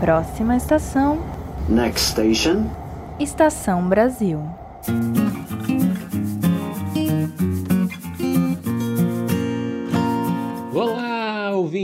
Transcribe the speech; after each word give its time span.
Próxima 0.00 0.56
estação. 0.56 1.18
Next 1.68 2.12
station. 2.12 2.64
Estação 3.18 3.86
Brasil. 3.86 4.40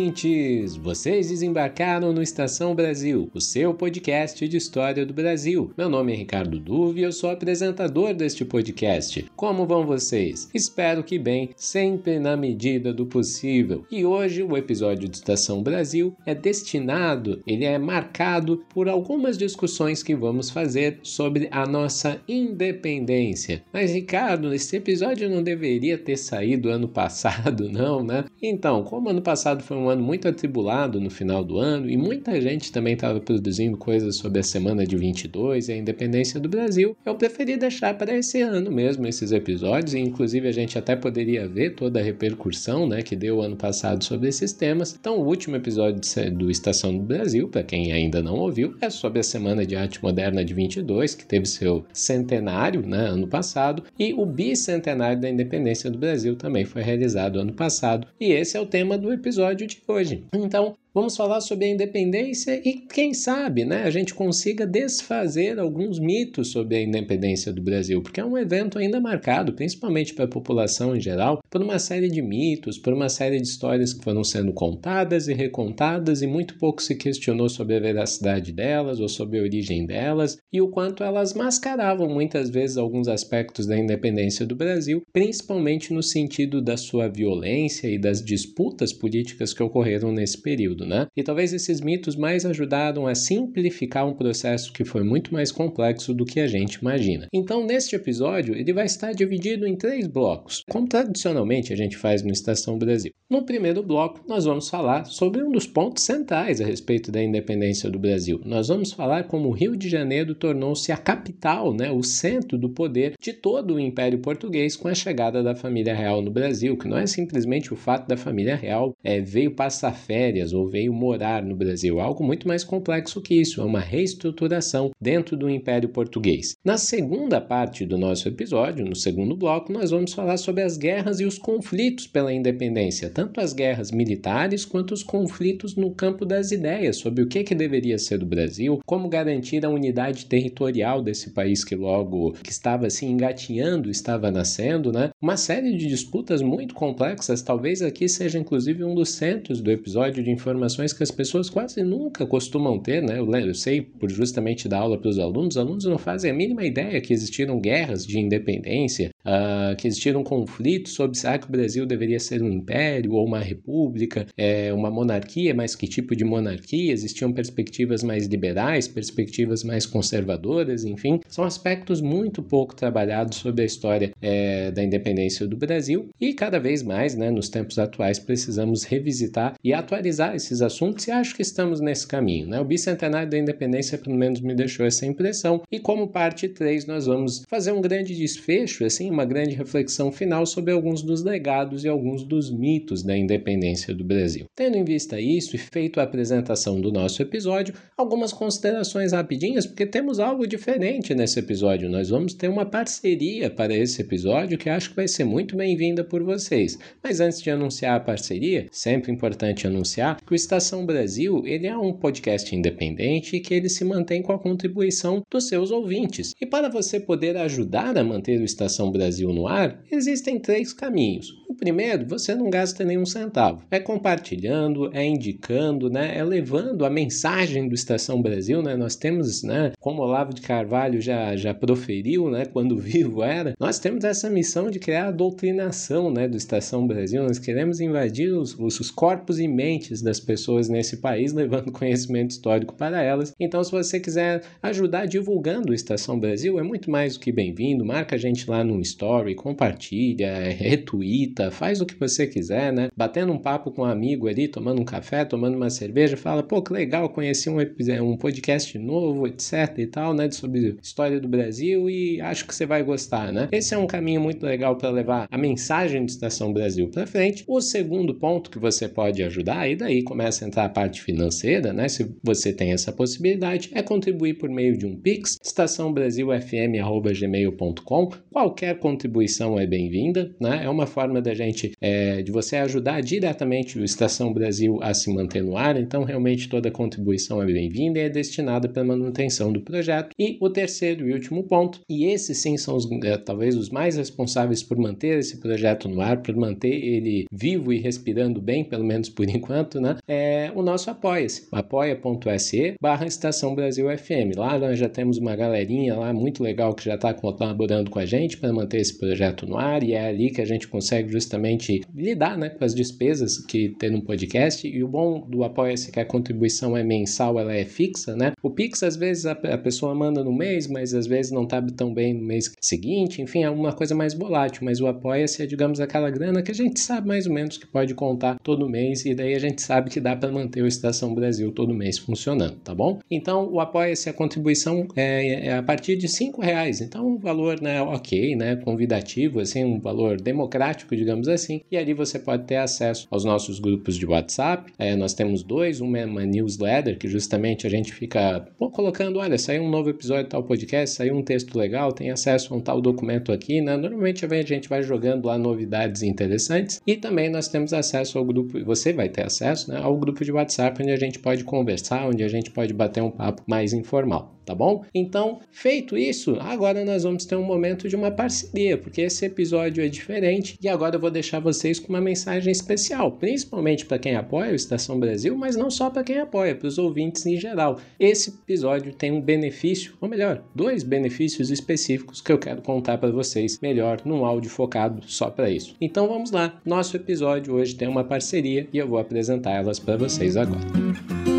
Ouvintes! 0.06 0.76
Vocês 0.76 1.30
desembarcaram 1.30 2.12
no 2.12 2.22
Estação 2.22 2.74
Brasil, 2.74 3.28
o 3.34 3.40
seu 3.40 3.74
podcast 3.74 4.46
de 4.46 4.56
história 4.56 5.04
do 5.04 5.12
Brasil. 5.12 5.72
Meu 5.76 5.88
nome 5.88 6.12
é 6.12 6.16
Ricardo 6.16 6.60
Duve 6.60 7.00
e 7.00 7.02
eu 7.02 7.10
sou 7.10 7.30
apresentador 7.30 8.14
deste 8.14 8.44
podcast. 8.44 9.26
Como 9.34 9.66
vão 9.66 9.84
vocês? 9.84 10.48
Espero 10.54 11.02
que 11.02 11.18
bem, 11.18 11.50
sempre 11.56 12.20
na 12.20 12.36
medida 12.36 12.92
do 12.92 13.06
possível. 13.06 13.84
E 13.90 14.04
hoje 14.04 14.44
o 14.44 14.56
episódio 14.56 15.08
de 15.08 15.16
Estação 15.16 15.60
Brasil 15.60 16.14
é 16.24 16.34
destinado, 16.34 17.42
ele 17.44 17.64
é 17.64 17.76
marcado 17.76 18.64
por 18.72 18.88
algumas 18.88 19.36
discussões 19.36 20.04
que 20.04 20.14
vamos 20.14 20.50
fazer 20.50 21.00
sobre 21.02 21.48
a 21.50 21.66
nossa 21.66 22.20
independência. 22.28 23.64
Mas 23.72 23.92
Ricardo, 23.92 24.54
esse 24.54 24.76
episódio 24.76 25.28
não 25.28 25.42
deveria 25.42 25.98
ter 25.98 26.16
saído 26.16 26.68
ano 26.68 26.86
passado, 26.96 27.68
não, 27.68 28.04
né? 28.04 28.24
Então, 28.40 28.84
como 28.84 29.10
ano 29.10 29.22
passado 29.22 29.64
foi 29.64 29.76
um 29.76 29.88
ano 29.88 29.95
muito 30.02 30.28
atribulado 30.28 31.00
no 31.00 31.10
final 31.10 31.44
do 31.44 31.58
ano 31.58 31.88
e 31.88 31.96
muita 31.96 32.40
gente 32.40 32.72
também 32.72 32.94
estava 32.94 33.20
produzindo 33.20 33.76
coisas 33.76 34.16
sobre 34.16 34.40
a 34.40 34.42
semana 34.42 34.86
de 34.86 34.96
22 34.96 35.68
e 35.68 35.72
a 35.72 35.76
independência 35.76 36.38
do 36.40 36.48
Brasil. 36.48 36.96
Eu 37.04 37.14
preferi 37.14 37.56
deixar 37.56 37.96
para 37.96 38.16
esse 38.16 38.40
ano 38.40 38.70
mesmo 38.70 39.06
esses 39.06 39.32
episódios 39.32 39.94
e 39.94 39.98
inclusive 39.98 40.48
a 40.48 40.52
gente 40.52 40.78
até 40.78 40.96
poderia 40.96 41.48
ver 41.48 41.74
toda 41.74 42.00
a 42.00 42.02
repercussão, 42.02 42.88
né, 42.88 43.02
que 43.02 43.16
deu 43.16 43.40
ano 43.40 43.56
passado 43.56 44.02
sobre 44.04 44.28
esses 44.28 44.52
temas. 44.52 44.96
Então, 44.98 45.18
o 45.18 45.26
último 45.26 45.56
episódio 45.56 46.00
do 46.32 46.50
Estação 46.50 46.96
do 46.96 47.02
Brasil, 47.02 47.48
para 47.48 47.62
quem 47.62 47.92
ainda 47.92 48.22
não 48.22 48.36
ouviu, 48.36 48.74
é 48.80 48.90
sobre 48.90 49.20
a 49.20 49.22
semana 49.22 49.66
de 49.66 49.76
arte 49.76 50.02
moderna 50.02 50.44
de 50.44 50.54
22, 50.54 51.14
que 51.14 51.26
teve 51.26 51.46
seu 51.46 51.84
centenário, 51.92 52.86
né, 52.86 53.08
ano 53.08 53.26
passado, 53.26 53.82
e 53.98 54.12
o 54.14 54.26
bicentenário 54.26 55.20
da 55.20 55.30
independência 55.30 55.90
do 55.90 55.98
Brasil 55.98 56.36
também 56.36 56.64
foi 56.64 56.82
realizado 56.82 57.38
ano 57.38 57.52
passado. 57.52 58.06
E 58.20 58.32
esse 58.32 58.56
é 58.56 58.60
o 58.60 58.66
tema 58.66 58.96
do 58.98 59.12
episódio 59.12 59.66
de 59.66 59.76
hoje. 59.86 60.26
Então, 60.32 60.76
Vamos 60.96 61.14
falar 61.14 61.42
sobre 61.42 61.66
a 61.66 61.68
independência 61.68 62.58
e 62.64 62.72
quem 62.72 63.12
sabe, 63.12 63.66
né, 63.66 63.82
a 63.82 63.90
gente 63.90 64.14
consiga 64.14 64.66
desfazer 64.66 65.58
alguns 65.58 65.98
mitos 65.98 66.52
sobre 66.52 66.76
a 66.76 66.80
independência 66.80 67.52
do 67.52 67.60
Brasil, 67.60 68.00
porque 68.00 68.18
é 68.18 68.24
um 68.24 68.38
evento 68.38 68.78
ainda 68.78 68.98
marcado, 68.98 69.52
principalmente 69.52 70.14
para 70.14 70.24
a 70.24 70.28
população 70.28 70.96
em 70.96 71.00
geral, 71.00 71.40
por 71.50 71.60
uma 71.60 71.78
série 71.78 72.08
de 72.08 72.22
mitos, 72.22 72.78
por 72.78 72.94
uma 72.94 73.10
série 73.10 73.36
de 73.36 73.46
histórias 73.46 73.92
que 73.92 74.02
foram 74.02 74.24
sendo 74.24 74.54
contadas 74.54 75.28
e 75.28 75.34
recontadas 75.34 76.22
e 76.22 76.26
muito 76.26 76.56
pouco 76.56 76.82
se 76.82 76.94
questionou 76.94 77.50
sobre 77.50 77.76
a 77.76 77.80
veracidade 77.80 78.50
delas 78.50 78.98
ou 78.98 79.06
sobre 79.06 79.38
a 79.38 79.42
origem 79.42 79.84
delas 79.84 80.38
e 80.50 80.62
o 80.62 80.70
quanto 80.70 81.04
elas 81.04 81.34
mascaravam 81.34 82.08
muitas 82.08 82.48
vezes 82.48 82.78
alguns 82.78 83.06
aspectos 83.06 83.66
da 83.66 83.78
independência 83.78 84.46
do 84.46 84.56
Brasil, 84.56 85.02
principalmente 85.12 85.92
no 85.92 86.02
sentido 86.02 86.62
da 86.62 86.78
sua 86.78 87.06
violência 87.06 87.86
e 87.86 87.98
das 87.98 88.24
disputas 88.24 88.94
políticas 88.94 89.52
que 89.52 89.62
ocorreram 89.62 90.10
nesse 90.10 90.40
período 90.40 90.85
né? 90.86 91.06
E 91.16 91.22
talvez 91.22 91.52
esses 91.52 91.80
mitos 91.80 92.16
mais 92.16 92.46
ajudaram 92.46 93.06
a 93.06 93.14
simplificar 93.14 94.06
um 94.06 94.14
processo 94.14 94.72
que 94.72 94.84
foi 94.84 95.02
muito 95.02 95.32
mais 95.32 95.52
complexo 95.52 96.14
do 96.14 96.24
que 96.24 96.40
a 96.40 96.46
gente 96.46 96.74
imagina. 96.74 97.26
Então, 97.32 97.66
neste 97.66 97.96
episódio, 97.96 98.54
ele 98.54 98.72
vai 98.72 98.86
estar 98.86 99.12
dividido 99.12 99.66
em 99.66 99.76
três 99.76 100.06
blocos, 100.06 100.62
como 100.70 100.88
tradicionalmente 100.88 101.72
a 101.72 101.76
gente 101.76 101.96
faz 101.96 102.22
no 102.22 102.32
Estação 102.32 102.78
Brasil. 102.78 103.12
No 103.28 103.44
primeiro 103.44 103.82
bloco, 103.82 104.20
nós 104.28 104.44
vamos 104.44 104.68
falar 104.68 105.04
sobre 105.04 105.42
um 105.42 105.50
dos 105.50 105.66
pontos 105.66 106.04
centrais 106.04 106.60
a 106.60 106.64
respeito 106.64 107.10
da 107.10 107.22
independência 107.22 107.90
do 107.90 107.98
Brasil. 107.98 108.40
Nós 108.44 108.68
vamos 108.68 108.92
falar 108.92 109.24
como 109.24 109.48
o 109.48 109.52
Rio 109.52 109.76
de 109.76 109.88
Janeiro 109.88 110.34
tornou-se 110.34 110.92
a 110.92 110.96
capital, 110.96 111.74
né, 111.74 111.90
o 111.90 112.04
centro 112.04 112.56
do 112.56 112.70
poder 112.70 113.14
de 113.20 113.32
todo 113.32 113.74
o 113.74 113.80
Império 113.80 114.20
Português 114.20 114.76
com 114.76 114.86
a 114.86 114.94
chegada 114.94 115.42
da 115.42 115.56
família 115.56 115.94
real 115.94 116.22
no 116.22 116.30
Brasil, 116.30 116.76
que 116.76 116.86
não 116.86 116.96
é 116.96 117.06
simplesmente 117.06 117.72
o 117.72 117.76
fato 117.76 118.06
da 118.06 118.16
família 118.16 118.54
real 118.54 118.94
é, 119.02 119.20
veio 119.20 119.54
passar 119.54 119.92
férias 119.92 120.52
ou 120.52 120.68
veio 120.76 120.92
morar 120.92 121.42
no 121.42 121.56
Brasil. 121.56 121.98
Algo 121.98 122.22
muito 122.22 122.46
mais 122.46 122.62
complexo 122.62 123.22
que 123.22 123.40
isso, 123.40 123.62
é 123.62 123.64
uma 123.64 123.80
reestruturação 123.80 124.90
dentro 125.00 125.34
do 125.34 125.48
Império 125.48 125.88
Português. 125.88 126.54
Na 126.62 126.76
segunda 126.76 127.40
parte 127.40 127.86
do 127.86 127.96
nosso 127.96 128.28
episódio, 128.28 128.84
no 128.84 128.94
segundo 128.94 129.34
bloco, 129.34 129.72
nós 129.72 129.90
vamos 129.90 130.12
falar 130.12 130.36
sobre 130.36 130.62
as 130.62 130.76
guerras 130.76 131.18
e 131.18 131.24
os 131.24 131.38
conflitos 131.38 132.06
pela 132.06 132.30
independência, 132.30 133.08
tanto 133.08 133.40
as 133.40 133.54
guerras 133.54 133.90
militares 133.90 134.66
quanto 134.66 134.92
os 134.92 135.02
conflitos 135.02 135.76
no 135.76 135.94
campo 135.94 136.26
das 136.26 136.52
ideias, 136.52 136.98
sobre 136.98 137.22
o 137.22 137.26
que, 137.26 137.42
que 137.42 137.54
deveria 137.54 137.96
ser 137.96 138.18
do 138.18 138.26
Brasil, 138.26 138.78
como 138.84 139.08
garantir 139.08 139.64
a 139.64 139.70
unidade 139.70 140.26
territorial 140.26 141.02
desse 141.02 141.30
país 141.30 141.64
que 141.64 141.74
logo 141.74 142.32
que 142.32 142.50
estava 142.50 142.86
assim 142.86 143.10
engatinhando, 143.10 143.88
estava 143.88 144.30
nascendo, 144.30 144.92
né? 144.92 145.08
Uma 145.22 145.38
série 145.38 145.74
de 145.74 145.86
disputas 145.86 146.42
muito 146.42 146.74
complexas, 146.74 147.40
talvez 147.40 147.80
aqui 147.80 148.06
seja 148.10 148.38
inclusive 148.38 148.84
um 148.84 148.94
dos 148.94 149.10
centros 149.10 149.62
do 149.62 149.70
episódio 149.70 150.22
de 150.22 150.30
informação 150.30 150.65
informações 150.66 150.92
que 150.92 151.02
as 151.02 151.10
pessoas 151.10 151.48
quase 151.48 151.82
nunca 151.82 152.26
costumam 152.26 152.78
ter, 152.78 153.02
né? 153.02 153.18
Eu, 153.18 153.30
eu 153.32 153.54
sei, 153.54 153.80
por 153.80 154.10
justamente 154.10 154.68
dar 154.68 154.80
aula 154.80 154.98
para 154.98 155.08
os 155.08 155.18
alunos, 155.18 155.54
os 155.54 155.56
alunos 155.56 155.84
não 155.84 155.98
fazem 155.98 156.30
a 156.30 156.34
mínima 156.34 156.64
ideia 156.64 157.00
que 157.00 157.12
existiram 157.12 157.60
guerras 157.60 158.04
de 158.04 158.18
independência, 158.18 159.10
uh, 159.24 159.76
que 159.76 159.86
existiram 159.86 160.22
conflitos 160.22 160.92
sobre 160.92 161.16
se 161.16 161.26
o 161.26 161.50
Brasil 161.50 161.86
deveria 161.86 162.18
ser 162.18 162.42
um 162.42 162.50
império 162.50 163.12
ou 163.12 163.24
uma 163.24 163.38
república, 163.38 164.26
é, 164.36 164.72
uma 164.72 164.90
monarquia, 164.90 165.54
mas 165.54 165.74
que 165.74 165.86
tipo 165.86 166.16
de 166.16 166.24
monarquia, 166.24 166.92
existiam 166.92 167.32
perspectivas 167.32 168.02
mais 168.02 168.26
liberais, 168.26 168.88
perspectivas 168.88 169.62
mais 169.62 169.86
conservadoras, 169.86 170.84
enfim, 170.84 171.20
são 171.28 171.44
aspectos 171.44 172.00
muito 172.00 172.42
pouco 172.42 172.74
trabalhados 172.74 173.38
sobre 173.38 173.62
a 173.62 173.66
história 173.66 174.10
é, 174.20 174.70
da 174.70 174.82
independência 174.82 175.46
do 175.46 175.56
Brasil 175.56 176.08
e 176.20 176.34
cada 176.34 176.58
vez 176.58 176.82
mais, 176.82 177.14
né, 177.14 177.30
nos 177.30 177.48
tempos 177.48 177.78
atuais, 177.78 178.18
precisamos 178.18 178.84
revisitar 178.84 179.54
e 179.62 179.72
atualizar 179.72 180.34
esses 180.34 180.45
esses 180.46 180.62
assuntos 180.62 181.06
e 181.06 181.10
acho 181.10 181.34
que 181.34 181.42
estamos 181.42 181.80
nesse 181.80 182.06
caminho. 182.06 182.46
Né? 182.46 182.60
O 182.60 182.64
bicentenário 182.64 183.28
da 183.28 183.38
independência, 183.38 183.98
pelo 183.98 184.16
menos, 184.16 184.40
me 184.40 184.54
deixou 184.54 184.86
essa 184.86 185.04
impressão. 185.04 185.62
E 185.70 185.78
como 185.78 186.08
parte 186.08 186.48
3, 186.48 186.86
nós 186.86 187.06
vamos 187.06 187.44
fazer 187.48 187.72
um 187.72 187.80
grande 187.80 188.14
desfecho, 188.14 188.84
assim, 188.84 189.10
uma 189.10 189.24
grande 189.24 189.54
reflexão 189.54 190.12
final 190.12 190.46
sobre 190.46 190.72
alguns 190.72 191.02
dos 191.02 191.22
legados 191.22 191.84
e 191.84 191.88
alguns 191.88 192.22
dos 192.22 192.50
mitos 192.50 193.02
da 193.02 193.16
independência 193.16 193.94
do 193.94 194.04
Brasil. 194.04 194.46
Tendo 194.54 194.76
em 194.76 194.84
vista 194.84 195.20
isso 195.20 195.56
e 195.56 195.58
feito 195.58 196.00
a 196.00 196.04
apresentação 196.04 196.80
do 196.80 196.92
nosso 196.92 197.20
episódio, 197.20 197.74
algumas 197.96 198.32
considerações 198.32 199.12
rapidinhas, 199.12 199.66
porque 199.66 199.86
temos 199.86 200.20
algo 200.20 200.46
diferente 200.46 201.14
nesse 201.14 201.38
episódio. 201.38 201.90
Nós 201.90 202.10
vamos 202.10 202.34
ter 202.34 202.48
uma 202.48 202.64
parceria 202.64 203.50
para 203.50 203.74
esse 203.74 204.00
episódio 204.00 204.58
que 204.58 204.70
acho 204.70 204.90
que 204.90 204.96
vai 204.96 205.08
ser 205.08 205.24
muito 205.24 205.56
bem-vinda 205.56 206.04
por 206.04 206.22
vocês. 206.22 206.78
Mas 207.02 207.20
antes 207.20 207.42
de 207.42 207.50
anunciar 207.50 207.96
a 207.96 208.00
parceria, 208.00 208.66
sempre 208.70 209.10
importante 209.10 209.66
anunciar 209.66 210.16
que 210.16 210.32
o 210.36 210.44
Estação 210.46 210.84
Brasil 210.84 211.42
ele 211.46 211.66
é 211.66 211.74
um 211.74 211.94
podcast 211.94 212.54
independente 212.54 213.40
que 213.40 213.54
ele 213.54 213.70
se 213.70 213.82
mantém 213.86 214.20
com 214.20 214.32
a 214.32 214.38
contribuição 214.38 215.22
dos 215.30 215.48
seus 215.48 215.70
ouvintes. 215.70 216.34
E 216.38 216.44
para 216.44 216.68
você 216.68 217.00
poder 217.00 217.38
ajudar 217.38 217.96
a 217.96 218.04
manter 218.04 218.38
o 218.38 218.44
Estação 218.44 218.92
Brasil 218.92 219.32
no 219.32 219.48
ar, 219.48 219.82
existem 219.90 220.38
três 220.38 220.74
caminhos. 220.74 221.32
O 221.48 221.54
primeiro, 221.54 222.06
você 222.06 222.34
não 222.34 222.50
gasta 222.50 222.84
nenhum 222.84 223.06
centavo. 223.06 223.64
É 223.70 223.80
compartilhando, 223.80 224.90
é 224.94 225.02
indicando, 225.06 225.88
né? 225.88 226.18
é 226.18 226.22
levando 226.22 226.84
a 226.84 226.90
mensagem 226.90 227.66
do 227.66 227.74
Estação 227.74 228.20
Brasil. 228.20 228.60
Né? 228.60 228.76
Nós 228.76 228.94
temos, 228.94 229.42
né, 229.42 229.72
como 229.80 230.02
Olavo 230.02 230.34
de 230.34 230.42
Carvalho 230.42 231.00
já, 231.00 231.34
já 231.34 231.54
proferiu 231.54 232.28
né, 232.28 232.44
quando 232.44 232.76
vivo 232.76 233.22
era, 233.22 233.54
nós 233.58 233.78
temos 233.78 234.04
essa 234.04 234.28
missão 234.28 234.70
de 234.70 234.78
criar 234.78 235.08
a 235.08 235.12
doutrinação 235.12 236.10
né, 236.10 236.28
do 236.28 236.36
Estação 236.36 236.86
Brasil. 236.86 237.22
Nós 237.22 237.38
queremos 237.38 237.80
invadir 237.80 238.32
os, 238.32 238.54
os 238.58 238.90
corpos 238.90 239.40
e 239.40 239.48
mentes 239.48 240.02
das 240.02 240.20
pessoas 240.26 240.68
nesse 240.68 240.98
país, 240.98 241.32
levando 241.34 241.72
conhecimento 241.72 242.32
histórico 242.32 242.74
para 242.74 243.02
elas. 243.02 243.32
Então, 243.38 243.62
se 243.62 243.70
você 243.70 244.00
quiser 244.00 244.42
ajudar 244.62 245.06
divulgando 245.06 245.72
Estação 245.72 246.18
Brasil, 246.18 246.58
é 246.58 246.62
muito 246.62 246.90
mais 246.90 247.14
do 247.14 247.20
que 247.20 247.32
bem-vindo. 247.32 247.84
Marca 247.84 248.16
a 248.16 248.18
gente 248.18 248.48
lá 248.50 248.64
no 248.64 248.80
story, 248.80 249.34
compartilha, 249.34 250.50
retweeta, 250.50 251.50
faz 251.50 251.80
o 251.80 251.86
que 251.86 251.94
você 251.94 252.26
quiser, 252.26 252.72
né? 252.72 252.88
Batendo 252.96 253.32
um 253.32 253.38
papo 253.38 253.70
com 253.70 253.82
um 253.82 253.84
amigo 253.84 254.28
ali, 254.28 254.48
tomando 254.48 254.80
um 254.80 254.84
café, 254.84 255.24
tomando 255.24 255.56
uma 255.56 255.70
cerveja, 255.70 256.16
fala, 256.16 256.42
pô, 256.42 256.60
que 256.60 256.72
legal, 256.72 257.08
conheci 257.08 257.48
um, 257.48 257.58
um 258.02 258.16
podcast 258.16 258.76
novo, 258.78 259.26
etc 259.26 259.78
e 259.78 259.86
tal, 259.86 260.12
né? 260.12 260.30
Sobre 260.30 260.76
história 260.82 261.20
do 261.20 261.28
Brasil 261.28 261.88
e 261.88 262.20
acho 262.20 262.46
que 262.46 262.54
você 262.54 262.66
vai 262.66 262.82
gostar, 262.82 263.32
né? 263.32 263.48
Esse 263.52 263.74
é 263.74 263.78
um 263.78 263.86
caminho 263.86 264.20
muito 264.20 264.44
legal 264.44 264.76
para 264.76 264.90
levar 264.90 265.28
a 265.30 265.38
mensagem 265.38 266.04
de 266.04 266.12
Estação 266.12 266.52
Brasil 266.52 266.88
para 266.88 267.06
frente. 267.06 267.44
O 267.46 267.60
segundo 267.60 268.14
ponto 268.14 268.50
que 268.50 268.58
você 268.58 268.88
pode 268.88 269.22
ajudar, 269.22 269.68
e 269.68 269.76
daí 269.76 270.02
começa 270.02 270.15
começa 270.16 270.46
a 270.46 270.48
entrar 270.48 270.64
a 270.64 270.70
parte 270.70 271.02
financeira, 271.02 271.74
né? 271.74 271.88
Se 271.88 272.10
você 272.24 272.50
tem 272.50 272.72
essa 272.72 272.90
possibilidade, 272.90 273.68
é 273.74 273.82
contribuir 273.82 274.38
por 274.38 274.48
meio 274.48 274.78
de 274.78 274.86
um 274.86 274.96
Pix, 274.96 275.36
estaçãobrasilfm.gmail.com. 275.44 278.12
Qualquer 278.32 278.78
contribuição 278.78 279.60
é 279.60 279.66
bem-vinda, 279.66 280.34
né? 280.40 280.62
É 280.64 280.70
uma 280.70 280.86
forma 280.86 281.20
da 281.20 281.34
gente, 281.34 281.72
é, 281.82 282.22
de 282.22 282.32
você 282.32 282.56
ajudar 282.56 283.02
diretamente 283.02 283.78
o 283.78 283.84
Estação 283.84 284.32
Brasil 284.32 284.78
a 284.80 284.94
se 284.94 285.12
manter 285.12 285.44
no 285.44 285.58
ar, 285.58 285.78
então 285.78 286.02
realmente 286.02 286.48
toda 286.48 286.70
contribuição 286.70 287.42
é 287.42 287.46
bem-vinda 287.46 287.98
e 287.98 288.04
é 288.04 288.08
destinada 288.08 288.70
para 288.70 288.80
a 288.80 288.86
manutenção 288.86 289.52
do 289.52 289.60
projeto. 289.60 290.12
E 290.18 290.38
o 290.40 290.48
terceiro 290.48 291.06
e 291.06 291.12
último 291.12 291.44
ponto, 291.44 291.82
e 291.90 292.06
esses 292.06 292.38
sim 292.38 292.56
são 292.56 292.74
os, 292.74 292.90
é, 293.04 293.18
talvez 293.18 293.54
os 293.54 293.68
mais 293.68 293.98
responsáveis 293.98 294.62
por 294.62 294.78
manter 294.78 295.18
esse 295.18 295.38
projeto 295.40 295.90
no 295.90 296.00
ar, 296.00 296.22
por 296.22 296.34
manter 296.34 296.72
ele 296.72 297.26
vivo 297.30 297.70
e 297.70 297.78
respirando 297.78 298.40
bem, 298.40 298.64
pelo 298.64 298.84
menos 298.84 299.10
por 299.10 299.28
enquanto, 299.36 299.78
né? 299.78 299.96
É 300.08 300.52
o 300.54 300.62
nosso 300.62 300.88
apoia-se, 300.88 301.48
apoia.se 301.50 302.76
barra 302.80 303.06
Estação 303.06 303.56
Brasil 303.56 303.86
FM. 303.98 304.36
Lá 304.36 304.56
nós 304.56 304.78
já 304.78 304.88
temos 304.88 305.18
uma 305.18 305.34
galerinha 305.34 305.96
lá 305.96 306.12
muito 306.12 306.44
legal 306.44 306.74
que 306.74 306.84
já 306.84 306.94
está 306.94 307.12
colaborando 307.12 307.90
com 307.90 307.98
a 307.98 308.06
gente 308.06 308.36
para 308.36 308.52
manter 308.52 308.78
esse 308.78 308.96
projeto 308.96 309.46
no 309.46 309.58
ar 309.58 309.82
e 309.82 309.94
é 309.94 310.06
ali 310.06 310.30
que 310.30 310.40
a 310.40 310.44
gente 310.44 310.68
consegue 310.68 311.10
justamente 311.10 311.82
lidar 311.92 312.38
né, 312.38 312.50
com 312.50 312.64
as 312.64 312.72
despesas 312.72 313.38
que 313.38 313.70
tem 313.70 313.90
no 313.90 314.00
podcast. 314.00 314.66
E 314.66 314.84
o 314.84 314.86
bom 314.86 315.26
do 315.28 315.42
Apoia-se 315.42 315.88
é 315.88 315.92
que 315.92 316.00
a 316.00 316.04
contribuição 316.04 316.76
é 316.76 316.84
mensal, 316.84 317.40
ela 317.40 317.52
é 317.52 317.64
fixa, 317.64 318.14
né? 318.14 318.32
O 318.40 318.50
Pix 318.50 318.84
às 318.84 318.94
vezes 318.94 319.26
a, 319.26 319.32
a 319.32 319.58
pessoa 319.58 319.92
manda 319.92 320.22
no 320.22 320.32
mês, 320.32 320.68
mas 320.68 320.94
às 320.94 321.08
vezes 321.08 321.32
não 321.32 321.42
está 321.42 321.60
tão 321.76 321.92
bem 321.92 322.14
no 322.14 322.22
mês 322.22 322.52
seguinte, 322.60 323.20
enfim, 323.20 323.42
é 323.42 323.50
uma 323.50 323.72
coisa 323.72 323.94
mais 323.94 324.14
volátil, 324.14 324.64
mas 324.64 324.80
o 324.80 324.86
Apoia-se 324.86 325.42
é, 325.42 325.46
digamos, 325.46 325.80
aquela 325.80 326.10
grana 326.10 326.42
que 326.42 326.52
a 326.52 326.54
gente 326.54 326.78
sabe 326.78 327.08
mais 327.08 327.26
ou 327.26 327.32
menos 327.32 327.58
que 327.58 327.66
pode 327.66 327.92
contar 327.92 328.38
todo 328.40 328.68
mês 328.68 329.04
e 329.04 329.12
daí 329.12 329.34
a 329.34 329.40
gente 329.40 329.60
sabe 329.60 329.90
que 329.90 329.95
dá 330.00 330.16
para 330.16 330.30
manter 330.30 330.62
o 330.62 330.66
Estação 330.66 331.14
Brasil 331.14 331.50
todo 331.52 331.74
mês 331.74 331.98
funcionando, 331.98 332.56
tá 332.56 332.74
bom? 332.74 333.00
Então 333.10 333.48
o 333.50 333.60
Apoia-se, 333.60 334.08
a 334.08 334.12
contribuição 334.12 334.86
é, 334.96 335.48
é 335.48 335.56
a 335.56 335.62
partir 335.62 335.96
de 335.96 336.08
cinco 336.08 336.40
reais, 336.40 336.80
então 336.80 337.06
um 337.06 337.18
valor 337.18 337.60
né, 337.60 337.80
ok, 337.82 338.36
né, 338.36 338.56
convidativo, 338.56 339.40
assim, 339.40 339.64
um 339.64 339.80
valor 339.80 340.20
democrático, 340.20 340.96
digamos 340.96 341.28
assim, 341.28 341.60
e 341.70 341.76
ali 341.76 341.94
você 341.94 342.18
pode 342.18 342.44
ter 342.44 342.56
acesso 342.56 343.06
aos 343.10 343.24
nossos 343.24 343.58
grupos 343.58 343.96
de 343.96 344.06
WhatsApp, 344.06 344.72
é, 344.78 344.94
nós 344.96 345.14
temos 345.14 345.42
dois, 345.42 345.80
uma 345.80 345.98
é 345.98 346.06
uma 346.06 346.24
newsletter, 346.24 346.98
que 346.98 347.08
justamente 347.08 347.66
a 347.66 347.70
gente 347.70 347.92
fica 347.92 348.46
pô, 348.58 348.70
colocando, 348.70 349.18
olha, 349.18 349.38
saiu 349.38 349.62
um 349.62 349.70
novo 349.70 349.90
episódio 349.90 350.24
de 350.24 350.30
tal 350.30 350.42
podcast, 350.42 350.96
saiu 350.96 351.14
um 351.14 351.22
texto 351.22 351.56
legal, 351.56 351.92
tem 351.92 352.10
acesso 352.10 352.52
a 352.52 352.56
um 352.56 352.60
tal 352.60 352.80
documento 352.80 353.32
aqui, 353.32 353.60
né, 353.60 353.76
normalmente 353.76 354.24
a 354.24 354.42
gente 354.42 354.68
vai 354.68 354.82
jogando 354.82 355.26
lá 355.26 355.38
novidades 355.38 356.02
interessantes, 356.02 356.80
e 356.86 356.96
também 356.96 357.30
nós 357.30 357.48
temos 357.48 357.72
acesso 357.72 358.18
ao 358.18 358.24
grupo, 358.24 358.62
você 358.64 358.92
vai 358.92 359.08
ter 359.08 359.24
acesso, 359.24 359.70
né, 359.70 359.78
ao 359.86 359.96
grupo 359.96 360.24
de 360.24 360.32
WhatsApp, 360.32 360.82
onde 360.82 360.92
a 360.92 360.96
gente 360.96 361.18
pode 361.18 361.44
conversar, 361.44 362.06
onde 362.06 362.22
a 362.22 362.28
gente 362.28 362.50
pode 362.50 362.74
bater 362.74 363.02
um 363.02 363.10
papo 363.10 363.42
mais 363.46 363.72
informal 363.72 364.35
tá 364.46 364.54
bom? 364.54 364.84
Então, 364.94 365.40
feito 365.50 365.98
isso, 365.98 366.36
agora 366.40 366.84
nós 366.84 367.02
vamos 367.02 367.26
ter 367.26 367.34
um 367.36 367.42
momento 367.42 367.88
de 367.88 367.96
uma 367.96 368.12
parceria, 368.12 368.78
porque 368.78 369.02
esse 369.02 369.26
episódio 369.26 369.84
é 369.84 369.88
diferente 369.88 370.56
e 370.62 370.68
agora 370.68 370.96
eu 370.96 371.00
vou 371.00 371.10
deixar 371.10 371.40
vocês 371.40 371.80
com 371.80 371.92
uma 371.92 372.00
mensagem 372.00 372.52
especial, 372.52 373.10
principalmente 373.12 373.84
para 373.84 373.98
quem 373.98 374.14
apoia 374.14 374.52
o 374.52 374.54
Estação 374.54 374.98
Brasil, 374.98 375.36
mas 375.36 375.56
não 375.56 375.68
só 375.68 375.90
para 375.90 376.04
quem 376.04 376.20
apoia, 376.20 376.54
para 376.54 376.68
os 376.68 376.78
ouvintes 376.78 377.26
em 377.26 377.36
geral. 377.36 377.80
Esse 377.98 378.30
episódio 378.30 378.94
tem 378.94 379.10
um 379.10 379.20
benefício, 379.20 379.94
ou 380.00 380.08
melhor, 380.08 380.42
dois 380.54 380.84
benefícios 380.84 381.50
específicos 381.50 382.20
que 382.20 382.32
eu 382.32 382.38
quero 382.38 382.62
contar 382.62 382.98
para 382.98 383.10
vocês 383.10 383.58
melhor 383.60 384.00
num 384.04 384.24
áudio 384.24 384.48
focado 384.48 385.02
só 385.06 385.28
para 385.28 385.50
isso. 385.50 385.74
Então 385.80 386.06
vamos 386.06 386.30
lá, 386.30 386.60
nosso 386.64 386.96
episódio 386.96 387.54
hoje 387.54 387.74
tem 387.74 387.88
uma 387.88 388.04
parceria 388.04 388.68
e 388.72 388.78
eu 388.78 388.86
vou 388.86 388.98
apresentar 388.98 389.54
elas 389.54 389.80
para 389.80 389.96
vocês 389.96 390.36
agora. 390.36 391.35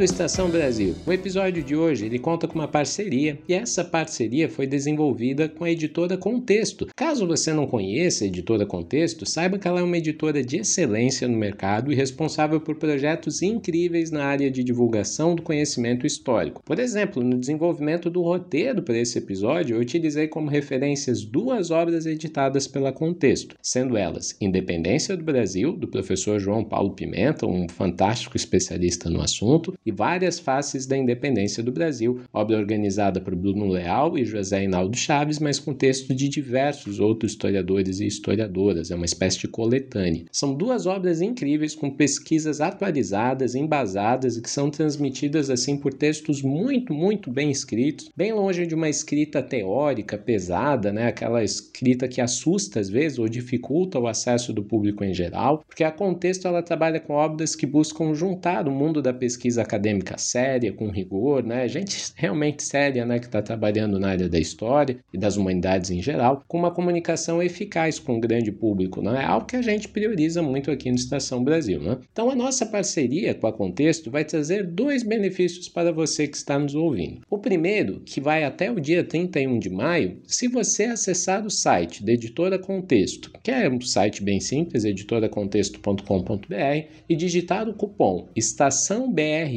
Do 0.00 0.04
Estação 0.04 0.48
Brasil. 0.48 0.94
O 1.06 1.12
episódio 1.12 1.62
de 1.62 1.76
hoje 1.76 2.06
ele 2.06 2.18
conta 2.18 2.48
com 2.48 2.54
uma 2.54 2.66
parceria 2.66 3.38
e 3.46 3.52
essa 3.52 3.84
parceria 3.84 4.48
foi 4.48 4.66
desenvolvida 4.66 5.46
com 5.46 5.62
a 5.62 5.70
editora 5.70 6.16
Contexto. 6.16 6.86
Caso 6.96 7.26
você 7.26 7.52
não 7.52 7.66
conheça 7.66 8.24
a 8.24 8.26
editora 8.26 8.64
Contexto, 8.64 9.28
saiba 9.28 9.58
que 9.58 9.68
ela 9.68 9.80
é 9.80 9.82
uma 9.82 9.98
editora 9.98 10.42
de 10.42 10.56
excelência 10.56 11.28
no 11.28 11.36
mercado 11.36 11.92
e 11.92 11.94
responsável 11.94 12.58
por 12.62 12.76
projetos 12.76 13.42
incríveis 13.42 14.10
na 14.10 14.24
área 14.24 14.50
de 14.50 14.64
divulgação 14.64 15.34
do 15.34 15.42
conhecimento 15.42 16.06
histórico. 16.06 16.62
Por 16.64 16.78
exemplo, 16.78 17.22
no 17.22 17.36
desenvolvimento 17.36 18.08
do 18.08 18.22
roteiro 18.22 18.80
para 18.80 18.96
esse 18.96 19.18
episódio, 19.18 19.76
eu 19.76 19.80
utilizei 19.82 20.28
como 20.28 20.48
referências 20.48 21.26
duas 21.26 21.70
obras 21.70 22.06
editadas 22.06 22.66
pela 22.66 22.90
Contexto, 22.90 23.54
sendo 23.60 23.98
elas 23.98 24.34
Independência 24.40 25.14
do 25.14 25.24
Brasil, 25.24 25.72
do 25.76 25.88
professor 25.88 26.40
João 26.40 26.64
Paulo 26.64 26.94
Pimenta, 26.94 27.46
um 27.46 27.68
fantástico 27.68 28.34
especialista 28.34 29.10
no 29.10 29.20
assunto, 29.20 29.74
e 29.89 29.89
Várias 29.90 30.38
Faces 30.38 30.86
da 30.86 30.96
Independência 30.96 31.62
do 31.62 31.72
Brasil, 31.72 32.20
obra 32.32 32.56
organizada 32.56 33.20
por 33.20 33.34
Bruno 33.34 33.68
Leal 33.68 34.16
e 34.16 34.24
José 34.24 34.64
Hinaldo 34.64 34.96
Chaves, 34.96 35.38
mas 35.38 35.58
com 35.58 35.74
texto 35.74 36.14
de 36.14 36.28
diversos 36.28 37.00
outros 37.00 37.32
historiadores 37.32 38.00
e 38.00 38.06
historiadoras, 38.06 38.90
é 38.90 38.94
uma 38.94 39.04
espécie 39.04 39.40
de 39.40 39.48
coletânea. 39.48 40.24
São 40.30 40.54
duas 40.54 40.86
obras 40.86 41.20
incríveis 41.20 41.74
com 41.74 41.90
pesquisas 41.90 42.60
atualizadas, 42.60 43.54
embasadas 43.54 44.36
e 44.36 44.42
que 44.42 44.50
são 44.50 44.70
transmitidas 44.70 45.50
assim 45.50 45.76
por 45.76 45.92
textos 45.92 46.42
muito, 46.42 46.94
muito 46.94 47.30
bem 47.30 47.50
escritos, 47.50 48.10
bem 48.16 48.32
longe 48.32 48.66
de 48.66 48.74
uma 48.74 48.88
escrita 48.88 49.42
teórica 49.42 50.16
pesada, 50.16 50.92
né? 50.92 51.08
aquela 51.08 51.42
escrita 51.42 52.08
que 52.08 52.20
assusta 52.20 52.78
às 52.78 52.88
vezes 52.88 53.18
ou 53.18 53.28
dificulta 53.28 53.98
o 53.98 54.06
acesso 54.06 54.52
do 54.52 54.62
público 54.62 55.04
em 55.04 55.12
geral, 55.12 55.64
porque 55.66 55.84
a 55.84 55.90
Contexto 55.90 56.46
ela 56.46 56.62
trabalha 56.62 57.00
com 57.00 57.14
obras 57.14 57.56
que 57.56 57.66
buscam 57.66 58.14
juntar 58.14 58.68
o 58.68 58.72
mundo 58.72 59.02
da 59.02 59.12
pesquisa 59.12 59.62
acadêmica 59.62 59.79
séria, 60.16 60.72
com 60.72 60.88
rigor, 60.88 61.42
né? 61.42 61.68
Gente 61.68 62.12
realmente 62.14 62.62
séria, 62.62 63.04
né? 63.04 63.18
Que 63.18 63.26
está 63.26 63.42
trabalhando 63.42 63.98
na 63.98 64.10
área 64.10 64.28
da 64.28 64.38
história 64.38 64.96
e 65.12 65.18
das 65.18 65.36
humanidades 65.36 65.90
em 65.90 66.02
geral, 66.02 66.44
com 66.46 66.58
uma 66.58 66.70
comunicação 66.70 67.42
eficaz 67.42 67.98
com 67.98 68.16
o 68.16 68.20
grande 68.20 68.52
público, 68.52 69.02
não 69.02 69.16
é 69.16 69.24
algo 69.24 69.46
que 69.46 69.56
a 69.56 69.62
gente 69.62 69.88
prioriza 69.88 70.42
muito 70.42 70.70
aqui 70.70 70.90
no 70.90 70.96
Estação 70.96 71.42
Brasil, 71.42 71.80
né? 71.80 71.98
Então 72.12 72.30
a 72.30 72.34
nossa 72.34 72.66
parceria 72.66 73.34
com 73.34 73.46
a 73.46 73.52
Contexto 73.52 74.10
vai 74.10 74.24
trazer 74.24 74.66
dois 74.66 75.02
benefícios 75.02 75.68
para 75.68 75.92
você 75.92 76.26
que 76.26 76.36
está 76.36 76.58
nos 76.58 76.74
ouvindo. 76.74 77.20
O 77.28 77.38
primeiro, 77.38 78.00
que 78.00 78.20
vai 78.20 78.44
até 78.44 78.70
o 78.70 78.80
dia 78.80 79.04
31 79.04 79.58
de 79.58 79.70
maio, 79.70 80.18
se 80.26 80.48
você 80.48 80.84
acessar 80.84 81.44
o 81.44 81.50
site 81.50 82.04
da 82.04 82.12
Editora 82.12 82.58
Contexto, 82.58 83.30
que 83.42 83.50
é 83.50 83.68
um 83.68 83.80
site 83.80 84.22
bem 84.22 84.40
simples, 84.40 84.84
editoracontexto.com.br, 84.84 86.86
e 87.08 87.16
digitar 87.16 87.68
o 87.68 87.74
cupom 87.74 88.28
Estação 88.34 89.10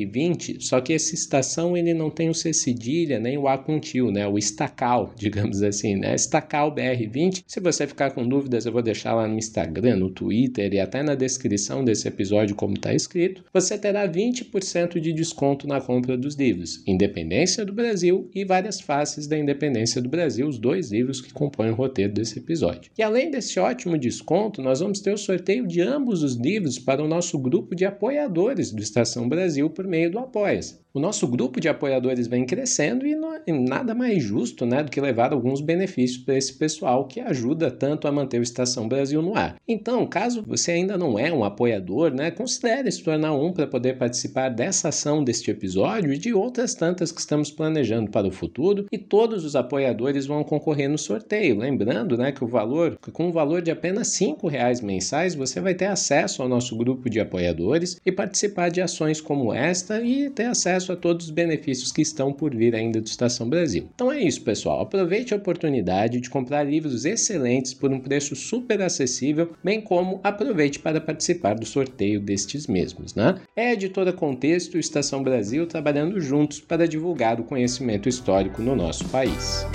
BR20, 0.05 0.61
só 0.61 0.79
que 0.81 0.93
esse 0.93 1.15
estação 1.15 1.75
ele 1.75 1.93
não 1.93 2.09
tem 2.09 2.29
o 2.29 2.33
C 2.33 2.53
cedilha 2.53 3.19
nem 3.19 3.37
o 3.37 3.47
A 3.47 3.57
com 3.57 3.79
tio, 3.79 4.11
né? 4.11 4.27
O 4.27 4.37
estacal, 4.37 5.13
digamos 5.17 5.61
assim, 5.61 5.95
né? 5.95 6.15
Estacal 6.15 6.73
BR20. 6.73 7.43
Se 7.47 7.59
você 7.59 7.87
ficar 7.87 8.11
com 8.11 8.27
dúvidas, 8.27 8.65
eu 8.65 8.71
vou 8.71 8.81
deixar 8.81 9.13
lá 9.13 9.27
no 9.27 9.37
Instagram, 9.37 9.97
no 9.97 10.09
Twitter 10.09 10.73
e 10.73 10.79
até 10.79 11.03
na 11.03 11.15
descrição 11.15 11.83
desse 11.83 12.07
episódio 12.07 12.55
como 12.55 12.73
está 12.73 12.93
escrito. 12.93 13.43
Você 13.53 13.77
terá 13.77 14.07
20% 14.07 14.99
de 14.99 15.13
desconto 15.13 15.67
na 15.67 15.81
compra 15.81 16.17
dos 16.17 16.35
livros 16.35 16.81
Independência 16.85 17.65
do 17.65 17.73
Brasil 17.73 18.29
e 18.33 18.45
Várias 18.45 18.79
Faces 18.79 19.27
da 19.27 19.37
Independência 19.37 20.01
do 20.01 20.09
Brasil, 20.09 20.47
os 20.47 20.57
dois 20.57 20.91
livros 20.91 21.21
que 21.21 21.33
compõem 21.33 21.71
o 21.71 21.75
roteiro 21.75 22.13
desse 22.13 22.39
episódio. 22.39 22.91
E 22.97 23.03
além 23.03 23.31
desse 23.31 23.59
ótimo 23.59 23.97
desconto, 23.97 24.61
nós 24.61 24.79
vamos 24.79 24.99
ter 24.99 25.13
o 25.13 25.17
sorteio 25.17 25.67
de 25.67 25.81
ambos 25.81 26.23
os 26.23 26.35
livros 26.35 26.79
para 26.79 27.03
o 27.03 27.07
nosso 27.07 27.37
grupo 27.37 27.75
de 27.75 27.85
apoiadores 27.85 28.71
do 28.71 28.81
Estação 28.81 29.27
Brasil 29.27 29.69
por 29.69 29.87
meio 29.93 30.09
do 30.09 30.17
Apoia-se. 30.17 30.82
O 30.95 30.99
nosso 30.99 31.27
grupo 31.27 31.59
de 31.59 31.67
apoiadores 31.67 32.27
vem 32.27 32.45
crescendo 32.45 33.03
e 33.03 33.15
não 33.15 33.33
é 33.33 33.41
nada 33.51 33.95
mais 33.95 34.21
justo 34.21 34.63
né, 34.63 34.83
do 34.83 34.91
que 34.91 35.01
levar 35.01 35.33
alguns 35.33 35.59
benefícios 35.59 36.23
para 36.23 36.37
esse 36.37 36.53
pessoal 36.53 37.07
que 37.07 37.19
ajuda 37.19 37.71
tanto 37.71 38.07
a 38.07 38.11
manter 38.11 38.39
o 38.39 38.43
Estação 38.43 38.87
Brasil 38.87 39.19
no 39.19 39.35
ar. 39.35 39.55
Então, 39.67 40.05
caso 40.05 40.43
você 40.45 40.73
ainda 40.73 40.95
não 40.95 41.17
é 41.17 41.33
um 41.33 41.43
apoiador, 41.43 42.13
né, 42.13 42.29
considere 42.29 42.91
se 42.91 43.01
tornar 43.01 43.33
um 43.33 43.51
para 43.51 43.65
poder 43.65 43.97
participar 43.97 44.49
dessa 44.49 44.89
ação 44.89 45.23
deste 45.23 45.49
episódio 45.49 46.13
e 46.13 46.17
de 46.19 46.31
outras 46.31 46.75
tantas 46.75 47.11
que 47.11 47.19
estamos 47.19 47.49
planejando 47.49 48.11
para 48.11 48.27
o 48.27 48.31
futuro. 48.31 48.85
E 48.91 48.97
todos 48.99 49.43
os 49.43 49.55
apoiadores 49.55 50.27
vão 50.27 50.43
concorrer 50.43 50.87
no 50.87 50.99
sorteio. 50.99 51.57
Lembrando 51.57 52.15
né, 52.15 52.31
que 52.31 52.43
o 52.43 52.47
valor, 52.47 52.99
com 53.11 53.29
o 53.29 53.33
valor 53.33 53.63
de 53.63 53.71
apenas 53.71 54.15
R$ 54.21 54.35
reais 54.47 54.79
mensais, 54.79 55.33
você 55.33 55.59
vai 55.59 55.73
ter 55.73 55.87
acesso 55.87 56.43
ao 56.43 56.47
nosso 56.47 56.77
grupo 56.77 57.09
de 57.09 57.19
apoiadores 57.19 57.99
e 58.05 58.11
participar 58.11 58.69
de 58.69 58.79
ações 58.79 59.19
como 59.19 59.51
esta 59.51 59.99
e 59.99 60.29
ter 60.29 60.45
acesso 60.45 60.82
acesso 60.83 60.91
a 60.91 60.95
todos 60.95 61.25
os 61.25 61.31
benefícios 61.31 61.91
que 61.91 62.01
estão 62.01 62.33
por 62.33 62.53
vir 62.53 62.75
ainda 62.75 62.99
do 62.99 63.07
Estação 63.07 63.49
Brasil. 63.49 63.87
Então 63.95 64.11
é 64.11 64.21
isso, 64.21 64.41
pessoal. 64.41 64.81
Aproveite 64.81 65.33
a 65.33 65.37
oportunidade 65.37 66.19
de 66.19 66.29
comprar 66.29 66.63
livros 66.63 67.05
excelentes 67.05 67.73
por 67.73 67.91
um 67.91 67.99
preço 67.99 68.35
super 68.35 68.81
acessível, 68.81 69.53
bem 69.63 69.81
como 69.81 70.19
aproveite 70.23 70.79
para 70.79 71.01
participar 71.01 71.55
do 71.55 71.65
sorteio 71.65 72.19
destes 72.19 72.67
mesmos, 72.67 73.15
né? 73.15 73.35
É 73.55 73.69
a 73.69 73.73
editora 73.73 74.11
Contexto 74.11 74.77
e 74.77 74.79
Estação 74.79 75.23
Brasil 75.23 75.65
trabalhando 75.65 76.19
juntos 76.19 76.59
para 76.59 76.87
divulgar 76.87 77.39
o 77.39 77.43
conhecimento 77.43 78.09
histórico 78.09 78.61
no 78.61 78.75
nosso 78.75 79.07
país. 79.09 79.65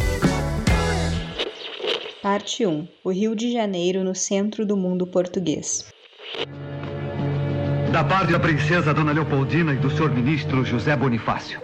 Parte 2.22 2.66
1: 2.66 2.86
O 3.04 3.10
Rio 3.10 3.34
de 3.34 3.50
Janeiro 3.52 4.04
no 4.04 4.14
centro 4.14 4.66
do 4.66 4.76
mundo 4.76 5.06
português. 5.06 5.84
Da 7.92 8.04
parte 8.04 8.32
da 8.32 8.38
princesa 8.38 8.92
Dona 8.92 9.12
Leopoldina 9.12 9.72
e 9.72 9.76
do 9.76 9.90
senhor 9.90 10.10
ministro 10.10 10.64
José 10.64 10.94
Bonifácio. 10.94 11.58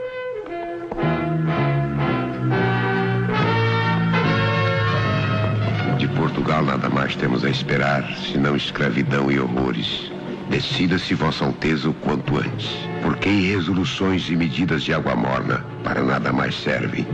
De 5.98 6.08
Portugal 6.08 6.64
nada 6.64 6.88
mais 6.88 7.14
temos 7.14 7.44
a 7.44 7.50
esperar, 7.50 8.10
senão 8.32 8.56
escravidão 8.56 9.30
e 9.30 9.38
horrores. 9.38 10.10
Decida-se, 10.48 11.14
Vossa 11.14 11.44
Alteza, 11.44 11.90
o 11.90 11.94
quanto 11.94 12.38
antes. 12.38 12.70
Porque 13.02 13.28
resoluções 13.28 14.28
e 14.30 14.36
medidas 14.36 14.82
de 14.82 14.94
água 14.94 15.14
morna 15.14 15.64
para 15.82 16.02
nada 16.02 16.32
mais 16.32 16.54
servem. 16.54 17.06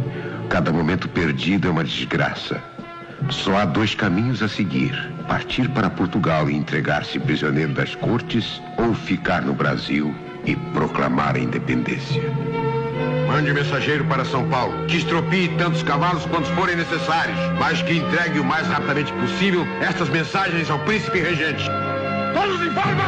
Cada 0.48 0.72
momento 0.72 1.08
perdido 1.08 1.66
é 1.66 1.70
uma 1.70 1.84
desgraça. 1.84 2.62
Só 3.28 3.56
há 3.56 3.64
dois 3.64 3.94
caminhos 3.94 4.42
a 4.42 4.48
seguir: 4.48 4.92
partir 5.30 5.68
para 5.68 5.88
Portugal 5.88 6.50
e 6.50 6.56
entregar-se 6.56 7.16
prisioneiro 7.20 7.72
das 7.72 7.94
cortes, 7.94 8.60
ou 8.76 8.92
ficar 8.92 9.42
no 9.42 9.54
Brasil 9.54 10.12
e 10.44 10.56
proclamar 10.74 11.36
a 11.36 11.38
independência. 11.38 12.20
Mande 13.28 13.52
mensageiro 13.52 14.04
para 14.06 14.24
São 14.24 14.48
Paulo, 14.48 14.86
que 14.86 14.96
estropie 14.96 15.46
tantos 15.56 15.84
cavalos 15.84 16.26
quantos 16.26 16.50
forem 16.50 16.74
necessários, 16.74 17.38
mas 17.60 17.80
que 17.80 17.98
entregue 17.98 18.40
o 18.40 18.44
mais 18.44 18.66
rapidamente 18.66 19.12
possível 19.12 19.64
estas 19.80 20.08
mensagens 20.08 20.68
ao 20.68 20.80
príncipe 20.80 21.20
regente. 21.20 21.64
Todos 22.34 22.60
em 22.60 22.70
forma! 22.72 23.04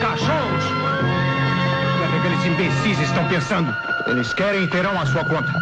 Cachorros! 0.00 0.64
O 0.64 1.98
que 1.98 2.04
é 2.04 2.08
que 2.08 2.16
aqueles 2.16 2.46
imbecis 2.46 2.98
estão 3.00 3.28
pensando? 3.28 3.97
Eles 4.08 4.32
querem 4.32 4.64
e 4.64 4.66
terão 4.66 4.98
a 4.98 5.04
sua 5.04 5.22
conta. 5.22 5.52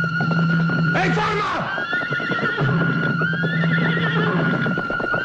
Em 1.04 1.12
forma! 1.12 1.66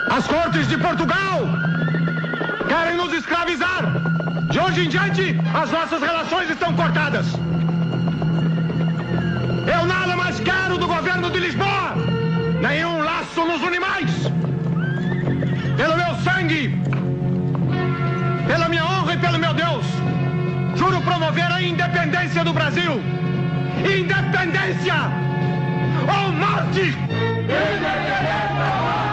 As 0.09 0.27
cortes 0.27 0.67
de 0.67 0.77
Portugal 0.77 1.47
querem 2.67 2.97
nos 2.97 3.13
escravizar! 3.13 3.83
De 4.49 4.59
hoje 4.59 4.85
em 4.85 4.89
diante, 4.89 5.39
as 5.53 5.71
nossas 5.71 6.01
relações 6.01 6.49
estão 6.49 6.73
cortadas! 6.73 7.27
Eu 9.71 9.85
nada 9.85 10.17
mais 10.17 10.39
quero 10.39 10.79
do 10.79 10.87
governo 10.87 11.29
de 11.29 11.39
Lisboa! 11.39 11.93
Nenhum 12.59 13.03
laço 13.03 13.45
nos 13.45 13.61
une 13.61 13.79
mais! 13.79 14.11
Pelo 15.77 15.95
meu 15.95 16.15
sangue! 16.23 16.75
Pela 18.47 18.67
minha 18.67 18.83
honra 18.83 19.13
e 19.13 19.17
pelo 19.17 19.37
meu 19.37 19.53
Deus! 19.53 20.00
Juro 20.81 21.00
promover 21.01 21.51
a 21.51 21.61
independência 21.61 22.43
do 22.43 22.53
Brasil! 22.53 23.00
Independência! 23.85 24.95
Ou 26.09 26.31
morte! 26.31 26.97
Independência! 26.97 29.10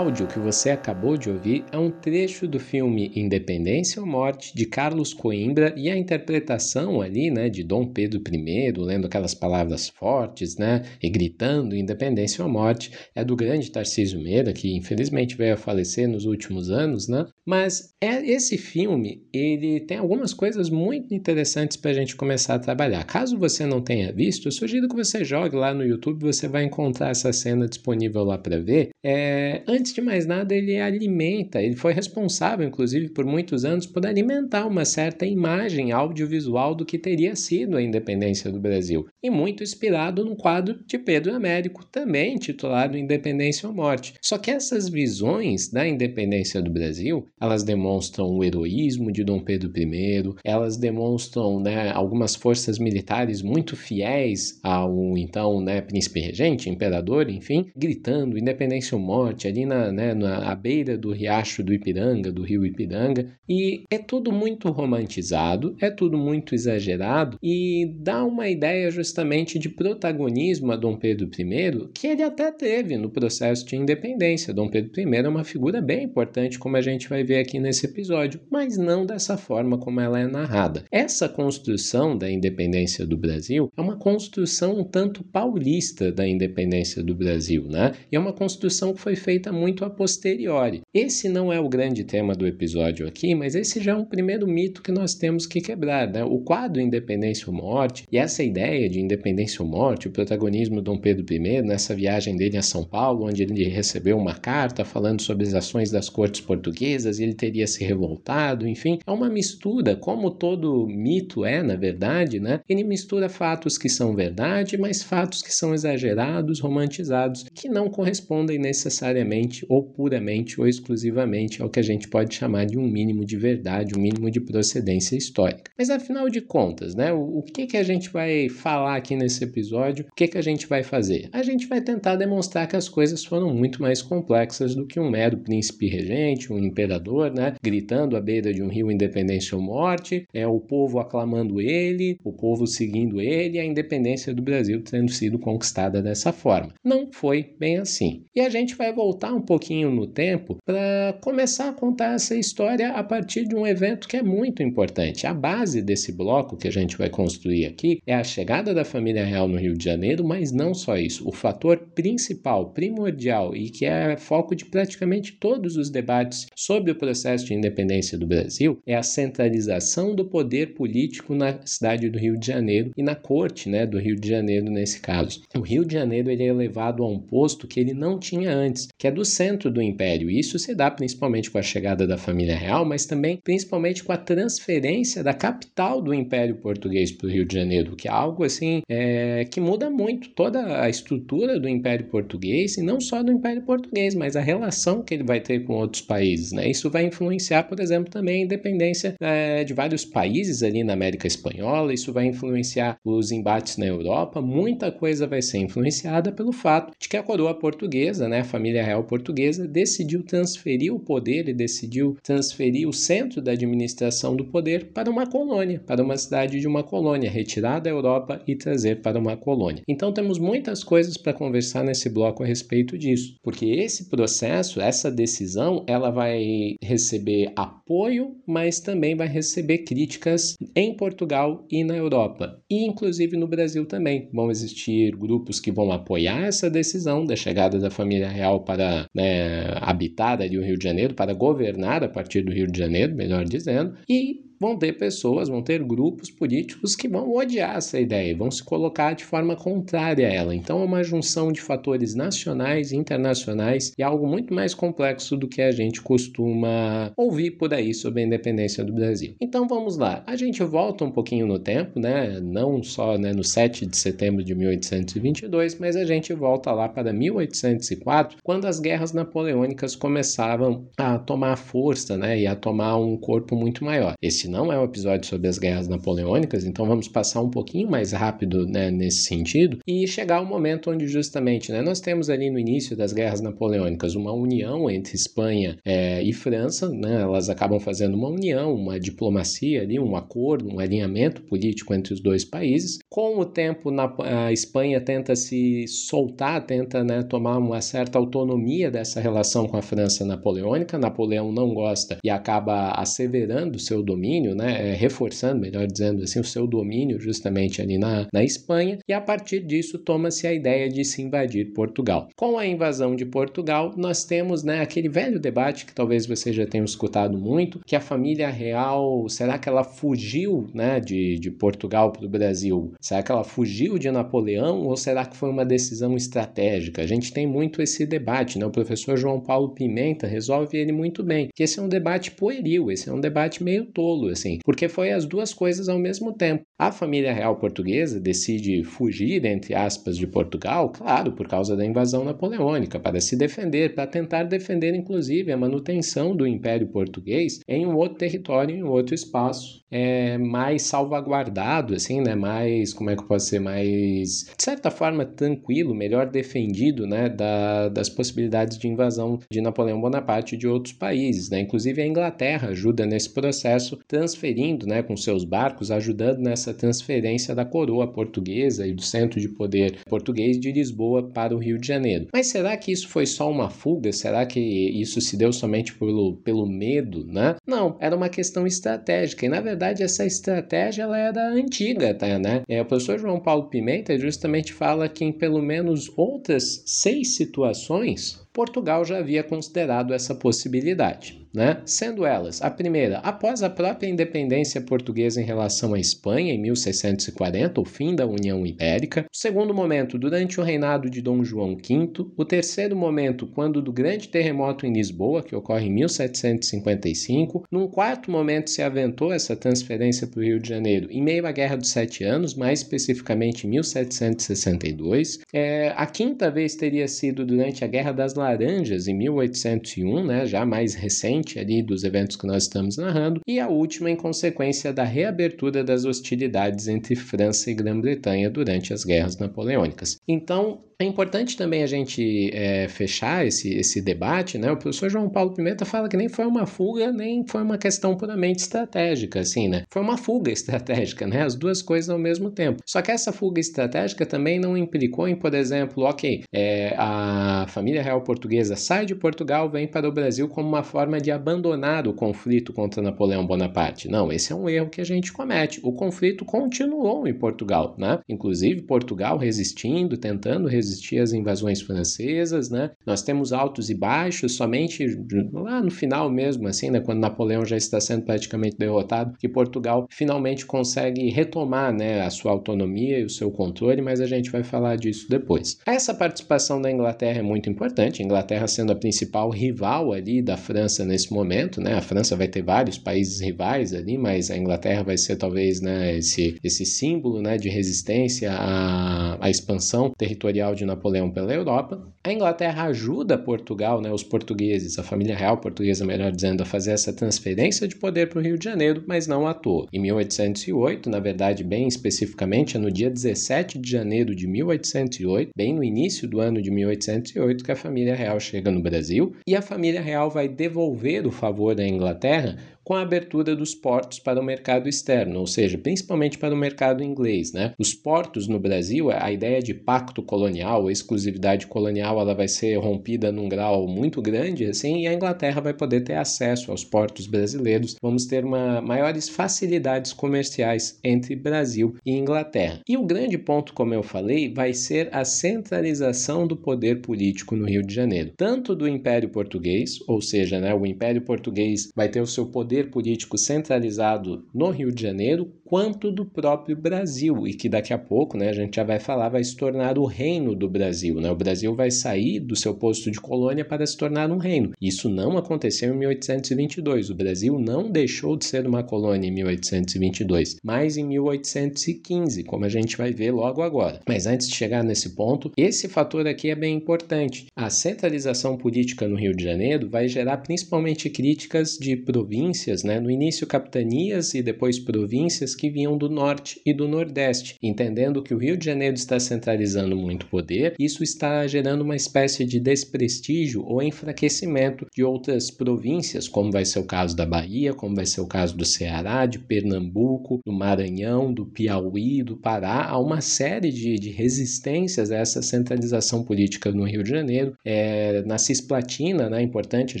Áudio 0.00 0.26
que 0.26 0.38
você 0.38 0.70
acabou 0.70 1.14
de 1.18 1.28
ouvir 1.28 1.66
é 1.70 1.76
um 1.76 1.90
trecho 1.90 2.48
do 2.48 2.58
filme 2.58 3.12
Independência 3.14 4.00
ou 4.00 4.08
Morte, 4.08 4.54
de 4.54 4.64
Carlos 4.64 5.12
Coimbra, 5.12 5.74
e 5.76 5.90
a 5.90 5.96
interpretação 5.96 7.02
ali, 7.02 7.30
né, 7.30 7.50
de 7.50 7.62
Dom 7.62 7.86
Pedro 7.86 8.18
I, 8.18 8.72
lendo 8.78 9.06
aquelas 9.06 9.34
palavras 9.34 9.90
fortes, 9.90 10.56
né, 10.56 10.84
e 11.02 11.10
gritando 11.10 11.76
Independência 11.76 12.42
ou 12.42 12.50
Morte, 12.50 12.90
é 13.14 13.22
do 13.22 13.36
grande 13.36 13.70
Tarcísio 13.70 14.18
Meira, 14.22 14.54
que 14.54 14.74
infelizmente 14.74 15.36
veio 15.36 15.52
a 15.52 15.58
falecer 15.58 16.08
nos 16.08 16.24
últimos 16.24 16.70
anos, 16.70 17.06
né, 17.06 17.26
mas 17.46 17.92
é, 18.00 18.24
esse 18.24 18.56
filme, 18.56 19.26
ele 19.34 19.80
tem 19.80 19.98
algumas 19.98 20.32
coisas 20.32 20.70
muito 20.70 21.12
interessantes 21.12 21.76
para 21.76 21.90
a 21.90 21.94
gente 21.94 22.16
começar 22.16 22.54
a 22.54 22.58
trabalhar. 22.58 23.04
Caso 23.04 23.36
você 23.36 23.66
não 23.66 23.82
tenha 23.82 24.12
visto, 24.12 24.46
eu 24.46 24.52
sugiro 24.52 24.88
que 24.88 24.94
você 24.94 25.24
jogue 25.24 25.56
lá 25.56 25.74
no 25.74 25.84
YouTube, 25.84 26.22
você 26.22 26.48
vai 26.48 26.64
encontrar 26.64 27.10
essa 27.10 27.32
cena 27.32 27.66
disponível 27.68 28.24
lá 28.24 28.38
para 28.38 28.60
ver. 28.60 28.90
É, 29.02 29.62
antes 29.66 29.94
de 29.94 30.00
mais 30.00 30.26
nada, 30.26 30.54
ele 30.54 30.78
alimenta, 30.78 31.62
ele 31.62 31.76
foi 31.76 31.92
responsável, 31.92 32.66
inclusive, 32.66 33.08
por 33.08 33.24
muitos 33.24 33.64
anos, 33.64 33.86
por 33.86 34.04
alimentar 34.06 34.66
uma 34.66 34.84
certa 34.84 35.24
imagem 35.24 35.90
audiovisual 35.90 36.74
do 36.74 36.84
que 36.84 36.98
teria 36.98 37.34
sido 37.34 37.76
a 37.76 37.82
independência 37.82 38.50
do 38.52 38.60
Brasil. 38.60 39.06
E 39.22 39.30
muito 39.30 39.62
inspirado 39.62 40.24
no 40.24 40.36
quadro 40.36 40.80
de 40.86 40.98
Pedro 40.98 41.34
Américo, 41.34 41.84
também 41.86 42.36
titulado 42.36 42.98
Independência 42.98 43.68
ou 43.68 43.74
Morte. 43.74 44.14
Só 44.20 44.36
que 44.36 44.50
essas 44.50 44.88
visões 44.88 45.70
da 45.70 45.86
independência 45.86 46.60
do 46.60 46.70
Brasil, 46.70 47.26
elas 47.40 47.62
demonstram 47.62 48.26
o 48.26 48.44
heroísmo 48.44 49.10
de 49.10 49.24
Dom 49.24 49.40
Pedro 49.40 49.72
I, 49.74 50.34
elas 50.44 50.76
demonstram 50.76 51.60
né, 51.60 51.90
algumas 51.90 52.34
forças 52.34 52.78
militares 52.78 53.40
muito 53.40 53.76
fiéis 53.76 54.58
ao 54.62 55.16
então 55.16 55.60
né, 55.60 55.80
príncipe 55.80 56.20
regente, 56.20 56.68
imperador, 56.68 57.30
enfim, 57.30 57.66
gritando 57.74 58.38
independência 58.38 58.89
ou 58.94 59.00
morte 59.00 59.46
ali 59.46 59.66
na, 59.66 59.92
né, 59.92 60.14
na 60.14 60.54
beira 60.54 60.96
do 60.96 61.12
riacho 61.12 61.62
do 61.62 61.74
Ipiranga, 61.74 62.32
do 62.32 62.42
rio 62.42 62.64
Ipiranga, 62.64 63.26
e 63.48 63.84
é 63.90 63.98
tudo 63.98 64.32
muito 64.32 64.70
romantizado, 64.70 65.76
é 65.80 65.90
tudo 65.90 66.16
muito 66.16 66.54
exagerado 66.54 67.36
e 67.42 67.92
dá 67.98 68.24
uma 68.24 68.48
ideia 68.48 68.90
justamente 68.90 69.58
de 69.58 69.68
protagonismo 69.68 70.72
a 70.72 70.76
Dom 70.76 70.96
Pedro 70.96 71.28
I, 71.38 71.88
que 71.92 72.06
ele 72.06 72.22
até 72.22 72.50
teve 72.50 72.96
no 72.96 73.10
processo 73.10 73.66
de 73.66 73.76
independência. 73.76 74.54
Dom 74.54 74.68
Pedro 74.68 74.90
I 75.00 75.16
é 75.16 75.28
uma 75.28 75.44
figura 75.44 75.80
bem 75.80 76.04
importante, 76.04 76.58
como 76.58 76.76
a 76.76 76.80
gente 76.80 77.08
vai 77.08 77.22
ver 77.22 77.38
aqui 77.38 77.58
nesse 77.58 77.86
episódio, 77.86 78.40
mas 78.50 78.76
não 78.76 79.04
dessa 79.04 79.36
forma 79.36 79.78
como 79.78 80.00
ela 80.00 80.18
é 80.18 80.26
narrada. 80.26 80.84
Essa 80.90 81.28
construção 81.28 82.16
da 82.16 82.30
independência 82.30 83.06
do 83.06 83.16
Brasil 83.16 83.70
é 83.76 83.80
uma 83.80 83.96
construção 83.96 84.80
um 84.80 84.84
tanto 84.84 85.22
paulista 85.24 86.10
da 86.12 86.26
independência 86.26 87.02
do 87.02 87.14
Brasil, 87.14 87.64
né? 87.68 87.92
E 88.10 88.16
é 88.16 88.18
uma 88.18 88.32
construção 88.32 88.79
que 88.94 89.00
foi 89.00 89.14
feita 89.14 89.52
muito 89.52 89.84
a 89.84 89.90
posteriori. 89.90 90.80
Esse 90.92 91.28
não 91.28 91.52
é 91.52 91.60
o 91.60 91.68
grande 91.68 92.04
tema 92.04 92.34
do 92.34 92.46
episódio 92.46 93.06
aqui, 93.06 93.34
mas 93.34 93.54
esse 93.54 93.80
já 93.80 93.92
é 93.92 93.94
um 93.94 94.04
primeiro 94.04 94.46
mito 94.46 94.82
que 94.82 94.90
nós 94.90 95.14
temos 95.14 95.46
que 95.46 95.60
quebrar, 95.60 96.08
né? 96.10 96.24
O 96.24 96.38
quadro 96.38 96.80
Independência 96.80 97.46
ou 97.48 97.54
Morte 97.54 98.04
e 98.10 98.18
essa 98.18 98.42
ideia 98.42 98.88
de 98.88 99.00
independência 99.00 99.62
ou 99.62 99.68
morte, 99.68 100.08
o 100.08 100.10
protagonismo 100.10 100.76
de 100.76 100.82
Dom 100.82 100.98
Pedro 100.98 101.24
I 101.30 101.62
nessa 101.62 101.94
viagem 101.94 102.36
dele 102.36 102.56
a 102.56 102.62
São 102.62 102.84
Paulo, 102.84 103.26
onde 103.26 103.42
ele 103.42 103.68
recebeu 103.68 104.16
uma 104.16 104.34
carta 104.34 104.84
falando 104.84 105.20
sobre 105.20 105.46
as 105.46 105.54
ações 105.54 105.90
das 105.90 106.08
cortes 106.08 106.40
portuguesas 106.40 107.18
e 107.18 107.24
ele 107.24 107.34
teria 107.34 107.66
se 107.66 107.84
revoltado, 107.84 108.66
enfim, 108.66 108.98
é 109.06 109.10
uma 109.10 109.28
mistura, 109.28 109.94
como 109.94 110.30
todo 110.30 110.86
mito 110.86 111.44
é, 111.44 111.62
na 111.62 111.76
verdade, 111.76 112.40
né? 112.40 112.60
Ele 112.68 112.84
mistura 112.84 113.28
fatos 113.28 113.76
que 113.76 113.88
são 113.88 114.14
verdade, 114.14 114.78
mas 114.78 115.02
fatos 115.02 115.42
que 115.42 115.52
são 115.52 115.74
exagerados, 115.74 116.60
romantizados, 116.60 117.44
que 117.54 117.68
não 117.68 117.88
correspondem 117.88 118.58
necessariamente 118.70 119.66
ou 119.68 119.82
puramente 119.82 120.60
ou 120.60 120.66
exclusivamente 120.66 121.60
ao 121.60 121.68
que 121.68 121.80
a 121.80 121.82
gente 121.82 122.08
pode 122.08 122.34
chamar 122.34 122.66
de 122.66 122.78
um 122.78 122.86
mínimo 122.86 123.24
de 123.24 123.36
verdade, 123.36 123.96
um 123.96 124.00
mínimo 124.00 124.30
de 124.30 124.40
procedência 124.40 125.16
histórica. 125.16 125.70
Mas 125.76 125.90
afinal 125.90 126.28
de 126.28 126.40
contas, 126.40 126.94
né? 126.94 127.12
O, 127.12 127.38
o 127.38 127.42
que 127.42 127.66
que 127.66 127.76
a 127.76 127.82
gente 127.82 128.08
vai 128.10 128.48
falar 128.48 128.96
aqui 128.96 129.16
nesse 129.16 129.42
episódio? 129.42 130.06
O 130.06 130.14
que 130.14 130.28
que 130.28 130.38
a 130.38 130.42
gente 130.42 130.68
vai 130.68 130.82
fazer? 130.84 131.28
A 131.32 131.42
gente 131.42 131.66
vai 131.66 131.80
tentar 131.80 132.14
demonstrar 132.14 132.68
que 132.68 132.76
as 132.76 132.88
coisas 132.88 133.24
foram 133.24 133.52
muito 133.52 133.82
mais 133.82 134.00
complexas 134.00 134.74
do 134.74 134.86
que 134.86 135.00
um 135.00 135.10
mero 135.10 135.38
príncipe 135.38 135.88
regente, 135.88 136.52
um 136.52 136.58
imperador, 136.58 137.32
né? 137.32 137.54
Gritando 137.62 138.16
à 138.16 138.20
beira 138.20 138.54
de 138.54 138.62
um 138.62 138.68
rio 138.68 138.90
independência 138.90 139.56
ou 139.56 139.62
morte, 139.62 140.26
é 140.32 140.46
o 140.46 140.60
povo 140.60 141.00
aclamando 141.00 141.60
ele, 141.60 142.16
o 142.22 142.32
povo 142.32 142.66
seguindo 142.66 143.20
ele, 143.20 143.58
a 143.58 143.64
independência 143.64 144.32
do 144.32 144.42
Brasil 144.42 144.82
tendo 144.82 145.10
sido 145.10 145.38
conquistada 145.38 146.00
dessa 146.00 146.32
forma. 146.32 146.72
Não 146.84 147.10
foi 147.12 147.54
bem 147.58 147.78
assim. 147.78 148.24
E 148.34 148.40
a 148.40 148.48
gente 148.48 148.59
gente 148.60 148.76
vai 148.76 148.92
voltar 148.92 149.32
um 149.32 149.40
pouquinho 149.40 149.90
no 149.90 150.06
tempo 150.06 150.58
para 150.64 151.18
começar 151.20 151.68
a 151.68 151.72
contar 151.72 152.14
essa 152.14 152.34
história 152.34 152.92
a 152.92 153.02
partir 153.02 153.46
de 153.46 153.54
um 153.54 153.66
evento 153.66 154.08
que 154.08 154.16
é 154.16 154.22
muito 154.22 154.62
importante. 154.62 155.26
A 155.26 155.34
base 155.34 155.82
desse 155.82 156.12
bloco 156.12 156.56
que 156.56 156.68
a 156.68 156.72
gente 156.72 156.96
vai 156.96 157.08
construir 157.08 157.66
aqui 157.66 158.00
é 158.06 158.14
a 158.14 158.24
chegada 158.24 158.72
da 158.72 158.84
família 158.84 159.24
real 159.24 159.48
no 159.48 159.58
Rio 159.58 159.76
de 159.76 159.84
Janeiro, 159.84 160.24
mas 160.24 160.52
não 160.52 160.74
só 160.74 160.96
isso. 160.96 161.26
O 161.28 161.32
fator 161.32 161.78
principal, 161.94 162.70
primordial 162.70 163.56
e 163.56 163.70
que 163.70 163.84
é 163.84 164.16
foco 164.16 164.54
de 164.54 164.64
praticamente 164.64 165.32
todos 165.32 165.76
os 165.76 165.90
debates 165.90 166.46
sobre 166.54 166.92
o 166.92 166.94
processo 166.96 167.46
de 167.46 167.54
independência 167.54 168.18
do 168.18 168.26
Brasil 168.26 168.78
é 168.86 168.94
a 168.94 169.02
centralização 169.02 170.14
do 170.14 170.24
poder 170.24 170.74
político 170.74 171.34
na 171.34 171.58
cidade 171.64 172.08
do 172.08 172.18
Rio 172.18 172.38
de 172.38 172.46
Janeiro 172.46 172.92
e 172.96 173.02
na 173.02 173.14
corte, 173.14 173.68
né, 173.68 173.86
do 173.86 173.98
Rio 173.98 174.16
de 174.16 174.28
Janeiro 174.28 174.70
nesse 174.70 175.00
caso. 175.00 175.42
O 175.56 175.60
Rio 175.60 175.84
de 175.84 175.94
Janeiro 175.94 176.30
ele 176.30 176.42
é 176.42 176.46
elevado 176.46 177.02
a 177.02 177.08
um 177.08 177.18
posto 177.18 177.66
que 177.66 177.80
ele 177.80 177.94
não 177.94 178.18
tinha 178.18 178.49
antes, 178.50 178.88
que 178.98 179.06
é 179.06 179.10
do 179.10 179.24
centro 179.24 179.70
do 179.70 179.82
império. 179.82 180.30
E 180.30 180.38
isso 180.38 180.58
se 180.58 180.74
dá 180.74 180.90
principalmente 180.90 181.50
com 181.50 181.58
a 181.58 181.62
chegada 181.62 182.06
da 182.06 182.18
família 182.18 182.56
real, 182.56 182.84
mas 182.84 183.06
também 183.06 183.38
principalmente 183.42 184.04
com 184.04 184.12
a 184.12 184.16
transferência 184.16 185.22
da 185.22 185.32
capital 185.32 186.00
do 186.00 186.12
Império 186.12 186.56
Português 186.56 187.12
para 187.12 187.26
o 187.26 187.30
Rio 187.30 187.44
de 187.44 187.54
Janeiro, 187.54 187.96
que 187.96 188.08
é 188.08 188.10
algo 188.10 188.44
assim 188.44 188.82
é, 188.88 189.44
que 189.44 189.60
muda 189.60 189.90
muito 189.90 190.30
toda 190.30 190.82
a 190.82 190.88
estrutura 190.88 191.58
do 191.58 191.68
Império 191.68 192.06
Português 192.06 192.76
e 192.76 192.82
não 192.82 193.00
só 193.00 193.22
do 193.22 193.32
Império 193.32 193.62
Português, 193.62 194.14
mas 194.14 194.36
a 194.36 194.40
relação 194.40 195.02
que 195.02 195.14
ele 195.14 195.24
vai 195.24 195.40
ter 195.40 195.60
com 195.60 195.74
outros 195.74 196.02
países. 196.02 196.52
Né? 196.52 196.70
Isso 196.70 196.90
vai 196.90 197.04
influenciar, 197.04 197.64
por 197.64 197.80
exemplo, 197.80 198.10
também 198.10 198.42
a 198.42 198.44
independência 198.44 199.14
é, 199.20 199.64
de 199.64 199.74
vários 199.74 200.04
países 200.04 200.62
ali 200.62 200.82
na 200.84 200.92
América 200.92 201.26
Espanhola. 201.26 201.92
Isso 201.92 202.12
vai 202.12 202.26
influenciar 202.26 202.96
os 203.04 203.30
embates 203.30 203.76
na 203.76 203.86
Europa. 203.86 204.40
Muita 204.40 204.90
coisa 204.90 205.26
vai 205.26 205.42
ser 205.42 205.58
influenciada 205.58 206.32
pelo 206.32 206.52
fato 206.52 206.92
de 206.98 207.08
que 207.08 207.16
a 207.16 207.22
coroa 207.22 207.54
portuguesa, 207.54 208.28
né, 208.28 208.39
a 208.40 208.44
família 208.44 208.84
real 208.84 209.04
portuguesa, 209.04 209.66
decidiu 209.66 210.22
transferir 210.22 210.94
o 210.94 210.98
poder 210.98 211.48
e 211.48 211.54
decidiu 211.54 212.16
transferir 212.22 212.88
o 212.88 212.92
centro 212.92 213.40
da 213.40 213.52
administração 213.52 214.34
do 214.34 214.44
poder 214.44 214.86
para 214.92 215.10
uma 215.10 215.26
colônia, 215.26 215.80
para 215.86 216.02
uma 216.02 216.16
cidade 216.16 216.60
de 216.60 216.66
uma 216.66 216.82
colônia, 216.82 217.30
retirar 217.30 217.80
da 217.80 217.90
Europa 217.90 218.42
e 218.46 218.54
trazer 218.54 219.00
para 219.00 219.18
uma 219.18 219.36
colônia. 219.36 219.82
Então 219.86 220.12
temos 220.12 220.38
muitas 220.38 220.82
coisas 220.82 221.16
para 221.16 221.32
conversar 221.32 221.84
nesse 221.84 222.08
bloco 222.08 222.42
a 222.42 222.46
respeito 222.46 222.96
disso, 222.96 223.36
porque 223.42 223.66
esse 223.66 224.08
processo, 224.08 224.80
essa 224.80 225.10
decisão, 225.10 225.84
ela 225.86 226.10
vai 226.10 226.76
receber 226.82 227.52
apoio, 227.56 228.36
mas 228.46 228.80
também 228.80 229.14
vai 229.14 229.28
receber 229.28 229.78
críticas 229.78 230.54
em 230.74 230.94
Portugal 230.94 231.66
e 231.70 231.84
na 231.84 231.96
Europa, 231.96 232.60
e 232.70 232.84
inclusive 232.84 233.36
no 233.36 233.46
Brasil 233.46 233.84
também. 233.86 234.28
Vão 234.32 234.50
existir 234.50 235.14
grupos 235.16 235.60
que 235.60 235.70
vão 235.70 235.92
apoiar 235.92 236.46
essa 236.46 236.70
decisão 236.70 237.24
da 237.24 237.36
chegada 237.36 237.78
da 237.78 237.90
família 237.90 238.29
real 238.30 238.64
para 238.64 239.06
né, 239.14 239.64
habitar 239.80 240.40
ali 240.40 240.58
o 240.58 240.64
Rio 240.64 240.78
de 240.78 240.84
Janeiro, 240.84 241.14
para 241.14 241.34
governar 241.34 242.02
a 242.04 242.08
partir 242.08 242.42
do 242.42 242.52
Rio 242.52 242.66
de 242.66 242.78
Janeiro, 242.78 243.14
melhor 243.14 243.44
dizendo, 243.44 243.96
e 244.08 244.49
vão 244.60 244.76
ter 244.76 244.92
pessoas, 244.98 245.48
vão 245.48 245.62
ter 245.62 245.82
grupos 245.82 246.30
políticos 246.30 246.94
que 246.94 247.08
vão 247.08 247.32
odiar 247.32 247.76
essa 247.76 247.98
ideia, 247.98 248.36
vão 248.36 248.50
se 248.50 248.62
colocar 248.62 249.14
de 249.14 249.24
forma 249.24 249.56
contrária 249.56 250.28
a 250.28 250.32
ela. 250.32 250.54
Então 250.54 250.82
é 250.82 250.84
uma 250.84 251.02
junção 251.02 251.50
de 251.50 251.60
fatores 251.60 252.14
nacionais 252.14 252.92
e 252.92 252.96
internacionais 252.96 253.92
e 253.96 254.02
algo 254.02 254.26
muito 254.26 254.52
mais 254.52 254.74
complexo 254.74 255.36
do 255.36 255.48
que 255.48 255.62
a 255.62 255.70
gente 255.70 256.02
costuma 256.02 257.12
ouvir 257.16 257.52
por 257.52 257.72
aí 257.72 257.94
sobre 257.94 258.22
a 258.22 258.26
independência 258.26 258.84
do 258.84 258.92
Brasil. 258.92 259.34
Então 259.40 259.66
vamos 259.66 259.96
lá, 259.96 260.22
a 260.26 260.36
gente 260.36 260.62
volta 260.62 261.04
um 261.04 261.10
pouquinho 261.10 261.46
no 261.46 261.58
tempo, 261.58 261.98
né? 261.98 262.38
Não 262.40 262.82
só 262.82 263.16
né, 263.16 263.32
no 263.32 263.44
7 263.44 263.86
de 263.86 263.96
setembro 263.96 264.44
de 264.44 264.54
1822, 264.54 265.78
mas 265.78 265.96
a 265.96 266.04
gente 266.04 266.32
volta 266.34 266.72
lá 266.72 266.88
para 266.88 267.12
1804, 267.12 268.38
quando 268.42 268.66
as 268.66 268.78
guerras 268.78 269.12
napoleônicas 269.12 269.96
começavam 269.96 270.86
a 270.98 271.18
tomar 271.18 271.56
força, 271.56 272.16
né? 272.16 272.40
E 272.40 272.46
a 272.46 272.54
tomar 272.54 272.96
um 272.96 273.16
corpo 273.16 273.56
muito 273.56 273.84
maior. 273.84 274.14
Esse 274.20 274.49
não 274.50 274.72
é 274.72 274.78
um 274.78 274.84
episódio 274.84 275.26
sobre 275.26 275.48
as 275.48 275.58
guerras 275.58 275.88
napoleônicas, 275.88 276.64
então 276.64 276.84
vamos 276.84 277.08
passar 277.08 277.40
um 277.40 277.50
pouquinho 277.50 277.88
mais 277.88 278.12
rápido 278.12 278.66
né, 278.66 278.90
nesse 278.90 279.22
sentido 279.22 279.78
e 279.86 280.06
chegar 280.06 280.36
ao 280.38 280.44
momento 280.44 280.90
onde 280.90 281.06
justamente 281.06 281.70
né, 281.70 281.80
nós 281.80 282.00
temos 282.00 282.28
ali 282.28 282.50
no 282.50 282.58
início 282.58 282.96
das 282.96 283.12
guerras 283.12 283.40
napoleônicas 283.40 284.14
uma 284.14 284.32
união 284.32 284.90
entre 284.90 285.14
Espanha 285.14 285.78
é, 285.84 286.22
e 286.22 286.32
França, 286.32 286.88
né, 286.88 287.22
elas 287.22 287.48
acabam 287.48 287.78
fazendo 287.78 288.14
uma 288.14 288.28
união, 288.28 288.74
uma 288.74 288.98
diplomacia 288.98 289.82
ali, 289.82 289.98
um 289.98 290.16
acordo, 290.16 290.68
um 290.68 290.80
alinhamento 290.80 291.42
político 291.42 291.94
entre 291.94 292.12
os 292.12 292.20
dois 292.20 292.44
países. 292.44 292.98
Com 293.08 293.38
o 293.38 293.44
tempo, 293.44 293.90
na, 293.90 294.12
a 294.46 294.52
Espanha 294.52 295.00
tenta 295.00 295.36
se 295.36 295.86
soltar, 295.86 296.64
tenta 296.66 297.04
né, 297.04 297.22
tomar 297.22 297.58
uma 297.58 297.80
certa 297.80 298.18
autonomia 298.18 298.90
dessa 298.90 299.20
relação 299.20 299.66
com 299.66 299.76
a 299.76 299.82
França 299.82 300.24
napoleônica. 300.24 300.98
Napoleão 300.98 301.52
não 301.52 301.72
gosta 301.72 302.18
e 302.24 302.30
acaba 302.30 302.92
asseverando 302.92 303.78
seu 303.78 304.02
domínio 304.02 304.39
domínio, 304.40 304.54
né, 304.54 304.90
é, 304.90 304.94
reforçando, 304.94 305.60
melhor 305.60 305.86
dizendo 305.86 306.22
assim, 306.22 306.40
o 306.40 306.44
seu 306.44 306.66
domínio 306.66 307.20
justamente 307.20 307.82
ali 307.82 307.98
na, 307.98 308.26
na 308.32 308.42
Espanha, 308.42 308.98
e 309.06 309.12
a 309.12 309.20
partir 309.20 309.60
disso 309.60 309.98
toma-se 309.98 310.46
a 310.46 310.52
ideia 310.52 310.88
de 310.88 311.04
se 311.04 311.22
invadir 311.22 311.72
Portugal. 311.72 312.28
Com 312.36 312.58
a 312.58 312.66
invasão 312.66 313.14
de 313.14 313.24
Portugal, 313.24 313.92
nós 313.96 314.24
temos 314.24 314.62
né, 314.62 314.80
aquele 314.80 315.08
velho 315.08 315.38
debate 315.38 315.84
que 315.84 315.94
talvez 315.94 316.26
você 316.26 316.52
já 316.52 316.66
tenha 316.66 316.84
escutado 316.84 317.36
muito, 317.38 317.80
que 317.86 317.94
a 317.94 318.00
família 318.00 318.48
real, 318.48 319.28
será 319.28 319.58
que 319.58 319.68
ela 319.68 319.84
fugiu 319.84 320.66
né, 320.74 321.00
de, 321.00 321.38
de 321.38 321.50
Portugal 321.50 322.12
para 322.12 322.26
o 322.26 322.28
Brasil? 322.28 322.92
Será 323.00 323.22
que 323.22 323.32
ela 323.32 323.44
fugiu 323.44 323.98
de 323.98 324.10
Napoleão 324.10 324.86
ou 324.86 324.96
será 324.96 325.24
que 325.24 325.36
foi 325.36 325.50
uma 325.50 325.64
decisão 325.64 326.16
estratégica? 326.16 327.02
A 327.02 327.06
gente 327.06 327.32
tem 327.32 327.46
muito 327.46 327.82
esse 327.82 328.06
debate, 328.06 328.58
né? 328.58 328.66
O 328.66 328.70
professor 328.70 329.16
João 329.16 329.40
Paulo 329.40 329.70
Pimenta 329.70 330.26
resolve 330.26 330.78
ele 330.78 330.92
muito 330.92 331.22
bem, 331.22 331.48
que 331.54 331.62
esse 331.62 331.78
é 331.78 331.82
um 331.82 331.88
debate 331.88 332.30
pueril, 332.30 332.90
esse 332.90 333.08
é 333.08 333.12
um 333.12 333.20
debate 333.20 333.62
meio 333.62 333.84
tolo, 333.92 334.29
assim, 334.30 334.58
porque 334.64 334.88
foi 334.88 335.12
as 335.12 335.24
duas 335.24 335.52
coisas 335.52 335.88
ao 335.88 335.98
mesmo 335.98 336.32
tempo. 336.32 336.62
A 336.78 336.90
família 336.92 337.32
real 337.32 337.56
portuguesa 337.56 338.20
decide 338.20 338.82
fugir, 338.84 339.44
entre 339.44 339.74
aspas, 339.74 340.16
de 340.16 340.26
Portugal, 340.26 340.90
claro, 340.90 341.32
por 341.32 341.46
causa 341.48 341.76
da 341.76 341.84
invasão 341.84 342.24
napoleônica, 342.24 342.98
para 342.98 343.20
se 343.20 343.36
defender, 343.36 343.94
para 343.94 344.06
tentar 344.06 344.44
defender, 344.44 344.94
inclusive, 344.94 345.52
a 345.52 345.56
manutenção 345.56 346.34
do 346.34 346.46
Império 346.46 346.88
Português 346.88 347.60
em 347.68 347.86
um 347.86 347.96
outro 347.96 348.18
território, 348.18 348.74
em 348.74 348.82
um 348.82 348.88
outro 348.88 349.14
espaço, 349.14 349.84
é, 349.90 350.38
mais 350.38 350.82
salvaguardado, 350.82 351.94
assim, 351.94 352.20
né? 352.20 352.34
Mais, 352.34 352.94
como 352.94 353.10
é 353.10 353.16
que 353.16 353.26
pode 353.26 353.42
ser, 353.42 353.58
mais, 353.58 354.46
de 354.56 354.62
certa 354.62 354.90
forma, 354.90 355.24
tranquilo, 355.24 355.94
melhor 355.94 356.30
defendido, 356.30 357.06
né? 357.06 357.28
Da, 357.28 357.88
das 357.88 358.08
possibilidades 358.08 358.78
de 358.78 358.86
invasão 358.88 359.38
de 359.50 359.60
Napoleão 359.60 360.00
Bonaparte 360.00 360.56
de 360.56 360.68
outros 360.68 360.94
países, 360.94 361.50
né? 361.50 361.60
Inclusive 361.60 362.00
a 362.00 362.06
Inglaterra 362.06 362.68
ajuda 362.68 363.04
nesse 363.04 363.30
processo, 363.30 363.98
transferindo, 364.10 364.88
né, 364.88 365.04
com 365.04 365.16
seus 365.16 365.44
barcos, 365.44 365.92
ajudando 365.92 366.38
nessa 366.38 366.74
transferência 366.74 367.54
da 367.54 367.64
coroa 367.64 368.08
portuguesa 368.08 368.84
e 368.84 368.92
do 368.92 369.02
centro 369.02 369.40
de 369.40 369.48
poder 369.48 369.98
português 370.08 370.58
de 370.58 370.72
Lisboa 370.72 371.22
para 371.22 371.54
o 371.54 371.58
Rio 371.58 371.78
de 371.78 371.86
Janeiro. 371.86 372.26
Mas 372.32 372.48
será 372.48 372.76
que 372.76 372.90
isso 372.90 373.08
foi 373.08 373.24
só 373.24 373.48
uma 373.48 373.70
fuga? 373.70 374.12
Será 374.12 374.44
que 374.44 374.58
isso 374.58 375.20
se 375.20 375.36
deu 375.36 375.52
somente 375.52 375.94
pelo, 375.94 376.34
pelo 376.38 376.66
medo, 376.66 377.24
né? 377.24 377.54
Não, 377.64 377.96
era 378.00 378.16
uma 378.16 378.28
questão 378.28 378.66
estratégica 378.66 379.46
e 379.46 379.48
na 379.48 379.60
verdade 379.60 380.02
essa 380.02 380.26
estratégia 380.26 381.04
ela 381.04 381.16
era 381.16 381.48
antiga, 381.52 382.12
tá, 382.12 382.36
né? 382.36 382.62
É, 382.68 382.82
o 382.82 382.84
professor 382.84 383.16
João 383.16 383.38
Paulo 383.38 383.68
Pimenta 383.68 384.18
justamente 384.18 384.72
fala 384.72 385.08
que 385.08 385.24
em 385.24 385.32
pelo 385.32 385.62
menos 385.62 386.10
outras 386.16 386.82
seis 386.84 387.36
situações 387.36 388.44
Portugal 388.52 389.04
já 389.04 389.18
havia 389.18 389.44
considerado 389.44 390.12
essa 390.12 390.34
possibilidade 390.34 391.40
né? 391.52 391.80
sendo 391.84 392.24
elas 392.24 392.62
a 392.62 392.70
primeira, 392.70 393.18
após 393.18 393.62
a 393.62 393.70
própria 393.70 394.08
independência 394.08 394.80
portuguesa 394.80 395.40
em 395.40 395.44
relação 395.44 395.94
à 395.94 396.00
Espanha, 396.00 396.52
em 396.52 396.58
1640, 396.58 397.80
o 397.80 397.84
fim 397.84 398.14
da 398.14 398.26
União 398.26 398.66
Ibérica, 398.66 399.26
o 399.32 399.36
segundo 399.36 399.74
momento, 399.74 400.18
durante 400.18 400.60
o 400.60 400.64
reinado 400.64 401.10
de 401.10 401.20
Dom 401.20 401.42
João 401.44 401.76
V, 401.76 402.30
o 402.36 402.44
terceiro 402.44 402.96
momento, 402.96 403.46
quando 403.46 403.82
do 403.82 403.92
grande 403.92 404.28
terremoto 404.28 404.86
em 404.86 404.92
Lisboa, 404.92 405.42
que 405.42 405.54
ocorre 405.56 405.86
em 405.86 405.92
1755, 405.92 407.64
num 407.70 407.88
quarto 407.88 408.30
momento 408.30 408.70
se 408.70 408.82
aventou 408.82 409.32
essa 409.32 409.56
transferência 409.56 410.26
para 410.26 410.40
o 410.40 410.42
Rio 410.42 410.60
de 410.60 410.68
Janeiro 410.68 411.08
em 411.10 411.22
meio 411.22 411.46
à 411.46 411.52
Guerra 411.52 411.76
dos 411.76 411.90
Sete 411.90 412.24
Anos, 412.24 412.54
mais 412.54 412.80
especificamente 412.80 413.66
em 413.66 413.70
1762, 413.70 415.40
é, 415.52 415.92
a 415.96 416.06
quinta 416.06 416.50
vez 416.50 416.74
teria 416.74 417.08
sido 417.08 417.44
durante 417.44 417.84
a 417.84 417.88
Guerra 417.88 418.12
das 418.12 418.34
Laranjas, 418.34 419.08
em 419.08 419.14
1801, 419.14 420.24
né, 420.24 420.46
já 420.46 420.64
mais 420.64 420.94
recente, 420.94 421.39
ali 421.58 421.82
dos 421.82 422.04
eventos 422.04 422.36
que 422.36 422.46
nós 422.46 422.64
estamos 422.64 422.96
narrando, 422.96 423.40
e 423.46 423.58
a 423.58 423.68
última 423.68 424.10
em 424.10 424.16
consequência 424.16 424.92
da 424.92 425.04
reabertura 425.04 425.82
das 425.82 426.04
hostilidades 426.04 426.88
entre 426.88 427.16
França 427.16 427.70
e 427.70 427.74
Grã-Bretanha 427.74 428.50
durante 428.50 428.92
as 428.92 429.04
guerras 429.04 429.36
napoleônicas. 429.38 430.16
Então, 430.28 430.84
é 431.00 431.06
importante 431.06 431.56
também 431.56 431.82
a 431.82 431.86
gente 431.86 432.50
é, 432.52 432.86
fechar 432.86 433.46
esse, 433.46 433.72
esse 433.72 434.02
debate, 434.02 434.58
né? 434.58 434.70
O 434.70 434.76
professor 434.76 435.08
João 435.08 435.30
Paulo 435.30 435.54
Pimenta 435.54 435.86
fala 435.86 436.10
que 436.10 436.16
nem 436.16 436.28
foi 436.28 436.44
uma 436.44 436.66
fuga, 436.66 437.10
nem 437.10 437.42
foi 437.46 437.62
uma 437.62 437.78
questão 437.78 438.14
puramente 438.14 438.60
estratégica, 438.60 439.40
assim, 439.40 439.66
né? 439.66 439.84
Foi 439.88 440.02
uma 440.02 440.18
fuga 440.18 440.52
estratégica, 440.52 441.26
né? 441.26 441.42
As 441.42 441.54
duas 441.54 441.80
coisas 441.80 442.10
ao 442.10 442.18
mesmo 442.18 442.50
tempo. 442.50 442.82
Só 442.84 443.00
que 443.00 443.10
essa 443.10 443.32
fuga 443.32 443.58
estratégica 443.58 444.26
também 444.26 444.60
não 444.60 444.76
implicou 444.76 445.26
em, 445.26 445.34
por 445.34 445.54
exemplo, 445.54 446.04
ok, 446.04 446.44
é, 446.52 446.94
a 446.98 447.64
família 447.68 448.02
real 448.02 448.20
portuguesa 448.20 448.76
sai 448.76 449.06
de 449.06 449.14
Portugal, 449.14 449.70
vem 449.70 449.88
para 449.88 450.06
o 450.06 450.12
Brasil 450.12 450.48
como 450.48 450.68
uma 450.68 450.82
forma 450.82 451.18
de 451.18 451.30
abandonar 451.30 452.06
o 452.06 452.12
conflito 452.12 452.74
contra 452.74 453.00
Napoleão 453.00 453.46
Bonaparte. 453.46 454.06
Não, 454.06 454.30
esse 454.30 454.52
é 454.52 454.54
um 454.54 454.68
erro 454.68 454.90
que 454.90 455.00
a 455.00 455.04
gente 455.04 455.32
comete. 455.32 455.80
O 455.82 455.94
conflito 455.94 456.44
continuou 456.44 457.26
em 457.26 457.32
Portugal, 457.32 457.94
né? 457.96 458.18
Inclusive 458.28 458.82
Portugal 458.82 459.38
resistindo, 459.38 460.18
tentando 460.18 460.68
resistir 460.68 460.89
às 461.20 461.32
invasões 461.32 461.80
francesas, 461.80 462.70
né? 462.70 462.90
Nós 463.06 463.22
temos 463.22 463.52
altos 463.52 463.90
e 463.90 463.94
baixos, 463.94 464.56
somente 464.56 465.04
lá 465.52 465.82
no 465.82 465.90
final 465.90 466.30
mesmo, 466.30 466.68
assim, 466.68 466.90
né? 466.90 467.00
Quando 467.00 467.20
Napoleão 467.20 467.64
já 467.64 467.76
está 467.76 468.00
sendo 468.00 468.24
praticamente 468.24 468.76
derrotado, 468.76 469.36
que 469.38 469.48
Portugal 469.48 470.06
finalmente 470.10 470.66
consegue 470.66 471.28
retomar, 471.30 471.92
né, 471.92 472.22
a 472.22 472.30
sua 472.30 472.52
autonomia 472.52 473.18
e 473.18 473.24
o 473.24 473.30
seu 473.30 473.50
controle, 473.50 474.02
mas 474.02 474.20
a 474.20 474.26
gente 474.26 474.50
vai 474.50 474.62
falar 474.62 474.96
disso 474.96 475.26
depois. 475.28 475.78
Essa 475.86 476.14
participação 476.14 476.80
da 476.80 476.90
Inglaterra 476.90 477.38
é 477.38 477.42
muito 477.42 477.68
importante, 477.68 478.22
a 478.22 478.24
Inglaterra 478.24 478.66
sendo 478.66 478.92
a 478.92 478.96
principal 478.96 479.50
rival 479.50 480.12
ali 480.12 480.42
da 480.42 480.56
França 480.56 481.04
nesse 481.04 481.32
momento, 481.32 481.80
né? 481.80 481.94
A 481.94 482.00
França 482.00 482.36
vai 482.36 482.48
ter 482.48 482.62
vários 482.62 482.98
países 482.98 483.40
rivais 483.40 483.92
ali, 483.92 484.16
mas 484.16 484.50
a 484.50 484.56
Inglaterra 484.56 485.02
vai 485.02 485.16
ser 485.16 485.36
talvez, 485.36 485.80
né, 485.80 486.16
esse, 486.16 486.56
esse 486.62 486.84
símbolo, 486.84 487.40
né, 487.40 487.56
de 487.56 487.68
resistência 487.68 488.52
à, 488.52 489.38
à 489.40 489.50
expansão 489.50 490.10
territorial 490.16 490.74
de 490.74 490.79
Napoleão 490.84 491.30
pela 491.30 491.52
Europa. 491.52 492.02
A 492.24 492.32
Inglaterra 492.32 492.84
ajuda 492.84 493.38
Portugal, 493.38 494.00
né, 494.00 494.12
os 494.12 494.22
portugueses, 494.22 494.98
a 494.98 495.02
família 495.02 495.36
real 495.36 495.58
portuguesa, 495.58 496.04
melhor 496.04 496.32
dizendo, 496.32 496.62
a 496.62 496.66
fazer 496.66 496.92
essa 496.92 497.12
transferência 497.12 497.88
de 497.88 497.96
poder 497.96 498.28
para 498.28 498.38
o 498.38 498.42
Rio 498.42 498.58
de 498.58 498.64
Janeiro, 498.64 499.02
mas 499.06 499.26
não 499.26 499.46
à 499.46 499.54
toa. 499.54 499.86
Em 499.92 499.98
1808, 499.98 501.08
na 501.08 501.18
verdade, 501.18 501.64
bem 501.64 501.88
especificamente, 501.88 502.76
é 502.76 502.80
no 502.80 502.90
dia 502.90 503.10
17 503.10 503.78
de 503.78 503.90
janeiro 503.90 504.34
de 504.34 504.46
1808, 504.46 505.50
bem 505.56 505.74
no 505.74 505.84
início 505.84 506.28
do 506.28 506.40
ano 506.40 506.60
de 506.60 506.70
1808, 506.70 507.64
que 507.64 507.72
a 507.72 507.76
família 507.76 508.14
real 508.14 508.38
chega 508.38 508.70
no 508.70 508.82
Brasil 508.82 509.34
e 509.46 509.56
a 509.56 509.62
família 509.62 510.00
real 510.00 510.30
vai 510.30 510.48
devolver 510.48 511.26
o 511.26 511.30
favor 511.30 511.74
da 511.74 511.86
Inglaterra 511.86 512.56
com 512.90 512.96
a 512.96 513.02
abertura 513.02 513.54
dos 513.54 513.72
portos 513.72 514.18
para 514.18 514.40
o 514.40 514.42
mercado 514.42 514.88
externo, 514.88 515.38
ou 515.38 515.46
seja, 515.46 515.78
principalmente 515.78 516.36
para 516.36 516.52
o 516.52 516.58
mercado 516.58 517.04
inglês. 517.04 517.52
Né? 517.52 517.72
Os 517.78 517.94
portos 517.94 518.48
no 518.48 518.58
Brasil, 518.58 519.12
a 519.12 519.30
ideia 519.30 519.62
de 519.62 519.72
pacto 519.72 520.20
colonial, 520.20 520.90
exclusividade 520.90 521.68
colonial, 521.68 522.18
ela 522.18 522.34
vai 522.34 522.48
ser 522.48 522.74
rompida 522.78 523.30
num 523.30 523.48
grau 523.48 523.86
muito 523.86 524.20
grande, 524.20 524.64
assim, 524.64 525.02
e 525.02 525.06
a 525.06 525.14
Inglaterra 525.14 525.60
vai 525.60 525.72
poder 525.72 526.00
ter 526.00 526.14
acesso 526.14 526.72
aos 526.72 526.82
portos 526.82 527.28
brasileiros. 527.28 527.94
Vamos 528.02 528.26
ter 528.26 528.44
uma, 528.44 528.80
maiores 528.80 529.28
facilidades 529.28 530.12
comerciais 530.12 530.98
entre 531.04 531.36
Brasil 531.36 531.94
e 532.04 532.10
Inglaterra. 532.10 532.80
E 532.88 532.96
o 532.96 533.06
grande 533.06 533.38
ponto, 533.38 533.72
como 533.72 533.94
eu 533.94 534.02
falei, 534.02 534.52
vai 534.52 534.74
ser 534.74 535.08
a 535.12 535.24
centralização 535.24 536.44
do 536.44 536.56
poder 536.56 537.02
político 537.02 537.54
no 537.54 537.68
Rio 537.68 537.86
de 537.86 537.94
Janeiro, 537.94 538.32
tanto 538.36 538.74
do 538.74 538.88
Império 538.88 539.28
Português, 539.28 540.00
ou 540.08 540.20
seja, 540.20 540.58
né, 540.58 540.74
o 540.74 540.84
Império 540.84 541.22
Português 541.22 541.88
vai 541.94 542.08
ter 542.08 542.20
o 542.20 542.26
seu 542.26 542.46
poder 542.46 542.79
poder 542.88 543.10
político 543.10 543.36
centralizado 543.36 544.44
no 544.54 544.70
Rio 544.70 544.92
de 544.92 545.02
Janeiro 545.02 545.52
quanto 545.64 546.10
do 546.10 546.24
próprio 546.24 546.76
Brasil 546.76 547.46
e 547.46 547.54
que 547.54 547.68
daqui 547.68 547.92
a 547.92 547.98
pouco, 547.98 548.36
né, 548.36 548.48
a 548.48 548.52
gente 548.52 548.76
já 548.76 548.84
vai 548.84 548.98
falar, 548.98 549.28
vai 549.28 549.44
se 549.44 549.56
tornar 549.56 549.98
o 549.98 550.04
reino 550.04 550.54
do 550.54 550.68
Brasil, 550.68 551.20
né? 551.20 551.30
O 551.30 551.36
Brasil 551.36 551.74
vai 551.76 551.90
sair 551.90 552.40
do 552.40 552.56
seu 552.56 552.74
posto 552.74 553.10
de 553.10 553.20
colônia 553.20 553.64
para 553.64 553.86
se 553.86 553.96
tornar 553.96 554.30
um 554.30 554.38
reino. 554.38 554.72
Isso 554.80 555.08
não 555.08 555.38
aconteceu 555.38 555.94
em 555.94 555.98
1822. 555.98 557.10
O 557.10 557.14
Brasil 557.14 557.58
não 557.58 557.90
deixou 557.90 558.36
de 558.36 558.44
ser 558.44 558.66
uma 558.66 558.82
colônia 558.82 559.28
em 559.28 559.32
1822, 559.32 560.56
mas 560.62 560.96
em 560.96 561.04
1815, 561.04 562.42
como 562.44 562.64
a 562.64 562.68
gente 562.68 562.96
vai 562.96 563.12
ver 563.12 563.30
logo 563.30 563.62
agora. 563.62 564.00
Mas 564.08 564.26
antes 564.26 564.48
de 564.48 564.56
chegar 564.56 564.82
nesse 564.82 565.10
ponto, 565.10 565.52
esse 565.56 565.88
fator 565.88 566.26
aqui 566.26 566.50
é 566.50 566.54
bem 566.56 566.74
importante. 566.74 567.46
A 567.56 567.70
centralização 567.70 568.56
política 568.56 569.06
no 569.06 569.16
Rio 569.16 569.34
de 569.34 569.44
Janeiro 569.44 569.88
vai 569.88 570.08
gerar 570.08 570.38
principalmente 570.38 571.08
críticas 571.08 571.78
de 571.78 571.96
províncias, 571.96 572.69
né? 572.84 573.00
No 573.00 573.10
início 573.10 573.46
capitanias 573.46 574.34
e 574.34 574.42
depois 574.42 574.78
províncias 574.78 575.54
que 575.54 575.70
vinham 575.70 575.96
do 575.96 576.08
norte 576.08 576.60
e 576.64 576.72
do 576.72 576.88
nordeste, 576.88 577.56
entendendo 577.62 578.22
que 578.22 578.34
o 578.34 578.38
Rio 578.38 578.56
de 578.56 578.64
Janeiro 578.64 578.94
está 578.94 579.18
centralizando 579.18 579.96
muito 579.96 580.26
poder, 580.26 580.74
isso 580.78 581.02
está 581.02 581.46
gerando 581.46 581.82
uma 581.82 581.96
espécie 581.96 582.44
de 582.44 582.60
desprestígio 582.60 583.64
ou 583.64 583.82
enfraquecimento 583.82 584.86
de 584.94 585.02
outras 585.02 585.50
províncias, 585.50 586.28
como 586.28 586.50
vai 586.50 586.64
ser 586.64 586.78
o 586.78 586.84
caso 586.84 587.16
da 587.16 587.26
Bahia, 587.26 587.74
como 587.74 587.94
vai 587.94 588.06
ser 588.06 588.20
o 588.20 588.26
caso 588.26 588.56
do 588.56 588.64
Ceará, 588.64 589.26
de 589.26 589.38
Pernambuco, 589.38 590.40
do 590.44 590.52
Maranhão, 590.52 591.32
do 591.32 591.46
Piauí, 591.46 592.22
do 592.22 592.36
Pará, 592.36 592.86
há 592.86 592.98
uma 592.98 593.20
série 593.20 593.70
de, 593.70 593.98
de 593.98 594.10
resistências 594.10 595.10
a 595.10 595.16
essa 595.16 595.42
centralização 595.42 596.22
política 596.24 596.70
no 596.70 596.84
Rio 596.84 597.02
de 597.02 597.10
Janeiro. 597.10 597.54
É, 597.64 598.22
na 598.22 598.38
Cisplatina, 598.38 599.28
né, 599.28 599.42
importante, 599.42 599.96
a 599.96 600.00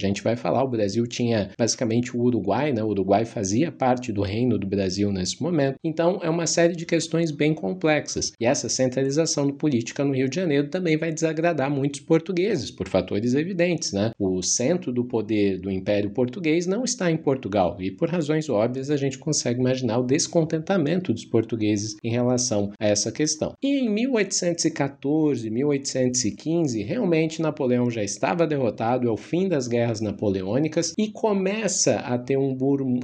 gente 0.00 0.22
vai 0.22 0.36
falar, 0.36 0.62
o 0.62 0.70
Brasil 0.70 1.06
tinha 1.06 1.50
basicamente 1.58 2.16
o 2.16 2.20
Uruguai, 2.20 2.49
né, 2.72 2.82
o 2.82 2.88
Uruguai 2.88 3.24
fazia 3.24 3.70
parte 3.70 4.12
do 4.12 4.22
reino 4.22 4.58
do 4.58 4.66
Brasil 4.66 5.12
nesse 5.12 5.42
momento. 5.42 5.76
Então, 5.84 6.18
é 6.22 6.28
uma 6.28 6.46
série 6.46 6.74
de 6.74 6.84
questões 6.84 7.30
bem 7.30 7.54
complexas. 7.54 8.32
E 8.40 8.44
essa 8.44 8.68
centralização 8.68 9.48
política 9.50 10.04
no 10.04 10.14
Rio 10.14 10.28
de 10.28 10.36
Janeiro 10.36 10.68
também 10.68 10.96
vai 10.96 11.12
desagradar 11.12 11.70
muitos 11.70 12.00
portugueses, 12.00 12.70
por 12.70 12.88
fatores 12.88 13.34
evidentes. 13.34 13.92
Né? 13.92 14.10
O 14.18 14.42
centro 14.42 14.92
do 14.92 15.04
poder 15.04 15.58
do 15.58 15.70
Império 15.70 16.10
Português 16.10 16.66
não 16.66 16.84
está 16.84 17.10
em 17.10 17.16
Portugal, 17.16 17.76
e 17.80 17.90
por 17.90 18.08
razões 18.08 18.48
óbvias 18.48 18.90
a 18.90 18.96
gente 18.96 19.18
consegue 19.18 19.60
imaginar 19.60 19.98
o 19.98 20.06
descontentamento 20.06 21.12
dos 21.12 21.24
portugueses 21.24 21.96
em 22.02 22.10
relação 22.10 22.72
a 22.78 22.86
essa 22.86 23.12
questão. 23.12 23.54
E 23.62 23.80
em 23.80 23.88
1814, 23.88 25.48
1815, 25.50 26.82
realmente 26.82 27.42
Napoleão 27.42 27.90
já 27.90 28.02
estava 28.02 28.46
derrotado, 28.46 29.08
é 29.08 29.10
o 29.10 29.16
fim 29.16 29.48
das 29.48 29.68
guerras 29.68 30.00
napoleônicas, 30.00 30.94
e 30.98 31.08
começa 31.08 31.96
a 31.96 32.18
ter 32.18 32.39
um, 32.40 32.56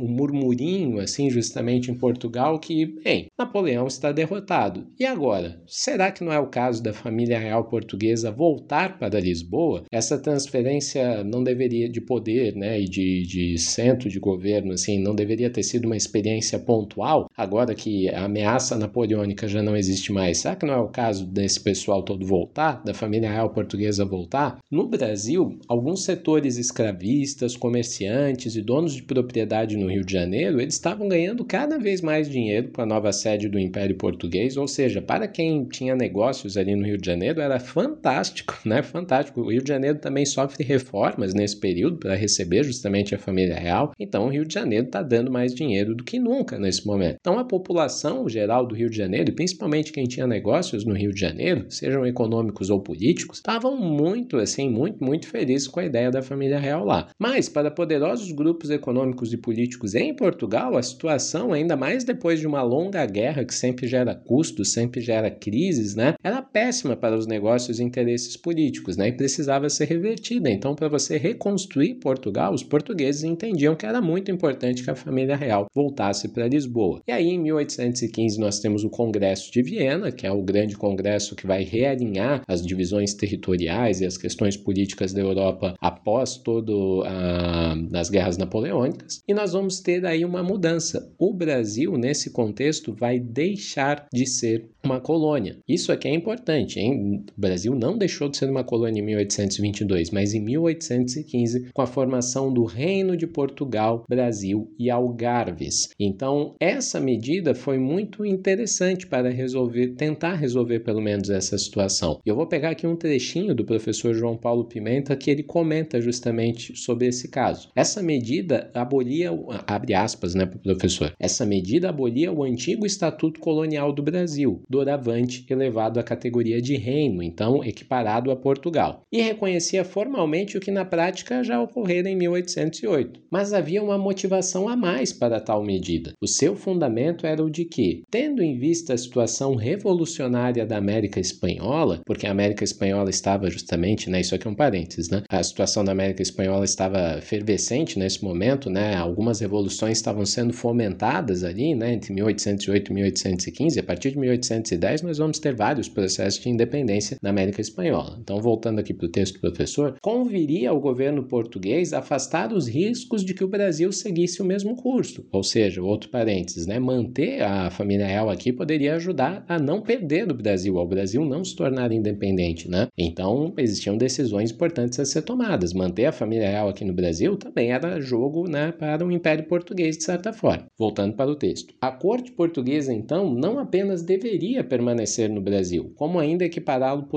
murmurinho, 0.08 0.98
assim, 0.98 1.30
justamente 1.30 1.90
em 1.90 1.94
Portugal 1.94 2.58
que, 2.58 2.86
bem, 2.86 3.26
Napoleão 3.38 3.86
está 3.86 4.12
derrotado. 4.12 4.86
E 4.98 5.04
agora? 5.04 5.60
Será 5.66 6.10
que 6.10 6.24
não 6.24 6.32
é 6.32 6.38
o 6.38 6.48
caso 6.48 6.82
da 6.82 6.92
família 6.92 7.38
real 7.38 7.64
portuguesa 7.64 8.30
voltar 8.30 8.98
para 8.98 9.20
Lisboa? 9.20 9.84
Essa 9.90 10.18
transferência 10.18 11.22
não 11.24 11.42
deveria 11.42 11.88
de 11.88 12.00
poder, 12.00 12.54
né, 12.54 12.80
e 12.80 12.84
de, 12.84 13.26
de 13.26 13.58
centro 13.58 14.08
de 14.08 14.18
governo, 14.18 14.72
assim, 14.72 15.00
não 15.00 15.14
deveria 15.14 15.50
ter 15.50 15.62
sido 15.62 15.86
uma 15.86 15.96
experiência 15.96 16.58
pontual? 16.58 17.28
Agora 17.36 17.74
que 17.74 18.08
a 18.10 18.24
ameaça 18.24 18.76
napoleônica 18.76 19.48
já 19.48 19.62
não 19.62 19.76
existe 19.76 20.12
mais, 20.12 20.38
será 20.38 20.56
que 20.56 20.66
não 20.66 20.74
é 20.74 20.78
o 20.78 20.88
caso 20.88 21.26
desse 21.26 21.60
pessoal 21.60 22.02
todo 22.02 22.26
voltar, 22.26 22.82
da 22.84 22.94
família 22.94 23.30
real 23.30 23.50
portuguesa 23.50 24.04
voltar? 24.04 24.58
No 24.70 24.88
Brasil, 24.88 25.58
alguns 25.68 26.04
setores 26.04 26.56
escravistas, 26.56 27.56
comerciantes 27.56 28.56
e 28.56 28.62
donos 28.62 28.94
de 28.94 29.02
propriedade 29.26 29.76
no 29.76 29.90
Rio 29.90 30.04
de 30.04 30.12
Janeiro, 30.12 30.60
eles 30.60 30.74
estavam 30.74 31.08
ganhando 31.08 31.44
cada 31.44 31.78
vez 31.78 32.00
mais 32.00 32.28
dinheiro 32.30 32.68
para 32.68 32.84
a 32.84 32.86
nova 32.86 33.12
sede 33.12 33.48
do 33.48 33.58
Império 33.58 33.96
Português, 33.96 34.56
ou 34.56 34.68
seja, 34.68 35.02
para 35.02 35.26
quem 35.26 35.64
tinha 35.64 35.96
negócios 35.96 36.56
ali 36.56 36.76
no 36.76 36.86
Rio 36.86 36.96
de 36.96 37.06
Janeiro, 37.06 37.40
era 37.40 37.58
fantástico, 37.58 38.56
né? 38.64 38.82
Fantástico. 38.82 39.40
O 39.40 39.50
Rio 39.50 39.62
de 39.62 39.68
Janeiro 39.68 39.98
também 39.98 40.24
sofre 40.24 40.62
reformas 40.62 41.34
nesse 41.34 41.58
período 41.58 41.98
para 41.98 42.14
receber 42.14 42.62
justamente 42.62 43.14
a 43.14 43.18
família 43.18 43.56
real. 43.56 43.92
Então, 43.98 44.26
o 44.26 44.30
Rio 44.30 44.44
de 44.44 44.54
Janeiro 44.54 44.86
está 44.86 45.02
dando 45.02 45.30
mais 45.30 45.54
dinheiro 45.54 45.94
do 45.94 46.04
que 46.04 46.18
nunca 46.18 46.58
nesse 46.58 46.86
momento. 46.86 47.16
Então, 47.20 47.38
a 47.38 47.44
população 47.44 48.28
geral 48.28 48.64
do 48.64 48.74
Rio 48.74 48.88
de 48.88 48.96
Janeiro, 48.96 49.30
e 49.30 49.34
principalmente 49.34 49.92
quem 49.92 50.04
tinha 50.04 50.26
negócios 50.26 50.84
no 50.84 50.94
Rio 50.94 51.12
de 51.12 51.20
Janeiro, 51.20 51.66
sejam 51.68 52.06
econômicos 52.06 52.70
ou 52.70 52.80
políticos, 52.80 53.38
estavam 53.38 53.76
muito, 53.76 54.36
assim, 54.36 54.70
muito, 54.70 55.02
muito 55.02 55.26
felizes 55.26 55.66
com 55.66 55.80
a 55.80 55.84
ideia 55.84 56.10
da 56.10 56.22
família 56.22 56.58
real 56.58 56.84
lá. 56.84 57.08
Mas, 57.18 57.48
para 57.48 57.70
poderosos 57.70 58.30
grupos 58.30 58.70
econômicos 58.70 59.15
e 59.32 59.36
políticos 59.36 59.94
em 59.94 60.14
Portugal, 60.14 60.76
a 60.76 60.82
situação 60.82 61.52
ainda 61.52 61.76
mais 61.76 62.04
depois 62.04 62.40
de 62.40 62.46
uma 62.46 62.62
longa 62.62 63.04
guerra 63.06 63.44
que 63.44 63.54
sempre 63.54 63.86
gera 63.86 64.14
custos, 64.14 64.72
sempre 64.72 65.00
gera 65.00 65.30
crises, 65.30 65.94
né? 65.94 66.14
Era 66.22 66.42
péssima 66.42 66.96
para 66.96 67.16
os 67.16 67.26
negócios 67.26 67.80
e 67.80 67.84
interesses 67.84 68.36
políticos, 68.36 68.96
né? 68.96 69.08
E 69.08 69.12
precisava 69.12 69.68
ser 69.68 69.86
revertida. 69.86 70.50
Então, 70.50 70.74
para 70.74 70.88
você 70.88 71.16
reconstruir 71.16 71.94
Portugal, 71.94 72.52
os 72.52 72.62
portugueses 72.62 73.24
entendiam 73.24 73.74
que 73.74 73.86
era 73.86 74.00
muito 74.00 74.30
importante 74.30 74.82
que 74.82 74.90
a 74.90 74.94
família 74.94 75.36
real 75.36 75.66
voltasse 75.74 76.28
para 76.28 76.48
Lisboa. 76.48 77.00
E 77.06 77.12
aí, 77.12 77.28
em 77.28 77.38
1815, 77.38 78.38
nós 78.38 78.58
temos 78.60 78.84
o 78.84 78.90
Congresso 78.90 79.50
de 79.52 79.62
Viena, 79.62 80.12
que 80.12 80.26
é 80.26 80.30
o 80.30 80.42
grande 80.42 80.76
congresso 80.76 81.34
que 81.34 81.46
vai 81.46 81.62
realinhar 81.62 82.42
as 82.46 82.64
divisões 82.64 83.14
territoriais 83.14 84.00
e 84.00 84.06
as 84.06 84.16
questões 84.16 84.56
políticas 84.56 85.12
da 85.12 85.20
Europa 85.20 85.74
após 85.80 86.36
todo 86.36 87.02
a, 87.04 87.74
as 87.98 88.10
guerras 88.10 88.36
napoleônicas. 88.36 89.05
E 89.26 89.34
nós 89.34 89.52
vamos 89.52 89.80
ter 89.80 90.04
aí 90.04 90.24
uma 90.24 90.42
mudança. 90.42 91.12
O 91.18 91.32
Brasil, 91.32 91.96
nesse 91.96 92.30
contexto, 92.30 92.92
vai 92.94 93.18
deixar 93.18 94.06
de 94.12 94.26
ser 94.26 94.68
uma 94.86 95.00
colônia. 95.00 95.58
Isso 95.68 95.92
aqui 95.92 96.08
é 96.08 96.14
importante, 96.14 96.78
hein? 96.78 97.24
O 97.36 97.40
Brasil 97.40 97.74
não 97.74 97.98
deixou 97.98 98.28
de 98.28 98.36
ser 98.36 98.48
uma 98.48 98.64
colônia 98.64 99.00
em 99.00 99.04
1822, 99.04 100.10
mas 100.10 100.32
em 100.32 100.40
1815, 100.40 101.70
com 101.72 101.82
a 101.82 101.86
formação 101.86 102.52
do 102.52 102.64
Reino 102.64 103.16
de 103.16 103.26
Portugal, 103.26 104.04
Brasil 104.08 104.72
e 104.78 104.88
Algarves. 104.90 105.90
Então, 105.98 106.54
essa 106.60 107.00
medida 107.00 107.54
foi 107.54 107.78
muito 107.78 108.24
interessante 108.24 109.06
para 109.06 109.28
resolver, 109.28 109.88
tentar 109.94 110.34
resolver 110.34 110.80
pelo 110.80 111.00
menos 111.00 111.28
essa 111.28 111.58
situação. 111.58 112.20
Eu 112.24 112.36
vou 112.36 112.46
pegar 112.46 112.70
aqui 112.70 112.86
um 112.86 112.96
trechinho 112.96 113.54
do 113.54 113.64
professor 113.64 114.14
João 114.14 114.36
Paulo 114.36 114.64
Pimenta 114.64 115.16
que 115.16 115.30
ele 115.30 115.42
comenta 115.42 116.00
justamente 116.00 116.76
sobre 116.76 117.08
esse 117.08 117.28
caso. 117.28 117.68
Essa 117.74 118.02
medida 118.02 118.70
abolia, 118.72 119.30
abre 119.66 119.94
aspas, 119.94 120.34
né, 120.34 120.46
professor. 120.46 121.12
Essa 121.18 121.44
medida 121.44 121.88
abolia 121.88 122.32
o 122.32 122.42
antigo 122.42 122.86
Estatuto 122.86 123.40
Colonial 123.40 123.92
do 123.92 124.02
Brasil, 124.02 124.62
doravante 124.76 125.46
elevado 125.48 125.98
à 125.98 126.02
categoria 126.02 126.60
de 126.60 126.76
reino, 126.76 127.22
então 127.22 127.64
equiparado 127.64 128.30
a 128.30 128.36
Portugal, 128.36 129.00
e 129.10 129.22
reconhecia 129.22 129.84
formalmente 129.84 130.56
o 130.56 130.60
que 130.60 130.70
na 130.70 130.84
prática 130.84 131.42
já 131.42 131.60
ocorrera 131.60 132.10
em 132.10 132.16
1808. 132.16 133.20
Mas 133.30 133.54
havia 133.54 133.82
uma 133.82 133.96
motivação 133.96 134.68
a 134.68 134.76
mais 134.76 135.12
para 135.12 135.40
tal 135.40 135.64
medida. 135.64 136.12
O 136.20 136.26
seu 136.26 136.54
fundamento 136.54 137.26
era 137.26 137.42
o 137.42 137.50
de 137.50 137.64
que, 137.64 138.02
tendo 138.10 138.42
em 138.42 138.58
vista 138.58 138.92
a 138.92 138.98
situação 138.98 139.54
revolucionária 139.54 140.66
da 140.66 140.76
América 140.76 141.18
Espanhola, 141.18 142.00
porque 142.04 142.26
a 142.26 142.30
América 142.30 142.62
Espanhola 142.62 143.08
estava 143.08 143.50
justamente, 143.50 144.10
né, 144.10 144.20
isso 144.20 144.34
aqui 144.34 144.46
é 144.46 144.50
um 144.50 144.54
parênteses, 144.54 145.08
né, 145.08 145.22
a 145.30 145.42
situação 145.42 145.84
da 145.84 145.92
América 145.92 146.22
Espanhola 146.22 146.64
estava 146.64 147.20
fervescente 147.22 147.98
nesse 147.98 148.22
momento, 148.22 148.68
né, 148.68 148.94
algumas 148.94 149.40
revoluções 149.40 149.96
estavam 149.96 150.26
sendo 150.26 150.52
fomentadas 150.52 151.42
ali, 151.44 151.74
né, 151.74 151.94
entre 151.94 152.12
1808 152.12 152.90
e 152.90 152.94
1815, 152.94 153.80
a 153.80 153.82
partir 153.82 154.10
de 154.10 154.18
1810 154.66 155.02
nós 155.02 155.18
vamos 155.18 155.38
ter 155.38 155.54
vários 155.54 155.88
processos 155.88 156.40
de 156.40 156.48
independência 156.48 157.16
na 157.22 157.30
América 157.30 157.60
Espanhola. 157.60 158.18
Então, 158.20 158.40
voltando 158.40 158.80
aqui 158.80 158.92
para 158.92 159.06
o 159.06 159.10
texto 159.10 159.34
do 159.34 159.40
professor, 159.40 159.96
conviria 160.02 160.70
ao 160.70 160.80
governo 160.80 161.24
português 161.24 161.92
afastar 161.92 162.52
os 162.52 162.66
riscos 162.66 163.24
de 163.24 163.34
que 163.34 163.44
o 163.44 163.48
Brasil 163.48 163.92
seguisse 163.92 164.42
o 164.42 164.44
mesmo 164.44 164.74
curso, 164.76 165.26
ou 165.30 165.42
seja, 165.42 165.82
outro 165.82 166.10
parênteses, 166.10 166.66
né, 166.66 166.78
manter 166.78 167.42
a 167.42 167.70
família 167.70 168.06
real 168.06 168.28
aqui 168.28 168.52
poderia 168.52 168.94
ajudar 168.96 169.44
a 169.48 169.58
não 169.58 169.80
perder 169.80 170.26
do 170.26 170.34
Brasil, 170.34 170.78
ao 170.78 170.86
Brasil 170.86 171.24
não 171.24 171.44
se 171.44 171.54
tornar 171.54 171.92
independente, 171.92 172.68
né? 172.68 172.88
Então, 172.96 173.52
existiam 173.58 173.96
decisões 173.96 174.50
importantes 174.50 174.98
a 174.98 175.04
ser 175.04 175.22
tomadas. 175.22 175.72
Manter 175.72 176.06
a 176.06 176.12
família 176.12 176.48
real 176.48 176.68
aqui 176.68 176.84
no 176.84 176.94
Brasil 176.94 177.36
também 177.36 177.70
era 177.70 178.00
jogo, 178.00 178.48
né, 178.48 178.72
para 178.72 179.04
o 179.06 179.12
Império 179.12 179.44
Português 179.46 179.96
de 179.96 180.04
certa 180.04 180.32
forma. 180.32 180.66
Voltando 180.78 181.14
para 181.14 181.30
o 181.30 181.36
texto. 181.36 181.74
A 181.80 181.90
corte 181.90 182.32
portuguesa, 182.32 182.92
então, 182.92 183.32
não 183.32 183.58
apenas 183.58 184.02
deveria 184.02 184.55
permanecer 184.64 185.28
no 185.28 185.40
Brasil, 185.40 185.92
como 185.96 186.18
ainda 186.18 186.44
equipará-lo 186.44 187.08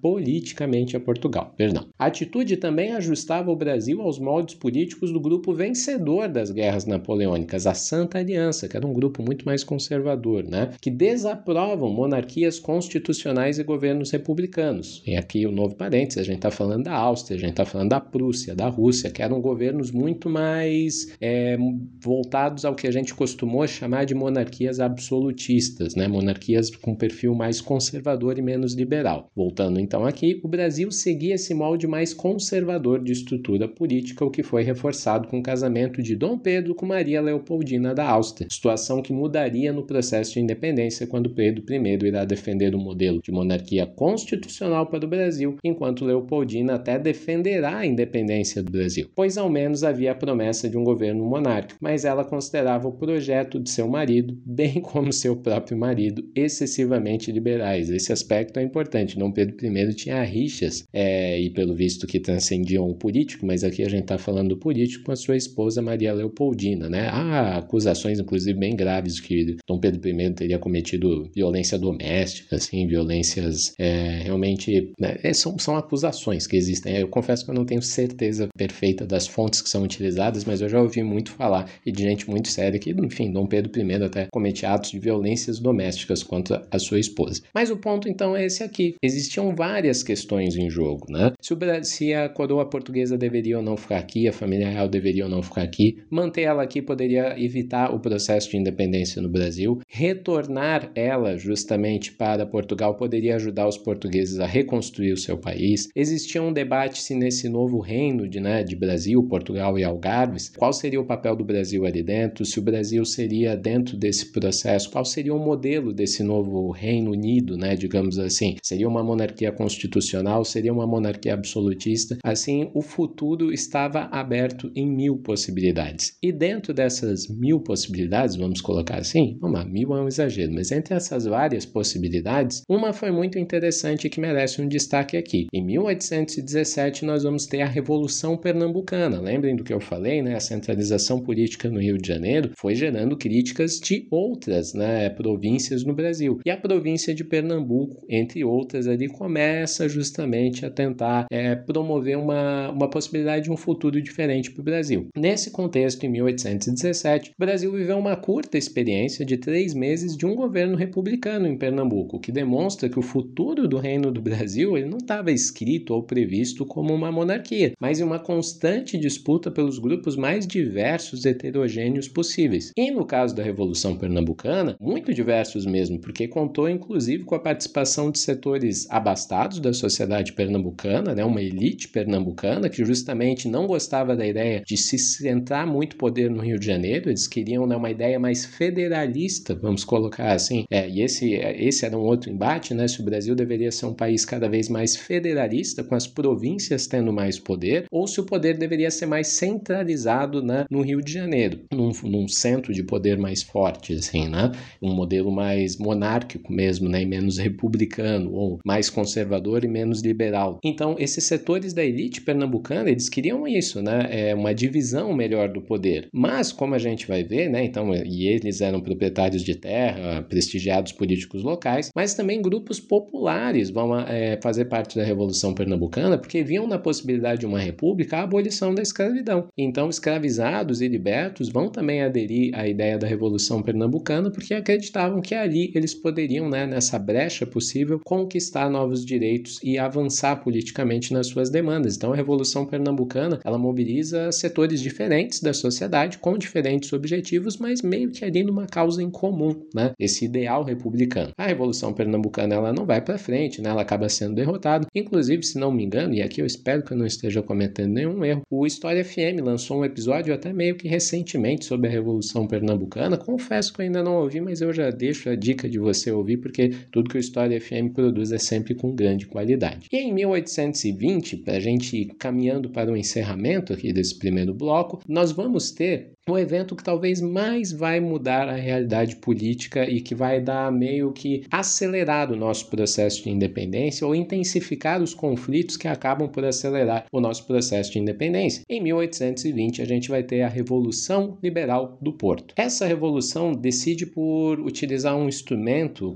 politicamente 0.00 0.96
a 0.96 1.00
Portugal. 1.00 1.54
Perdão. 1.56 1.86
A 1.98 2.06
atitude 2.06 2.56
também 2.56 2.92
ajustava 2.92 3.50
o 3.50 3.56
Brasil 3.56 4.00
aos 4.00 4.18
moldes 4.18 4.54
políticos 4.54 5.12
do 5.12 5.20
grupo 5.20 5.52
vencedor 5.52 6.28
das 6.28 6.50
guerras 6.50 6.86
napoleônicas, 6.86 7.66
a 7.66 7.74
Santa 7.74 8.18
Aliança, 8.18 8.68
que 8.68 8.76
era 8.76 8.86
um 8.86 8.92
grupo 8.92 9.22
muito 9.22 9.44
mais 9.44 9.64
conservador, 9.64 10.44
né? 10.44 10.70
que 10.80 10.90
desaprovam 10.90 11.90
monarquias 11.90 12.58
constitucionais 12.58 13.58
e 13.58 13.64
governos 13.64 14.10
republicanos. 14.10 15.02
E 15.06 15.16
aqui 15.16 15.46
o 15.46 15.52
novo 15.52 15.74
parênteses, 15.74 16.22
a 16.22 16.24
gente 16.24 16.36
está 16.36 16.50
falando 16.50 16.84
da 16.84 16.94
Áustria, 16.94 17.36
a 17.36 17.40
gente 17.40 17.50
está 17.50 17.64
falando 17.64 17.90
da 17.90 18.00
Prússia, 18.00 18.54
da 18.54 18.68
Rússia, 18.68 19.10
que 19.10 19.22
eram 19.22 19.40
governos 19.40 19.90
muito 19.90 20.28
mais 20.28 21.14
é, 21.20 21.56
voltados 22.00 22.64
ao 22.64 22.74
que 22.74 22.86
a 22.86 22.92
gente 22.92 23.14
costumou 23.14 23.66
chamar 23.66 24.04
de 24.04 24.14
monarquias 24.14 24.80
absolutistas, 24.80 25.94
né? 25.94 26.08
monarquias 26.08 26.63
com 26.70 26.94
perfil 26.94 27.34
mais 27.34 27.60
conservador 27.60 28.38
e 28.38 28.42
menos 28.42 28.74
liberal. 28.74 29.30
Voltando 29.34 29.80
então 29.80 30.04
aqui, 30.04 30.40
o 30.42 30.48
Brasil 30.48 30.90
seguia 30.90 31.34
esse 31.34 31.54
molde 31.54 31.86
mais 31.86 32.12
conservador 32.14 33.02
de 33.02 33.12
estrutura 33.12 33.68
política, 33.68 34.24
o 34.24 34.30
que 34.30 34.42
foi 34.42 34.62
reforçado 34.62 35.28
com 35.28 35.38
o 35.38 35.42
casamento 35.42 36.02
de 36.02 36.16
Dom 36.16 36.38
Pedro 36.38 36.74
com 36.74 36.86
Maria 36.86 37.20
Leopoldina 37.20 37.94
da 37.94 38.08
Áustria, 38.08 38.48
situação 38.50 39.02
que 39.02 39.12
mudaria 39.12 39.72
no 39.72 39.82
processo 39.82 40.34
de 40.34 40.40
independência 40.40 41.06
quando 41.06 41.30
Pedro 41.30 41.64
I 41.72 42.06
irá 42.06 42.24
defender 42.24 42.74
o 42.74 42.78
um 42.78 42.82
modelo 42.82 43.20
de 43.22 43.32
monarquia 43.32 43.86
constitucional 43.86 44.86
para 44.86 45.04
o 45.04 45.08
Brasil, 45.08 45.56
enquanto 45.62 46.04
Leopoldina 46.04 46.74
até 46.74 46.98
defenderá 46.98 47.78
a 47.78 47.86
independência 47.86 48.62
do 48.62 48.70
Brasil, 48.70 49.08
pois 49.14 49.36
ao 49.36 49.48
menos 49.48 49.84
havia 49.84 50.12
a 50.12 50.14
promessa 50.14 50.68
de 50.68 50.76
um 50.76 50.84
governo 50.84 51.24
monárquico, 51.24 51.78
mas 51.80 52.04
ela 52.04 52.24
considerava 52.24 52.88
o 52.88 52.92
projeto 52.92 53.58
de 53.60 53.70
seu 53.70 53.88
marido, 53.88 54.36
bem 54.44 54.80
como 54.82 55.12
seu 55.12 55.36
próprio 55.36 55.76
marido, 55.76 56.24
excessivamente 56.54 57.30
liberais. 57.30 57.90
Esse 57.90 58.12
aspecto 58.12 58.58
é 58.58 58.62
importante. 58.62 59.18
Dom 59.18 59.32
Pedro 59.32 59.56
I 59.64 59.94
tinha 59.94 60.22
rixas, 60.22 60.84
é, 60.92 61.40
e 61.40 61.50
pelo 61.50 61.74
visto 61.74 62.06
que 62.06 62.20
transcendiam 62.20 62.88
o 62.88 62.94
político, 62.94 63.46
mas 63.46 63.64
aqui 63.64 63.82
a 63.82 63.88
gente 63.88 64.02
está 64.02 64.18
falando 64.18 64.50
do 64.50 64.56
político 64.56 65.04
com 65.04 65.12
a 65.12 65.16
sua 65.16 65.36
esposa 65.36 65.82
Maria 65.82 66.12
Leopoldina, 66.12 66.88
né? 66.88 67.08
Há 67.08 67.58
acusações, 67.58 68.18
inclusive, 68.18 68.58
bem 68.58 68.76
graves 68.76 69.20
que 69.20 69.56
Dom 69.66 69.78
Pedro 69.78 70.08
I 70.08 70.34
teria 70.34 70.58
cometido 70.58 71.30
violência 71.34 71.78
doméstica, 71.78 72.56
assim, 72.56 72.86
violências 72.86 73.72
é, 73.78 74.22
realmente. 74.24 74.92
Né? 74.98 75.16
É, 75.22 75.32
são, 75.32 75.58
são 75.58 75.76
acusações 75.76 76.46
que 76.46 76.56
existem. 76.56 76.96
Eu 76.96 77.08
confesso 77.08 77.44
que 77.44 77.50
eu 77.50 77.54
não 77.54 77.64
tenho 77.64 77.82
certeza 77.82 78.48
perfeita 78.56 79.06
das 79.06 79.26
fontes 79.26 79.60
que 79.60 79.68
são 79.68 79.82
utilizadas, 79.82 80.44
mas 80.44 80.60
eu 80.60 80.68
já 80.68 80.80
ouvi 80.80 81.02
muito 81.02 81.32
falar 81.32 81.70
e 81.84 81.90
de 81.90 82.02
gente 82.02 82.28
muito 82.28 82.48
séria 82.48 82.78
que, 82.78 82.90
enfim, 82.90 83.32
Dom 83.32 83.46
Pedro 83.46 83.70
I 83.80 84.04
até 84.04 84.26
comete 84.30 84.66
atos 84.66 84.90
de 84.90 84.98
violências 84.98 85.58
domésticas 85.58 86.22
contra 86.22 86.43
a 86.70 86.78
sua 86.78 86.98
esposa. 86.98 87.42
Mas 87.54 87.70
o 87.70 87.76
ponto 87.76 88.08
então 88.08 88.36
é 88.36 88.44
esse 88.44 88.62
aqui. 88.62 88.94
Existiam 89.02 89.54
várias 89.54 90.02
questões 90.02 90.56
em 90.56 90.68
jogo, 90.68 91.06
né? 91.08 91.32
Se, 91.40 91.54
o, 91.54 91.58
se 91.82 92.14
a 92.14 92.28
coroa 92.28 92.68
portuguesa 92.68 93.16
deveria 93.16 93.58
ou 93.58 93.62
não 93.62 93.76
ficar 93.76 93.98
aqui, 93.98 94.28
a 94.28 94.32
família 94.32 94.68
real 94.68 94.88
deveria 94.88 95.24
ou 95.24 95.30
não 95.30 95.42
ficar 95.42 95.62
aqui, 95.62 96.02
manter 96.10 96.42
ela 96.42 96.62
aqui 96.62 96.82
poderia 96.82 97.34
evitar 97.38 97.94
o 97.94 98.00
processo 98.00 98.50
de 98.50 98.56
independência 98.56 99.22
no 99.22 99.28
Brasil, 99.28 99.80
retornar 99.88 100.90
ela 100.94 101.36
justamente 101.36 102.12
para 102.12 102.46
Portugal 102.46 102.96
poderia 102.96 103.36
ajudar 103.36 103.68
os 103.68 103.78
portugueses 103.78 104.40
a 104.40 104.46
reconstruir 104.46 105.12
o 105.12 105.16
seu 105.16 105.38
país. 105.38 105.88
Existia 105.94 106.42
um 106.42 106.52
debate 106.52 107.00
se 107.00 107.14
nesse 107.14 107.48
novo 107.48 107.78
reino 107.78 108.28
de, 108.28 108.40
né, 108.40 108.62
de 108.62 108.74
Brasil, 108.74 109.22
Portugal 109.22 109.78
e 109.78 109.84
Algarves, 109.84 110.50
qual 110.56 110.72
seria 110.72 111.00
o 111.00 111.06
papel 111.06 111.36
do 111.36 111.44
Brasil 111.44 111.86
ali 111.86 112.02
dentro, 112.02 112.44
se 112.44 112.58
o 112.58 112.62
Brasil 112.62 113.04
seria 113.04 113.56
dentro 113.56 113.96
desse 113.96 114.32
processo, 114.32 114.90
qual 114.90 115.04
seria 115.04 115.34
o 115.34 115.38
modelo 115.38 115.92
desse 115.92 116.22
novo 116.22 116.33
Reino 116.70 117.12
Unido, 117.12 117.56
né, 117.56 117.76
digamos 117.76 118.18
assim. 118.18 118.56
Seria 118.62 118.88
uma 118.88 119.02
monarquia 119.02 119.52
constitucional, 119.52 120.44
seria 120.44 120.72
uma 120.72 120.86
monarquia 120.86 121.34
absolutista. 121.34 122.18
Assim, 122.22 122.70
o 122.74 122.82
futuro 122.82 123.52
estava 123.52 124.08
aberto 124.10 124.70
em 124.74 124.86
mil 124.86 125.18
possibilidades. 125.18 126.16
E 126.22 126.32
dentro 126.32 126.72
dessas 126.72 127.28
mil 127.28 127.60
possibilidades, 127.60 128.36
vamos 128.36 128.60
colocar 128.60 128.98
assim, 128.98 129.38
lá, 129.42 129.64
mil 129.64 129.94
é 129.94 130.02
um 130.02 130.08
exagero, 130.08 130.52
mas 130.52 130.72
entre 130.72 130.94
essas 130.94 131.24
várias 131.24 131.64
possibilidades, 131.64 132.62
uma 132.68 132.92
foi 132.92 133.10
muito 133.10 133.38
interessante 133.38 134.06
e 134.06 134.10
que 134.10 134.20
merece 134.20 134.60
um 134.60 134.68
destaque 134.68 135.16
aqui. 135.16 135.46
Em 135.52 135.64
1817, 135.64 137.04
nós 137.04 137.22
vamos 137.22 137.46
ter 137.46 137.60
a 137.60 137.68
Revolução 137.68 138.36
Pernambucana. 138.36 139.20
Lembrem 139.20 139.56
do 139.56 139.64
que 139.64 139.72
eu 139.72 139.80
falei, 139.80 140.22
né? 140.22 140.34
A 140.34 140.40
centralização 140.40 141.20
política 141.20 141.70
no 141.70 141.80
Rio 141.80 141.98
de 141.98 142.08
Janeiro 142.08 142.50
foi 142.56 142.74
gerando 142.74 143.16
críticas 143.16 143.78
de 143.78 144.06
outras 144.10 144.74
né, 144.74 145.08
províncias 145.10 145.84
no 145.84 145.94
Brasil. 145.94 146.23
E 146.44 146.50
a 146.50 146.56
província 146.56 147.14
de 147.14 147.24
Pernambuco, 147.24 148.04
entre 148.08 148.44
outras, 148.44 148.86
ali 148.86 149.08
começa 149.08 149.88
justamente 149.88 150.64
a 150.64 150.70
tentar 150.70 151.26
é, 151.30 151.54
promover 151.54 152.16
uma, 152.16 152.70
uma 152.70 152.88
possibilidade 152.88 153.44
de 153.44 153.50
um 153.50 153.56
futuro 153.56 154.00
diferente 154.00 154.50
para 154.50 154.60
o 154.60 154.64
Brasil. 154.64 155.08
Nesse 155.16 155.50
contexto, 155.50 156.04
em 156.04 156.08
1817, 156.08 157.30
o 157.30 157.34
Brasil 157.38 157.72
viveu 157.72 157.98
uma 157.98 158.16
curta 158.16 158.56
experiência 158.56 159.24
de 159.24 159.36
três 159.36 159.74
meses 159.74 160.16
de 160.16 160.26
um 160.26 160.34
governo 160.34 160.76
republicano 160.76 161.46
em 161.46 161.58
Pernambuco, 161.58 162.20
que 162.20 162.32
demonstra 162.32 162.88
que 162.88 162.98
o 162.98 163.02
futuro 163.02 163.68
do 163.68 163.78
Reino 163.78 164.10
do 164.10 164.20
Brasil 164.20 164.76
ele 164.76 164.88
não 164.88 164.98
estava 164.98 165.30
escrito 165.30 165.94
ou 165.94 166.02
previsto 166.02 166.64
como 166.64 166.94
uma 166.94 167.12
monarquia, 167.12 167.72
mas 167.80 168.00
em 168.00 168.04
uma 168.04 168.18
constante 168.18 168.98
disputa 168.98 169.50
pelos 169.50 169.78
grupos 169.78 170.16
mais 170.16 170.46
diversos 170.46 171.24
e 171.24 171.28
heterogêneos 171.28 172.08
possíveis. 172.08 172.70
E 172.76 172.90
no 172.90 173.04
caso 173.04 173.34
da 173.34 173.42
Revolução 173.42 173.96
Pernambucana, 173.96 174.76
muito 174.80 175.12
diversos 175.12 175.66
mesmo, 175.66 176.00
porque 176.14 176.28
contou 176.28 176.68
inclusive 176.68 177.24
com 177.24 177.34
a 177.34 177.40
participação 177.40 178.08
de 178.08 178.20
setores 178.20 178.88
abastados 178.88 179.58
da 179.58 179.72
sociedade 179.72 180.32
pernambucana, 180.32 181.12
né, 181.12 181.24
uma 181.24 181.42
elite 181.42 181.88
pernambucana 181.88 182.68
que 182.68 182.84
justamente 182.84 183.48
não 183.48 183.66
gostava 183.66 184.14
da 184.14 184.24
ideia 184.24 184.62
de 184.64 184.76
se 184.76 184.96
centrar 184.96 185.66
muito 185.66 185.96
poder 185.96 186.30
no 186.30 186.40
Rio 186.40 186.56
de 186.56 186.66
Janeiro, 186.66 187.10
eles 187.10 187.26
queriam 187.26 187.66
né, 187.66 187.74
uma 187.74 187.90
ideia 187.90 188.16
mais 188.20 188.44
federalista, 188.44 189.56
vamos 189.56 189.82
colocar 189.82 190.32
assim, 190.32 190.64
é, 190.70 190.88
e 190.88 191.02
esse, 191.02 191.34
esse 191.34 191.84
era 191.84 191.98
um 191.98 192.02
outro 192.02 192.30
embate, 192.30 192.74
né, 192.74 192.86
se 192.86 193.00
o 193.00 193.04
Brasil 193.04 193.34
deveria 193.34 193.72
ser 193.72 193.86
um 193.86 193.94
país 193.94 194.24
cada 194.24 194.48
vez 194.48 194.68
mais 194.68 194.94
federalista, 194.94 195.82
com 195.82 195.96
as 195.96 196.06
províncias 196.06 196.86
tendo 196.86 197.12
mais 197.12 197.40
poder, 197.40 197.86
ou 197.90 198.06
se 198.06 198.20
o 198.20 198.24
poder 198.24 198.56
deveria 198.56 198.90
ser 198.90 199.06
mais 199.06 199.26
centralizado 199.28 200.40
né, 200.40 200.64
no 200.70 200.80
Rio 200.80 201.02
de 201.02 201.12
Janeiro, 201.12 201.58
num, 201.72 201.90
num 202.04 202.28
centro 202.28 202.72
de 202.72 202.84
poder 202.84 203.18
mais 203.18 203.42
forte, 203.42 203.94
assim, 203.94 204.28
né? 204.28 204.52
Um 204.80 204.94
modelo 204.94 205.32
mais 205.32 205.76
monárquico 205.76 206.03
mesmo, 206.48 206.88
né? 206.88 207.02
E 207.02 207.06
menos 207.06 207.38
republicano, 207.38 208.32
ou 208.32 208.58
mais 208.64 208.90
conservador 208.90 209.64
e 209.64 209.68
menos 209.68 210.02
liberal. 210.02 210.58
Então, 210.64 210.96
esses 210.98 211.24
setores 211.24 211.72
da 211.72 211.84
elite 211.84 212.20
pernambucana, 212.20 212.90
eles 212.90 213.08
queriam 213.08 213.46
isso, 213.46 213.82
né? 213.82 214.08
É 214.10 214.34
uma 214.34 214.54
divisão 214.54 215.12
melhor 215.14 215.48
do 215.48 215.60
poder. 215.60 216.08
Mas, 216.12 216.52
como 216.52 216.74
a 216.74 216.78
gente 216.78 217.06
vai 217.06 217.22
ver, 217.22 217.48
né? 217.48 217.64
Então, 217.64 217.94
e 217.94 218.26
eles 218.26 218.60
eram 218.60 218.80
proprietários 218.80 219.42
de 219.42 219.54
terra, 219.54 220.22
prestigiados 220.22 220.92
políticos 220.92 221.42
locais, 221.42 221.90
mas 221.94 222.14
também 222.14 222.42
grupos 222.42 222.80
populares 222.80 223.70
vão 223.70 223.98
é, 224.00 224.38
fazer 224.42 224.66
parte 224.66 224.96
da 224.96 225.04
Revolução 225.04 225.54
Pernambucana, 225.54 226.18
porque 226.18 226.42
viam 226.42 226.66
na 226.66 226.78
possibilidade 226.78 227.40
de 227.40 227.46
uma 227.46 227.58
república 227.58 228.18
a 228.18 228.22
abolição 228.22 228.74
da 228.74 228.82
escravidão. 228.82 229.48
Então, 229.56 229.88
escravizados 229.88 230.80
e 230.80 230.88
libertos 230.88 231.48
vão 231.48 231.68
também 231.68 232.02
aderir 232.02 232.54
à 232.54 232.66
ideia 232.68 232.98
da 232.98 233.06
Revolução 233.06 233.62
Pernambucana, 233.62 234.30
porque 234.30 234.54
acreditavam 234.54 235.20
que 235.20 235.34
ali 235.34 235.72
eles 235.74 235.93
poderiam, 235.94 236.48
né, 236.48 236.66
nessa 236.66 236.98
brecha 236.98 237.46
possível, 237.46 238.00
conquistar 238.04 238.68
novos 238.68 239.04
direitos 239.04 239.60
e 239.62 239.78
avançar 239.78 240.36
politicamente 240.36 241.12
nas 241.12 241.28
suas 241.28 241.50
demandas. 241.50 241.96
Então, 241.96 242.12
a 242.12 242.16
Revolução 242.16 242.66
Pernambucana 242.66 243.40
ela 243.44 243.58
mobiliza 243.58 244.30
setores 244.32 244.80
diferentes 244.80 245.40
da 245.40 245.52
sociedade 245.52 246.18
com 246.18 246.36
diferentes 246.36 246.92
objetivos, 246.92 247.56
mas 247.56 247.82
meio 247.82 248.10
que 248.10 248.24
ali 248.24 248.42
numa 248.42 248.66
causa 248.66 249.02
em 249.02 249.10
comum, 249.10 249.54
né? 249.74 249.92
Esse 249.98 250.24
ideal 250.24 250.64
republicano. 250.64 251.32
A 251.36 251.46
Revolução 251.46 251.92
Pernambucana 251.92 252.54
ela 252.54 252.72
não 252.72 252.84
vai 252.84 253.00
para 253.00 253.18
frente, 253.18 253.60
né? 253.60 253.70
Ela 253.70 253.82
acaba 253.82 254.08
sendo 254.08 254.34
derrotada. 254.34 254.86
Inclusive, 254.94 255.42
se 255.42 255.58
não 255.58 255.72
me 255.72 255.84
engano, 255.84 256.14
e 256.14 256.22
aqui 256.22 256.40
eu 256.40 256.46
espero 256.46 256.82
que 256.82 256.92
eu 256.92 256.96
não 256.96 257.06
esteja 257.06 257.42
cometendo 257.42 257.92
nenhum 257.92 258.24
erro, 258.24 258.42
o 258.50 258.66
História 258.66 259.04
FM 259.04 259.40
lançou 259.42 259.78
um 259.78 259.84
episódio 259.84 260.34
até 260.34 260.52
meio 260.52 260.76
que 260.76 260.88
recentemente 260.88 261.64
sobre 261.64 261.88
a 261.88 261.90
Revolução 261.90 262.46
Pernambucana. 262.46 263.16
Confesso 263.16 263.72
que 263.72 263.80
eu 263.80 263.84
ainda 263.84 264.02
não 264.02 264.16
ouvi, 264.16 264.40
mas 264.40 264.60
eu 264.60 264.72
já 264.72 264.90
deixo 264.90 265.28
a 265.28 265.36
dica 265.36 265.68
de 265.68 265.73
você 265.78 266.10
ouvir, 266.10 266.38
porque 266.38 266.70
tudo 266.90 267.10
que 267.10 267.16
o 267.16 267.20
História 267.20 267.60
FM 267.60 267.92
produz 267.94 268.32
é 268.32 268.38
sempre 268.38 268.74
com 268.74 268.94
grande 268.94 269.26
qualidade. 269.26 269.88
E 269.92 269.96
em 269.96 270.12
1820, 270.12 271.38
para 271.38 271.56
a 271.56 271.60
gente 271.60 271.96
ir 271.96 272.06
caminhando 272.18 272.70
para 272.70 272.92
o 272.92 272.96
encerramento 272.96 273.72
aqui 273.72 273.92
desse 273.92 274.18
primeiro 274.18 274.54
bloco, 274.54 275.00
nós 275.08 275.32
vamos 275.32 275.70
ter 275.70 276.14
o 276.28 276.38
evento 276.38 276.74
que 276.74 276.82
talvez 276.82 277.20
mais 277.20 277.70
vai 277.70 278.00
mudar 278.00 278.48
a 278.48 278.54
realidade 278.54 279.16
política 279.16 279.88
e 279.88 280.00
que 280.00 280.14
vai 280.14 280.40
dar 280.40 280.72
meio 280.72 281.12
que 281.12 281.44
acelerar 281.50 282.32
o 282.32 282.36
nosso 282.36 282.70
processo 282.70 283.22
de 283.22 283.30
independência 283.30 284.06
ou 284.06 284.14
intensificar 284.14 285.02
os 285.02 285.12
conflitos 285.12 285.76
que 285.76 285.86
acabam 285.86 286.26
por 286.28 286.44
acelerar 286.44 287.04
o 287.12 287.20
nosso 287.20 287.46
processo 287.46 287.92
de 287.92 287.98
independência. 287.98 288.62
Em 288.68 288.82
1820, 288.82 289.82
a 289.82 289.84
gente 289.84 290.08
vai 290.08 290.22
ter 290.22 290.40
a 290.42 290.48
Revolução 290.48 291.36
Liberal 291.42 291.98
do 292.00 292.12
Porto. 292.12 292.54
Essa 292.56 292.86
revolução 292.86 293.52
decide 293.52 294.06
por 294.06 294.58
utilizar 294.60 295.14
um 295.14 295.28
instrumento 295.28 295.54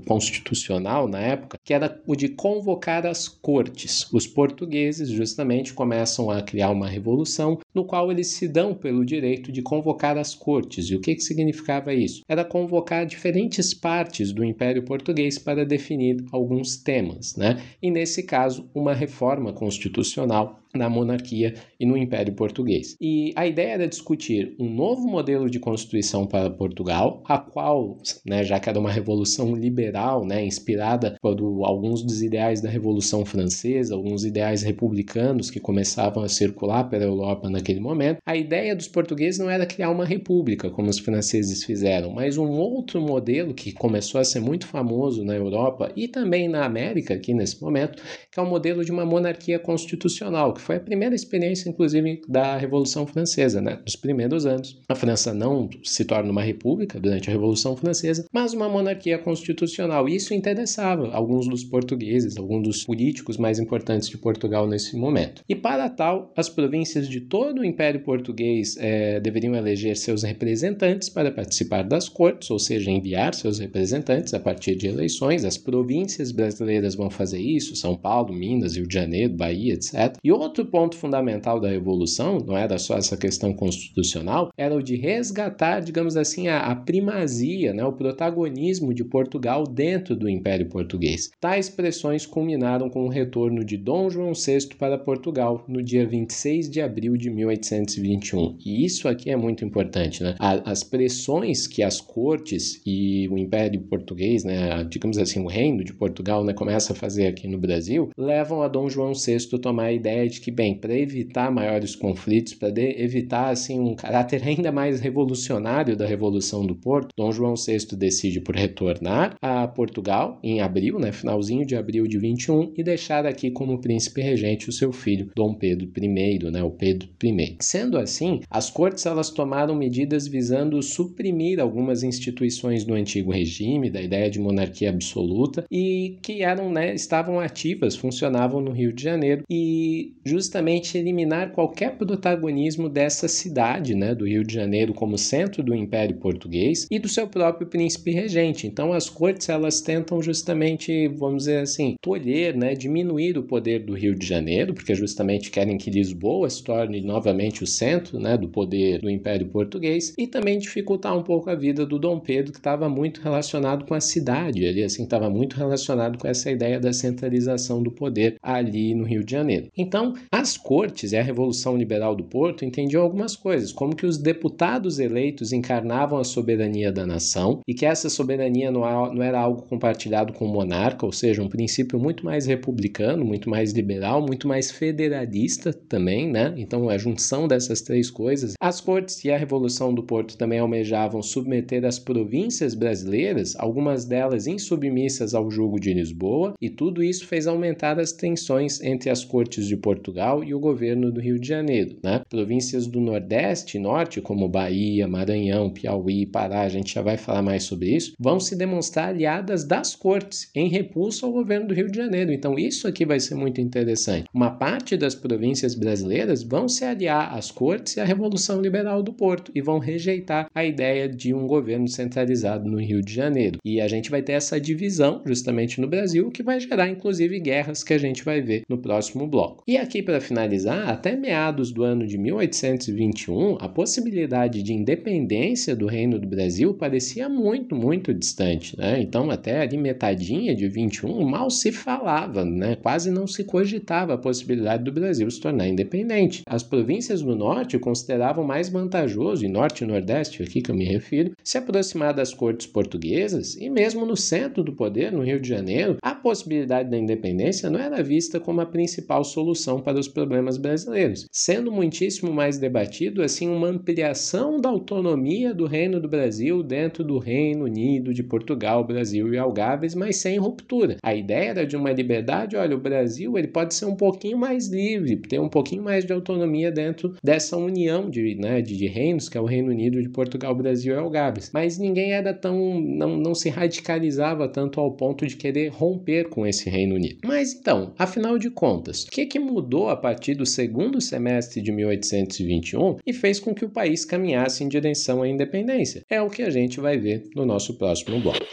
constitucional 0.05 1.07
na 1.07 1.19
época, 1.19 1.57
que 1.63 1.73
era 1.73 2.01
o 2.05 2.15
de 2.15 2.29
convocar 2.29 3.05
as 3.05 3.27
cortes. 3.27 4.07
Os 4.11 4.27
portugueses 4.27 5.09
justamente 5.09 5.73
começam 5.73 6.29
a 6.29 6.41
criar 6.41 6.69
uma 6.69 6.87
revolução 6.87 7.59
no 7.73 7.85
qual 7.85 8.11
eles 8.11 8.27
se 8.27 8.47
dão 8.47 8.73
pelo 8.73 9.05
direito 9.05 9.51
de 9.51 9.61
convocar 9.61 10.17
as 10.17 10.33
cortes. 10.33 10.89
E 10.89 10.95
o 10.95 11.01
que, 11.01 11.15
que 11.15 11.21
significava 11.21 11.93
isso? 11.93 12.23
Era 12.27 12.43
convocar 12.43 13.05
diferentes 13.05 13.73
partes 13.73 14.31
do 14.31 14.43
Império 14.43 14.83
Português 14.83 15.37
para 15.37 15.65
definir 15.65 16.17
alguns 16.31 16.77
temas, 16.77 17.35
né? 17.35 17.61
E 17.81 17.91
nesse 17.91 18.23
caso, 18.23 18.69
uma 18.73 18.93
reforma 18.93 19.53
constitucional 19.53 20.59
na 20.73 20.89
monarquia 20.89 21.55
e 21.79 21.85
no 21.85 21.97
Império 21.97 22.33
Português. 22.33 22.95
E 23.01 23.33
a 23.35 23.47
ideia 23.47 23.73
era 23.73 23.87
discutir 23.87 24.55
um 24.59 24.69
novo 24.69 25.07
modelo 25.07 25.49
de 25.49 25.59
constituição 25.59 26.27
para 26.27 26.49
Portugal, 26.49 27.23
a 27.25 27.37
qual, 27.37 27.97
né, 28.25 28.43
já 28.43 28.59
que 28.59 28.69
era 28.69 28.79
uma 28.79 28.91
revolução 28.91 29.55
liberal, 29.55 30.25
né, 30.25 30.45
inspirada 30.45 31.17
por 31.21 31.37
alguns 31.65 32.03
dos 32.03 32.21
ideais 32.21 32.61
da 32.61 32.69
Revolução 32.69 33.25
Francesa, 33.25 33.95
alguns 33.95 34.23
ideais 34.23 34.61
republicanos 34.61 35.49
que 35.49 35.59
começavam 35.59 36.23
a 36.23 36.29
circular 36.29 36.83
pela 36.83 37.05
Europa 37.05 37.49
naquele 37.59 37.79
momento, 37.79 38.17
a 38.25 38.35
ideia 38.35 38.75
dos 38.75 38.87
portugueses 38.87 39.39
não 39.39 39.49
era 39.49 39.65
criar 39.65 39.89
uma 39.89 40.05
república, 40.05 40.69
como 40.69 40.89
os 40.89 40.99
franceses 40.99 41.63
fizeram, 41.63 42.11
mas 42.11 42.37
um 42.37 42.49
outro 42.49 43.01
modelo 43.01 43.53
que 43.53 43.71
começou 43.71 44.19
a 44.19 44.23
ser 44.23 44.39
muito 44.39 44.65
famoso 44.65 45.23
na 45.23 45.35
Europa 45.35 45.91
e 45.95 46.07
também 46.07 46.47
na 46.47 46.65
América, 46.65 47.13
aqui 47.13 47.33
nesse 47.33 47.61
momento, 47.61 48.01
que 48.31 48.39
é 48.39 48.43
o 48.43 48.49
modelo 48.49 48.83
de 48.83 48.91
uma 48.91 49.05
monarquia 49.05 49.59
constitucional, 49.59 50.53
que 50.53 50.61
foi 50.61 50.77
a 50.77 50.79
primeira 50.79 51.13
experiência, 51.13 51.69
inclusive, 51.69 52.21
da 52.27 52.57
Revolução 52.57 53.05
Francesa, 53.05 53.61
né? 53.61 53.79
Nos 53.83 53.95
primeiros 53.95 54.45
anos. 54.45 54.79
A 54.87 54.95
França 54.95 55.33
não 55.33 55.69
se 55.83 56.05
torna 56.05 56.31
uma 56.31 56.41
república 56.41 56.99
durante 56.99 57.29
a 57.29 57.31
Revolução 57.31 57.75
Francesa, 57.75 58.25
mas 58.33 58.53
uma 58.53 58.69
monarquia 58.69 59.17
constitucional. 59.17 60.07
Isso 60.07 60.33
interessava 60.33 61.09
alguns 61.13 61.47
dos 61.47 61.63
portugueses, 61.63 62.37
alguns 62.37 62.63
dos 62.63 62.83
políticos 62.83 63.37
mais 63.37 63.59
importantes 63.59 64.09
de 64.09 64.17
Portugal 64.17 64.67
nesse 64.67 64.95
momento. 64.95 65.43
E 65.47 65.55
para 65.55 65.89
tal, 65.89 66.31
as 66.35 66.49
províncias 66.49 67.07
de 67.07 67.21
todo 67.21 67.48
o 67.57 67.65
Império 67.65 68.01
Português 68.01 68.77
é, 68.79 69.19
deveriam 69.19 69.55
eleger 69.55 69.95
seus 69.97 70.23
representantes 70.23 71.09
para 71.09 71.31
participar 71.31 71.83
das 71.83 72.07
cortes, 72.07 72.49
ou 72.51 72.59
seja, 72.59 72.91
enviar 72.91 73.33
seus 73.33 73.59
representantes 73.59 74.33
a 74.33 74.39
partir 74.39 74.75
de 74.75 74.87
eleições. 74.87 75.43
As 75.43 75.57
províncias 75.57 76.31
brasileiras 76.31 76.95
vão 76.95 77.09
fazer 77.09 77.39
isso, 77.39 77.75
São 77.75 77.95
Paulo, 77.95 78.33
Minas, 78.33 78.75
Rio 78.75 78.87
de 78.87 78.93
Janeiro, 78.93 79.33
Bahia, 79.33 79.73
etc. 79.73 80.17
E 80.23 80.31
outro 80.31 80.65
ponto 80.65 80.95
fundamental 80.95 81.59
da 81.59 81.69
Revolução, 81.69 82.37
não 82.39 82.57
era 82.57 82.77
só 82.77 82.97
essa 82.97 83.17
questão 83.17 83.53
constitucional, 83.53 84.49
era 84.57 84.75
o 84.75 84.83
de 84.83 84.95
resgatar, 84.95 85.79
digamos 85.79 86.15
assim, 86.15 86.47
a, 86.47 86.59
a 86.59 86.75
primazia, 86.75 87.73
né, 87.73 87.83
o 87.83 87.93
protagonismo 87.93 88.93
de 88.93 89.03
Portugal 89.03 89.63
dentro 89.63 90.15
do 90.15 90.29
Império 90.29 90.67
Português. 90.67 91.29
Tais 91.39 91.69
pressões 91.69 92.25
culminaram 92.25 92.89
com 92.89 93.05
o 93.05 93.09
retorno 93.09 93.63
de 93.63 93.77
Dom 93.77 94.09
João 94.09 94.33
VI 94.33 94.75
para 94.77 94.97
Portugal 94.97 95.63
no 95.67 95.81
dia 95.81 96.05
26 96.05 96.69
de 96.69 96.81
abril 96.81 97.15
de 97.15 97.29
1821. 97.39 98.57
E 98.65 98.85
isso 98.85 99.07
aqui 99.07 99.29
é 99.29 99.35
muito 99.35 99.65
importante, 99.65 100.23
né? 100.23 100.35
As 100.39 100.83
pressões 100.83 101.67
que 101.67 101.83
as 101.83 101.99
cortes 101.99 102.81
e 102.85 103.27
o 103.29 103.37
Império 103.37 103.79
Português, 103.81 104.43
né, 104.43 104.83
digamos 104.89 105.17
assim, 105.17 105.39
o 105.39 105.47
reino 105.47 105.83
de 105.83 105.93
Portugal, 105.93 106.43
né, 106.43 106.53
começa 106.53 106.93
a 106.93 106.95
fazer 106.95 107.27
aqui 107.27 107.47
no 107.47 107.57
Brasil, 107.57 108.09
levam 108.17 108.61
a 108.61 108.67
Dom 108.67 108.89
João 108.89 109.13
VI 109.13 109.37
tomar 109.59 109.85
a 109.85 109.93
ideia 109.93 110.27
de 110.27 110.39
que, 110.39 110.51
bem, 110.51 110.75
para 110.75 110.97
evitar 110.97 111.51
maiores 111.51 111.95
conflitos, 111.95 112.53
para 112.53 112.69
evitar 112.77 113.49
assim 113.49 113.79
um 113.79 113.95
caráter 113.95 114.41
ainda 114.47 114.71
mais 114.71 114.99
revolucionário 114.99 115.95
da 115.95 116.05
Revolução 116.05 116.65
do 116.65 116.75
Porto, 116.75 117.09
Dom 117.17 117.31
João 117.31 117.55
VI 117.55 117.95
decide 117.97 118.39
por 118.41 118.55
retornar 118.55 119.35
a 119.41 119.67
Portugal 119.67 120.39
em 120.43 120.61
abril, 120.61 120.99
né, 120.99 121.11
finalzinho 121.11 121.65
de 121.65 121.75
abril 121.75 122.07
de 122.07 122.17
21, 122.17 122.73
e 122.77 122.83
deixar 122.83 123.25
aqui 123.25 123.51
como 123.51 123.79
príncipe 123.79 124.21
regente 124.21 124.69
o 124.69 124.73
seu 124.73 124.91
filho 124.91 125.29
Dom 125.35 125.53
Pedro 125.53 125.89
I, 125.97 126.51
né, 126.51 126.63
o 126.63 126.71
Pedro 126.71 127.09
I. 127.23 127.28
Sendo 127.59 127.97
assim, 127.97 128.41
as 128.49 128.69
cortes 128.69 129.05
elas 129.05 129.29
tomaram 129.29 129.75
medidas 129.75 130.27
visando 130.27 130.81
suprimir 130.81 131.59
algumas 131.59 132.03
instituições 132.03 132.83
do 132.83 132.93
antigo 132.93 133.31
regime, 133.31 133.89
da 133.89 134.01
ideia 134.01 134.29
de 134.29 134.39
monarquia 134.39 134.89
absoluta, 134.89 135.65
e 135.71 136.17
que 136.21 136.41
eram, 136.43 136.71
né, 136.71 136.93
estavam 136.93 137.39
ativas, 137.39 137.95
funcionavam 137.95 138.61
no 138.61 138.71
Rio 138.71 138.93
de 138.93 139.03
Janeiro 139.03 139.43
e 139.49 140.13
justamente 140.25 140.97
eliminar 140.97 141.51
qualquer 141.51 141.97
protagonismo 141.97 142.89
dessa 142.89 143.27
cidade, 143.27 143.95
né, 143.95 144.13
do 144.13 144.25
Rio 144.25 144.43
de 144.43 144.53
Janeiro 144.53 144.93
como 144.93 145.17
centro 145.17 145.63
do 145.63 145.75
Império 145.75 146.17
Português 146.17 146.87
e 146.89 146.99
do 146.99 147.07
seu 147.07 147.27
próprio 147.27 147.67
príncipe 147.67 148.11
regente. 148.11 148.67
Então 148.67 148.93
as 148.93 149.09
cortes 149.09 149.49
elas 149.49 149.81
tentam 149.81 150.21
justamente, 150.21 151.07
vamos 151.07 151.43
dizer 151.43 151.61
assim, 151.61 151.95
tolher, 152.01 152.55
né, 152.55 152.73
diminuir 152.73 153.37
o 153.37 153.43
poder 153.43 153.85
do 153.85 153.93
Rio 153.93 154.15
de 154.15 154.25
Janeiro, 154.25 154.73
porque 154.73 154.95
justamente 154.95 155.51
querem 155.51 155.77
que 155.77 155.89
Lisboa 155.89 156.49
se 156.49 156.63
torne 156.63 157.01
novamente 157.19 157.63
o 157.63 157.67
centro, 157.67 158.17
né, 158.17 158.37
do 158.37 158.47
poder 158.47 159.01
do 159.01 159.09
Império 159.09 159.47
Português 159.47 160.13
e 160.17 160.25
também 160.25 160.57
dificultar 160.57 161.17
um 161.17 161.21
pouco 161.21 161.49
a 161.49 161.55
vida 161.55 161.85
do 161.85 161.99
Dom 161.99 162.19
Pedro, 162.19 162.53
que 162.53 162.59
estava 162.59 162.87
muito 162.87 163.21
relacionado 163.21 163.85
com 163.85 163.93
a 163.93 163.99
cidade, 163.99 164.63
ele 164.63 164.83
assim 164.83 165.03
estava 165.03 165.29
muito 165.29 165.57
relacionado 165.57 166.17
com 166.17 166.27
essa 166.27 166.49
ideia 166.49 166.79
da 166.79 166.93
centralização 166.93 167.83
do 167.83 167.91
poder 167.91 168.35
ali 168.41 168.95
no 168.95 169.03
Rio 169.03 169.23
de 169.23 169.31
Janeiro. 169.31 169.67
Então, 169.77 170.13
as 170.31 170.57
cortes 170.57 171.11
e 171.11 171.17
a 171.17 171.23
Revolução 171.23 171.75
Liberal 171.77 172.15
do 172.15 172.23
Porto 172.23 172.63
entendiam 172.63 173.03
algumas 173.03 173.35
coisas, 173.35 173.71
como 173.71 173.95
que 173.95 174.05
os 174.05 174.17
deputados 174.17 174.99
eleitos 174.99 175.51
encarnavam 175.51 176.19
a 176.19 176.23
soberania 176.23 176.91
da 176.91 177.05
nação 177.05 177.59
e 177.67 177.73
que 177.73 177.85
essa 177.85 178.09
soberania 178.09 178.71
não 178.71 179.21
era 179.21 179.39
algo 179.39 179.63
compartilhado 179.63 180.31
com 180.33 180.45
o 180.45 180.53
monarca, 180.53 181.05
ou 181.05 181.11
seja, 181.11 181.43
um 181.43 181.49
princípio 181.49 181.99
muito 181.99 182.23
mais 182.23 182.45
republicano, 182.45 183.25
muito 183.25 183.49
mais 183.49 183.73
liberal, 183.73 184.21
muito 184.25 184.47
mais 184.47 184.71
federalista 184.71 185.73
também, 185.73 186.29
né? 186.29 186.53
Então, 186.57 186.89
é 186.89 186.97
junção 187.09 187.47
dessas 187.47 187.81
três 187.81 188.09
coisas. 188.11 188.53
As 188.59 188.79
cortes 188.79 189.23
e 189.25 189.31
a 189.31 189.37
Revolução 189.37 189.93
do 189.93 190.03
Porto 190.03 190.37
também 190.37 190.59
almejavam 190.59 191.21
submeter 191.21 191.83
as 191.85 191.97
províncias 191.97 192.75
brasileiras, 192.75 193.55
algumas 193.57 194.05
delas 194.05 194.45
insubmissas 194.45 195.33
ao 195.33 195.49
jugo 195.49 195.79
de 195.79 195.93
Lisboa, 195.93 196.53
e 196.61 196.69
tudo 196.69 197.03
isso 197.03 197.25
fez 197.25 197.47
aumentar 197.47 197.99
as 197.99 198.11
tensões 198.11 198.81
entre 198.81 199.09
as 199.09 199.25
cortes 199.25 199.65
de 199.65 199.75
Portugal 199.75 200.43
e 200.43 200.53
o 200.53 200.59
governo 200.59 201.11
do 201.11 201.19
Rio 201.19 201.39
de 201.39 201.47
Janeiro. 201.47 201.97
Né? 202.03 202.21
Províncias 202.29 202.85
do 202.85 202.99
Nordeste 202.99 203.77
e 203.77 203.79
Norte, 203.79 204.21
como 204.21 204.47
Bahia, 204.47 205.07
Maranhão, 205.07 205.69
Piauí, 205.69 206.25
Pará, 206.25 206.61
a 206.61 206.69
gente 206.69 206.93
já 206.93 207.01
vai 207.01 207.17
falar 207.17 207.41
mais 207.41 207.63
sobre 207.63 207.95
isso, 207.95 208.13
vão 208.19 208.39
se 208.39 208.55
demonstrar 208.55 209.09
aliadas 209.09 209.63
das 209.63 209.95
cortes 209.95 210.49
em 210.53 210.69
repulso 210.69 211.25
ao 211.25 211.31
governo 211.31 211.67
do 211.67 211.73
Rio 211.73 211.89
de 211.89 211.97
Janeiro. 211.97 212.31
Então, 212.31 212.57
isso 212.59 212.87
aqui 212.87 213.05
vai 213.05 213.19
ser 213.19 213.35
muito 213.35 213.59
interessante. 213.59 214.27
Uma 214.33 214.51
parte 214.51 214.95
das 214.95 215.15
províncias 215.15 215.73
brasileiras 215.73 216.43
vão 216.43 216.67
se 216.67 216.85
aliar 216.85 216.98
às 217.07 217.51
cortes 217.51 217.95
e 217.95 218.01
à 218.01 218.03
Revolução 218.03 218.61
Liberal 218.61 219.01
do 219.01 219.13
Porto 219.13 219.51
e 219.55 219.61
vão 219.61 219.79
rejeitar 219.79 220.49
a 220.53 220.65
ideia 220.65 221.07
de 221.07 221.33
um 221.33 221.47
governo 221.47 221.87
centralizado 221.87 222.69
no 222.69 222.79
Rio 222.79 223.01
de 223.01 223.13
Janeiro. 223.13 223.59
E 223.63 223.79
a 223.79 223.87
gente 223.87 224.09
vai 224.09 224.21
ter 224.21 224.33
essa 224.33 224.59
divisão 224.59 225.21
justamente 225.25 225.79
no 225.79 225.87
Brasil, 225.87 226.29
que 226.29 226.43
vai 226.43 226.59
gerar 226.59 226.89
inclusive 226.89 227.39
guerras 227.39 227.83
que 227.83 227.93
a 227.93 227.97
gente 227.97 228.23
vai 228.23 228.41
ver 228.41 228.63
no 228.67 228.77
próximo 228.77 229.27
bloco. 229.27 229.63
E 229.67 229.77
aqui 229.77 230.01
para 230.01 230.21
finalizar, 230.21 230.89
até 230.89 231.15
meados 231.15 231.71
do 231.71 231.83
ano 231.83 232.05
de 232.05 232.17
1821, 232.17 233.57
a 233.59 233.69
possibilidade 233.69 234.63
de 234.63 234.73
independência 234.73 235.75
do 235.75 235.87
Reino 235.87 236.19
do 236.19 236.27
Brasil 236.27 236.73
parecia 236.73 237.29
muito, 237.29 237.75
muito 237.75 238.13
distante, 238.13 238.77
né? 238.77 239.01
Então, 239.01 239.29
até 239.29 239.61
ali 239.61 239.77
metadinha 239.77 240.55
de 240.55 240.67
21, 240.67 241.23
mal 241.25 241.49
se 241.49 241.71
falava, 241.71 242.43
né? 242.45 242.75
Quase 242.75 243.11
não 243.11 243.27
se 243.27 243.43
cogitava 243.43 244.13
a 244.13 244.17
possibilidade 244.17 244.83
do 244.83 244.91
Brasil 244.91 245.29
se 245.29 245.39
tornar 245.39 245.67
independente. 245.67 246.43
As 246.45 246.63
províncias 246.89 247.21
do 247.21 247.35
norte 247.35 247.77
consideravam 247.77 248.43
mais 248.43 248.67
vantajoso, 248.67 249.45
e 249.45 249.47
norte 249.47 249.83
e 249.83 249.87
nordeste, 249.87 250.41
aqui 250.41 250.59
que 250.59 250.71
eu 250.71 250.75
me 250.75 250.85
refiro, 250.85 251.33
se 251.43 251.55
aproximar 251.55 252.15
das 252.15 252.33
cortes 252.33 252.65
portuguesas 252.65 253.55
e 253.55 253.69
mesmo 253.69 254.07
no 254.07 254.17
centro 254.17 254.63
do 254.63 254.73
poder, 254.73 255.11
no 255.11 255.23
Rio 255.23 255.39
de 255.39 255.47
Janeiro, 255.47 255.97
a 256.01 256.15
possibilidade 256.15 256.89
da 256.89 256.97
independência 256.97 257.69
não 257.69 257.79
era 257.79 258.01
vista 258.01 258.39
como 258.39 258.59
a 258.61 258.65
principal 258.65 259.23
solução 259.23 259.79
para 259.79 259.99
os 259.99 260.07
problemas 260.07 260.57
brasileiros, 260.57 261.27
sendo 261.31 261.71
muitíssimo 261.71 262.33
mais 262.33 262.57
debatido 262.57 263.21
assim 263.21 263.47
uma 263.47 263.67
ampliação 263.67 264.59
da 264.59 264.69
autonomia 264.69 265.53
do 265.53 265.67
Reino 265.67 265.99
do 265.99 266.09
Brasil 266.09 266.63
dentro 266.63 267.03
do 267.03 267.19
Reino 267.19 267.65
Unido 267.65 268.15
de 268.15 268.23
Portugal, 268.23 268.83
Brasil 268.83 269.31
e 269.31 269.37
Algarves, 269.37 269.93
mas 269.93 270.15
sem 270.15 270.39
ruptura. 270.39 270.97
A 271.03 271.13
ideia 271.13 271.49
era 271.51 271.67
de 271.67 271.75
uma 271.75 271.91
liberdade, 271.91 272.55
olha, 272.55 272.75
o 272.75 272.81
Brasil 272.81 273.37
ele 273.37 273.47
pode 273.47 273.75
ser 273.75 273.85
um 273.85 273.95
pouquinho 273.95 274.39
mais 274.39 274.67
livre, 274.69 275.17
ter 275.17 275.39
um 275.39 275.49
pouquinho 275.49 275.83
mais 275.83 276.03
de 276.03 276.11
autonomia 276.11 276.68
dentro 276.71 277.15
dessa 277.23 277.57
união 277.57 278.09
de, 278.09 278.35
né, 278.35 278.61
de, 278.61 278.75
de 278.75 278.87
reinos, 278.87 279.29
que 279.29 279.37
é 279.37 279.41
o 279.41 279.45
Reino 279.45 279.69
Unido 279.69 280.01
de 280.01 280.09
Portugal, 280.09 280.55
Brasil 280.55 280.93
e 280.93 280.97
Algarves. 280.97 281.51
Mas 281.53 281.77
ninguém 281.77 282.11
era 282.13 282.33
tão, 282.33 282.79
não, 282.79 283.17
não 283.17 283.35
se 283.35 283.49
radicalizava 283.49 284.47
tanto 284.47 284.79
ao 284.79 284.91
ponto 284.91 285.25
de 285.25 285.35
querer 285.35 285.69
romper 285.69 286.29
com 286.29 286.45
esse 286.45 286.69
Reino 286.69 286.95
Unido. 286.95 287.19
Mas 287.23 287.53
então, 287.53 287.93
afinal 287.97 288.37
de 288.37 288.49
contas, 288.49 289.03
o 289.03 289.11
que, 289.11 289.25
que 289.25 289.39
mudou 289.39 289.89
a 289.89 289.95
partir 289.95 290.35
do 290.35 290.45
segundo 290.45 291.01
semestre 291.01 291.61
de 291.61 291.71
1821 291.71 292.97
e 293.05 293.13
fez 293.13 293.39
com 293.39 293.53
que 293.53 293.65
o 293.65 293.69
país 293.69 294.05
caminhasse 294.05 294.63
em 294.63 294.67
direção 294.67 295.21
à 295.21 295.27
independência? 295.27 296.03
É 296.09 296.21
o 296.21 296.29
que 296.29 296.41
a 296.41 296.49
gente 296.49 296.79
vai 296.79 296.97
ver 296.97 297.23
no 297.35 297.45
nosso 297.45 297.77
próximo 297.77 298.19
bloco. 298.19 298.45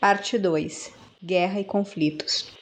Parte 0.00 0.38
2 0.38 0.92
Guerra 1.24 1.60
e 1.60 1.64
conflitos. 1.64 2.52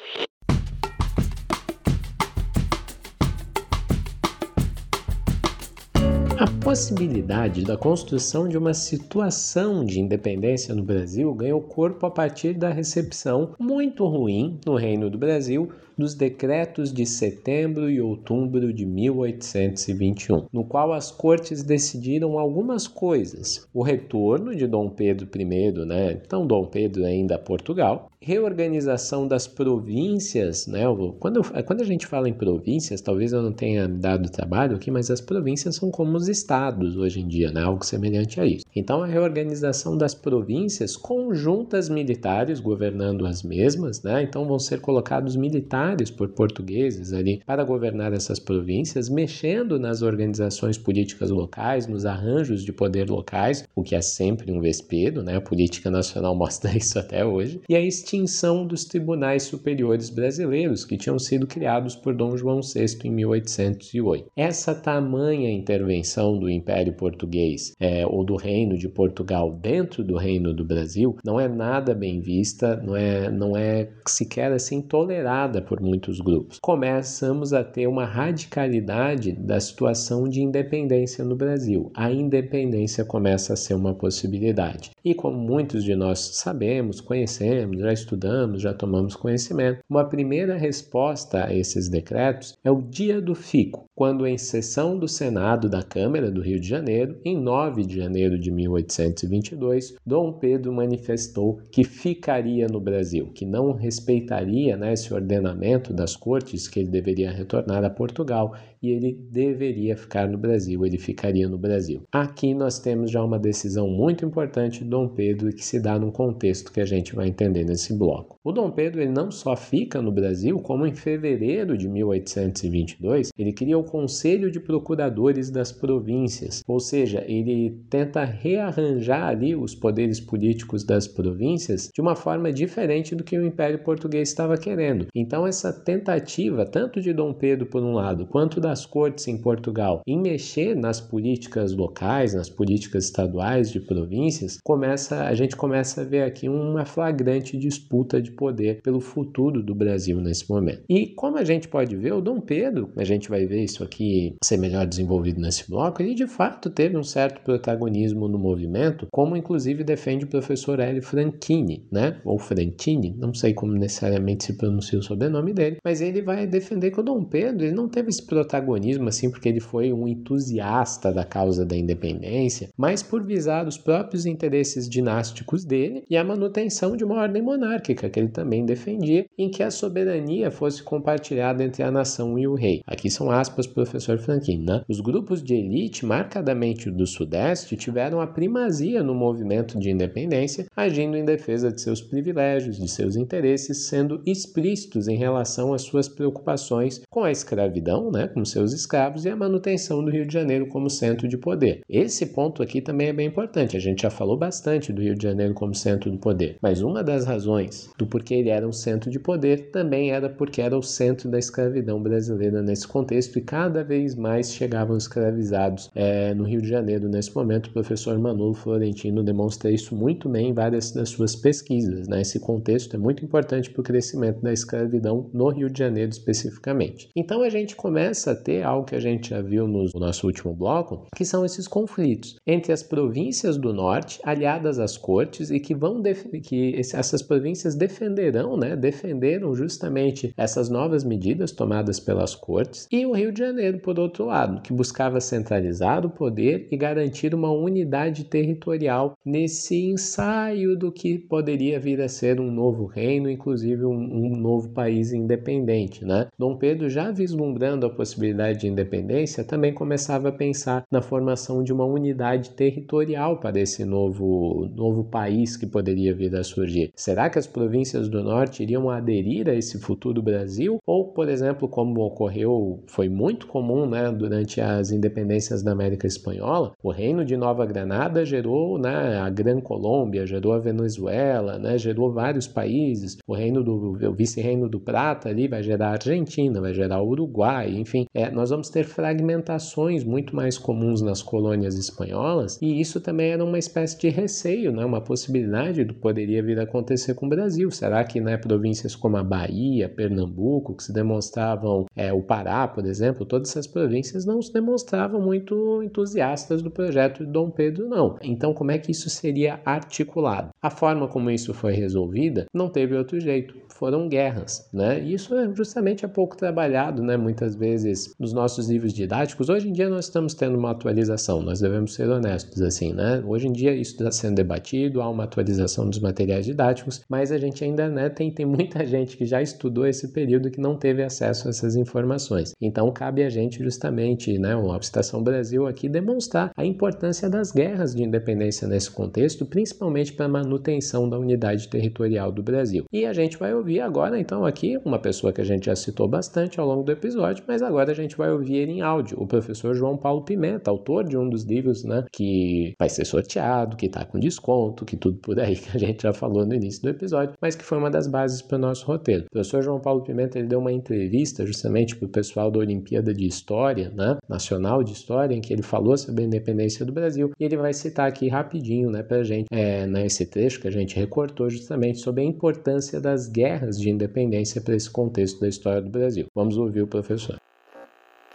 A 6.45 6.63
possibilidade 6.63 7.65
da 7.65 7.75
construção 7.75 8.47
de 8.47 8.59
uma 8.59 8.75
situação 8.75 9.83
de 9.83 9.99
independência 9.99 10.75
no 10.75 10.83
Brasil 10.83 11.33
ganhou 11.33 11.63
corpo 11.63 12.05
a 12.05 12.11
partir 12.11 12.53
da 12.53 12.69
recepção 12.69 13.55
muito 13.59 14.05
ruim 14.05 14.61
no 14.67 14.75
Reino 14.75 15.09
do 15.09 15.17
Brasil 15.17 15.71
dos 15.97 16.15
decretos 16.15 16.93
de 16.93 17.07
setembro 17.07 17.89
e 17.89 17.99
outubro 17.99 18.75
de 18.75 18.85
1821, 18.85 20.47
no 20.53 20.65
qual 20.65 20.93
as 20.93 21.11
cortes 21.11 21.63
decidiram 21.63 22.39
algumas 22.39 22.87
coisas: 22.87 23.67
o 23.73 23.83
retorno 23.83 24.55
de 24.55 24.67
Dom 24.67 24.91
Pedro 24.91 25.27
I, 25.35 25.73
né? 25.87 26.13
Então 26.13 26.47
Dom 26.47 26.67
Pedro 26.67 27.07
ainda 27.07 27.37
a 27.37 27.39
Portugal, 27.39 28.11
reorganização 28.25 29.29
das 29.29 29.47
províncias, 29.47 30.67
né? 30.67 30.85
Quando, 31.21 31.43
quando 31.67 31.83
a 31.83 31.85
gente 31.85 32.07
fala 32.07 32.27
em 32.27 32.33
províncias, 32.33 33.03
talvez 33.03 33.35
eu 33.35 33.43
não 33.43 33.53
tenha 33.53 33.87
dado 33.87 34.31
trabalho 34.31 34.77
aqui, 34.77 34.91
mas 34.91 35.11
as 35.11 35.21
províncias 35.21 35.77
são 35.77 35.91
como 35.91 36.17
os 36.17 36.27
estados 36.27 36.97
hoje 36.97 37.21
em 37.21 37.29
dia, 37.29 37.53
né? 37.53 37.63
Algo 37.63 37.85
semelhante 37.85 38.41
a 38.41 38.47
isso. 38.47 38.65
Então 38.75 39.03
a 39.03 39.07
reorganização 39.07 39.99
das 39.99 40.15
províncias 40.15 40.97
conjuntas 40.97 41.91
militares 41.91 42.61
governando 42.61 43.27
as 43.27 43.43
mesmas, 43.43 44.03
né? 44.03 44.23
Então 44.23 44.47
vão 44.47 44.59
ser 44.59 44.81
colocados 44.81 45.37
militares 45.37 46.11
por 46.11 46.29
portugueses 46.29 47.13
ali 47.13 47.43
para 47.45 47.63
governar 47.63 48.15
essas 48.15 48.39
províncias, 48.39 49.11
mexendo 49.11 49.79
nas 49.79 50.01
organizações 50.01 50.79
políticas 50.79 51.31
locais, 51.31 51.87
nos 51.87 52.07
arranjos 52.07 52.65
de 52.65 52.73
poder 52.73 53.11
locais, 53.11 53.65
o 53.77 53.83
que 53.83 53.95
é 53.95 54.01
sempre 54.01 54.51
um 54.51 54.63
vespeiro, 54.63 55.23
né? 55.23 55.37
A 55.37 55.43
política 55.43 55.91
nacional 55.91 56.35
mostra 56.35 56.75
isso 56.75 56.99
até 56.99 57.23
hoje, 57.23 57.61
e 57.69 57.77
a 57.77 57.81
extinção 58.15 58.67
dos 58.67 58.85
tribunais 58.85 59.43
superiores 59.43 60.09
brasileiros 60.09 60.85
que 60.85 60.97
tinham 60.97 61.19
sido 61.19 61.47
criados 61.47 61.95
por 61.95 62.15
Dom 62.15 62.37
João 62.37 62.61
VI 62.63 62.97
em 63.05 63.11
1808. 63.11 64.31
Essa 64.35 64.75
tamanha 64.75 65.53
intervenção 65.53 66.39
do 66.39 66.49
Império 66.49 66.95
Português 66.95 67.75
é, 67.79 68.07
ou 68.07 68.25
do 68.25 68.37
Reino 68.37 68.79
de 68.79 68.89
Portugal 68.89 69.53
dentro 69.53 70.03
do 70.03 70.17
Reino 70.17 70.55
do 70.55 70.65
Brasil 70.65 71.17
não 71.25 71.39
é 71.39 71.47
nada 71.49 71.95
bem 71.95 72.21
vista, 72.21 72.77
não 72.77 72.97
é, 72.97 73.31
não 73.31 73.57
é 73.57 73.91
sequer 74.07 74.51
assim 74.51 74.81
tolerada 74.81 75.61
por 75.61 75.75
por 75.75 75.81
muitos 75.81 76.21
grupos. 76.21 76.61
Começamos 76.63 77.53
a 77.53 77.65
ter 77.65 77.89
uma 77.89 78.05
radicalidade 78.05 79.33
da 79.33 79.59
situação 79.59 80.29
de 80.29 80.41
independência 80.41 81.25
no 81.25 81.35
Brasil. 81.35 81.91
A 81.97 82.13
independência 82.13 83.05
começa 83.05 83.55
a 83.55 83.57
ser 83.57 83.75
uma 83.75 83.93
possibilidade. 83.93 84.93
E 85.05 85.13
como 85.13 85.37
muitos 85.37 85.85
de 85.85 85.95
nós 85.95 86.19
sabemos, 86.37 86.99
conhecemos, 86.99 87.79
já 87.79 87.93
estudamos, 87.93 88.63
já 88.63 88.73
tomamos 88.73 89.15
conhecimento, 89.15 89.81
uma 89.87 90.03
primeira 90.03 90.57
resposta 90.57 91.45
a 91.45 91.55
esses 91.55 91.91
decretos 91.91 92.57
é 92.65 92.71
o 92.71 92.81
dia 92.81 93.21
do 93.21 93.35
fico, 93.35 93.85
quando 93.95 94.27
em 94.27 94.39
sessão 94.39 94.99
do 94.99 95.07
Senado 95.07 95.69
da 95.69 95.83
Câmara 95.83 96.31
do 96.31 96.41
Rio 96.41 96.59
de 96.59 96.67
Janeiro, 96.67 97.19
em 97.23 97.39
9 97.39 97.85
de 97.85 97.97
janeiro 97.97 98.39
de 98.39 98.51
1822, 98.51 99.95
Dom 100.07 100.33
Pedro 100.33 100.73
manifestou 100.73 101.61
que 101.71 101.85
ficaria 101.85 102.67
no 102.67 102.81
Brasil, 102.81 103.31
que 103.35 103.45
não 103.45 103.73
respeitaria 103.73 104.75
né, 104.75 104.95
esse 104.95 105.13
ordenamento 105.13 105.93
das 105.93 106.17
cortes 106.17 106.67
que 106.67 106.81
ele 106.81 106.89
deveria 106.89 107.31
retornar 107.31 107.85
a 107.85 107.91
Portugal 107.91 108.55
e 108.85 108.91
ele 108.91 109.19
deveria 109.31 109.97
ficar 109.97 110.29
no 110.29 110.37
Brasil, 110.37 110.85
ele 110.85 110.99
ficaria 110.99 111.49
no 111.49 111.57
Brasil. 111.57 112.03
Aqui 112.13 112.53
nós 112.53 112.79
temos 112.79 113.11
já 113.11 113.25
uma 113.25 113.39
decisão 113.39 113.89
muito 113.89 114.27
importante 114.27 114.85
de 114.85 114.91
Dom 114.91 115.09
Pedro 115.09 115.51
que 115.55 115.65
se 115.65 115.81
dá 115.81 115.99
num 115.99 116.11
contexto 116.11 116.71
que 116.71 116.83
a 116.83 116.85
gente 116.85 117.15
vai 117.15 117.29
entender 117.29 117.65
nesse 117.65 117.95
bloco. 117.95 118.37
O 118.45 118.53
Dom 118.53 118.71
Pedro 118.71 119.01
ele 119.01 119.11
não 119.11 119.31
só 119.31 119.57
fica 119.57 120.03
no 120.03 120.13
Brasil, 120.13 120.59
como 120.59 120.87
em 120.87 120.93
fevereiro 120.93 121.79
de 121.79 121.89
1822 121.89 123.31
ele 123.39 123.55
cria 123.55 123.79
o 123.79 123.85
Conselho 123.85 124.51
de 124.51 124.61
Procuradores 124.61 125.51
das 125.51 125.73
Províncias, 125.73 126.63
ou 126.69 126.79
seja, 126.79 127.25
ele 127.27 127.81
tenta 127.89 128.23
rearranjar 128.23 129.29
ali 129.29 129.57
os 129.57 129.75
poderes 129.75 130.21
políticos 130.21 130.85
das 130.85 131.09
províncias 131.09 131.89
de 131.95 132.03
uma 132.03 132.15
forma 132.15 132.53
diferente 132.53 133.15
do 133.15 133.25
que 133.25 133.39
o 133.39 133.47
Império 133.47 133.79
Português 133.79 134.29
estava 134.29 134.59
querendo. 134.59 135.07
Então 135.15 135.47
essa 135.47 135.73
tentativa 135.73 136.67
tanto 136.67 137.01
de 137.01 137.15
Dom 137.15 137.33
Pedro 137.33 137.65
por 137.65 137.83
um 137.83 137.93
lado 137.93 138.27
quanto 138.27 138.61
da 138.61 138.74
das 138.75 138.85
cortes 138.85 139.29
em 139.29 139.39
Portugal 139.39 140.03
em 140.05 140.21
mexer 140.21 140.75
nas 140.75 141.01
políticas 141.01 141.73
locais, 141.73 142.35
nas 142.35 142.49
políticas 142.49 143.05
estaduais 143.05 143.71
de 143.71 143.79
províncias, 143.79 144.59
começa 144.65 145.23
a 145.23 145.35
gente 145.35 145.55
começa 145.55 146.01
a 146.01 146.05
ver 146.05 146.23
aqui 146.23 146.49
uma 146.49 146.85
flagrante 146.85 147.57
disputa 147.57 148.21
de 148.21 148.33
poder 148.33 148.81
pelo 148.83 149.01
futuro 149.01 149.63
do 149.63 149.75
Brasil 149.77 150.21
nesse 150.21 150.51
momento. 150.51 150.83
E 150.89 151.07
como 151.07 151.39
a 151.39 151.45
gente 151.45 151.69
pode 151.69 151.95
ver, 151.95 152.15
o 152.15 152.21
Dom 152.21 152.41
Pedro, 152.41 152.91
a 152.97 153.05
gente 153.05 153.29
vai 153.29 153.47
ver 153.47 153.63
isso 153.63 153.85
aqui 153.85 154.35
ser 154.43 154.57
melhor 154.57 154.87
desenvolvido 154.87 155.41
nesse 155.41 155.71
bloco, 155.71 156.03
ele 156.03 156.15
de 156.15 156.27
fato 156.27 156.69
teve 156.69 156.97
um 156.97 157.05
certo 157.05 157.43
protagonismo 157.43 158.27
no 158.27 158.39
movimento, 158.39 159.07
como 159.13 159.37
inclusive 159.37 159.85
defende 159.85 160.25
o 160.25 160.29
professor 160.29 160.81
Hélio 160.81 161.03
Franchini, 161.03 161.87
né? 161.93 162.21
Ou 162.25 162.41
Frantini, 162.41 163.15
não 163.17 163.33
sei 163.33 163.55
como 163.55 163.73
necessariamente 163.73 164.45
se 164.45 164.55
pronuncia 164.55 164.99
o 164.99 165.03
sobrenome 165.03 165.53
dele, 165.53 165.77
mas 165.85 166.01
ele 166.01 166.21
vai 166.21 166.45
defender 166.47 166.91
que 166.91 166.99
o 166.99 167.05
Dom 167.05 167.23
Pedro 167.23 167.65
ele 167.65 167.75
não 167.75 167.89
teve 167.89 168.09
esse 168.09 168.25
protagonismo 168.27 168.64
protagonismo 168.65 169.09
assim 169.09 169.31
porque 169.31 169.49
ele 169.49 169.61
foi 169.61 169.93
um 169.93 170.09
entusiasta 170.09 171.13
da 171.13 171.25
causa 171.25 171.65
da 171.65 171.77
independência, 171.77 172.71
mas 172.77 173.03
por 173.03 173.23
visar 173.23 173.69
os 173.69 173.77
próprios 173.77 174.25
interesses 174.25 174.89
dinásticos 174.89 175.65
dele 175.65 176.05
e 176.09 176.17
a 176.17 176.25
manutenção 176.25 176.97
de 176.97 177.05
uma 177.05 177.21
ordem 177.21 177.43
monárquica 177.43 178.09
que 178.09 178.19
ele 178.19 178.29
também 178.29 178.65
defendia, 178.65 179.27
em 179.39 179.51
que 179.51 179.63
a 179.63 179.71
soberania 179.71 180.51
fosse 180.51 180.83
compartilhada 180.83 181.63
entre 181.63 181.83
a 181.83 181.91
nação 181.91 182.39
e 182.39 182.47
o 182.47 182.55
rei. 182.55 182.81
Aqui 182.87 183.11
são 183.11 183.31
aspas 183.31 183.67
professor 183.67 184.19
Franklin, 184.19 184.65
né? 184.65 184.83
Os 184.89 185.01
grupos 185.01 185.43
de 185.43 185.55
elite, 185.55 186.07
marcadamente 186.07 186.91
do 186.91 187.07
Sudeste, 187.07 187.77
tiveram 187.77 188.21
a 188.21 188.27
primazia 188.27 189.03
no 189.03 189.15
movimento 189.15 189.79
de 189.79 189.91
independência, 189.91 190.67
agindo 190.75 191.17
em 191.17 191.25
defesa 191.25 191.71
de 191.71 191.81
seus 191.81 192.01
privilégios, 192.01 192.79
de 192.79 192.89
seus 192.89 193.17
interesses, 193.17 193.87
sendo 193.87 194.23
explícitos 194.25 195.09
em 195.09 195.17
relação 195.17 195.75
às 195.75 195.83
suas 195.83 196.09
preocupações 196.09 197.03
com 197.11 197.25
a 197.25 197.31
escravidão, 197.31 198.11
né, 198.11 198.29
com 198.29 198.45
seus 198.55 198.73
escravos 198.73 199.25
e 199.25 199.29
a 199.29 199.37
manutenção 199.37 200.05
do 200.05 200.11
Rio 200.11 200.27
de 200.27 200.33
Janeiro 200.33 200.67
como 200.69 200.89
centro 200.89 201.27
de 201.27 201.37
poder. 201.37 201.81
Esse 201.89 202.27
ponto 202.27 202.63
aqui 202.63 202.81
também 202.81 203.09
é 203.09 203.13
bem 203.13 203.27
importante. 203.27 203.77
A 203.77 203.81
gente 203.81 204.03
já 204.03 204.11
falou 204.11 204.37
bastante 204.37 204.93
do 204.93 205.03
Rio 205.03 205.17
de 205.17 205.25
Janeiro 205.25 205.55
como 205.55 205.75
centro 205.75 206.11
de 206.11 206.19
poder, 206.19 206.57
mas 206.63 206.81
uma 206.81 207.03
das 207.03 207.25
razões 207.25 207.91
do 207.99 208.07
porquê 208.07 208.35
ele 208.35 208.51
era 208.51 208.67
um 208.67 208.73
centro 208.73 209.11
de 209.11 209.19
poder 209.19 209.71
também 209.71 210.13
era 210.13 210.29
porque 210.29 210.63
era 210.63 210.77
o 210.77 210.83
centro 210.83 211.29
da 211.29 211.39
escravidão 211.39 212.01
brasileira 212.01 212.63
nesse 212.63 212.87
contexto 212.87 213.39
e 213.39 213.43
cada 213.43 213.83
vez 213.83 214.15
mais 214.15 214.53
chegavam 214.53 214.97
escravizados 214.97 215.91
é, 215.95 216.33
no 216.35 216.45
Rio 216.45 216.63
de 216.63 216.69
Janeiro 216.69 217.09
nesse 217.09 217.35
momento. 217.35 217.67
O 217.67 217.73
professor 217.73 218.17
Manolo 218.19 218.55
Florentino 218.55 219.23
demonstra 219.23 219.71
isso 219.71 219.97
muito 219.97 220.29
bem 220.29 220.51
em 220.51 220.55
várias 220.55 220.93
das 220.93 221.09
suas 221.09 221.35
pesquisas. 221.35 222.07
Né? 222.07 222.21
Esse 222.21 222.39
contexto 222.39 222.95
é 222.95 222.99
muito 222.99 223.25
importante 223.25 223.71
para 223.71 223.81
o 223.81 223.85
crescimento 223.85 224.41
da 224.41 224.53
escravidão 224.53 225.29
no 225.33 225.49
Rio 225.49 225.69
de 225.69 225.79
Janeiro 225.79 226.11
especificamente. 226.11 227.09
Então 227.17 227.43
a 227.43 227.49
gente 227.49 227.75
começa 227.75 228.34
ter 228.35 228.63
algo 228.63 228.87
que 228.87 228.95
a 228.95 229.01
gente 229.01 229.31
já 229.31 229.41
viu 229.41 229.67
no 229.67 229.87
nosso 229.95 230.27
último 230.27 230.55
bloco, 230.55 231.07
que 231.15 231.25
são 231.25 231.45
esses 231.45 231.67
conflitos 231.67 232.37
entre 232.47 232.73
as 232.73 232.83
províncias 232.83 233.57
do 233.57 233.73
norte 233.73 234.21
aliadas 234.23 234.79
às 234.79 234.97
cortes 234.97 235.51
e 235.51 235.59
que 235.59 235.75
vão 235.75 236.03
que 236.43 236.75
essas 236.77 237.23
províncias 237.23 237.75
defenderão, 237.75 238.57
né, 238.57 238.77
defenderam 238.77 239.55
justamente 239.55 240.33
essas 240.37 240.69
novas 240.69 241.05
medidas 241.05 241.53
tomadas 241.53 241.99
pelas 241.99 242.35
cortes 242.35 242.87
e 242.91 243.07
o 243.07 243.13
Rio 243.13 243.33
de 243.33 243.39
Janeiro 243.39 243.79
por 243.79 243.99
outro 243.99 244.27
lado, 244.27 244.61
que 244.63 244.73
buscava 244.73 245.21
centralizar 245.21 246.05
o 246.05 246.11
poder 246.11 246.69
e 246.71 246.77
garantir 246.77 247.35
uma 247.35 247.51
unidade 247.51 248.25
territorial 248.25 249.17
nesse 249.25 249.91
ensaio 249.91 250.77
do 250.77 250.93
que 250.93 251.19
poderia 251.19 251.79
vir 251.81 252.01
a 252.01 252.09
ser 252.09 252.41
um 252.41 252.51
novo 252.51 252.87
reino, 252.87 253.31
inclusive 253.31 253.85
um, 253.85 253.93
um 253.93 254.37
novo 254.37 254.71
país 254.71 255.13
independente, 255.13 256.05
né? 256.05 256.29
Dom 256.39 256.57
Pedro 256.57 256.89
já 256.89 257.11
vislumbrando 257.11 257.87
a 257.87 257.91
possibilidade 257.91 258.24
de 258.33 258.69
independência, 258.69 259.45
também 259.45 259.73
começava 259.73 260.29
a 260.29 260.33
pensar 260.33 260.85
na 260.91 261.03
formação 261.03 261.63
de 261.63 261.73
uma 261.73 261.85
unidade 261.85 262.51
territorial 262.51 263.39
para 263.39 263.61
esse 263.61 263.85
novo, 263.85 264.69
novo 264.75 265.05
país 265.05 265.57
que 265.57 265.67
poderia 265.67 266.15
vir 266.15 266.35
a 266.37 266.43
surgir. 266.43 266.91
Será 266.95 267.29
que 267.29 267.39
as 267.39 267.47
províncias 267.47 268.09
do 268.09 268.23
norte 268.23 268.63
iriam 268.63 268.89
aderir 268.91 269.49
a 269.49 269.55
esse 269.55 269.79
futuro 269.79 270.23
Brasil? 270.23 270.79
Ou, 270.87 271.09
por 271.09 271.29
exemplo, 271.29 271.69
como 271.69 272.01
ocorreu, 272.01 272.83
foi 272.87 273.09
muito 273.09 273.47
comum 273.47 273.87
né, 273.87 274.11
durante 274.11 274.61
as 274.61 274.91
independências 274.91 275.63
da 275.63 275.73
América 275.73 276.07
Espanhola, 276.07 276.73
o 276.83 276.91
reino 276.91 277.25
de 277.25 277.37
Nova 277.37 277.67
Granada 277.67 278.25
gerou 278.25 278.79
né, 278.79 279.19
a 279.19 279.29
Gran 279.29 279.61
Colômbia, 279.61 280.27
gerou 280.27 280.53
a 280.53 280.59
Venezuela, 280.59 281.59
né, 281.59 281.77
gerou 281.79 282.13
vários 282.13 282.47
países, 282.47 283.19
o 283.27 283.35
reino 283.35 283.63
do 283.63 283.75
o 283.75 284.13
vice-reino 284.13 284.69
do 284.69 284.81
Prata 284.81 285.29
ali 285.29 285.49
vai 285.49 285.63
gerar 285.63 285.89
a 285.89 285.93
Argentina, 285.93 286.61
vai 286.61 286.75
gerar 286.75 287.01
o 287.01 287.09
Uruguai, 287.09 287.71
enfim, 287.71 288.07
é, 288.15 288.31
nós 288.31 288.51
vamos 288.51 288.71
ter 288.71 288.85
fragmentações 288.85 290.05
muito 290.05 290.37
mais 290.37 290.57
comuns 290.57 291.03
nas 291.03 291.21
colônias 291.21 291.77
espanholas 291.77 292.59
e 292.63 292.81
isso 292.81 293.01
também 293.01 293.33
era 293.33 293.45
uma 293.45 293.59
espécie 293.59 293.99
de 293.99 294.09
receio, 294.09 294.73
né, 294.73 294.85
uma 294.85 295.01
possibilidade 295.01 295.85
do 295.85 295.95
poderia 295.95 296.43
vir 296.43 296.61
a 296.61 296.63
acontecer 296.63 297.15
com 297.15 297.27
o 297.27 297.29
Brasil. 297.29 297.71
Será 297.71 298.05
que 298.05 298.21
né, 298.21 298.37
províncias 298.37 298.95
como 298.95 299.17
a 299.17 299.23
Bahia, 299.23 299.89
Pernambuco, 299.89 300.77
que 300.77 300.85
se 300.85 300.93
demonstravam, 300.93 301.87
é, 301.97 302.13
o 302.13 302.23
Pará, 302.23 302.69
por 302.69 302.87
exemplo, 302.87 303.27
todas 303.27 303.51
essas 303.51 303.67
províncias 303.67 304.25
não 304.25 304.41
se 304.41 304.53
demonstravam 304.53 305.21
muito 305.21 305.83
entusiastas 305.83 306.63
do 306.63 306.71
projeto 306.71 307.25
de 307.25 307.33
Dom 307.33 307.51
Pedro, 307.51 307.89
não. 307.89 308.17
Então, 308.23 308.55
como 308.55 308.71
é 308.71 308.79
que 308.79 308.93
isso 308.93 309.11
seria 309.11 309.61
articulado? 309.65 310.51
A 310.63 310.71
forma 310.71 311.09
como 311.09 311.31
isso 311.31 311.53
foi 311.53 311.73
resolvida 311.73 312.47
não 312.55 312.69
teve 312.69 312.97
outro 312.97 313.19
jeito 313.19 313.55
foram 313.75 314.09
guerras, 314.09 314.69
né? 314.73 315.03
E 315.03 315.15
isso 315.15 315.35
é 315.35 315.53
justamente 315.53 316.05
é 316.05 316.09
pouco 316.09 316.37
trabalhado, 316.37 317.03
né? 317.03 317.17
Muitas 317.17 317.57
vezes 317.57 318.04
nos 318.19 318.33
nossos 318.33 318.69
livros 318.69 318.93
didáticos. 318.93 319.49
Hoje 319.49 319.69
em 319.69 319.73
dia 319.73 319.89
nós 319.89 320.07
estamos 320.07 320.35
tendo 320.35 320.59
uma 320.59 320.71
atualização, 320.71 321.43
nós 321.43 321.61
devemos 321.61 321.95
ser 321.95 322.09
honestos 322.09 322.61
assim, 322.63 322.93
né? 322.93 323.23
Hoje 323.27 323.49
em 323.49 323.53
dia 323.53 323.75
isso 323.75 323.93
está 323.93 324.11
sendo 324.11 324.37
debatido, 324.37 325.01
há 325.01 325.09
uma 325.09 325.25
atualização 325.25 325.89
dos 325.89 325.99
materiais 325.99 326.47
didáticos, 326.47 327.03
mas 327.09 327.33
a 327.33 327.39
gente 327.39 327.65
ainda, 327.65 327.89
né? 327.89 328.09
Tem, 328.09 328.31
tem 328.31 328.47
muita 328.47 328.85
gente 328.87 329.17
que 329.17 329.25
já 329.25 329.41
estudou 329.41 329.87
esse 329.87 330.09
período 330.09 330.51
que 330.51 330.61
não 330.61 330.77
teve 330.77 331.03
acesso 331.03 331.49
a 331.49 331.51
essas 331.51 331.77
informações. 331.77 332.53
Então 332.61 332.93
cabe 332.93 333.23
a 333.23 333.31
gente 333.31 333.63
justamente, 333.63 334.39
né? 334.39 334.55
A 334.55 334.77
Estação 334.79 335.23
Brasil 335.23 335.67
aqui 335.67 335.89
demonstrar 335.89 336.51
a 336.57 336.65
importância 336.65 337.29
das 337.31 337.51
guerras 337.51 337.95
de 337.95 338.03
independência 338.03 338.69
nesse 338.69 338.91
contexto, 338.91 339.47
principalmente 339.47 340.13
para 340.13 340.27
a 340.27 340.29
manutenção 340.29 341.09
da 341.09 341.19
unidade 341.19 341.69
territorial 341.69 342.31
do 342.31 342.43
Brasil. 342.43 342.85
E 342.93 343.05
a 343.05 343.13
gente 343.13 343.39
vai 343.39 343.55
ouvir 343.55 343.81
agora, 343.81 344.19
então, 344.19 344.45
aqui 344.45 344.79
uma 344.85 344.99
pessoa 344.99 345.33
que 345.33 345.41
a 345.41 345.45
gente 345.45 345.67
já 345.67 345.77
citou 345.77 346.09
bastante 346.09 346.59
ao 346.61 346.67
longo 346.67 346.83
do 346.83 346.93
episódio, 346.93 347.45
mas 347.47 347.63
agora 347.63 347.94
gente 347.95 348.17
vai 348.17 348.31
ouvir 348.31 348.57
ele 348.57 348.73
em 348.73 348.81
áudio, 348.81 349.21
o 349.21 349.27
professor 349.27 349.75
João 349.75 349.97
Paulo 349.97 350.23
Pimenta, 350.23 350.71
autor 350.71 351.05
de 351.05 351.17
um 351.17 351.29
dos 351.29 351.45
livros, 351.45 351.85
né, 351.85 352.05
que 352.13 352.75
vai 352.79 352.89
ser 352.89 353.05
sorteado, 353.05 353.77
que 353.77 353.87
está 353.87 354.05
com 354.05 354.19
desconto, 354.19 354.85
que 354.85 354.97
tudo 354.97 355.19
por 355.19 355.39
aí 355.39 355.57
que 355.57 355.77
a 355.77 355.79
gente 355.79 356.03
já 356.03 356.13
falou 356.13 356.45
no 356.47 356.55
início 356.55 356.83
do 356.83 356.89
episódio, 356.89 357.35
mas 357.41 357.55
que 357.55 357.65
foi 357.65 357.79
uma 357.79 357.91
das 357.91 358.07
bases 358.07 358.43
para 358.43 358.57
o 358.57 358.61
nosso 358.61 358.87
roteiro. 358.87 359.25
O 359.25 359.31
professor 359.31 359.63
João 359.63 359.81
Paulo 359.81 360.03
Pimenta, 360.03 360.39
ele 360.39 360.49
deu 360.49 360.59
uma 360.59 360.73
entrevista 360.73 361.47
justamente 361.47 361.97
para 361.97 362.07
o 362.07 362.11
pessoal 362.11 362.51
da 362.51 362.59
Olimpíada 362.59 363.15
de 363.15 363.27
História, 363.27 363.91
né, 363.95 364.17
Nacional 364.29 364.83
de 364.83 364.93
História, 364.93 365.35
em 365.35 365.41
que 365.41 365.53
ele 365.53 365.63
falou 365.63 365.97
sobre 365.97 366.25
a 366.25 366.27
independência 366.27 366.85
do 366.85 366.93
Brasil, 366.93 367.31
e 367.39 367.45
ele 367.45 367.57
vai 367.57 367.73
citar 367.73 368.09
aqui 368.09 368.29
rapidinho, 368.29 368.91
né, 368.91 369.03
para 369.03 369.19
a 369.19 369.25
gente, 369.25 369.47
é, 369.53 369.87
nesse 369.87 370.27
trecho 370.27 370.61
que 370.61 370.69
a 370.69 370.71
gente 370.71 370.97
recortou 370.97 371.49
justamente 371.49 371.99
sobre 371.99 372.23
a 372.23 372.25
importância 372.25 373.01
das 373.01 373.29
guerras 373.29 373.79
de 373.79 373.91
independência 373.91 374.61
para 374.61 374.75
esse 374.75 374.91
contexto 374.91 375.41
da 375.41 375.49
história 375.49 375.83
do 375.83 375.91
Brasil. 375.91 376.27
Vamos 376.35 376.57
ouvir 376.57 376.83
o 376.83 376.87
professor. 376.87 377.37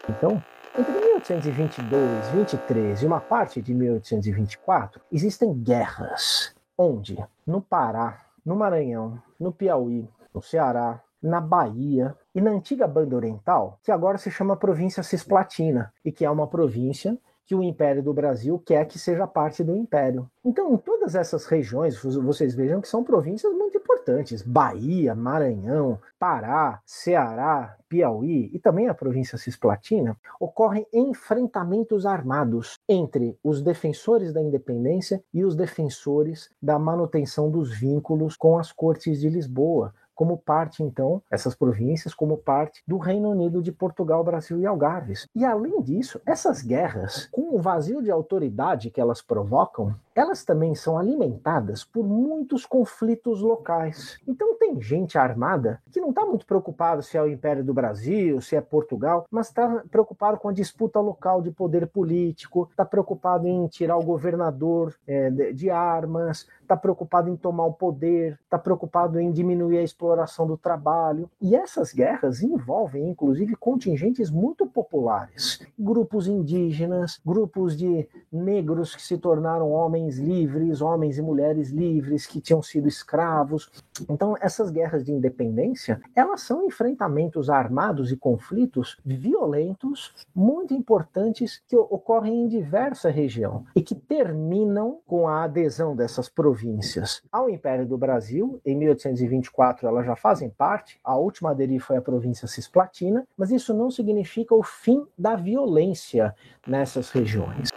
Então, 0.09 0.41
entre 0.75 0.91
1822, 0.91 2.29
23 2.29 3.03
e 3.03 3.05
uma 3.05 3.19
parte 3.19 3.61
de 3.61 3.75
1824, 3.75 4.99
existem 5.11 5.53
guerras. 5.53 6.55
Onde? 6.75 7.23
No 7.45 7.61
Pará, 7.61 8.25
no 8.43 8.55
Maranhão, 8.55 9.21
no 9.39 9.51
Piauí, 9.51 10.09
no 10.33 10.41
Ceará, 10.41 10.99
na 11.21 11.39
Bahia 11.39 12.15
e 12.33 12.41
na 12.41 12.49
antiga 12.49 12.87
Banda 12.87 13.15
Oriental, 13.15 13.77
que 13.83 13.91
agora 13.91 14.17
se 14.17 14.31
chama 14.31 14.57
província 14.57 15.03
Cisplatina, 15.03 15.93
e 16.03 16.11
que 16.11 16.25
é 16.25 16.29
uma 16.29 16.47
província 16.47 17.15
que 17.49 17.55
o 17.55 17.63
Império 17.63 18.03
do 18.03 18.13
Brasil 18.13 18.61
quer 18.63 18.85
que 18.85 18.99
seja 18.99 19.25
parte 19.25 19.63
do 19.63 19.75
Império. 19.75 20.29
Então, 20.45 20.71
em 20.71 20.77
todas 20.77 21.15
essas 21.15 21.47
regiões, 21.47 21.99
vocês 21.99 22.53
vejam 22.53 22.79
que 22.79 22.87
são 22.87 23.03
províncias 23.03 23.51
muito 23.51 23.75
importantes: 23.75 24.43
Bahia, 24.43 25.15
Maranhão, 25.15 25.99
Pará, 26.19 26.79
Ceará, 26.85 27.75
Piauí 27.89 28.51
e 28.53 28.59
também 28.59 28.87
a 28.87 28.93
província 28.93 29.35
cisplatina, 29.35 30.15
ocorrem 30.39 30.85
enfrentamentos 30.93 32.05
armados 32.05 32.77
entre 32.87 33.35
os 33.43 33.63
defensores 33.63 34.31
da 34.31 34.43
independência 34.43 35.19
e 35.33 35.43
os 35.43 35.55
defensores 35.55 36.51
da 36.61 36.77
manutenção 36.77 37.49
dos 37.49 37.75
vínculos 37.75 38.37
com 38.37 38.59
as 38.59 38.71
cortes 38.71 39.19
de 39.19 39.27
Lisboa, 39.27 39.91
como 40.19 40.37
parte, 40.37 40.83
então, 40.83 41.23
essas 41.31 41.55
províncias, 41.55 42.13
como 42.13 42.35
parte 42.35 42.83
do 42.85 42.97
Reino 42.97 43.29
Unido 43.29 43.61
de 43.61 43.71
Portugal, 43.71 44.21
Brasil 44.21 44.59
e 44.59 44.65
Algarves. 44.65 45.25
E 45.33 45.45
além 45.45 45.81
disso, 45.81 46.19
essas 46.25 46.61
guerras, 46.61 47.29
com 47.31 47.55
o 47.55 47.61
vazio 47.61 48.03
de 48.03 48.11
autoridade 48.11 48.89
que 48.89 48.99
elas 48.99 49.21
provocam, 49.21 49.95
elas 50.19 50.43
também 50.43 50.75
são 50.75 50.97
alimentadas 50.97 51.85
por 51.85 52.05
muitos 52.05 52.65
conflitos 52.65 53.41
locais. 53.41 54.19
Então 54.27 54.57
tem 54.57 54.81
gente 54.81 55.17
armada 55.17 55.81
que 55.89 56.01
não 56.01 56.09
está 56.09 56.25
muito 56.25 56.45
preocupado 56.45 57.01
se 57.01 57.17
é 57.17 57.21
o 57.21 57.29
Império 57.29 57.63
do 57.63 57.73
Brasil, 57.73 58.41
se 58.41 58.55
é 58.55 58.59
Portugal, 58.59 59.25
mas 59.31 59.47
está 59.47 59.81
preocupado 59.89 60.37
com 60.37 60.49
a 60.49 60.53
disputa 60.53 60.99
local 60.99 61.41
de 61.41 61.51
poder 61.51 61.87
político, 61.87 62.67
está 62.69 62.83
preocupado 62.83 63.47
em 63.47 63.65
tirar 63.67 63.97
o 63.97 64.03
governador 64.03 64.93
é, 65.07 65.29
de 65.53 65.69
armas, 65.69 66.45
está 66.61 66.75
preocupado 66.75 67.29
em 67.29 67.35
tomar 67.35 67.65
o 67.65 67.73
poder, 67.73 68.37
está 68.43 68.59
preocupado 68.59 69.19
em 69.19 69.31
diminuir 69.31 69.77
a 69.77 69.83
exploração 69.83 70.45
do 70.45 70.57
trabalho. 70.57 71.29
E 71.41 71.55
essas 71.55 71.93
guerras 71.93 72.43
envolvem, 72.43 73.09
inclusive, 73.09 73.55
contingentes 73.55 74.29
muito 74.29 74.67
populares, 74.67 75.65
grupos 75.77 76.27
indígenas, 76.27 77.19
grupos 77.25 77.75
de 77.75 78.07
negros 78.31 78.95
que 78.95 79.01
se 79.01 79.17
tornaram 79.17 79.71
homens 79.71 80.08
jovens 80.09 80.17
livres, 80.17 80.81
homens 80.81 81.17
e 81.17 81.21
mulheres 81.21 81.69
livres 81.69 82.25
que 82.25 82.41
tinham 82.41 82.61
sido 82.61 82.87
escravos. 82.87 83.69
Então, 84.09 84.35
essas 84.41 84.71
guerras 84.71 85.03
de 85.03 85.11
independência, 85.11 86.01
elas 86.15 86.41
são 86.41 86.65
enfrentamentos 86.65 87.49
armados 87.49 88.11
e 88.11 88.17
conflitos 88.17 88.97
violentos, 89.05 90.13
muito 90.33 90.73
importantes, 90.73 91.61
que 91.67 91.75
ocorrem 91.75 92.43
em 92.43 92.47
diversa 92.47 93.09
região 93.09 93.65
e 93.75 93.81
que 93.81 93.95
terminam 93.95 94.99
com 95.05 95.27
a 95.27 95.43
adesão 95.43 95.95
dessas 95.95 96.27
províncias 96.29 97.21
ao 97.31 97.49
Império 97.49 97.85
do 97.85 97.97
Brasil. 97.97 98.59
Em 98.65 98.75
1824, 98.75 99.87
elas 99.87 100.05
já 100.05 100.15
fazem 100.15 100.49
parte. 100.49 100.99
A 101.03 101.15
última 101.17 101.49
a 101.49 101.51
aderir 101.51 101.81
foi 101.81 101.97
a 101.97 102.01
província 102.01 102.47
Cisplatina, 102.47 103.27
mas 103.37 103.51
isso 103.51 103.73
não 103.73 103.91
significa 103.91 104.55
o 104.55 104.63
fim 104.63 105.05
da 105.17 105.35
violência 105.35 106.33
nessas 106.65 107.09
regiões. 107.11 107.69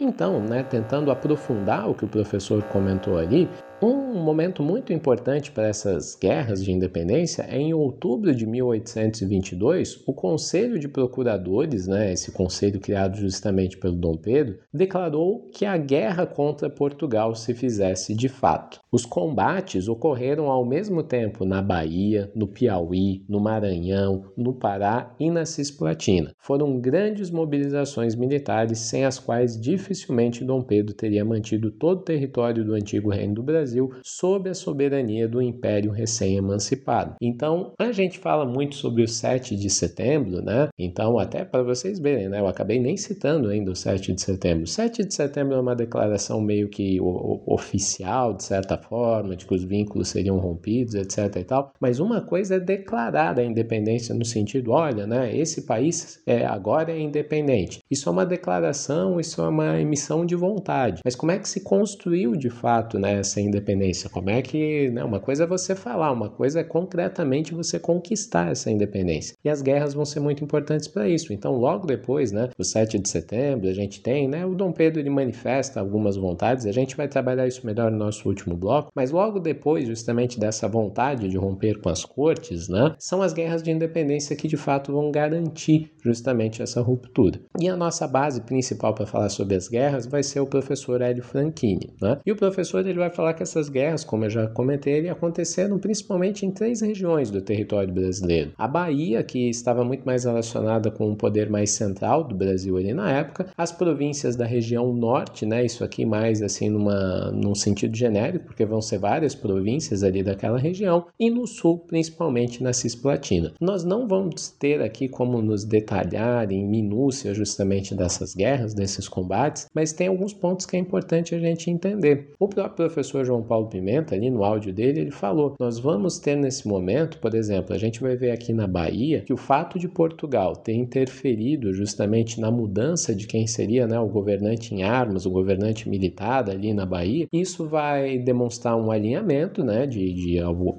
Então, 0.00 0.40
né, 0.42 0.62
tentando 0.62 1.10
aprofundar 1.10 1.88
o 1.88 1.94
que 1.94 2.04
o 2.04 2.08
professor 2.08 2.62
comentou 2.64 3.16
ali, 3.16 3.54
um 3.82 4.22
momento 4.22 4.62
muito 4.62 4.92
importante 4.92 5.52
para 5.52 5.68
essas 5.68 6.16
guerras 6.16 6.64
de 6.64 6.72
independência 6.72 7.42
é 7.42 7.58
em 7.58 7.74
outubro 7.74 8.34
de 8.34 8.46
1822, 8.46 10.02
o 10.06 10.14
Conselho 10.14 10.78
de 10.78 10.88
Procuradores, 10.88 11.86
né, 11.86 12.12
esse 12.12 12.32
conselho 12.32 12.80
criado 12.80 13.16
justamente 13.16 13.76
pelo 13.76 13.94
Dom 13.94 14.16
Pedro, 14.16 14.58
declarou 14.72 15.46
que 15.52 15.66
a 15.66 15.76
guerra 15.76 16.26
contra 16.26 16.70
Portugal 16.70 17.34
se 17.34 17.52
fizesse 17.52 18.14
de 18.14 18.28
fato. 18.28 18.80
Os 18.90 19.04
combates 19.04 19.88
ocorreram 19.88 20.50
ao 20.50 20.64
mesmo 20.64 21.02
tempo 21.02 21.44
na 21.44 21.60
Bahia, 21.60 22.30
no 22.34 22.48
Piauí, 22.48 23.24
no 23.28 23.40
Maranhão, 23.40 24.24
no 24.36 24.54
Pará 24.54 25.14
e 25.20 25.30
na 25.30 25.44
Cisplatina. 25.44 26.32
Foram 26.38 26.80
grandes 26.80 27.30
mobilizações 27.30 28.14
militares 28.14 28.78
sem 28.78 29.04
as 29.04 29.18
quais 29.18 29.60
dificilmente 29.60 30.44
Dom 30.44 30.62
Pedro 30.62 30.94
teria 30.94 31.24
mantido 31.24 31.70
todo 31.70 32.00
o 32.00 32.04
território 32.04 32.64
do 32.64 32.72
antigo 32.72 33.10
Reino 33.10 33.34
do 33.34 33.42
Brasil 33.42 33.65
Brasil 33.66 33.90
sob 34.02 34.48
a 34.48 34.54
soberania 34.54 35.28
do 35.28 35.42
Império 35.42 35.90
recém-emancipado. 35.90 37.16
Então, 37.20 37.72
a 37.78 37.90
gente 37.90 38.18
fala 38.18 38.46
muito 38.46 38.76
sobre 38.76 39.02
o 39.02 39.08
7 39.08 39.56
de 39.56 39.68
setembro, 39.68 40.40
né? 40.42 40.68
Então, 40.78 41.18
até 41.18 41.44
para 41.44 41.62
vocês 41.62 41.98
verem, 41.98 42.28
né? 42.28 42.38
Eu 42.38 42.46
acabei 42.46 42.78
nem 42.78 42.96
citando 42.96 43.48
ainda 43.48 43.72
o 43.72 43.76
7 43.76 44.12
de 44.12 44.22
setembro. 44.22 44.64
O 44.64 44.68
7 44.68 45.04
de 45.04 45.12
setembro 45.12 45.54
é 45.54 45.60
uma 45.60 45.74
declaração 45.74 46.40
meio 46.40 46.68
que 46.68 46.98
oficial, 47.00 48.34
de 48.34 48.44
certa 48.44 48.78
forma, 48.78 49.36
de 49.36 49.44
que 49.44 49.54
os 49.54 49.64
vínculos 49.64 50.08
seriam 50.08 50.38
rompidos, 50.38 50.94
etc 50.94 51.36
e 51.36 51.44
tal. 51.44 51.72
Mas 51.80 51.98
uma 51.98 52.20
coisa 52.20 52.56
é 52.56 52.60
declarar 52.60 53.38
a 53.38 53.44
independência 53.44 54.14
no 54.14 54.24
sentido, 54.24 54.70
olha, 54.70 55.06
né? 55.06 55.36
Esse 55.36 55.62
país 55.62 56.22
é, 56.26 56.46
agora 56.46 56.92
é 56.92 56.98
independente. 56.98 57.80
Isso 57.90 58.08
é 58.08 58.12
uma 58.12 58.26
declaração, 58.26 59.18
isso 59.18 59.42
é 59.42 59.48
uma 59.48 59.80
emissão 59.80 60.24
de 60.24 60.36
vontade. 60.36 61.00
Mas 61.04 61.16
como 61.16 61.32
é 61.32 61.38
que 61.38 61.48
se 61.48 61.60
construiu 61.60 62.36
de 62.36 62.50
fato 62.50 62.98
né, 62.98 63.18
essa? 63.18 63.40
Independência? 63.56 64.10
Como 64.10 64.30
é 64.30 64.42
que. 64.42 64.90
Né, 64.90 65.02
uma 65.02 65.20
coisa 65.20 65.44
é 65.44 65.46
você 65.46 65.74
falar, 65.74 66.12
uma 66.12 66.28
coisa 66.28 66.60
é 66.60 66.64
concretamente 66.64 67.54
você 67.54 67.78
conquistar 67.78 68.50
essa 68.50 68.70
independência. 68.70 69.36
E 69.44 69.48
as 69.48 69.62
guerras 69.62 69.94
vão 69.94 70.04
ser 70.04 70.20
muito 70.20 70.44
importantes 70.44 70.88
para 70.88 71.08
isso. 71.08 71.32
Então, 71.32 71.52
logo 71.52 71.86
depois, 71.86 72.32
né, 72.32 72.48
do 72.56 72.64
7 72.64 72.98
de 72.98 73.08
setembro, 73.08 73.68
a 73.68 73.72
gente 73.72 74.00
tem, 74.00 74.28
né, 74.28 74.44
o 74.44 74.54
Dom 74.54 74.72
Pedro 74.72 75.00
ele 75.00 75.10
manifesta 75.10 75.80
algumas 75.80 76.16
vontades, 76.16 76.66
a 76.66 76.72
gente 76.72 76.96
vai 76.96 77.08
trabalhar 77.08 77.46
isso 77.46 77.66
melhor 77.66 77.90
no 77.90 77.98
nosso 77.98 78.28
último 78.28 78.56
bloco, 78.56 78.90
mas 78.94 79.10
logo 79.10 79.38
depois, 79.38 79.86
justamente 79.86 80.38
dessa 80.38 80.68
vontade 80.68 81.28
de 81.28 81.36
romper 81.36 81.80
com 81.80 81.88
as 81.88 82.04
cortes, 82.04 82.68
né, 82.68 82.94
são 82.98 83.22
as 83.22 83.32
guerras 83.32 83.62
de 83.62 83.70
independência 83.70 84.36
que 84.36 84.48
de 84.48 84.56
fato 84.56 84.92
vão 84.92 85.10
garantir 85.10 85.90
justamente 86.02 86.62
essa 86.62 86.80
ruptura. 86.80 87.40
E 87.60 87.68
a 87.68 87.76
nossa 87.76 88.06
base 88.06 88.40
principal 88.42 88.94
para 88.94 89.06
falar 89.06 89.28
sobre 89.28 89.54
as 89.54 89.68
guerras 89.68 90.06
vai 90.06 90.22
ser 90.22 90.40
o 90.40 90.46
professor 90.46 91.00
Hélio 91.00 91.22
Franchini. 91.22 91.94
Né? 92.00 92.18
E 92.24 92.32
o 92.32 92.36
professor 92.36 92.86
ele 92.86 92.98
vai 92.98 93.10
falar 93.10 93.34
que 93.34 93.42
essas 93.46 93.68
guerras, 93.68 94.04
como 94.04 94.24
eu 94.24 94.30
já 94.30 94.46
comentei, 94.48 95.08
aconteceram 95.08 95.78
principalmente 95.78 96.44
em 96.44 96.50
três 96.50 96.80
regiões 96.80 97.30
do 97.30 97.40
território 97.40 97.92
brasileiro. 97.92 98.52
A 98.58 98.66
Bahia, 98.66 99.22
que 99.22 99.48
estava 99.48 99.84
muito 99.84 100.04
mais 100.04 100.24
relacionada 100.24 100.90
com 100.90 101.10
o 101.10 101.16
poder 101.16 101.48
mais 101.48 101.70
central 101.70 102.24
do 102.24 102.34
Brasil 102.34 102.76
ali 102.76 102.92
na 102.92 103.10
época, 103.10 103.48
as 103.56 103.72
províncias 103.72 104.36
da 104.36 104.44
região 104.44 104.92
norte, 104.92 105.46
né, 105.46 105.64
isso 105.64 105.84
aqui 105.84 106.04
mais 106.04 106.42
assim 106.42 106.68
numa, 106.68 107.30
num 107.32 107.54
sentido 107.54 107.96
genérico, 107.96 108.46
porque 108.46 108.64
vão 108.64 108.80
ser 108.80 108.98
várias 108.98 109.34
províncias 109.34 110.02
ali 110.02 110.22
daquela 110.22 110.58
região, 110.58 111.06
e 111.18 111.30
no 111.30 111.46
sul, 111.46 111.78
principalmente 111.78 112.62
na 112.62 112.72
Cisplatina. 112.72 113.52
Nós 113.60 113.84
não 113.84 114.06
vamos 114.06 114.48
ter 114.48 114.82
aqui 114.82 115.08
como 115.08 115.40
nos 115.40 115.64
detalhar 115.64 116.50
em 116.50 116.66
minúcia 116.66 117.34
justamente 117.34 117.94
dessas 117.94 118.34
guerras, 118.34 118.74
desses 118.74 119.08
combates, 119.08 119.66
mas 119.74 119.92
tem 119.92 120.08
alguns 120.08 120.32
pontos 120.32 120.66
que 120.66 120.76
é 120.76 120.78
importante 120.78 121.34
a 121.34 121.38
gente 121.38 121.70
entender. 121.70 122.30
O 122.38 122.48
próprio 122.48 122.86
professor 122.86 123.24
João 123.24 123.35
João 123.36 123.42
Paulo 123.42 123.68
Pimenta, 123.68 124.14
ali 124.14 124.30
no 124.30 124.44
áudio 124.44 124.72
dele, 124.72 125.00
ele 125.00 125.10
falou: 125.10 125.54
nós 125.60 125.78
vamos 125.78 126.18
ter 126.18 126.36
nesse 126.36 126.66
momento, 126.66 127.18
por 127.18 127.34
exemplo, 127.34 127.74
a 127.74 127.78
gente 127.78 128.00
vai 128.00 128.16
ver 128.16 128.30
aqui 128.30 128.52
na 128.52 128.66
Bahia 128.66 129.20
que 129.20 129.32
o 129.32 129.36
fato 129.36 129.78
de 129.78 129.88
Portugal 129.88 130.56
ter 130.56 130.74
interferido 130.74 131.72
justamente 131.72 132.40
na 132.40 132.50
mudança 132.50 133.14
de 133.14 133.26
quem 133.26 133.46
seria 133.46 133.86
né, 133.86 133.98
o 133.98 134.08
governante 134.08 134.74
em 134.74 134.82
armas, 134.82 135.26
o 135.26 135.30
governante 135.30 135.88
militar 135.88 136.48
ali 136.48 136.72
na 136.72 136.86
Bahia, 136.86 137.26
isso 137.32 137.66
vai 137.66 138.18
demonstrar 138.18 138.76
um 138.76 138.90
alinhamento 138.90 139.62
né, 139.62 139.86
de, 139.86 140.12
de 140.12 140.38
alguma 140.38 140.76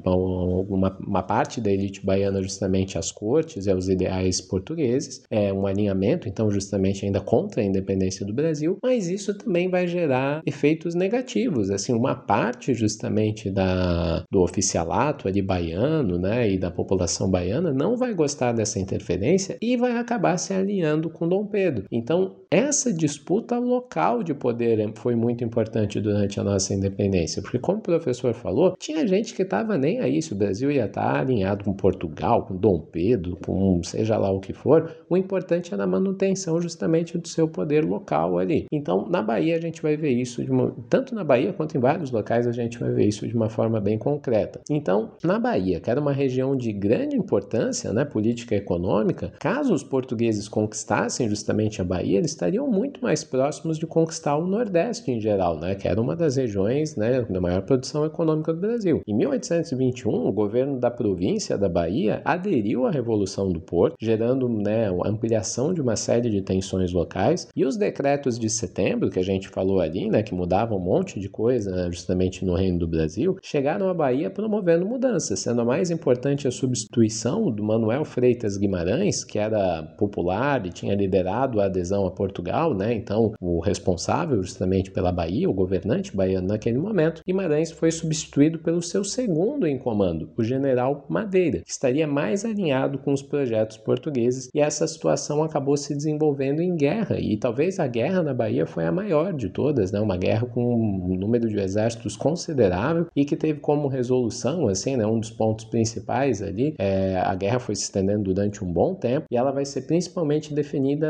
uma 1.00 1.24
parte 1.24 1.60
da 1.62 1.72
elite 1.72 2.06
baiana 2.06 2.42
justamente 2.42 2.98
às 2.98 3.12
cortes 3.12 3.66
e 3.66 3.72
aos 3.72 3.88
ideais 3.88 4.42
portugueses, 4.42 5.24
é 5.30 5.52
um 5.52 5.68
alinhamento, 5.68 6.28
então, 6.28 6.50
justamente 6.50 7.06
ainda 7.06 7.20
contra 7.20 7.62
a 7.62 7.66
independência 7.66 8.26
do 8.26 8.34
Brasil, 8.34 8.78
mas 8.82 9.10
isso 9.10 9.38
também 9.38 9.70
vai 9.70 9.88
gerar 9.88 10.42
efeitos 10.46 10.96
negativos, 10.96 11.70
assim, 11.70 11.94
uma 11.94 12.16
parte 12.16 12.47
parte 12.48 12.74
justamente 12.74 13.50
da, 13.50 14.24
do 14.32 14.42
oficialato 14.42 15.28
ali 15.28 15.42
baiano, 15.42 16.18
né, 16.18 16.50
e 16.50 16.58
da 16.58 16.72
população 16.72 17.30
baiana 17.30 17.74
não 17.74 17.98
vai 17.98 18.14
gostar 18.14 18.54
dessa 18.54 18.80
interferência 18.80 19.58
e 19.62 19.76
vai 19.76 19.98
acabar 19.98 20.38
se 20.38 20.54
alinhando 20.54 21.10
com 21.10 21.28
Dom 21.28 21.46
Pedro. 21.46 21.86
Então, 21.92 22.36
essa 22.50 22.94
disputa 22.94 23.58
local 23.58 24.24
de 24.24 24.34
poder 24.34 24.78
foi 24.96 25.16
muito 25.16 25.44
importante 25.44 26.00
durante 26.00 26.40
a 26.40 26.44
nossa 26.44 26.74
independência, 26.74 27.42
porque 27.42 27.60
como 27.60 27.80
o 27.80 27.82
professor 27.82 28.34
falou, 28.34 28.76
tinha 28.80 29.06
gente 29.06 29.34
que 29.34 29.42
estava 29.42 29.78
nem 29.78 30.00
aí 30.00 30.22
se 30.22 30.32
o 30.32 30.38
Brasil 30.38 30.72
ia 30.72 30.86
estar 30.86 31.14
tá 31.14 31.20
alinhado 31.20 31.66
com 31.66 31.74
Portugal, 31.74 32.46
com 32.46 32.56
Dom 32.56 32.80
Pedro, 32.80 33.38
com 33.46 33.82
seja 33.84 34.18
lá 34.18 34.32
o 34.32 34.40
que 34.40 34.54
for, 34.54 34.96
o 35.10 35.18
importante 35.18 35.74
era 35.74 35.84
a 35.84 35.88
manutenção 35.88 36.62
justamente 36.62 37.18
do 37.18 37.28
seu 37.28 37.48
poder 37.48 37.84
local 37.84 38.38
ali. 38.38 38.66
Então, 38.72 39.08
na 39.10 39.22
Bahia 39.22 39.58
a 39.58 39.62
gente 39.62 39.82
vai 39.82 39.98
ver 39.98 40.12
isso 40.12 40.42
uma, 40.50 40.74
tanto 40.90 41.14
na 41.14 41.24
Bahia 41.24 41.52
quanto 41.52 41.76
em 41.76 41.82
vários 41.82 42.12
locais 42.12 42.37
a 42.46 42.52
gente 42.52 42.78
vai 42.78 42.92
ver 42.92 43.06
isso 43.06 43.28
de 43.28 43.36
uma 43.36 43.50
forma 43.50 43.80
bem 43.80 43.98
concreta. 43.98 44.60
Então, 44.70 45.12
na 45.24 45.40
Bahia, 45.40 45.80
que 45.80 45.90
era 45.90 46.02
uma 46.02 46.12
região 46.12 46.56
de 46.56 46.72
grande 46.74 47.16
importância, 47.16 47.94
né, 47.94 48.04
política 48.04 48.54
e 48.54 48.58
econômica, 48.58 49.32
caso 49.40 49.74
os 49.74 49.84
portugueses 49.84 50.50
conquistassem 50.50 51.30
justamente 51.30 51.82
a 51.82 51.86
Bahia, 51.86 52.18
eles 52.18 52.32
estariam 52.32 52.68
muito 52.68 53.02
mais 53.02 53.24
próximos 53.24 53.78
de 53.78 53.88
conquistar 53.88 54.36
o 54.36 54.46
Nordeste 54.46 55.10
em 55.10 55.20
geral, 55.20 55.60
né, 55.60 55.76
que 55.76 55.88
era 55.88 56.02
uma 56.02 56.16
das 56.16 56.36
regiões 56.36 56.96
né, 56.96 57.22
da 57.22 57.40
maior 57.40 57.62
produção 57.62 58.06
econômica 58.06 58.54
do 58.54 58.60
Brasil. 58.60 59.02
Em 59.08 59.16
1821, 59.16 60.28
o 60.28 60.32
governo 60.32 60.80
da 60.80 60.92
província 60.92 61.58
da 61.58 61.70
Bahia 61.70 62.22
aderiu 62.26 62.86
à 62.86 62.92
Revolução 62.92 63.52
do 63.52 63.62
Porto, 63.62 63.96
gerando 64.00 64.50
né, 64.50 64.90
ampliação 65.06 65.74
de 65.74 65.82
uma 65.82 65.96
série 65.96 66.30
de 66.30 66.42
tensões 66.42 66.92
locais, 66.92 67.48
e 67.56 67.66
os 67.66 67.78
decretos 67.78 68.38
de 68.38 68.50
setembro, 68.50 69.10
que 69.10 69.20
a 69.20 69.24
gente 69.24 69.48
falou 69.48 69.80
ali, 69.80 70.10
né, 70.10 70.24
que 70.24 70.34
mudavam 70.34 70.78
um 70.78 70.82
monte 70.82 71.20
de 71.20 71.30
coisa 71.30 71.72
né, 71.72 71.88
justamente 71.92 72.27
no 72.44 72.56
Reino 72.56 72.80
do 72.80 72.88
Brasil, 72.88 73.38
chegaram 73.42 73.90
à 73.90 73.94
Bahia 73.94 74.30
promovendo 74.30 74.86
mudanças, 74.86 75.40
sendo 75.40 75.62
a 75.62 75.66
mais 75.66 75.90
importante 75.90 76.48
a 76.48 76.52
substituição 76.52 77.50
do 77.52 77.64
Manuel 77.64 78.06
Freitas 78.06 78.58
Guimarães, 78.58 79.24
que 79.24 79.40
era 79.40 79.84
popular 79.98 80.66
e 80.66 80.72
tinha 80.72 80.96
liderado 80.96 81.60
a 81.60 81.66
adesão 81.66 82.06
a 82.06 82.12
Portugal, 82.12 82.74
né? 82.74 82.94
Então, 82.94 83.34
o 83.40 83.60
responsável 83.60 84.42
justamente 84.42 84.92
pela 84.92 85.12
Bahia, 85.12 85.50
o 85.50 85.54
governante 85.54 86.16
baiano 86.16 86.48
naquele 86.48 86.78
momento, 86.78 87.22
Guimarães 87.26 87.72
foi 87.72 87.92
substituído 87.92 88.60
pelo 88.60 88.82
seu 88.82 89.04
segundo 89.04 89.68
em 89.68 89.78
comando, 89.78 90.30
o 90.38 90.44
general 90.44 91.06
Madeira, 91.10 91.60
que 91.60 91.72
estaria 91.72 92.08
mais 92.08 92.46
alinhado 92.46 92.98
com 92.98 93.14
os 93.14 93.22
projetos 93.22 93.78
portugueses, 93.78 94.50
e 94.54 94.60
essa 94.60 94.88
situação 94.88 95.44
acabou 95.44 95.78
se 95.78 95.96
desenvolvendo 95.96 96.62
em 96.62 96.76
guerra, 96.76 97.20
e 97.20 97.38
talvez 97.38 97.80
a 97.80 97.88
guerra 97.88 98.24
na 98.24 98.34
Bahia 98.34 98.66
foi 98.66 98.86
a 98.86 98.92
maior 98.92 99.34
de 99.34 99.50
todas, 99.50 99.92
né? 99.92 100.00
Uma 100.00 100.18
guerra 100.18 100.46
com 100.46 100.64
um 100.76 101.16
número 101.18 101.48
de 101.48 101.60
exércitos 101.60 102.07
considerável 102.16 103.08
e 103.16 103.26
que 103.26 103.36
teve 103.36 103.60
como 103.60 103.88
resolução, 103.88 104.68
assim, 104.68 104.96
né? 104.96 105.06
Um 105.06 105.20
dos 105.20 105.32
pontos 105.32 105.66
principais 105.66 106.42
ali, 106.42 106.76
é, 106.78 107.18
a 107.18 107.36
guerra 107.36 107.60
foi 107.60 107.76
se 107.76 107.84
estendendo 107.84 108.34
durante 108.34 108.64
um 108.64 108.72
bom 108.72 108.94
tempo 108.96 109.26
e 109.32 109.38
ela 109.38 109.52
vai 109.52 109.66
ser 109.66 109.82
principalmente 109.82 110.54
definida 110.54 111.08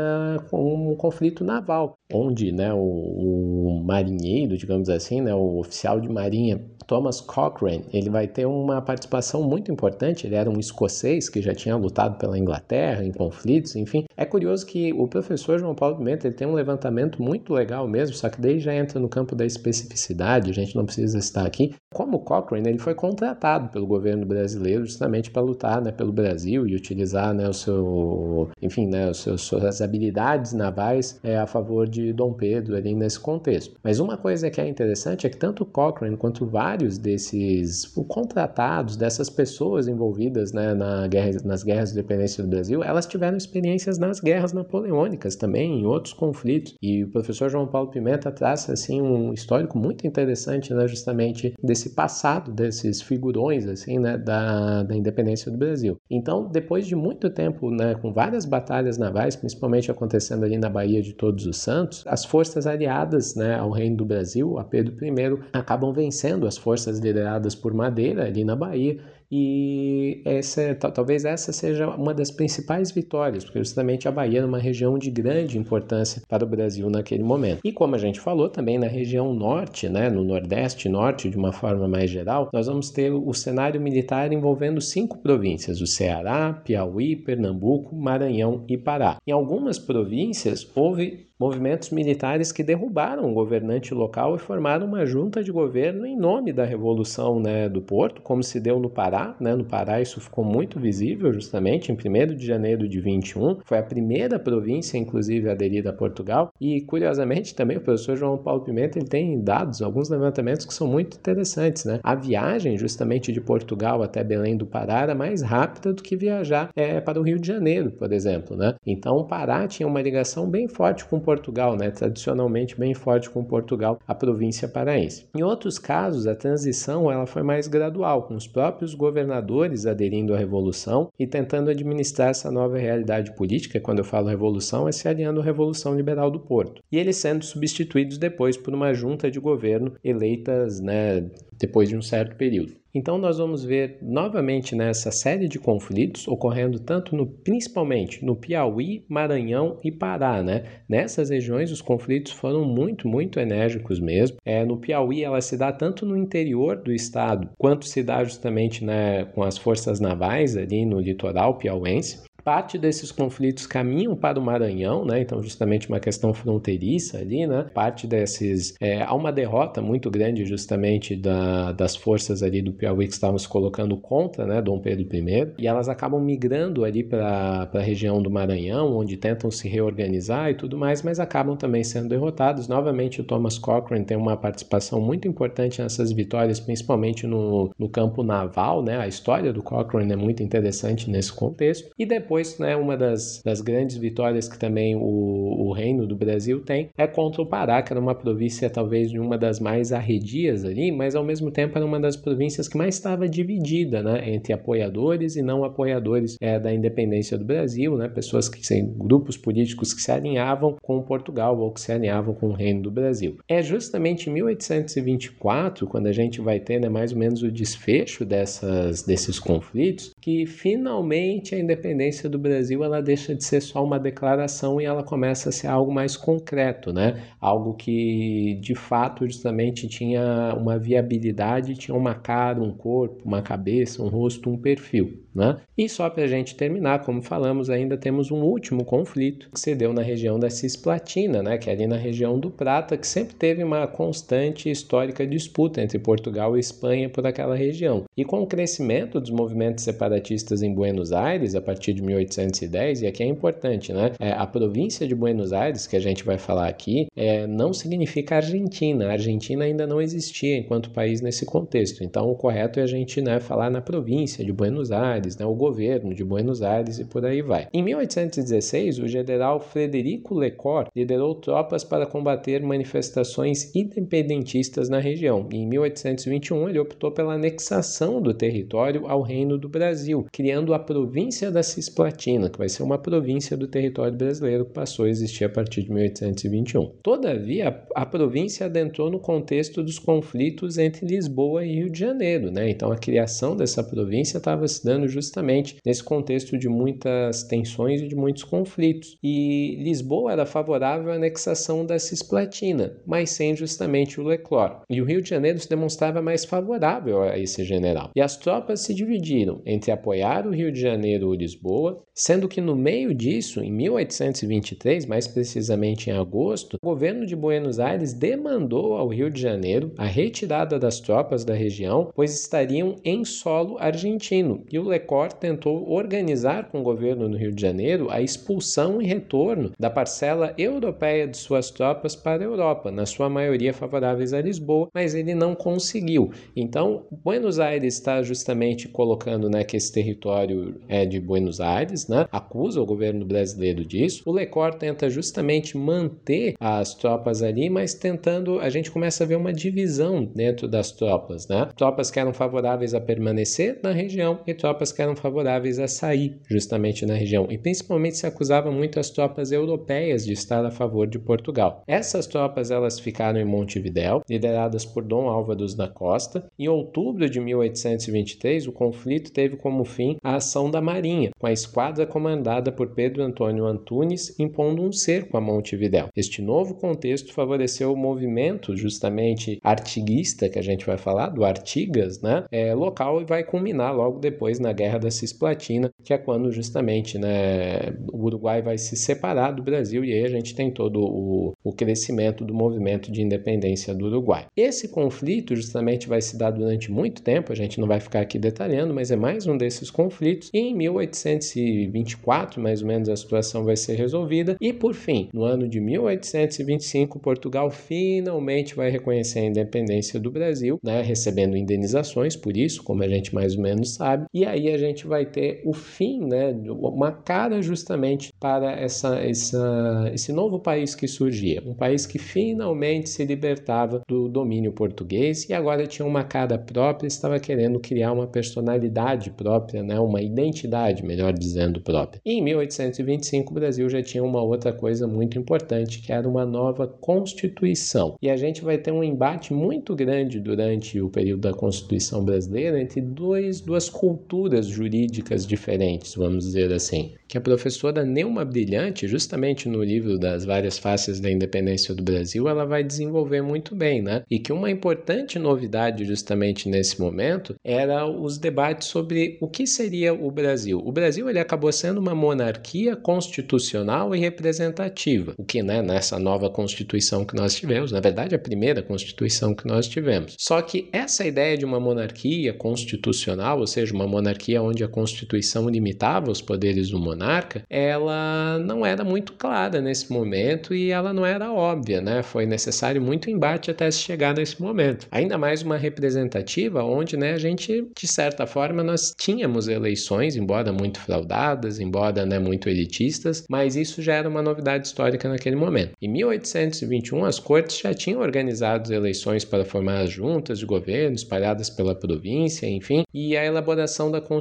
com 0.50 0.92
um 0.92 0.96
conflito 0.96 1.44
naval, 1.44 1.94
onde 2.12 2.52
né, 2.52 2.72
o, 2.72 2.78
o 2.78 3.82
marinheiro, 3.84 4.56
digamos 4.56 4.88
assim, 4.88 5.20
né, 5.20 5.34
o 5.34 5.58
oficial 5.58 6.00
de 6.00 6.08
marinha 6.08 6.60
Thomas 6.88 7.20
Cochrane, 7.20 7.84
ele 7.92 8.08
vai 8.08 8.26
ter 8.26 8.46
uma 8.46 8.80
participação 8.80 9.42
muito 9.42 9.70
importante. 9.70 10.26
Ele 10.26 10.34
era 10.34 10.48
um 10.48 10.58
escocês 10.58 11.28
que 11.28 11.42
já 11.42 11.54
tinha 11.54 11.76
lutado 11.76 12.16
pela 12.18 12.38
Inglaterra 12.38 13.04
em 13.04 13.12
conflitos, 13.12 13.76
enfim. 13.76 14.06
É 14.16 14.24
curioso 14.24 14.64
que 14.64 14.90
o 14.94 15.06
professor 15.06 15.58
João 15.58 15.74
Paulo 15.74 15.96
Pimenta 15.96 16.26
ele 16.26 16.34
tem 16.34 16.48
um 16.48 16.54
levantamento 16.54 17.22
muito 17.22 17.52
legal 17.52 17.86
mesmo, 17.86 18.16
só 18.16 18.30
que 18.30 18.40
daí 18.40 18.58
já 18.58 18.74
entra 18.74 18.98
no 18.98 19.08
campo 19.08 19.36
da 19.36 19.44
especificidade, 19.44 20.50
a 20.50 20.54
gente 20.54 20.74
não 20.74 20.86
precisa 20.86 21.18
estar 21.18 21.46
aqui. 21.46 21.74
Como 21.92 22.20
Cochrane, 22.20 22.70
ele 22.70 22.78
foi 22.78 22.94
contratado 22.94 23.68
pelo 23.68 23.86
governo 23.86 24.24
brasileiro 24.24 24.86
justamente 24.86 25.30
para 25.30 25.42
lutar 25.42 25.82
né, 25.82 25.92
pelo 25.92 26.12
Brasil 26.12 26.66
e 26.66 26.74
utilizar 26.74 27.34
né, 27.34 27.46
o 27.46 27.52
seu, 27.52 28.48
enfim, 28.62 28.86
né, 28.86 29.10
os 29.10 29.18
seus, 29.18 29.42
suas 29.42 29.82
habilidades 29.82 30.54
navais 30.54 31.20
é, 31.22 31.36
a 31.36 31.46
favor 31.46 31.86
de 31.86 32.14
Dom 32.14 32.32
Pedro 32.32 32.76
ali 32.76 32.94
nesse 32.94 33.20
contexto. 33.20 33.76
Mas 33.84 34.00
uma 34.00 34.16
coisa 34.16 34.50
que 34.50 34.60
é 34.60 34.66
interessante 34.66 35.26
é 35.26 35.30
que 35.30 35.36
tanto 35.36 35.66
Cochrane 35.66 36.16
quanto 36.16 36.46
vários 36.46 36.77
desses 36.98 37.86
contratados, 38.06 38.96
dessas 38.96 39.28
pessoas 39.28 39.88
envolvidas 39.88 40.52
né, 40.52 40.74
na 40.74 41.06
guerra, 41.08 41.40
nas 41.44 41.62
guerras 41.62 41.90
de 41.90 41.98
independência 41.98 42.42
do 42.42 42.48
Brasil, 42.48 42.84
elas 42.84 43.06
tiveram 43.06 43.36
experiências 43.36 43.98
nas 43.98 44.20
guerras 44.20 44.52
napoleônicas 44.52 45.34
também, 45.34 45.80
em 45.80 45.86
outros 45.86 46.12
conflitos. 46.12 46.74
E 46.80 47.04
o 47.04 47.10
professor 47.10 47.48
João 47.48 47.66
Paulo 47.66 47.90
Pimenta 47.90 48.30
traz 48.30 48.68
assim 48.70 49.00
um 49.00 49.32
histórico 49.32 49.78
muito 49.78 50.06
interessante, 50.06 50.72
né, 50.72 50.86
justamente 50.86 51.54
desse 51.62 51.90
passado 51.90 52.52
desses 52.52 53.02
figurões 53.02 53.66
assim, 53.66 53.98
né, 53.98 54.16
da, 54.16 54.82
da 54.82 54.94
independência 54.96 55.50
do 55.50 55.58
Brasil. 55.58 55.96
Então, 56.10 56.46
depois 56.46 56.86
de 56.86 56.94
muito 56.94 57.30
tempo, 57.30 57.70
né, 57.70 57.94
com 57.94 58.12
várias 58.12 58.44
batalhas 58.44 58.98
navais, 58.98 59.36
principalmente 59.36 59.90
acontecendo 59.90 60.44
ali 60.44 60.58
na 60.58 60.68
Baía 60.68 61.02
de 61.02 61.12
Todos 61.12 61.46
os 61.46 61.58
Santos, 61.58 62.04
as 62.06 62.24
forças 62.24 62.66
aliadas 62.66 63.34
né, 63.34 63.56
ao 63.56 63.70
Reino 63.70 63.96
do 63.96 64.04
Brasil, 64.04 64.58
a 64.58 64.64
Pedro 64.64 64.94
I, 65.04 65.38
acabam 65.52 65.92
vencendo 65.92 66.46
as 66.46 66.56
forças 66.56 66.67
lideradas 66.98 67.54
por 67.54 67.72
Madeira 67.74 68.26
ali 68.26 68.44
na 68.44 68.56
Bahia 68.56 68.98
e 69.30 70.22
essa, 70.24 70.74
talvez 70.74 71.24
essa 71.24 71.52
seja 71.52 71.88
uma 71.88 72.14
das 72.14 72.30
principais 72.30 72.90
vitórias, 72.90 73.44
porque 73.44 73.58
justamente 73.58 74.08
a 74.08 74.12
Bahia 74.12 74.40
é 74.40 74.44
uma 74.44 74.58
região 74.58 74.98
de 74.98 75.10
grande 75.10 75.58
importância 75.58 76.22
para 76.28 76.44
o 76.44 76.48
Brasil 76.48 76.88
naquele 76.88 77.22
momento. 77.22 77.60
E 77.62 77.72
como 77.72 77.94
a 77.94 77.98
gente 77.98 78.20
falou 78.20 78.48
também 78.48 78.78
na 78.78 78.86
região 78.86 79.34
norte, 79.34 79.88
né, 79.88 80.08
no 80.08 80.24
nordeste 80.24 80.88
norte 80.88 81.28
de 81.28 81.36
uma 81.36 81.52
forma 81.52 81.86
mais 81.86 82.10
geral, 82.10 82.48
nós 82.52 82.66
vamos 82.66 82.90
ter 82.90 83.12
o 83.12 83.32
cenário 83.34 83.80
militar 83.80 84.32
envolvendo 84.32 84.80
cinco 84.80 85.18
províncias: 85.18 85.80
o 85.80 85.86
Ceará, 85.86 86.52
Piauí, 86.64 87.16
Pernambuco, 87.16 87.94
Maranhão 87.94 88.64
e 88.68 88.78
Pará. 88.78 89.18
Em 89.26 89.32
algumas 89.32 89.78
províncias 89.78 90.68
houve 90.74 91.28
movimentos 91.38 91.90
militares 91.90 92.50
que 92.50 92.64
derrubaram 92.64 93.30
o 93.30 93.34
governante 93.34 93.94
local 93.94 94.34
e 94.34 94.38
formaram 94.38 94.86
uma 94.86 95.06
junta 95.06 95.42
de 95.42 95.52
governo 95.52 96.04
em 96.04 96.16
nome 96.16 96.52
da 96.52 96.64
Revolução 96.64 97.38
né, 97.38 97.68
do 97.68 97.80
Porto, 97.80 98.20
como 98.22 98.42
se 98.42 98.58
deu 98.58 98.80
no 98.80 98.90
Pará. 98.90 99.17
Né? 99.40 99.54
No 99.54 99.64
Pará 99.64 100.00
isso 100.00 100.20
ficou 100.20 100.44
muito 100.44 100.78
visível, 100.78 101.32
justamente, 101.32 101.90
em 101.90 101.94
1 101.94 102.34
de 102.34 102.46
janeiro 102.46 102.88
de 102.88 103.00
21. 103.00 103.58
Foi 103.64 103.78
a 103.78 103.82
primeira 103.82 104.38
província, 104.38 104.98
inclusive, 104.98 105.48
aderida 105.48 105.90
a 105.90 105.92
Portugal. 105.92 106.52
E, 106.60 106.80
curiosamente, 106.82 107.54
também 107.54 107.76
o 107.76 107.80
professor 107.80 108.16
João 108.16 108.38
Paulo 108.38 108.62
Pimenta 108.62 108.98
ele 108.98 109.08
tem 109.08 109.40
dados, 109.40 109.82
alguns 109.82 110.08
levantamentos 110.08 110.66
que 110.66 110.74
são 110.74 110.86
muito 110.86 111.16
interessantes. 111.16 111.84
Né? 111.84 112.00
A 112.02 112.14
viagem, 112.14 112.76
justamente, 112.76 113.32
de 113.32 113.40
Portugal 113.40 114.02
até 114.02 114.22
Belém 114.22 114.56
do 114.56 114.66
Pará 114.66 115.02
era 115.02 115.14
mais 115.14 115.42
rápida 115.42 115.92
do 115.92 116.02
que 116.02 116.16
viajar 116.16 116.70
é, 116.76 117.00
para 117.00 117.20
o 117.20 117.22
Rio 117.22 117.38
de 117.38 117.46
Janeiro, 117.46 117.90
por 117.90 118.12
exemplo. 118.12 118.56
Né? 118.56 118.74
Então, 118.86 119.16
o 119.16 119.24
Pará 119.24 119.66
tinha 119.66 119.86
uma 119.86 120.02
ligação 120.02 120.48
bem 120.48 120.68
forte 120.68 121.04
com 121.04 121.20
Portugal, 121.20 121.76
né, 121.76 121.90
tradicionalmente 121.90 122.78
bem 122.78 122.94
forte 122.94 123.30
com 123.30 123.44
Portugal, 123.44 123.98
a 124.06 124.14
província 124.14 124.68
paraense. 124.68 125.26
Em 125.36 125.42
outros 125.42 125.78
casos, 125.78 126.26
a 126.26 126.34
transição 126.34 127.10
ela 127.10 127.26
foi 127.26 127.42
mais 127.42 127.68
gradual, 127.68 128.22
com 128.22 128.34
os 128.34 128.46
próprios 128.46 128.94
governadores 129.08 129.86
aderindo 129.86 130.34
à 130.34 130.38
revolução 130.38 131.10
e 131.18 131.26
tentando 131.26 131.70
administrar 131.70 132.28
essa 132.28 132.50
nova 132.50 132.76
realidade 132.76 133.34
política. 133.34 133.80
Quando 133.80 134.00
eu 134.00 134.04
falo 134.04 134.28
revolução, 134.28 134.86
é 134.86 134.92
se 134.92 135.08
aliando 135.08 135.40
à 135.40 135.44
Revolução 135.44 135.96
Liberal 135.96 136.30
do 136.30 136.40
Porto. 136.40 136.82
E 136.92 136.98
eles 136.98 137.16
sendo 137.16 137.44
substituídos 137.44 138.18
depois 138.18 138.56
por 138.56 138.74
uma 138.74 138.92
junta 138.92 139.30
de 139.30 139.40
governo 139.40 139.94
eleitas, 140.04 140.80
né, 140.80 141.26
depois 141.58 141.88
de 141.88 141.96
um 141.96 142.02
certo 142.02 142.36
período. 142.36 142.74
Então 142.94 143.18
nós 143.18 143.38
vamos 143.38 143.64
ver 143.64 143.98
novamente 144.00 144.74
nessa 144.74 145.10
série 145.10 145.46
de 145.48 145.58
conflitos 145.58 146.26
ocorrendo 146.26 146.80
tanto 146.80 147.14
no 147.14 147.26
principalmente 147.26 148.24
no 148.24 148.34
Piauí, 148.34 149.04
Maranhão 149.08 149.78
e 149.84 149.92
Pará, 149.92 150.42
né? 150.42 150.64
Nessas 150.88 151.30
regiões 151.30 151.70
os 151.70 151.82
conflitos 151.82 152.32
foram 152.32 152.64
muito, 152.64 153.06
muito 153.06 153.38
enérgicos 153.38 154.00
mesmo. 154.00 154.38
É, 154.44 154.64
no 154.64 154.78
Piauí 154.78 155.22
ela 155.22 155.40
se 155.40 155.56
dá 155.56 155.72
tanto 155.72 156.06
no 156.06 156.16
interior 156.16 156.76
do 156.76 156.92
estado 156.92 157.50
quanto 157.58 157.86
se 157.86 158.02
dá 158.02 158.24
justamente 158.24 158.84
né, 158.84 159.24
com 159.26 159.42
as 159.42 159.58
forças 159.58 160.00
navais 160.00 160.56
ali 160.56 160.84
no 160.84 161.00
litoral 161.00 161.58
piauense 161.58 162.27
parte 162.48 162.78
desses 162.78 163.12
conflitos 163.12 163.66
caminham 163.66 164.16
para 164.16 164.40
o 164.40 164.42
Maranhão, 164.42 165.04
né? 165.04 165.20
Então, 165.20 165.42
justamente 165.42 165.86
uma 165.86 166.00
questão 166.00 166.32
fronteiriça 166.32 167.18
ali, 167.18 167.46
né? 167.46 167.66
Parte 167.74 168.06
desses. 168.06 168.74
É, 168.80 169.02
há 169.02 169.12
uma 169.12 169.30
derrota 169.30 169.82
muito 169.82 170.10
grande, 170.10 170.46
justamente, 170.46 171.14
da, 171.14 171.72
das 171.72 171.94
forças 171.94 172.42
ali 172.42 172.62
do 172.62 172.72
Piauí 172.72 173.06
que 173.06 173.12
estavam 173.12 173.36
se 173.36 173.46
colocando 173.46 173.98
contra, 173.98 174.46
né? 174.46 174.62
Dom 174.62 174.80
Pedro 174.80 175.06
I, 175.14 175.52
e 175.58 175.66
elas 175.66 175.90
acabam 175.90 176.22
migrando 176.22 176.86
ali 176.86 177.04
para 177.04 177.68
a 177.70 177.80
região 177.80 178.22
do 178.22 178.30
Maranhão, 178.30 178.96
onde 178.96 179.18
tentam 179.18 179.50
se 179.50 179.68
reorganizar 179.68 180.50
e 180.50 180.54
tudo 180.54 180.78
mais, 180.78 181.02
mas 181.02 181.20
acabam 181.20 181.54
também 181.54 181.84
sendo 181.84 182.08
derrotados. 182.08 182.66
Novamente, 182.66 183.20
o 183.20 183.24
Thomas 183.24 183.58
Cochrane 183.58 184.06
tem 184.06 184.16
uma 184.16 184.38
participação 184.38 185.02
muito 185.02 185.28
importante 185.28 185.82
nessas 185.82 186.10
vitórias, 186.12 186.58
principalmente 186.58 187.26
no, 187.26 187.70
no 187.78 187.90
campo 187.90 188.22
naval, 188.22 188.82
né? 188.82 188.96
A 188.96 189.06
história 189.06 189.52
do 189.52 189.62
Cochrane 189.62 190.14
é 190.14 190.16
muito 190.16 190.42
interessante 190.42 191.10
nesse 191.10 191.30
contexto. 191.30 191.90
E 191.98 192.06
depois 192.06 192.37
depois, 192.38 192.58
né, 192.58 192.76
uma 192.76 192.96
das, 192.96 193.42
das 193.44 193.60
grandes 193.60 193.96
vitórias 193.96 194.48
que 194.48 194.58
também 194.58 194.94
o, 194.94 195.00
o 195.00 195.72
Reino 195.72 196.06
do 196.06 196.14
Brasil 196.14 196.60
tem 196.60 196.88
é 196.96 197.06
contra 197.06 197.42
o 197.42 197.46
Pará, 197.46 197.82
que 197.82 197.92
era 197.92 198.00
uma 198.00 198.14
província 198.14 198.70
talvez 198.70 199.10
de 199.10 199.18
uma 199.18 199.36
das 199.36 199.58
mais 199.58 199.92
arredias 199.92 200.64
ali, 200.64 200.92
mas 200.92 201.16
ao 201.16 201.24
mesmo 201.24 201.50
tempo 201.50 201.76
era 201.76 201.84
uma 201.84 201.98
das 201.98 202.16
províncias 202.16 202.68
que 202.68 202.78
mais 202.78 202.94
estava 202.94 203.28
dividida 203.28 204.02
né, 204.02 204.32
entre 204.32 204.52
apoiadores 204.52 205.34
e 205.34 205.42
não 205.42 205.64
apoiadores 205.64 206.36
é, 206.40 206.58
da 206.60 206.72
independência 206.72 207.36
do 207.36 207.44
Brasil, 207.44 207.96
né, 207.96 208.08
pessoas 208.08 208.48
que 208.48 208.64
sem 208.64 208.86
grupos 208.96 209.36
políticos 209.36 209.92
que 209.92 210.00
se 210.00 210.12
alinhavam 210.12 210.76
com 210.80 211.02
Portugal 211.02 211.58
ou 211.58 211.72
que 211.72 211.80
se 211.80 211.90
alinhavam 211.90 212.34
com 212.34 212.48
o 212.48 212.54
Reino 212.54 212.82
do 212.82 212.90
Brasil. 212.90 213.38
É 213.48 213.62
justamente 213.62 214.30
em 214.30 214.32
1824, 214.34 215.86
quando 215.86 216.06
a 216.06 216.12
gente 216.12 216.40
vai 216.40 216.60
ter 216.60 216.80
né, 216.80 216.88
mais 216.88 217.12
ou 217.12 217.18
menos 217.18 217.42
o 217.42 217.50
desfecho 217.50 218.24
dessas, 218.24 219.02
desses 219.02 219.38
conflitos, 219.40 220.12
que 220.20 220.46
finalmente 220.46 221.54
a 221.54 221.58
independência 221.58 222.28
do 222.28 222.38
Brasil 222.38 222.82
ela 222.84 223.00
deixa 223.02 223.34
de 223.34 223.44
ser 223.44 223.60
só 223.60 223.84
uma 223.84 223.98
declaração 223.98 224.80
e 224.80 224.84
ela 224.84 225.02
começa 225.02 225.48
a 225.48 225.52
ser 225.52 225.68
algo 225.68 225.92
mais 225.92 226.16
concreto, 226.16 226.92
né? 226.92 227.22
Algo 227.40 227.74
que 227.74 228.58
de 228.60 228.74
fato 228.74 229.26
justamente 229.26 229.88
tinha 229.88 230.54
uma 230.58 230.78
viabilidade, 230.78 231.74
tinha 231.76 231.96
uma 231.96 232.14
cara, 232.14 232.60
um 232.60 232.72
corpo, 232.72 233.22
uma 233.24 233.42
cabeça, 233.42 234.02
um 234.02 234.08
rosto, 234.08 234.50
um 234.50 234.58
perfil. 234.58 235.24
Né? 235.38 235.56
E 235.76 235.88
só 235.88 236.10
para 236.10 236.24
a 236.24 236.26
gente 236.26 236.56
terminar, 236.56 237.04
como 237.04 237.22
falamos, 237.22 237.70
ainda 237.70 237.96
temos 237.96 238.32
um 238.32 238.42
último 238.42 238.84
conflito 238.84 239.48
que 239.52 239.60
se 239.60 239.72
deu 239.72 239.92
na 239.92 240.02
região 240.02 240.36
da 240.36 240.50
Cisplatina, 240.50 241.44
né? 241.44 241.56
que 241.56 241.70
é 241.70 241.72
ali 241.72 241.86
na 241.86 241.96
região 241.96 242.40
do 242.40 242.50
Prata, 242.50 242.96
que 242.96 243.06
sempre 243.06 243.36
teve 243.36 243.62
uma 243.62 243.86
constante 243.86 244.68
histórica 244.68 245.24
disputa 245.24 245.80
entre 245.80 245.96
Portugal 246.00 246.56
e 246.56 246.60
Espanha 246.60 247.08
por 247.08 247.24
aquela 247.24 247.54
região. 247.54 248.02
E 248.16 248.24
com 248.24 248.42
o 248.42 248.46
crescimento 248.48 249.20
dos 249.20 249.30
movimentos 249.30 249.84
separatistas 249.84 250.60
em 250.60 250.74
Buenos 250.74 251.12
Aires, 251.12 251.54
a 251.54 251.60
partir 251.60 251.92
de 251.92 252.02
1810, 252.02 253.02
e 253.02 253.06
aqui 253.06 253.22
é 253.22 253.26
importante, 253.26 253.92
né? 253.92 254.10
É, 254.18 254.32
a 254.32 254.44
província 254.46 255.06
de 255.06 255.14
Buenos 255.14 255.52
Aires, 255.52 255.86
que 255.86 255.94
a 255.94 256.00
gente 256.00 256.24
vai 256.24 256.36
falar 256.36 256.66
aqui, 256.66 257.06
é, 257.14 257.46
não 257.46 257.72
significa 257.72 258.36
Argentina. 258.36 259.06
A 259.06 259.12
Argentina 259.12 259.64
ainda 259.64 259.86
não 259.86 260.00
existia 260.00 260.56
enquanto 260.56 260.90
país 260.90 261.20
nesse 261.20 261.46
contexto. 261.46 262.02
Então, 262.02 262.28
o 262.28 262.34
correto 262.34 262.80
é 262.80 262.82
a 262.82 262.86
gente 262.88 263.20
né, 263.20 263.38
falar 263.38 263.70
na 263.70 263.80
província 263.80 264.44
de 264.44 264.52
Buenos 264.52 264.90
Aires 264.90 265.27
Aires, 265.28 265.36
né, 265.36 265.44
o 265.44 265.54
governo 265.54 266.14
de 266.14 266.24
Buenos 266.24 266.62
Aires 266.62 266.98
e 266.98 267.04
por 267.04 267.24
aí 267.24 267.42
vai. 267.42 267.68
Em 267.72 267.82
1816, 267.82 268.98
o 268.98 269.08
general 269.08 269.60
Frederico 269.60 270.34
Lecor 270.34 270.86
liderou 270.96 271.34
tropas 271.34 271.84
para 271.84 272.06
combater 272.06 272.62
manifestações 272.62 273.74
independentistas 273.74 274.88
na 274.88 274.98
região. 274.98 275.46
E 275.52 275.56
em 275.56 275.66
1821, 275.66 276.68
ele 276.68 276.78
optou 276.78 277.10
pela 277.10 277.34
anexação 277.34 278.22
do 278.22 278.32
território 278.32 279.06
ao 279.06 279.22
Reino 279.22 279.58
do 279.58 279.68
Brasil. 279.68 280.26
Criando 280.32 280.72
a 280.72 280.78
província 280.78 281.50
da 281.50 281.62
Cisplatina, 281.62 282.48
que 282.48 282.58
vai 282.58 282.68
ser 282.68 282.82
uma 282.82 282.98
província 282.98 283.56
do 283.56 283.66
território 283.66 284.16
brasileiro 284.16 284.64
que 284.64 284.72
passou 284.72 285.04
a 285.04 285.10
existir 285.10 285.44
a 285.44 285.48
partir 285.48 285.82
de 285.82 285.92
1821. 285.92 286.92
Todavia, 287.02 287.82
a 287.94 288.06
província 288.06 288.66
adentrou 288.66 289.10
no 289.10 289.18
contexto 289.18 289.82
dos 289.82 289.98
conflitos 289.98 290.78
entre 290.78 291.06
Lisboa 291.06 291.64
e 291.64 291.74
Rio 291.74 291.90
de 291.90 291.98
Janeiro, 291.98 292.50
né? 292.50 292.70
Então 292.70 292.92
a 292.92 292.96
criação 292.96 293.56
dessa 293.56 293.82
província 293.82 294.38
estava 294.38 294.66
se 294.68 294.84
dando 294.84 295.07
justamente 295.08 295.76
nesse 295.84 296.02
contexto 296.02 296.58
de 296.58 296.68
muitas 296.68 297.42
tensões 297.44 298.00
e 298.00 298.08
de 298.08 298.14
muitos 298.14 298.44
conflitos. 298.44 299.16
E 299.22 299.76
Lisboa 299.82 300.32
era 300.32 300.46
favorável 300.46 301.10
à 301.12 301.14
anexação 301.14 301.84
da 301.84 301.98
Cisplatina, 301.98 302.96
mas 303.06 303.30
sem 303.30 303.56
justamente 303.56 304.20
o 304.20 304.24
Leclerc. 304.24 304.82
E 304.88 305.00
o 305.00 305.04
Rio 305.04 305.22
de 305.22 305.28
Janeiro 305.28 305.58
se 305.58 305.68
demonstrava 305.68 306.22
mais 306.22 306.44
favorável 306.44 307.22
a 307.22 307.38
esse 307.38 307.64
general. 307.64 308.10
E 308.14 308.20
as 308.20 308.36
tropas 308.36 308.80
se 308.80 308.94
dividiram 308.94 309.60
entre 309.66 309.90
apoiar 309.90 310.46
o 310.46 310.50
Rio 310.50 310.72
de 310.72 310.80
Janeiro 310.80 311.28
ou 311.28 311.34
Lisboa, 311.34 312.02
sendo 312.14 312.48
que 312.48 312.60
no 312.60 312.74
meio 312.74 313.14
disso, 313.14 313.62
em 313.62 313.72
1823, 313.72 315.06
mais 315.06 315.26
precisamente 315.26 316.10
em 316.10 316.12
agosto, 316.12 316.76
o 316.82 316.86
governo 316.86 317.26
de 317.26 317.36
Buenos 317.36 317.78
Aires 317.78 318.12
demandou 318.12 318.94
ao 318.94 319.08
Rio 319.08 319.30
de 319.30 319.40
Janeiro 319.40 319.92
a 319.96 320.04
retirada 320.04 320.78
das 320.78 321.00
tropas 321.00 321.44
da 321.44 321.54
região, 321.54 322.10
pois 322.14 322.34
estariam 322.38 322.96
em 323.04 323.24
solo 323.24 323.76
argentino. 323.78 324.64
E 324.70 324.78
o 324.78 324.84
Lecor 324.98 325.32
tentou 325.32 325.88
organizar 325.88 326.68
com 326.70 326.80
o 326.80 326.82
governo 326.82 327.28
do 327.28 327.36
Rio 327.36 327.52
de 327.52 327.62
Janeiro 327.62 328.08
a 328.10 328.20
expulsão 328.20 329.00
e 329.00 329.06
retorno 329.06 329.70
da 329.78 329.88
parcela 329.88 330.52
europeia 330.58 331.26
de 331.26 331.36
suas 331.36 331.70
tropas 331.70 332.16
para 332.16 332.42
a 332.42 332.46
Europa, 332.46 332.90
na 332.90 333.06
sua 333.06 333.28
maioria 333.28 333.72
favoráveis 333.72 334.32
a 334.32 334.40
Lisboa, 334.40 334.88
mas 334.92 335.14
ele 335.14 335.34
não 335.34 335.54
conseguiu. 335.54 336.32
Então, 336.56 337.04
Buenos 337.24 337.60
Aires 337.60 337.94
está 337.94 338.22
justamente 338.22 338.88
colocando 338.88 339.48
né, 339.48 339.62
que 339.62 339.76
esse 339.76 339.92
território 339.92 340.80
é 340.88 341.06
de 341.06 341.20
Buenos 341.20 341.60
Aires, 341.60 342.08
né, 342.08 342.26
acusa 342.32 342.82
o 342.82 342.86
governo 342.86 343.24
brasileiro 343.24 343.84
disso. 343.84 344.22
O 344.26 344.32
Lecor 344.32 344.74
tenta 344.74 345.08
justamente 345.08 345.76
manter 345.76 346.54
as 346.58 346.94
tropas 346.94 347.42
ali, 347.42 347.70
mas 347.70 347.94
tentando, 347.94 348.58
a 348.58 348.68
gente 348.68 348.90
começa 348.90 349.22
a 349.22 349.26
ver 349.26 349.36
uma 349.36 349.52
divisão 349.52 350.24
dentro 350.24 350.66
das 350.66 350.90
tropas, 350.90 351.46
né? 351.46 351.68
Tropas 351.76 352.10
que 352.10 352.18
eram 352.18 352.32
favoráveis 352.32 352.94
a 352.94 353.00
permanecer 353.00 353.78
na 353.82 353.92
região 353.92 354.40
e 354.46 354.54
tropas 354.54 354.87
que 354.92 355.02
eram 355.02 355.16
favoráveis 355.16 355.78
a 355.78 355.88
sair 355.88 356.38
justamente 356.48 357.04
na 357.06 357.14
região. 357.14 357.46
E 357.50 357.58
principalmente 357.58 358.18
se 358.18 358.26
acusava 358.26 358.70
muito 358.70 358.98
as 358.98 359.10
tropas 359.10 359.52
europeias 359.52 360.24
de 360.24 360.32
estar 360.32 360.64
a 360.64 360.70
favor 360.70 361.06
de 361.06 361.18
Portugal. 361.18 361.82
Essas 361.86 362.26
tropas 362.26 362.70
elas 362.70 362.98
ficaram 362.98 363.40
em 363.40 363.44
Montevidéu, 363.44 364.22
lideradas 364.28 364.84
por 364.84 365.04
Dom 365.04 365.28
Álvaros 365.28 365.74
da 365.74 365.88
Costa. 365.88 366.44
Em 366.58 366.68
outubro 366.68 367.28
de 367.28 367.40
1823, 367.40 368.66
o 368.66 368.72
conflito 368.72 369.32
teve 369.32 369.56
como 369.56 369.84
fim 369.84 370.16
a 370.22 370.36
ação 370.36 370.70
da 370.70 370.80
Marinha, 370.80 371.30
com 371.38 371.46
a 371.46 371.52
esquadra 371.52 372.06
comandada 372.06 372.70
por 372.72 372.94
Pedro 372.94 373.22
Antônio 373.22 373.66
Antunes 373.66 374.38
impondo 374.38 374.82
um 374.82 374.92
cerco 374.92 375.36
a 375.36 375.40
Montevidéu. 375.40 376.08
Este 376.16 376.42
novo 376.42 376.74
contexto 376.74 377.32
favoreceu 377.32 377.92
o 377.92 377.96
movimento 377.96 378.76
justamente 378.76 379.58
artiguista 379.62 380.48
que 380.48 380.58
a 380.58 380.62
gente 380.62 380.86
vai 380.86 380.96
falar, 380.96 381.28
do 381.28 381.44
Artigas, 381.44 382.20
né, 382.20 382.44
é, 382.50 382.74
local 382.74 383.20
e 383.20 383.24
vai 383.24 383.44
culminar 383.44 383.94
logo 383.94 384.18
depois 384.18 384.58
na 384.58 384.72
Guerra 384.78 384.98
da 384.98 385.10
Cisplatina, 385.10 385.90
que 386.04 386.12
é 386.12 386.18
quando 386.18 386.52
justamente 386.52 387.18
né, 387.18 387.92
o 388.12 388.24
Uruguai 388.24 388.62
vai 388.62 388.78
se 388.78 388.96
separar 388.96 389.50
do 389.50 389.62
Brasil 389.62 390.04
e 390.04 390.12
aí 390.12 390.24
a 390.24 390.28
gente 390.28 390.54
tem 390.54 390.70
todo 390.70 391.00
o, 391.00 391.52
o 391.64 391.72
crescimento 391.72 392.44
do 392.44 392.54
movimento 392.54 393.10
de 393.10 393.20
independência 393.20 393.92
do 393.92 394.06
Uruguai. 394.06 394.46
Esse 394.56 394.88
conflito 394.88 395.56
justamente 395.56 396.08
vai 396.08 396.20
se 396.20 396.38
dar 396.38 396.50
durante 396.50 396.90
muito 396.90 397.22
tempo, 397.22 397.52
a 397.52 397.56
gente 397.56 397.80
não 397.80 397.88
vai 397.88 397.98
ficar 397.98 398.20
aqui 398.20 398.38
detalhando, 398.38 398.94
mas 398.94 399.10
é 399.10 399.16
mais 399.16 399.46
um 399.46 399.56
desses 399.56 399.90
conflitos. 399.90 400.50
E 400.54 400.58
em 400.58 400.76
1824, 400.76 402.62
mais 402.62 402.82
ou 402.82 402.88
menos, 402.88 403.08
a 403.08 403.16
situação 403.16 403.64
vai 403.64 403.76
ser 403.76 403.96
resolvida. 403.96 404.56
E 404.60 404.72
por 404.72 404.94
fim, 404.94 405.28
no 405.32 405.42
ano 405.42 405.68
de 405.68 405.80
1825, 405.80 407.18
Portugal 407.18 407.70
finalmente 407.70 408.76
vai 408.76 408.90
reconhecer 408.90 409.40
a 409.40 409.46
independência 409.46 410.20
do 410.20 410.30
Brasil, 410.30 410.78
né, 410.82 411.02
recebendo 411.02 411.56
indenizações 411.56 412.36
por 412.36 412.56
isso, 412.56 412.82
como 412.82 413.02
a 413.02 413.08
gente 413.08 413.34
mais 413.34 413.56
ou 413.56 413.62
menos 413.62 413.94
sabe. 413.94 414.26
E 414.32 414.44
aí 414.44 414.67
a 414.70 414.78
gente 414.78 415.06
vai 415.06 415.26
ter 415.26 415.62
o 415.64 415.72
fim, 415.72 416.24
né, 416.26 416.54
uma 416.68 417.12
cara 417.12 417.60
justamente 417.62 418.32
para 418.38 418.72
essa, 418.72 419.16
essa, 419.18 420.10
esse 420.12 420.32
novo 420.32 420.58
país 420.58 420.94
que 420.94 421.06
surgia, 421.06 421.62
um 421.64 421.74
país 421.74 422.06
que 422.06 422.18
finalmente 422.18 423.08
se 423.08 423.24
libertava 423.24 424.02
do 424.08 424.28
domínio 424.28 424.72
português 424.72 425.48
e 425.48 425.54
agora 425.54 425.86
tinha 425.86 426.06
uma 426.06 426.24
cara 426.24 426.58
própria, 426.58 427.06
estava 427.06 427.38
querendo 427.38 427.78
criar 427.78 428.12
uma 428.12 428.26
personalidade 428.26 429.30
própria, 429.30 429.82
né, 429.82 429.98
uma 429.98 430.20
identidade, 430.20 431.04
melhor 431.04 431.32
dizendo, 431.32 431.80
própria. 431.80 432.20
E 432.24 432.32
em 432.34 432.42
1825 432.42 433.50
o 433.50 433.54
Brasil 433.54 433.88
já 433.88 434.02
tinha 434.02 434.24
uma 434.24 434.42
outra 434.42 434.72
coisa 434.72 435.06
muito 435.06 435.38
importante, 435.38 436.00
que 436.00 436.12
era 436.12 436.28
uma 436.28 436.44
nova 436.44 436.86
Constituição. 436.86 438.16
E 438.20 438.30
a 438.30 438.36
gente 438.36 438.62
vai 438.62 438.78
ter 438.78 438.92
um 438.92 439.04
embate 439.04 439.52
muito 439.52 439.94
grande 439.94 440.40
durante 440.40 441.00
o 441.00 441.08
período 441.08 441.42
da 441.42 441.52
Constituição 441.52 442.24
brasileira 442.24 442.80
entre 442.80 443.00
dois, 443.00 443.60
duas 443.60 443.88
culturas 443.88 444.57
jurídicas 444.66 445.46
diferentes, 445.46 446.14
vamos 446.14 446.44
dizer 446.44 446.72
assim 446.72 447.14
que 447.28 447.36
a 447.36 447.40
professora 447.40 448.04
Neuma 448.04 448.44
Brilhante, 448.44 449.06
justamente 449.06 449.68
no 449.68 449.84
livro 449.84 450.18
das 450.18 450.46
várias 450.46 450.78
faces 450.78 451.20
da 451.20 451.30
independência 451.30 451.94
do 451.94 452.02
Brasil, 452.02 452.48
ela 452.48 452.64
vai 452.64 452.82
desenvolver 452.82 453.42
muito 453.42 453.76
bem, 453.76 454.00
né? 454.00 454.22
E 454.30 454.38
que 454.38 454.52
uma 454.52 454.70
importante 454.70 455.38
novidade 455.38 456.06
justamente 456.06 456.68
nesse 456.68 456.98
momento 456.98 457.54
era 457.62 458.08
os 458.08 458.38
debates 458.38 458.88
sobre 458.88 459.36
o 459.42 459.48
que 459.48 459.66
seria 459.66 460.14
o 460.14 460.30
Brasil. 460.30 460.80
O 460.82 460.90
Brasil 460.90 461.28
ele 461.28 461.38
acabou 461.38 461.70
sendo 461.70 461.98
uma 461.98 462.14
monarquia 462.14 462.96
constitucional 462.96 464.14
e 464.14 464.18
representativa, 464.18 465.34
o 465.36 465.44
que, 465.44 465.62
né, 465.62 465.82
nessa 465.82 466.18
nova 466.18 466.48
constituição 466.48 467.26
que 467.26 467.36
nós 467.36 467.54
tivemos, 467.54 467.92
na 467.92 468.00
verdade 468.00 468.34
a 468.34 468.38
primeira 468.38 468.82
constituição 468.82 469.54
que 469.54 469.66
nós 469.66 469.86
tivemos. 469.86 470.34
Só 470.38 470.62
que 470.62 470.88
essa 470.92 471.26
ideia 471.26 471.58
de 471.58 471.64
uma 471.66 471.78
monarquia 471.78 472.54
constitucional, 472.54 473.58
ou 473.58 473.66
seja, 473.66 473.92
uma 473.92 474.06
monarquia 474.06 474.47
onde 474.56 474.82
a 474.82 474.88
constituição 474.88 475.68
limitava 475.68 476.30
os 476.30 476.40
poderes 476.40 476.90
do 476.90 476.98
monarca 476.98 477.18
monarca, 477.18 477.62
ela 477.68 478.58
não 478.58 478.86
era 478.86 479.04
muito 479.04 479.32
clara 479.32 479.80
nesse 479.80 480.12
momento 480.12 480.74
e 480.74 480.90
ela 480.90 481.12
não 481.12 481.26
era 481.26 481.52
óbvia, 481.52 482.00
né? 482.00 482.22
Foi 482.22 482.46
necessário 482.46 483.02
muito 483.02 483.28
embate 483.30 483.70
até 483.70 483.90
se 483.90 483.98
chegar 483.98 484.34
nesse 484.34 484.60
momento. 484.60 485.06
Ainda 485.10 485.36
mais 485.36 485.62
uma 485.62 485.76
representativa 485.76 486.82
onde, 486.84 487.16
né, 487.16 487.32
a 487.32 487.38
gente, 487.38 487.86
de 487.96 488.06
certa 488.06 488.46
forma, 488.46 488.82
nós 488.82 489.12
tínhamos 489.16 489.68
eleições, 489.68 490.36
embora 490.36 490.72
muito 490.72 491.00
fraudadas, 491.00 491.80
embora, 491.80 492.24
né, 492.24 492.38
muito 492.38 492.68
elitistas, 492.68 493.44
mas 493.48 493.76
isso 493.76 494.00
já 494.00 494.14
era 494.14 494.28
uma 494.28 494.42
novidade 494.42 494.86
histórica 494.86 495.28
naquele 495.28 495.56
momento. 495.56 495.92
Em 496.00 496.08
1821, 496.08 497.24
as 497.24 497.38
cortes 497.38 497.80
já 497.80 497.92
tinham 497.92 498.20
organizado 498.20 498.92
eleições 498.92 499.44
para 499.44 499.64
formar 499.64 500.00
as 500.00 500.10
juntas 500.10 500.58
de 500.58 500.66
governo 500.66 501.16
espalhadas 501.16 501.68
pela 501.68 501.94
província, 501.94 502.66
enfim, 502.66 503.02
e 503.12 503.36
a 503.36 503.44
elaboração 503.44 504.10
da 504.10 504.20
Constituição 504.20 504.37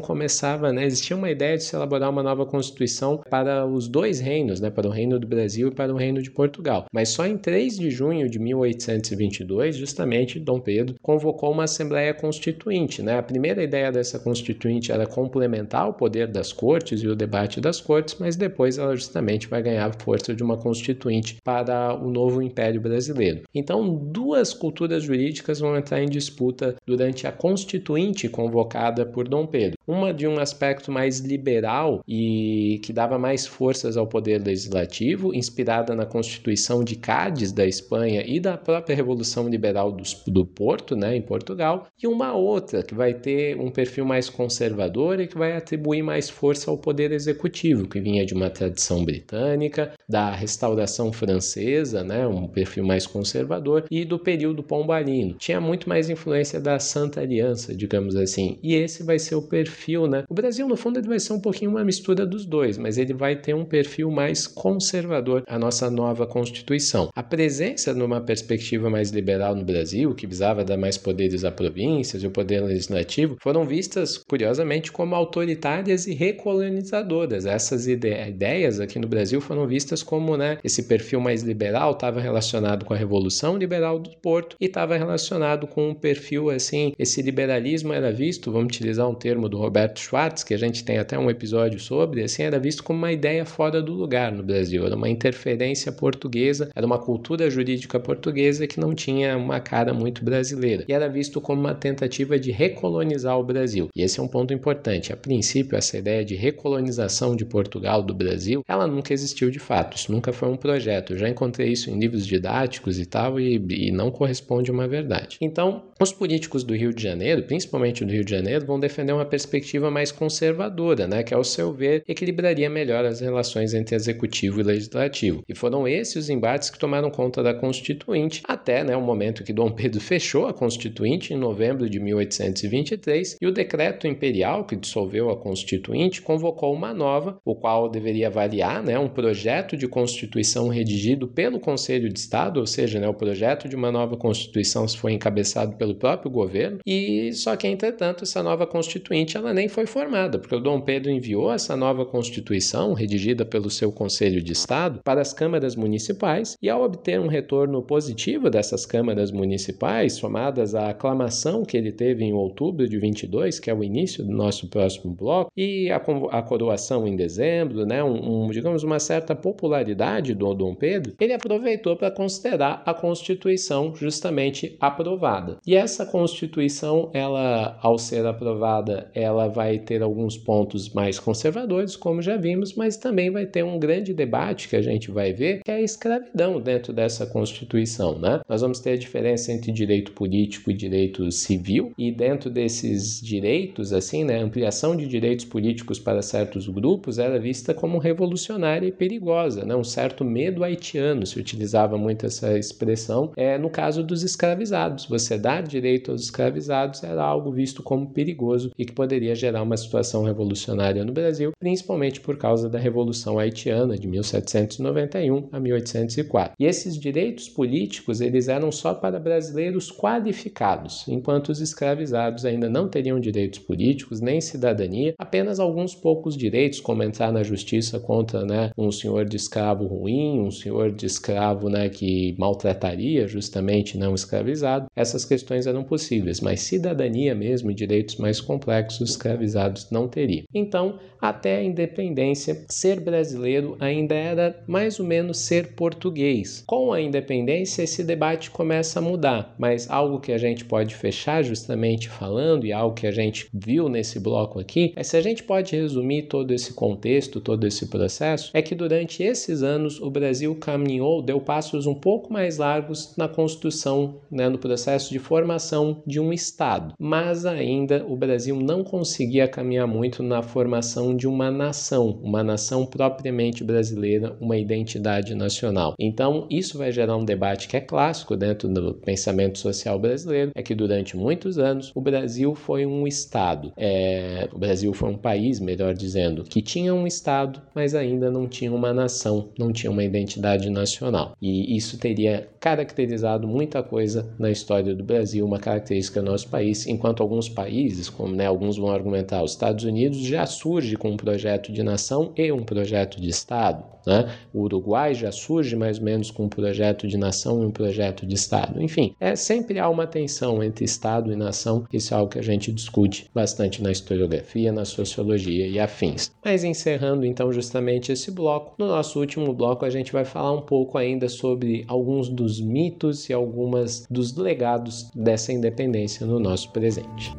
começava, 0.00 0.72
né, 0.72 0.84
existia 0.84 1.16
uma 1.16 1.30
ideia 1.30 1.56
de 1.56 1.64
se 1.64 1.74
elaborar 1.74 2.10
uma 2.10 2.22
nova 2.22 2.46
constituição 2.46 3.20
para 3.30 3.66
os 3.66 3.88
dois 3.88 4.20
reinos, 4.20 4.60
né, 4.60 4.70
para 4.70 4.86
o 4.86 4.90
reino 4.90 5.18
do 5.18 5.26
Brasil 5.26 5.68
e 5.68 5.74
para 5.74 5.92
o 5.92 5.96
reino 5.96 6.22
de 6.22 6.30
Portugal. 6.30 6.86
Mas 6.92 7.08
só 7.08 7.26
em 7.26 7.36
3 7.36 7.78
de 7.78 7.90
junho 7.90 8.28
de 8.28 8.38
1822, 8.38 9.76
justamente, 9.76 10.38
Dom 10.38 10.60
Pedro 10.60 10.96
convocou 11.02 11.52
uma 11.52 11.64
Assembleia 11.64 12.14
Constituinte. 12.14 13.02
Né? 13.02 13.18
A 13.18 13.22
primeira 13.22 13.62
ideia 13.62 13.90
dessa 13.90 14.18
Constituinte 14.18 14.92
era 14.92 15.06
complementar 15.06 15.88
o 15.88 15.94
poder 15.94 16.28
das 16.28 16.52
cortes 16.52 17.02
e 17.02 17.08
o 17.08 17.16
debate 17.16 17.60
das 17.60 17.80
cortes, 17.80 18.16
mas 18.18 18.36
depois 18.36 18.78
ela 18.78 18.94
justamente 18.94 19.48
vai 19.48 19.62
ganhar 19.62 19.94
força 20.00 20.34
de 20.34 20.42
uma 20.42 20.56
Constituinte 20.56 21.36
para 21.42 21.94
o 21.94 22.10
novo 22.10 22.42
Império 22.42 22.80
Brasileiro. 22.80 23.42
Então, 23.54 23.94
duas 23.94 24.52
culturas 24.52 25.02
jurídicas 25.02 25.60
vão 25.60 25.76
entrar 25.76 26.02
em 26.02 26.08
disputa 26.08 26.76
durante 26.86 27.26
a 27.26 27.32
Constituinte 27.32 28.28
convocada 28.28 29.06
por 29.14 29.28
Dom 29.28 29.46
Pedro. 29.46 29.78
Uma 29.86 30.12
de 30.12 30.26
um 30.26 30.38
aspecto 30.38 30.90
mais 30.90 31.20
liberal 31.20 32.02
e 32.06 32.80
que 32.82 32.92
dava 32.92 33.18
mais 33.18 33.46
forças 33.46 33.96
ao 33.96 34.06
poder 34.06 34.42
legislativo, 34.42 35.32
inspirada 35.34 35.94
na 35.94 36.04
Constituição 36.04 36.82
de 36.82 36.96
Cádiz 36.96 37.52
da 37.52 37.64
Espanha 37.64 38.24
e 38.26 38.40
da 38.40 38.58
própria 38.58 38.96
Revolução 38.96 39.48
Liberal 39.48 39.92
do, 39.92 40.02
do 40.26 40.44
Porto, 40.44 40.96
né, 40.96 41.16
em 41.16 41.22
Portugal, 41.22 41.86
e 42.02 42.06
uma 42.06 42.32
outra 42.32 42.82
que 42.82 42.94
vai 42.94 43.14
ter 43.14 43.58
um 43.58 43.70
perfil 43.70 44.04
mais 44.04 44.28
conservador 44.28 45.20
e 45.20 45.28
que 45.28 45.38
vai 45.38 45.56
atribuir 45.56 46.02
mais 46.02 46.28
força 46.28 46.70
ao 46.70 46.76
poder 46.76 47.12
executivo, 47.12 47.88
que 47.88 48.00
vinha 48.00 48.26
de 48.26 48.34
uma 48.34 48.50
tradição 48.50 49.04
britânica, 49.04 49.92
da 50.08 50.30
restauração 50.30 51.12
francesa, 51.12 52.04
né, 52.04 52.26
um 52.26 52.46
perfil 52.46 52.84
mais 52.84 53.06
conservador, 53.06 53.84
e 53.90 54.04
do 54.04 54.18
período 54.18 54.62
pombalino. 54.62 55.34
Tinha 55.38 55.60
muito 55.60 55.88
mais 55.88 56.08
influência 56.10 56.60
da 56.60 56.78
Santa 56.78 57.20
Aliança, 57.20 57.74
digamos 57.74 58.16
assim. 58.16 58.58
E 58.62 58.74
esse 58.74 59.02
vai 59.02 59.18
ser 59.18 59.34
o 59.34 59.42
perfil, 59.42 60.06
né? 60.06 60.24
O 60.28 60.34
Brasil, 60.34 60.68
no 60.68 60.76
fundo, 60.76 60.98
ele 60.98 61.08
vai 61.08 61.18
ser 61.18 61.32
um 61.32 61.40
pouquinho 61.40 61.70
uma 61.70 61.84
mistura 61.84 62.26
dos 62.26 62.44
dois, 62.44 62.78
mas 62.78 62.98
ele 62.98 63.14
vai 63.14 63.36
ter 63.36 63.54
um 63.54 63.64
perfil 63.64 64.10
mais 64.10 64.46
conservador, 64.46 65.42
a 65.46 65.58
nossa 65.58 65.90
nova 65.90 66.26
Constituição. 66.26 67.08
A 67.14 67.22
presença 67.22 67.94
numa 67.94 68.20
perspectiva 68.20 68.90
mais 68.90 69.10
liberal 69.10 69.54
no 69.54 69.64
Brasil, 69.64 70.14
que 70.14 70.26
visava 70.26 70.64
dar 70.64 70.76
mais 70.76 70.98
poderes 70.98 71.44
a 71.44 71.50
províncias 71.50 72.22
e 72.22 72.26
o 72.26 72.30
poder 72.30 72.60
legislativo, 72.60 73.36
foram 73.40 73.64
vistas, 73.64 74.18
curiosamente, 74.18 74.92
como 74.92 75.14
autoritárias 75.14 76.06
e 76.06 76.14
recolonizadoras. 76.14 77.46
Essas 77.46 77.86
ideias 77.86 78.80
aqui 78.80 78.98
no 78.98 79.08
Brasil 79.08 79.40
foram 79.40 79.66
vistas 79.66 79.93
como 80.02 80.36
né, 80.36 80.58
esse 80.64 80.84
perfil 80.84 81.20
mais 81.20 81.42
liberal 81.42 81.92
estava 81.92 82.20
relacionado 82.20 82.84
com 82.84 82.94
a 82.94 82.96
Revolução 82.96 83.56
Liberal 83.56 83.98
do 83.98 84.10
Porto 84.10 84.56
e 84.60 84.66
estava 84.66 84.96
relacionado 84.96 85.66
com 85.66 85.90
um 85.90 85.94
perfil 85.94 86.50
assim, 86.50 86.92
esse 86.98 87.22
liberalismo 87.22 87.92
era 87.92 88.12
visto, 88.12 88.50
vamos 88.50 88.66
utilizar 88.66 89.08
um 89.08 89.14
termo 89.14 89.48
do 89.48 89.58
Roberto 89.58 90.00
Schwartz, 90.00 90.44
que 90.44 90.54
a 90.54 90.58
gente 90.58 90.84
tem 90.84 90.98
até 90.98 91.18
um 91.18 91.30
episódio 91.30 91.78
sobre, 91.78 92.22
assim, 92.22 92.42
era 92.42 92.58
visto 92.58 92.82
como 92.82 92.98
uma 92.98 93.12
ideia 93.12 93.44
fora 93.44 93.82
do 93.82 93.92
lugar 93.92 94.32
no 94.32 94.42
Brasil, 94.42 94.84
era 94.86 94.96
uma 94.96 95.08
interferência 95.08 95.92
portuguesa, 95.92 96.70
era 96.74 96.86
uma 96.86 96.98
cultura 96.98 97.48
jurídica 97.50 97.98
portuguesa 98.00 98.66
que 98.66 98.80
não 98.80 98.94
tinha 98.94 99.36
uma 99.36 99.60
cara 99.60 99.92
muito 99.92 100.24
brasileira 100.24 100.84
e 100.88 100.92
era 100.92 101.08
visto 101.08 101.40
como 101.40 101.60
uma 101.60 101.74
tentativa 101.74 102.38
de 102.38 102.50
recolonizar 102.50 103.38
o 103.38 103.44
Brasil. 103.44 103.88
E 103.94 104.02
esse 104.02 104.18
é 104.18 104.22
um 104.22 104.28
ponto 104.28 104.52
importante. 104.52 105.12
A 105.12 105.16
princípio, 105.16 105.76
essa 105.76 105.98
ideia 105.98 106.24
de 106.24 106.34
recolonização 106.34 107.36
de 107.36 107.44
Portugal 107.44 108.02
do 108.02 108.14
Brasil, 108.14 108.64
ela 108.68 108.86
nunca 108.86 109.12
existiu 109.12 109.50
de 109.50 109.58
fato. 109.58 109.83
Isso 109.94 110.10
nunca 110.12 110.32
foi 110.32 110.48
um 110.48 110.56
projeto. 110.56 111.12
Eu 111.12 111.18
já 111.18 111.28
encontrei 111.28 111.72
isso 111.72 111.90
em 111.90 111.98
livros 111.98 112.26
didáticos 112.26 112.98
e 112.98 113.06
tal 113.06 113.38
e, 113.38 113.56
e 113.68 113.90
não 113.90 114.10
corresponde 114.10 114.70
a 114.70 114.74
uma 114.74 114.88
verdade. 114.88 115.38
Então, 115.40 115.84
os 116.00 116.12
políticos 116.12 116.64
do 116.64 116.74
Rio 116.74 116.92
de 116.92 117.02
Janeiro, 117.02 117.44
principalmente 117.44 118.04
do 118.04 118.12
Rio 118.12 118.24
de 118.24 118.30
Janeiro, 118.30 118.66
vão 118.66 118.80
defender 118.80 119.12
uma 119.12 119.24
perspectiva 119.24 119.90
mais 119.90 120.10
conservadora, 120.10 121.06
né, 121.06 121.22
que 121.22 121.32
ao 121.32 121.44
seu 121.44 121.72
ver 121.72 122.02
equilibraria 122.08 122.68
melhor 122.68 123.04
as 123.04 123.20
relações 123.20 123.74
entre 123.74 123.94
executivo 123.94 124.60
e 124.60 124.64
legislativo. 124.64 125.42
E 125.48 125.54
foram 125.54 125.86
esses 125.86 126.24
os 126.24 126.30
embates 126.30 126.70
que 126.70 126.78
tomaram 126.78 127.10
conta 127.10 127.42
da 127.42 127.54
Constituinte 127.54 128.42
até 128.44 128.82
né, 128.82 128.96
o 128.96 129.02
momento 129.02 129.44
que 129.44 129.52
Dom 129.52 129.70
Pedro 129.70 130.00
fechou 130.00 130.46
a 130.46 130.54
Constituinte 130.54 131.32
em 131.32 131.36
novembro 131.36 131.88
de 131.88 132.00
1823 132.00 133.36
e 133.40 133.46
o 133.46 133.52
decreto 133.52 134.06
imperial 134.06 134.64
que 134.64 134.76
dissolveu 134.76 135.30
a 135.30 135.36
Constituinte 135.36 136.22
convocou 136.22 136.72
uma 136.72 136.94
nova, 136.94 137.38
o 137.44 137.54
qual 137.54 137.88
deveria 137.88 138.28
avaliar 138.28 138.82
né, 138.82 138.98
um 138.98 139.08
projeto 139.08 139.76
de 139.76 139.86
Constituição 139.86 140.68
redigido 140.68 141.28
pelo 141.28 141.60
Conselho 141.60 142.08
de 142.08 142.18
Estado, 142.18 142.58
ou 142.58 142.66
seja, 142.66 142.98
né, 142.98 143.08
o 143.08 143.14
projeto 143.14 143.68
de 143.68 143.76
uma 143.76 143.92
nova 143.92 144.16
Constituição 144.16 144.88
foi 144.88 145.12
encabeçado 145.12 145.76
pelo 145.76 145.93
próprio 145.94 146.30
governo, 146.30 146.78
e 146.86 147.32
só 147.32 147.56
que, 147.56 147.66
entretanto, 147.66 148.24
essa 148.24 148.42
nova 148.42 148.66
Constituinte 148.66 149.36
ela 149.36 149.52
nem 149.52 149.68
foi 149.68 149.86
formada, 149.86 150.38
porque 150.38 150.54
o 150.54 150.60
Dom 150.60 150.80
Pedro 150.80 151.10
enviou 151.10 151.52
essa 151.52 151.76
nova 151.76 152.04
Constituição, 152.04 152.92
redigida 152.92 153.44
pelo 153.44 153.70
seu 153.70 153.92
Conselho 153.92 154.42
de 154.42 154.52
Estado, 154.52 155.00
para 155.04 155.20
as 155.20 155.32
câmaras 155.32 155.76
municipais, 155.76 156.56
e 156.60 156.68
ao 156.68 156.82
obter 156.82 157.20
um 157.20 157.26
retorno 157.26 157.82
positivo 157.82 158.50
dessas 158.50 158.86
câmaras 158.86 159.30
municipais, 159.30 160.14
somadas 160.14 160.74
à 160.74 160.90
aclamação 160.90 161.64
que 161.64 161.76
ele 161.76 161.92
teve 161.92 162.24
em 162.24 162.32
outubro 162.32 162.88
de 162.88 162.98
22, 162.98 163.58
que 163.58 163.70
é 163.70 163.74
o 163.74 163.84
início 163.84 164.24
do 164.24 164.32
nosso 164.32 164.68
próximo 164.68 165.14
bloco, 165.14 165.50
e 165.56 165.90
a, 165.90 165.96
a 165.96 166.42
coroação 166.42 167.06
em 167.06 167.16
dezembro, 167.16 167.86
né, 167.86 168.02
um, 168.02 168.46
um, 168.46 168.50
digamos, 168.50 168.82
uma 168.82 168.98
certa 168.98 169.34
popularidade 169.34 170.34
do 170.34 170.54
Dom 170.54 170.74
Pedro, 170.74 171.14
ele 171.20 171.32
aproveitou 171.32 171.96
para 171.96 172.10
considerar 172.10 172.82
a 172.84 172.94
Constituição 172.94 173.94
justamente 173.94 174.76
aprovada. 174.80 175.58
E 175.66 175.73
essa 175.74 176.04
Constituição, 176.06 177.10
ela, 177.12 177.78
ao 177.82 177.98
ser 177.98 178.26
aprovada, 178.26 179.10
ela 179.14 179.48
vai 179.48 179.78
ter 179.78 180.02
alguns 180.02 180.36
pontos 180.36 180.90
mais 180.90 181.18
conservadores, 181.18 181.96
como 181.96 182.22
já 182.22 182.36
vimos, 182.36 182.74
mas 182.74 182.96
também 182.96 183.30
vai 183.30 183.46
ter 183.46 183.64
um 183.64 183.78
grande 183.78 184.12
debate 184.12 184.68
que 184.68 184.76
a 184.76 184.82
gente 184.82 185.10
vai 185.10 185.32
ver, 185.32 185.62
que 185.64 185.70
é 185.70 185.76
a 185.76 185.80
escravidão 185.80 186.60
dentro 186.60 186.92
dessa 186.92 187.26
Constituição, 187.26 188.18
né? 188.18 188.40
Nós 188.48 188.60
vamos 188.60 188.80
ter 188.80 188.92
a 188.92 188.96
diferença 188.96 189.52
entre 189.52 189.72
direito 189.72 190.12
político 190.12 190.70
e 190.70 190.74
direito 190.74 191.30
civil, 191.30 191.92
e 191.96 192.10
dentro 192.12 192.50
desses 192.50 193.20
direitos, 193.20 193.92
assim, 193.92 194.24
né, 194.24 194.40
a 194.40 194.44
ampliação 194.44 194.96
de 194.96 195.06
direitos 195.06 195.44
políticos 195.44 195.98
para 195.98 196.22
certos 196.22 196.68
grupos 196.68 197.18
era 197.18 197.38
vista 197.38 197.72
como 197.74 197.98
revolucionária 197.98 198.86
e 198.86 198.92
perigosa, 198.92 199.64
né? 199.64 199.74
Um 199.74 199.84
certo 199.84 200.24
medo 200.24 200.62
haitiano, 200.62 201.26
se 201.26 201.38
utilizava 201.38 201.96
muito 201.96 202.26
essa 202.26 202.58
expressão, 202.58 203.32
é 203.36 203.58
no 203.58 203.70
caso 203.70 204.02
dos 204.02 204.22
escravizados. 204.22 205.06
Você 205.06 205.38
dá 205.38 205.60
direito 205.64 206.10
aos 206.10 206.22
escravizados 206.22 207.02
era 207.02 207.22
algo 207.22 207.50
visto 207.50 207.82
como 207.82 208.10
perigoso 208.10 208.70
e 208.78 208.84
que 208.84 208.92
poderia 208.92 209.34
gerar 209.34 209.62
uma 209.62 209.76
situação 209.76 210.24
revolucionária 210.24 211.04
no 211.04 211.12
Brasil, 211.12 211.52
principalmente 211.58 212.20
por 212.20 212.36
causa 212.36 212.68
da 212.68 212.78
Revolução 212.78 213.38
Haitiana 213.38 213.96
de 213.96 214.06
1791 214.06 215.48
a 215.52 215.60
1804. 215.60 216.54
E 216.58 216.66
esses 216.66 216.98
direitos 216.98 217.48
políticos 217.48 218.20
eles 218.20 218.48
eram 218.48 218.70
só 218.70 218.94
para 218.94 219.18
brasileiros 219.18 219.90
qualificados, 219.90 221.06
enquanto 221.08 221.50
os 221.50 221.60
escravizados 221.60 222.44
ainda 222.44 222.68
não 222.68 222.88
teriam 222.88 223.20
direitos 223.20 223.58
políticos 223.58 224.20
nem 224.20 224.40
cidadania, 224.40 225.14
apenas 225.18 225.60
alguns 225.60 225.94
poucos 225.94 226.36
direitos, 226.36 226.80
como 226.80 227.02
entrar 227.02 227.32
na 227.32 227.42
justiça 227.42 227.98
contra 227.98 228.44
né, 228.44 228.70
um 228.76 228.90
senhor 228.90 229.24
de 229.24 229.36
escravo 229.36 229.86
ruim, 229.86 230.40
um 230.40 230.50
senhor 230.50 230.92
de 230.92 231.06
escravo 231.06 231.68
né, 231.68 231.88
que 231.88 232.34
maltrataria 232.38 233.26
justamente 233.26 233.96
não 233.96 234.14
escravizado. 234.14 234.86
Essas 234.96 235.24
questões 235.24 235.53
eram 235.66 235.84
possíveis, 235.84 236.40
mas 236.40 236.60
cidadania 236.60 237.34
mesmo 237.34 237.70
e 237.70 237.74
direitos 237.74 238.16
mais 238.16 238.40
complexos 238.40 239.10
escravizados 239.10 239.90
não 239.90 240.08
teriam. 240.08 240.44
Então, 240.52 240.98
até 241.24 241.56
a 241.56 241.64
independência, 241.64 242.66
ser 242.68 243.00
brasileiro 243.00 243.78
ainda 243.80 244.14
era 244.14 244.62
mais 244.66 245.00
ou 245.00 245.06
menos 245.06 245.38
ser 245.38 245.74
português. 245.74 246.62
Com 246.66 246.92
a 246.92 247.00
independência, 247.00 247.82
esse 247.82 248.04
debate 248.04 248.50
começa 248.50 248.98
a 248.98 249.02
mudar, 249.02 249.54
mas 249.58 249.90
algo 249.90 250.20
que 250.20 250.32
a 250.32 250.36
gente 250.36 250.66
pode 250.66 250.94
fechar 250.94 251.42
justamente 251.42 252.10
falando 252.10 252.66
e 252.66 252.74
algo 252.74 252.94
que 252.94 253.06
a 253.06 253.10
gente 253.10 253.48
viu 253.54 253.88
nesse 253.88 254.20
bloco 254.20 254.60
aqui 254.60 254.92
é 254.94 255.02
se 255.02 255.16
a 255.16 255.22
gente 255.22 255.42
pode 255.42 255.74
resumir 255.74 256.24
todo 256.24 256.52
esse 256.52 256.74
contexto, 256.74 257.40
todo 257.40 257.66
esse 257.66 257.86
processo, 257.86 258.50
é 258.52 258.60
que 258.60 258.74
durante 258.74 259.22
esses 259.22 259.62
anos 259.62 259.98
o 260.02 260.10
Brasil 260.10 260.54
caminhou, 260.56 261.22
deu 261.22 261.40
passos 261.40 261.86
um 261.86 261.94
pouco 261.94 262.30
mais 262.30 262.58
largos 262.58 263.14
na 263.16 263.28
construção, 263.28 264.16
né, 264.30 264.50
no 264.50 264.58
processo 264.58 265.10
de 265.10 265.18
formação 265.18 266.02
de 266.06 266.20
um 266.20 266.34
Estado. 266.34 266.92
Mas 266.98 267.46
ainda 267.46 268.04
o 268.06 268.14
Brasil 268.14 268.56
não 268.56 268.84
conseguia 268.84 269.48
caminhar 269.48 269.86
muito 269.86 270.22
na 270.22 270.42
formação 270.42 271.13
de 271.16 271.26
uma 271.26 271.50
nação, 271.50 272.18
uma 272.22 272.42
nação 272.42 272.86
propriamente 272.86 273.64
brasileira, 273.64 274.36
uma 274.40 274.56
identidade 274.56 275.34
nacional. 275.34 275.94
Então, 275.98 276.46
isso 276.50 276.78
vai 276.78 276.92
gerar 276.92 277.16
um 277.16 277.24
debate 277.24 277.68
que 277.68 277.76
é 277.76 277.80
clássico 277.80 278.36
dentro 278.36 278.68
do 278.68 278.94
pensamento 278.94 279.58
social 279.58 279.98
brasileiro, 279.98 280.52
é 280.54 280.62
que 280.62 280.74
durante 280.74 281.16
muitos 281.16 281.58
anos 281.58 281.90
o 281.94 282.00
Brasil 282.00 282.54
foi 282.54 282.86
um 282.86 283.06
Estado. 283.06 283.72
É, 283.76 284.48
o 284.52 284.58
Brasil 284.58 284.92
foi 284.92 285.10
um 285.10 285.18
país, 285.18 285.60
melhor 285.60 285.94
dizendo, 285.94 286.44
que 286.44 286.62
tinha 286.62 286.94
um 286.94 287.06
Estado, 287.06 287.60
mas 287.74 287.94
ainda 287.94 288.30
não 288.30 288.46
tinha 288.46 288.72
uma 288.72 288.92
nação, 288.92 289.50
não 289.58 289.72
tinha 289.72 289.90
uma 289.90 290.04
identidade 290.04 290.70
nacional. 290.70 291.32
E 291.40 291.76
isso 291.76 291.98
teria 291.98 292.48
caracterizado 292.60 293.46
muita 293.46 293.82
coisa 293.82 294.32
na 294.38 294.50
história 294.50 294.94
do 294.94 295.04
Brasil 295.04 295.24
Brasil 295.24 295.46
uma 295.46 295.58
característica 295.58 296.20
do 296.20 296.30
nosso 296.30 296.48
país, 296.48 296.86
enquanto 296.86 297.22
alguns 297.22 297.48
países, 297.48 298.08
como 298.08 298.34
né, 298.34 298.46
alguns 298.46 298.76
vão 298.76 298.90
argumentar, 298.90 299.42
os 299.42 299.52
Estados 299.52 299.84
Unidos 299.84 300.18
já 300.18 300.44
surge 300.44 300.96
com 301.04 301.10
um 301.10 301.16
projeto 301.18 301.70
de 301.70 301.82
nação 301.82 302.32
e 302.34 302.50
um 302.50 302.62
projeto 302.62 303.20
de 303.20 303.28
Estado. 303.28 303.84
Né? 304.06 304.34
O 304.54 304.62
Uruguai 304.62 305.12
já 305.12 305.30
surge 305.30 305.76
mais 305.76 305.98
ou 305.98 306.04
menos 306.04 306.30
com 306.30 306.44
um 306.44 306.48
projeto 306.48 307.06
de 307.06 307.18
nação 307.18 307.62
e 307.62 307.66
um 307.66 307.70
projeto 307.70 308.24
de 308.24 308.34
Estado. 308.34 308.82
Enfim, 308.82 309.14
é 309.20 309.36
sempre 309.36 309.78
há 309.78 309.86
uma 309.86 310.06
tensão 310.06 310.62
entre 310.62 310.82
Estado 310.82 311.30
e 311.30 311.36
nação. 311.36 311.84
Isso 311.92 312.14
é 312.14 312.16
algo 312.16 312.32
que 312.32 312.38
a 312.38 312.42
gente 312.42 312.72
discute 312.72 313.30
bastante 313.34 313.82
na 313.82 313.92
historiografia, 313.92 314.72
na 314.72 314.86
sociologia 314.86 315.66
e 315.66 315.78
afins. 315.78 316.32
Mas 316.42 316.64
encerrando 316.64 317.26
então 317.26 317.52
justamente 317.52 318.10
esse 318.10 318.30
bloco, 318.30 318.74
no 318.78 318.86
nosso 318.86 319.20
último 319.20 319.52
bloco 319.52 319.84
a 319.84 319.90
gente 319.90 320.10
vai 320.10 320.24
falar 320.24 320.52
um 320.52 320.62
pouco 320.62 320.96
ainda 320.96 321.28
sobre 321.28 321.84
alguns 321.86 322.30
dos 322.30 322.62
mitos 322.62 323.28
e 323.28 323.34
algumas 323.34 324.06
dos 324.08 324.34
legados 324.34 325.10
dessa 325.14 325.52
independência 325.52 326.24
no 326.24 326.40
nosso 326.40 326.72
presente. 326.72 327.30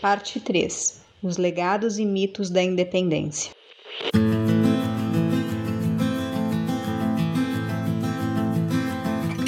Parte 0.00 0.40
3 0.40 1.00
os 1.22 1.36
legados 1.36 1.98
e 1.98 2.06
mitos 2.06 2.48
da 2.48 2.62
independência. 2.62 3.52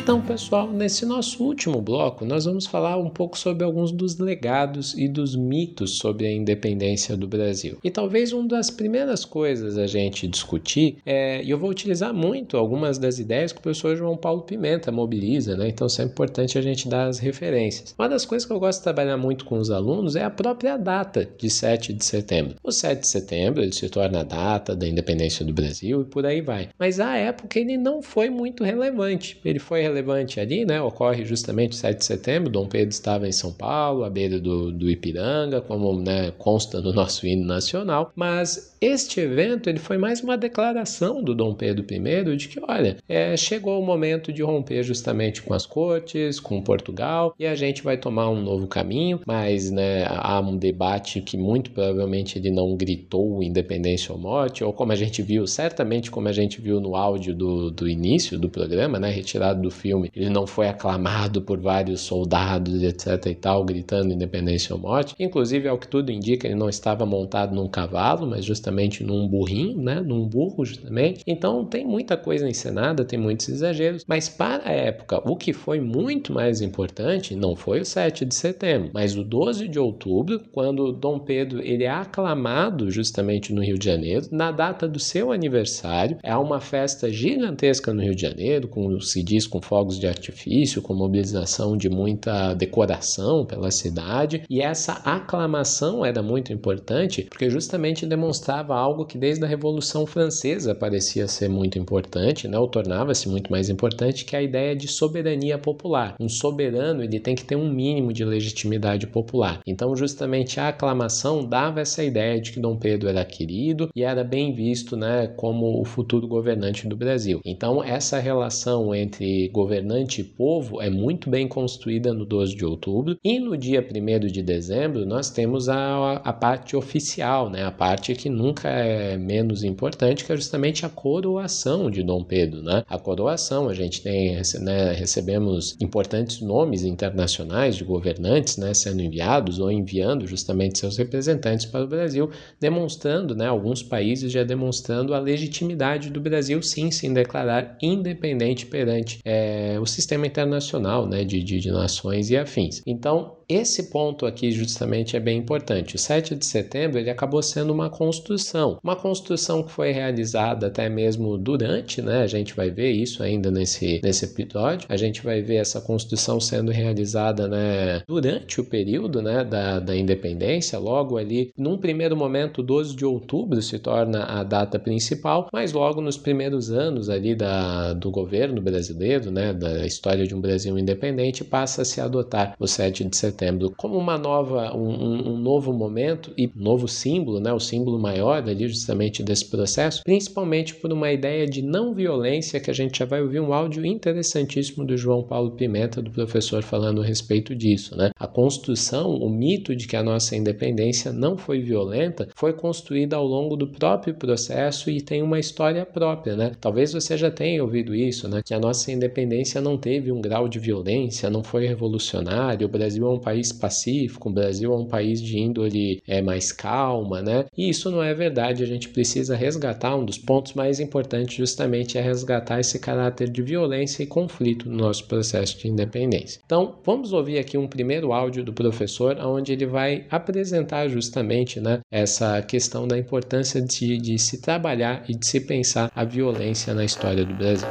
Então, 0.02 0.20
pessoal, 0.20 0.68
nesse 0.68 1.06
nosso 1.06 1.44
último 1.44 1.80
bloco, 1.80 2.24
nós 2.24 2.44
vamos 2.44 2.66
falar 2.66 2.96
um 2.96 3.08
pouco 3.08 3.38
sobre 3.38 3.62
alguns 3.62 3.92
dos 3.92 4.18
legados 4.18 4.94
e 4.98 5.06
dos 5.06 5.36
mitos 5.36 5.98
sobre 5.98 6.26
a 6.26 6.32
independência 6.32 7.16
do 7.16 7.28
Brasil. 7.28 7.78
E 7.84 7.88
talvez 7.88 8.32
uma 8.32 8.48
das 8.48 8.68
primeiras 8.68 9.24
coisas 9.24 9.78
a 9.78 9.86
gente 9.86 10.26
discutir 10.26 10.96
é, 11.06 11.40
e 11.44 11.48
eu 11.48 11.56
vou 11.56 11.70
utilizar 11.70 12.12
muito 12.12 12.56
algumas 12.56 12.98
das 12.98 13.20
ideias 13.20 13.52
que 13.52 13.60
o 13.60 13.62
professor 13.62 13.96
João 13.96 14.16
Paulo 14.16 14.42
Pimenta 14.42 14.90
mobiliza, 14.90 15.56
né? 15.56 15.68
Então, 15.68 15.86
é 15.96 16.02
importante 16.02 16.58
a 16.58 16.62
gente 16.62 16.88
dar 16.88 17.06
as 17.06 17.20
referências. 17.20 17.94
Uma 17.96 18.08
das 18.08 18.26
coisas 18.26 18.44
que 18.44 18.52
eu 18.52 18.58
gosto 18.58 18.80
de 18.80 18.84
trabalhar 18.84 19.16
muito 19.16 19.44
com 19.44 19.56
os 19.56 19.70
alunos 19.70 20.16
é 20.16 20.24
a 20.24 20.30
própria 20.30 20.76
data 20.76 21.28
de 21.38 21.48
7 21.48 21.92
de 21.92 22.04
setembro. 22.04 22.56
O 22.60 22.72
7 22.72 23.02
de 23.02 23.08
setembro 23.08 23.62
ele 23.62 23.72
se 23.72 23.88
torna 23.88 24.22
a 24.22 24.24
data 24.24 24.74
da 24.74 24.88
independência 24.88 25.46
do 25.46 25.54
Brasil 25.54 26.02
e 26.02 26.06
por 26.06 26.26
aí 26.26 26.40
vai. 26.40 26.70
Mas 26.76 26.98
à 26.98 27.16
época 27.16 27.60
ele 27.60 27.76
não 27.76 28.02
foi 28.02 28.28
muito 28.28 28.64
relevante. 28.64 29.40
Ele 29.44 29.60
foi 29.60 29.80
relevante 29.80 29.92
ali, 30.40 30.64
né? 30.64 30.80
Ocorre 30.80 31.24
justamente 31.24 31.76
7 31.76 31.98
de 31.98 32.04
setembro, 32.04 32.50
Dom 32.50 32.66
Pedro 32.66 32.90
estava 32.90 33.28
em 33.28 33.32
São 33.32 33.52
Paulo, 33.52 34.04
à 34.04 34.10
beira 34.10 34.40
do, 34.40 34.72
do 34.72 34.90
Ipiranga, 34.90 35.60
como 35.60 36.00
né, 36.00 36.32
consta 36.38 36.80
no 36.80 36.92
nosso 36.92 37.26
hino 37.26 37.46
nacional, 37.46 38.12
mas 38.14 38.72
este 38.82 39.20
evento 39.20 39.70
ele 39.70 39.78
foi 39.78 39.96
mais 39.96 40.20
uma 40.22 40.36
declaração 40.36 41.22
do 41.22 41.36
Dom 41.36 41.54
Pedro 41.54 41.86
I 41.88 42.36
de 42.36 42.48
que, 42.48 42.60
olha, 42.60 42.96
é, 43.08 43.36
chegou 43.36 43.80
o 43.80 43.86
momento 43.86 44.32
de 44.32 44.42
romper 44.42 44.82
justamente 44.82 45.40
com 45.40 45.54
as 45.54 45.64
cortes, 45.64 46.40
com 46.40 46.60
Portugal, 46.60 47.32
e 47.38 47.46
a 47.46 47.54
gente 47.54 47.80
vai 47.80 47.96
tomar 47.96 48.28
um 48.28 48.42
novo 48.42 48.66
caminho, 48.66 49.20
mas 49.24 49.70
né, 49.70 50.04
há 50.08 50.40
um 50.40 50.56
debate 50.56 51.20
que 51.20 51.36
muito 51.36 51.70
provavelmente 51.70 52.38
ele 52.38 52.50
não 52.50 52.76
gritou 52.76 53.40
independência 53.40 54.12
ou 54.12 54.18
morte, 54.18 54.64
ou 54.64 54.72
como 54.72 54.90
a 54.90 54.96
gente 54.96 55.22
viu, 55.22 55.46
certamente 55.46 56.10
como 56.10 56.26
a 56.26 56.32
gente 56.32 56.60
viu 56.60 56.80
no 56.80 56.96
áudio 56.96 57.34
do, 57.34 57.70
do 57.70 57.88
início 57.88 58.36
do 58.36 58.48
programa, 58.48 58.98
né, 58.98 59.10
retirado 59.10 59.62
do 59.62 59.70
filme, 59.82 60.10
ele 60.14 60.30
não 60.30 60.46
foi 60.46 60.68
aclamado 60.68 61.42
por 61.42 61.60
vários 61.60 62.00
soldados, 62.02 62.82
etc 62.82 63.26
e 63.26 63.34
tal, 63.34 63.64
gritando 63.64 64.12
independência 64.12 64.74
ou 64.74 64.80
morte. 64.80 65.14
Inclusive, 65.18 65.68
ao 65.68 65.78
que 65.78 65.88
tudo 65.88 66.12
indica, 66.12 66.46
ele 66.46 66.54
não 66.54 66.68
estava 66.68 67.04
montado 67.04 67.54
num 67.54 67.68
cavalo, 67.68 68.26
mas 68.26 68.44
justamente 68.44 69.02
num 69.02 69.26
burrinho, 69.26 69.82
né, 69.82 70.00
num 70.00 70.26
burro 70.26 70.64
justamente. 70.64 71.22
Então, 71.26 71.64
tem 71.64 71.84
muita 71.84 72.16
coisa 72.16 72.48
encenada, 72.48 73.04
tem 73.04 73.18
muitos 73.18 73.48
exageros, 73.48 74.04
mas 74.06 74.28
para 74.28 74.68
a 74.68 74.72
época, 74.72 75.20
o 75.28 75.36
que 75.36 75.52
foi 75.52 75.80
muito 75.80 76.32
mais 76.32 76.60
importante 76.60 77.34
não 77.34 77.56
foi 77.56 77.80
o 77.80 77.84
7 77.84 78.24
de 78.24 78.34
setembro, 78.34 78.90
mas 78.94 79.16
o 79.16 79.24
12 79.24 79.66
de 79.66 79.78
outubro, 79.78 80.40
quando 80.52 80.92
Dom 80.92 81.18
Pedro 81.18 81.60
ele 81.60 81.84
é 81.84 81.90
aclamado 81.90 82.90
justamente 82.90 83.52
no 83.52 83.62
Rio 83.62 83.78
de 83.78 83.84
Janeiro, 83.84 84.26
na 84.30 84.52
data 84.52 84.86
do 84.86 84.98
seu 84.98 85.32
aniversário, 85.32 86.18
é 86.22 86.36
uma 86.36 86.60
festa 86.60 87.10
gigantesca 87.10 87.92
no 87.92 88.02
Rio 88.02 88.14
de 88.14 88.22
Janeiro, 88.22 88.68
com 88.68 89.00
se 89.00 89.22
diz 89.22 89.46
com 89.46 89.60
fogos 89.72 89.98
de 89.98 90.06
artifício, 90.06 90.82
com 90.82 90.92
mobilização 90.92 91.78
de 91.78 91.88
muita 91.88 92.52
decoração 92.52 93.46
pela 93.46 93.70
cidade, 93.70 94.42
e 94.50 94.60
essa 94.60 94.92
aclamação 95.02 96.04
era 96.04 96.22
muito 96.22 96.52
importante 96.52 97.22
porque 97.22 97.48
justamente 97.48 98.04
demonstrava 98.04 98.76
algo 98.76 99.06
que 99.06 99.16
desde 99.16 99.42
a 99.42 99.48
Revolução 99.48 100.04
Francesa 100.04 100.74
parecia 100.74 101.26
ser 101.26 101.48
muito 101.48 101.78
importante, 101.78 102.46
né, 102.46 102.58
ou 102.58 102.68
tornava-se 102.68 103.30
muito 103.30 103.50
mais 103.50 103.70
importante, 103.70 104.26
que 104.26 104.36
é 104.36 104.40
a 104.40 104.42
ideia 104.42 104.76
de 104.76 104.86
soberania 104.86 105.56
popular. 105.56 106.16
Um 106.20 106.28
soberano 106.28 107.02
ele 107.02 107.18
tem 107.18 107.34
que 107.34 107.44
ter 107.44 107.56
um 107.56 107.72
mínimo 107.72 108.12
de 108.12 108.26
legitimidade 108.26 109.06
popular. 109.06 109.60
Então, 109.66 109.96
justamente 109.96 110.60
a 110.60 110.68
aclamação 110.68 111.46
dava 111.46 111.80
essa 111.80 112.04
ideia 112.04 112.38
de 112.38 112.52
que 112.52 112.60
Dom 112.60 112.76
Pedro 112.76 113.08
era 113.08 113.24
querido 113.24 113.88
e 113.96 114.02
era 114.02 114.22
bem 114.22 114.52
visto 114.52 114.98
né, 114.98 115.28
como 115.28 115.80
o 115.80 115.84
futuro 115.86 116.28
governante 116.28 116.86
do 116.86 116.94
Brasil. 116.94 117.40
Então, 117.42 117.82
essa 117.82 118.18
relação 118.18 118.94
entre 118.94 119.48
governante 119.62 120.20
e 120.20 120.24
povo 120.24 120.82
é 120.82 120.90
muito 120.90 121.30
bem 121.30 121.46
construída 121.46 122.12
no 122.12 122.24
12 122.24 122.56
de 122.56 122.64
outubro. 122.64 123.16
E 123.22 123.38
no 123.38 123.56
dia 123.56 123.80
1 123.80 124.26
de 124.26 124.42
dezembro, 124.42 125.06
nós 125.06 125.30
temos 125.30 125.68
a, 125.68 126.14
a 126.14 126.32
parte 126.32 126.74
oficial, 126.74 127.48
né, 127.48 127.64
a 127.64 127.70
parte 127.70 128.14
que 128.14 128.28
nunca 128.28 128.68
é 128.68 129.16
menos 129.16 129.62
importante, 129.62 130.24
que 130.24 130.32
é 130.32 130.36
justamente 130.36 130.84
a 130.84 130.88
coroação 130.88 131.90
de 131.90 132.02
Dom 132.02 132.24
Pedro. 132.24 132.62
Né? 132.62 132.82
A 132.88 132.98
coroação, 132.98 133.68
a 133.68 133.74
gente 133.74 134.02
tem, 134.02 134.36
né, 134.60 134.92
recebemos 134.92 135.76
importantes 135.80 136.40
nomes 136.40 136.82
internacionais 136.82 137.76
de 137.76 137.84
governantes 137.84 138.56
né, 138.56 138.74
sendo 138.74 139.00
enviados 139.00 139.60
ou 139.60 139.70
enviando 139.70 140.26
justamente 140.26 140.78
seus 140.78 140.96
representantes 140.96 141.66
para 141.66 141.84
o 141.84 141.88
Brasil, 141.88 142.30
demonstrando, 142.58 143.34
né, 143.34 143.46
alguns 143.46 143.82
países 143.82 144.32
já 144.32 144.42
demonstrando 144.42 145.14
a 145.14 145.20
legitimidade 145.20 146.10
do 146.10 146.20
Brasil 146.20 146.60
sim 146.62 146.90
se 146.90 147.08
declarar 147.12 147.76
independente 147.80 148.66
perante 148.66 149.20
é, 149.24 149.51
o 149.80 149.86
sistema 149.86 150.26
internacional 150.26 151.06
né, 151.06 151.24
de, 151.24 151.42
de, 151.42 151.58
de 151.58 151.70
nações 151.70 152.30
e 152.30 152.36
afins. 152.36 152.82
Então, 152.86 153.36
esse 153.54 153.84
ponto 153.84 154.26
aqui 154.26 154.50
justamente 154.50 155.16
é 155.16 155.20
bem 155.20 155.38
importante. 155.38 155.96
O 155.96 155.98
7 155.98 156.34
de 156.34 156.46
setembro 156.46 156.98
ele 156.98 157.10
acabou 157.10 157.42
sendo 157.42 157.72
uma 157.72 157.90
construção, 157.90 158.78
uma 158.82 158.96
construção 158.96 159.62
que 159.62 159.72
foi 159.72 159.92
realizada 159.92 160.66
até 160.68 160.88
mesmo 160.88 161.36
durante, 161.36 162.00
né? 162.00 162.22
A 162.22 162.26
gente 162.26 162.54
vai 162.54 162.70
ver 162.70 162.90
isso 162.90 163.22
ainda 163.22 163.50
nesse, 163.50 164.00
nesse 164.02 164.24
episódio. 164.24 164.86
A 164.88 164.96
gente 164.96 165.22
vai 165.22 165.42
ver 165.42 165.56
essa 165.56 165.80
construção 165.80 166.40
sendo 166.40 166.70
realizada, 166.70 167.48
né, 167.48 168.02
durante 168.06 168.60
o 168.60 168.64
período, 168.64 169.20
né, 169.20 169.44
da, 169.44 169.80
da 169.80 169.96
independência, 169.96 170.78
logo 170.78 171.16
ali, 171.16 171.52
num 171.56 171.78
primeiro 171.78 172.16
momento, 172.16 172.62
12 172.62 172.96
de 172.96 173.04
outubro 173.04 173.60
se 173.60 173.78
torna 173.78 174.24
a 174.24 174.42
data 174.42 174.78
principal, 174.78 175.48
mas 175.52 175.72
logo 175.72 176.00
nos 176.00 176.16
primeiros 176.16 176.70
anos 176.70 177.08
ali 177.08 177.34
da, 177.34 177.92
do 177.92 178.10
governo 178.10 178.60
brasileiro, 178.60 179.30
né, 179.30 179.52
da 179.52 179.86
história 179.86 180.26
de 180.26 180.34
um 180.34 180.40
Brasil 180.40 180.78
independente, 180.78 181.44
passa 181.44 181.82
a 181.82 181.84
se 181.84 182.00
adotar 182.00 182.54
o 182.58 182.66
7 182.66 183.04
de 183.04 183.16
setembro 183.16 183.41
setembro 183.42 183.72
como 183.76 183.98
uma 183.98 184.16
nova, 184.16 184.74
um, 184.76 185.32
um, 185.32 185.36
novo 185.36 185.72
momento 185.72 186.32
e 186.38 186.48
novo 186.54 186.86
símbolo, 186.86 187.40
né, 187.40 187.52
o 187.52 187.58
símbolo 187.58 187.98
maior 187.98 188.48
ali 188.48 188.68
justamente 188.68 189.22
desse 189.22 189.46
processo, 189.46 190.02
principalmente 190.04 190.74
por 190.76 190.92
uma 190.92 191.10
ideia 191.10 191.46
de 191.46 191.60
não 191.60 191.92
violência 191.92 192.60
que 192.60 192.70
a 192.70 192.74
gente 192.74 192.98
já 192.98 193.04
vai 193.04 193.20
ouvir 193.20 193.40
um 193.40 193.52
áudio 193.52 193.84
interessantíssimo 193.84 194.84
do 194.84 194.96
João 194.96 195.22
Paulo 195.22 195.52
Pimenta, 195.52 196.00
do 196.00 196.10
professor 196.10 196.62
falando 196.62 197.02
a 197.02 197.04
respeito 197.04 197.54
disso, 197.54 197.96
né? 197.96 198.10
A 198.18 198.26
construção, 198.26 199.14
o 199.16 199.28
mito 199.28 199.74
de 199.74 199.86
que 199.86 199.96
a 199.96 200.02
nossa 200.02 200.36
independência 200.36 201.12
não 201.12 201.36
foi 201.36 201.60
violenta, 201.60 202.28
foi 202.36 202.52
construída 202.52 203.16
ao 203.16 203.26
longo 203.26 203.56
do 203.56 203.66
próprio 203.66 204.14
processo 204.14 204.90
e 204.90 205.00
tem 205.00 205.22
uma 205.22 205.40
história 205.40 205.84
própria, 205.84 206.36
né? 206.36 206.52
Talvez 206.60 206.92
você 206.92 207.16
já 207.16 207.30
tenha 207.30 207.62
ouvido 207.62 207.94
isso, 207.94 208.28
né? 208.28 208.40
Que 208.44 208.54
a 208.54 208.60
nossa 208.60 208.92
independência 208.92 209.60
não 209.60 209.76
teve 209.76 210.12
um 210.12 210.20
grau 210.20 210.48
de 210.48 210.58
violência, 210.58 211.30
não 211.30 211.42
foi 211.42 211.66
revolucionário, 211.66 212.66
o 212.66 212.70
Brasil 212.70 213.06
é 213.06 213.10
um 213.10 213.18
país 213.22 213.52
pacífico, 213.52 214.28
o 214.28 214.32
Brasil 214.32 214.72
é 214.72 214.76
um 214.76 214.86
país 214.86 215.20
de 215.22 215.38
índole 215.38 216.02
é, 216.06 216.20
mais 216.20 216.52
calma, 216.52 217.22
né? 217.22 217.44
E 217.56 217.68
isso 217.68 217.90
não 217.90 218.02
é 218.02 218.12
verdade, 218.14 218.62
a 218.62 218.66
gente 218.66 218.88
precisa 218.88 219.36
resgatar 219.36 219.96
um 219.96 220.04
dos 220.04 220.18
pontos 220.18 220.54
mais 220.54 220.80
importantes 220.80 221.36
justamente 221.36 221.96
é 221.96 222.00
resgatar 222.00 222.60
esse 222.60 222.78
caráter 222.78 223.30
de 223.30 223.42
violência 223.42 224.02
e 224.02 224.06
conflito 224.06 224.68
no 224.68 224.76
nosso 224.76 225.06
processo 225.06 225.58
de 225.58 225.68
independência. 225.68 226.40
Então, 226.44 226.76
vamos 226.84 227.12
ouvir 227.12 227.38
aqui 227.38 227.56
um 227.56 227.68
primeiro 227.68 228.12
áudio 228.12 228.44
do 228.44 228.52
professor, 228.52 229.16
onde 229.18 229.52
ele 229.52 229.66
vai 229.66 230.06
apresentar 230.10 230.88
justamente 230.88 231.60
né, 231.60 231.80
essa 231.90 232.42
questão 232.42 232.86
da 232.86 232.98
importância 232.98 233.60
de, 233.60 233.98
de 233.98 234.18
se 234.18 234.40
trabalhar 234.40 235.04
e 235.08 235.14
de 235.14 235.26
se 235.26 235.40
pensar 235.40 235.90
a 235.94 236.04
violência 236.04 236.74
na 236.74 236.84
história 236.84 237.24
do 237.24 237.34
Brasil. 237.34 237.68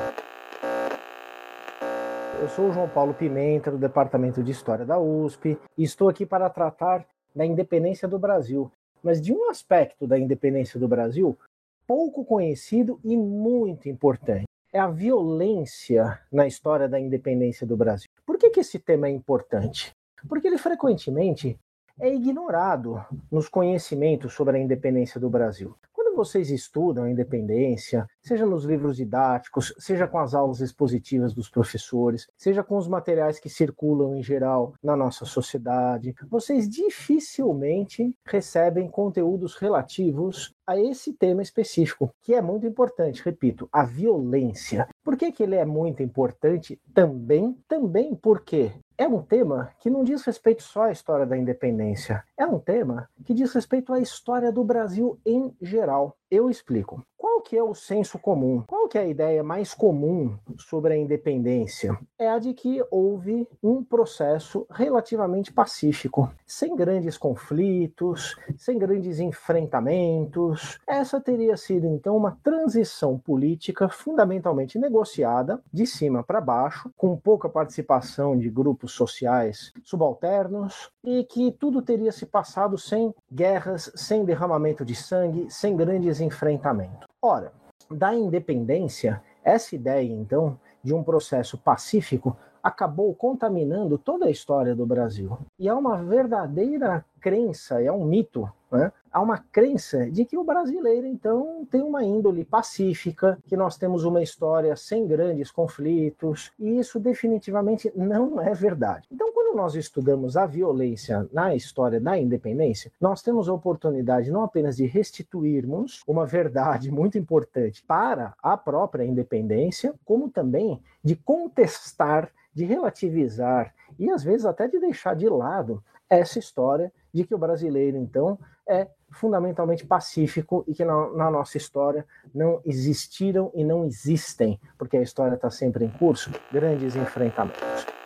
Eu 2.42 2.48
sou 2.48 2.70
o 2.70 2.72
João 2.72 2.90
Paulo 2.90 3.14
Pimenta, 3.14 3.70
do 3.70 3.78
Departamento 3.78 4.42
de 4.42 4.50
História 4.50 4.84
da 4.84 5.00
USP, 5.00 5.60
e 5.78 5.84
estou 5.84 6.10
aqui 6.10 6.26
para 6.26 6.50
tratar 6.50 7.06
da 7.36 7.46
independência 7.46 8.08
do 8.08 8.18
Brasil, 8.18 8.72
mas 9.04 9.22
de 9.22 9.32
um 9.32 9.48
aspecto 9.48 10.08
da 10.08 10.18
independência 10.18 10.80
do 10.80 10.88
Brasil 10.88 11.38
pouco 11.86 12.26
conhecido 12.26 13.00
e 13.04 13.16
muito 13.16 13.88
importante. 13.88 14.46
É 14.74 14.80
a 14.80 14.88
violência 14.88 16.20
na 16.32 16.48
história 16.48 16.90
da 16.90 17.00
independência 17.00 17.68
do 17.68 17.78
Brasil. 17.78 18.10
Por 18.26 18.40
que, 18.40 18.50
que 18.50 18.62
esse 18.62 18.80
tema 18.80 19.08
é 19.08 19.12
importante? 19.12 19.92
Porque 20.28 20.48
ele 20.48 20.58
frequentemente 20.58 21.60
é 22.00 22.12
ignorado 22.12 23.06
nos 23.32 23.48
conhecimentos 23.48 24.34
sobre 24.34 24.58
a 24.58 24.60
independência 24.60 25.20
do 25.20 25.30
Brasil 25.30 25.76
quando 26.12 26.18
vocês 26.18 26.50
estudam 26.50 27.06
a 27.06 27.10
independência, 27.10 28.06
seja 28.22 28.46
nos 28.46 28.66
livros 28.66 28.98
didáticos, 28.98 29.74
seja 29.78 30.08
com 30.08 30.20
as 30.20 30.34
aulas 30.34 30.60
expositivas 30.60 31.34
dos 31.34 31.50
professores, 31.50 32.28
seja 32.36 32.64
com 32.64 32.78
os 32.78 32.88
materiais 32.88 33.40
que 33.40 33.50
circulam 33.50 34.18
em 34.18 34.22
geral 34.22 34.74
na 34.84 34.96
nossa 34.96 35.24
sociedade, 35.24 36.14
vocês 36.30 36.70
dificilmente 36.70 38.14
recebem 38.26 38.90
conteúdos 38.90 39.56
relativos 39.56 40.54
a 40.68 40.78
esse 40.78 41.14
tema 41.14 41.42
específico, 41.42 42.14
que 42.22 42.34
é 42.34 42.42
muito 42.42 42.68
importante, 42.68 43.24
repito, 43.24 43.70
a 43.72 43.86
violência. 43.86 44.88
Por 45.04 45.16
que, 45.16 45.32
que 45.32 45.44
ele 45.44 45.56
é 45.56 45.66
muito 45.66 46.04
importante 46.04 46.80
também? 46.94 47.58
Também 47.68 48.16
porque 48.16 48.72
é 49.02 49.08
um 49.08 49.20
tema 49.20 49.72
que 49.80 49.90
não 49.90 50.04
diz 50.04 50.24
respeito 50.24 50.62
só 50.62 50.84
à 50.84 50.92
história 50.92 51.26
da 51.26 51.36
independência, 51.36 52.24
é 52.38 52.46
um 52.46 52.60
tema 52.60 53.10
que 53.26 53.34
diz 53.34 53.52
respeito 53.52 53.92
à 53.92 54.00
história 54.00 54.52
do 54.52 54.64
Brasil 54.64 55.20
em 55.26 55.52
geral. 55.60 56.16
Eu 56.30 56.50
explico. 56.50 57.04
Qual 57.18 57.42
que 57.42 57.58
é 57.58 57.64
o 57.64 57.74
senso 57.74 58.18
comum? 58.18 58.64
Qual 58.66 58.88
que 58.88 58.98
é 58.98 59.02
a 59.02 59.08
ideia 59.08 59.44
mais 59.44 59.74
comum 59.74 60.38
sobre 60.58 60.94
a 60.94 60.98
independência? 60.98 61.98
É 62.18 62.30
a 62.30 62.40
de 62.40 62.54
que 62.54 62.84
houve 62.90 63.48
um 63.62 63.84
processo 63.84 64.66
relativamente 64.70 65.52
pacífico, 65.52 66.32
sem 66.46 66.76
grandes 66.76 67.18
conflitos, 67.18 68.38
sem 68.56 68.78
grandes 68.78 69.20
enfrentamentos. 69.20 70.80
Essa 70.88 71.20
teria 71.20 71.58
sido 71.58 71.86
então 71.88 72.16
uma 72.16 72.38
transição 72.44 73.20
política 73.20 73.90
fundamentalmente 73.90 74.80
negociada 74.80 75.62
de 75.72 75.86
cima 75.86 76.24
para 76.24 76.40
baixo, 76.40 76.90
com 76.96 77.18
pouca 77.18 77.50
participação 77.50 78.38
de 78.38 78.50
grupos 78.50 78.91
sociais 78.92 79.72
subalternos 79.84 80.92
e 81.04 81.24
que 81.24 81.52
tudo 81.52 81.82
teria 81.82 82.12
se 82.12 82.26
passado 82.26 82.78
sem 82.78 83.14
guerras, 83.32 83.92
sem 83.96 84.26
derramamento 84.26 84.86
de 84.86 84.96
sangue, 84.96 85.50
sem 85.50 85.76
grandes 85.76 86.20
enfrentamentos. 86.20 87.08
Ora, 87.22 87.52
da 87.90 88.14
independência, 88.14 89.22
essa 89.44 89.76
ideia, 89.76 90.12
então, 90.12 90.60
de 90.84 90.94
um 90.94 91.04
processo 91.04 91.58
pacífico 91.58 92.36
acabou 92.64 93.14
contaminando 93.16 93.98
toda 93.98 94.28
a 94.28 94.30
história 94.30 94.76
do 94.76 94.86
Brasil. 94.86 95.38
E 95.58 95.68
é 95.68 95.74
uma 95.74 95.98
verdadeira 96.04 97.04
crença, 97.20 97.82
é 97.82 97.92
um 97.92 98.06
mito 98.06 98.48
né? 98.72 98.92
Há 99.12 99.22
uma 99.22 99.38
crença 99.38 100.10
de 100.10 100.24
que 100.24 100.38
o 100.38 100.44
brasileiro, 100.44 101.06
então, 101.06 101.68
tem 101.70 101.82
uma 101.82 102.02
índole 102.02 102.46
pacífica, 102.46 103.38
que 103.46 103.58
nós 103.58 103.78
temos 103.78 104.06
uma 104.06 104.24
história 104.24 104.74
sem 104.78 105.06
grandes 105.06 105.52
conflitos, 105.52 106.52
e 106.58 106.80
isso 106.80 106.98
definitivamente 106.98 107.92
não 107.94 108.40
é 108.40 108.54
verdade. 108.54 109.08
Então, 109.12 109.30
quando 109.34 109.54
nós 109.58 109.76
estudamos 109.76 110.38
a 110.38 110.46
violência 110.46 111.28
na 111.34 111.54
história 111.54 112.00
da 112.00 112.18
independência, 112.18 112.90
nós 113.02 113.22
temos 113.22 113.50
a 113.50 113.54
oportunidade 113.54 114.32
não 114.32 114.44
apenas 114.44 114.78
de 114.78 114.86
restituirmos 114.86 116.02
uma 116.08 116.26
verdade 116.26 116.90
muito 116.90 117.18
importante 117.18 117.84
para 117.84 118.34
a 118.42 118.56
própria 118.56 119.04
independência, 119.04 119.94
como 120.06 120.30
também 120.30 120.82
de 121.04 121.18
contestar, 121.18 122.32
de 122.54 122.64
relativizar 122.64 123.74
e 124.00 124.10
às 124.10 124.24
vezes 124.24 124.46
até 124.46 124.70
de 124.70 124.80
deixar 124.80 125.16
de 125.16 125.28
lado 125.28 125.84
essa 126.10 126.40
história 126.40 126.92
de 127.14 127.26
que 127.26 127.36
o 127.36 127.38
brasileiro, 127.38 127.98
então, 127.98 128.40
é 128.68 128.88
fundamentalmente 129.12 129.86
pacífico 129.86 130.64
e 130.68 130.74
que 130.74 130.86
na, 130.86 131.10
na, 131.12 131.32
nossa 131.32 131.58
história 131.58 132.06
não 132.34 132.62
existiram 132.66 133.52
e 133.54 133.64
não 133.64 133.86
existem, 133.86 134.60
porque 134.78 134.98
a 134.98 135.02
história 135.02 135.36
está 135.36 135.50
sempre 135.50 135.86
em 135.86 135.90
curso, 135.90 136.32
grandes 136.52 136.96
enfrentamentos. 136.96 138.01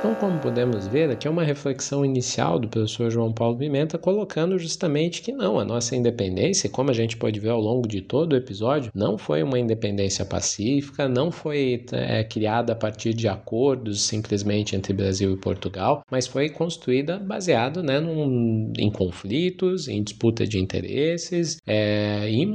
Então, 0.00 0.14
como 0.14 0.40
podemos 0.40 0.86
ver, 0.86 1.10
aqui 1.10 1.28
é 1.28 1.30
uma 1.30 1.44
reflexão 1.44 2.02
inicial 2.02 2.58
do 2.58 2.70
professor 2.70 3.10
João 3.10 3.34
Paulo 3.34 3.58
Pimenta, 3.58 3.98
colocando 3.98 4.58
justamente 4.58 5.20
que 5.20 5.30
não, 5.30 5.60
a 5.60 5.64
nossa 5.64 5.94
independência, 5.94 6.70
como 6.70 6.88
a 6.88 6.94
gente 6.94 7.18
pode 7.18 7.38
ver 7.38 7.50
ao 7.50 7.60
longo 7.60 7.86
de 7.86 8.00
todo 8.00 8.32
o 8.32 8.36
episódio, 8.36 8.90
não 8.94 9.18
foi 9.18 9.42
uma 9.42 9.58
independência 9.58 10.24
pacífica, 10.24 11.06
não 11.06 11.30
foi 11.30 11.84
é, 11.92 12.24
criada 12.24 12.72
a 12.72 12.76
partir 12.76 13.12
de 13.12 13.28
acordos 13.28 14.00
simplesmente 14.00 14.74
entre 14.74 14.94
Brasil 14.94 15.34
e 15.34 15.36
Portugal, 15.36 16.02
mas 16.10 16.26
foi 16.26 16.48
construída 16.48 17.18
baseado 17.18 17.82
né, 17.82 18.00
num, 18.00 18.72
em 18.78 18.90
conflitos, 18.90 19.86
em 19.86 20.02
disputa 20.02 20.46
de 20.46 20.58
interesses 20.58 21.58
é, 21.66 22.26
e, 22.26 22.46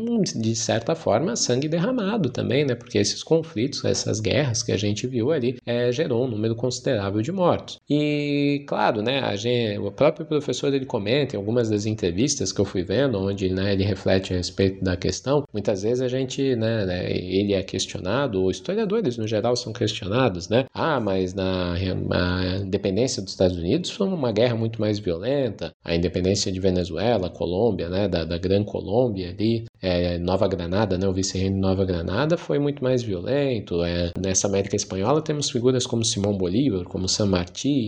de 0.42 0.56
certa 0.56 0.96
forma, 0.96 1.36
sangue 1.36 1.68
derramado 1.70 2.32
também, 2.32 2.66
né, 2.66 2.74
porque 2.74 2.98
esses 2.98 3.22
conflitos, 3.22 3.86
essas 3.86 4.20
guerras 4.20 4.64
que 4.64 4.72
a 4.72 4.78
gente 4.78 5.06
viu 5.06 5.32
ali, 5.32 5.60
é, 5.64 5.92
gerou 5.92 6.26
um 6.26 6.28
número 6.28 6.56
considerável 6.56 7.22
de 7.22 7.35
mortos. 7.36 7.80
E 7.90 8.64
claro, 8.68 9.02
né, 9.02 9.20
a 9.20 9.36
gente, 9.36 9.78
o 9.80 9.92
próprio 9.92 10.26
professor 10.26 10.74
ele 10.74 10.86
comenta 10.86 11.36
em 11.36 11.40
algumas 11.40 11.70
das 11.70 11.86
entrevistas 11.86 12.52
que 12.52 12.60
eu 12.60 12.66
fui 12.66 12.84
vendo, 12.84 13.20
onde 13.20 13.50
né, 13.50 13.74
ele 13.74 13.84
reflete 13.84 14.34
a 14.34 14.38
respeito 14.38 14.84
da 14.84 14.96
questão. 14.96 15.44
Muitas 15.54 15.84
vezes 15.84 16.02
a 16.02 16.08
gente, 16.08 16.56
né, 16.56 16.86
né, 16.86 17.12
ele 17.12 17.54
é 17.54 17.62
questionado, 17.62 18.42
ou 18.42 18.50
historiadores 18.50 19.18
no 19.18 19.28
geral 19.28 19.56
são 19.56 19.74
questionados, 19.74 20.50
né? 20.50 20.66
Ah, 20.74 21.00
mas 21.00 21.34
na 21.34 21.76
a 22.12 22.58
independência 22.58 23.22
dos 23.22 23.32
Estados 23.32 23.58
Unidos 23.58 23.90
foi 23.92 24.08
uma 24.08 24.32
guerra 24.32 24.56
muito 24.56 24.80
mais 24.80 25.00
violenta. 25.00 25.72
A 25.84 25.96
independência 25.96 26.52
de 26.52 26.60
Venezuela, 26.60 27.30
Colômbia, 27.30 27.90
né, 27.90 28.08
da, 28.08 28.24
da 28.24 28.38
Gran 28.38 28.64
Colômbia 28.64 29.30
ali, 29.30 29.66
é, 29.82 30.18
Nova 30.18 30.48
Granada, 30.48 30.98
né, 30.98 31.08
o 31.08 31.14
vice-reino 31.14 31.56
de 31.56 31.62
Nova 31.62 31.86
Granada 31.86 32.38
foi 32.38 32.60
muito 32.60 32.84
mais 32.84 33.04
violento. 33.04 33.84
É, 33.84 34.12
nessa 34.20 34.48
América 34.48 34.76
Espanhola 34.76 35.22
temos 35.22 35.50
figuras 35.50 35.86
como 35.86 36.04
Simão 36.04 36.38
Bolívar, 36.38 36.84
como 36.86 37.08
San 37.26 37.46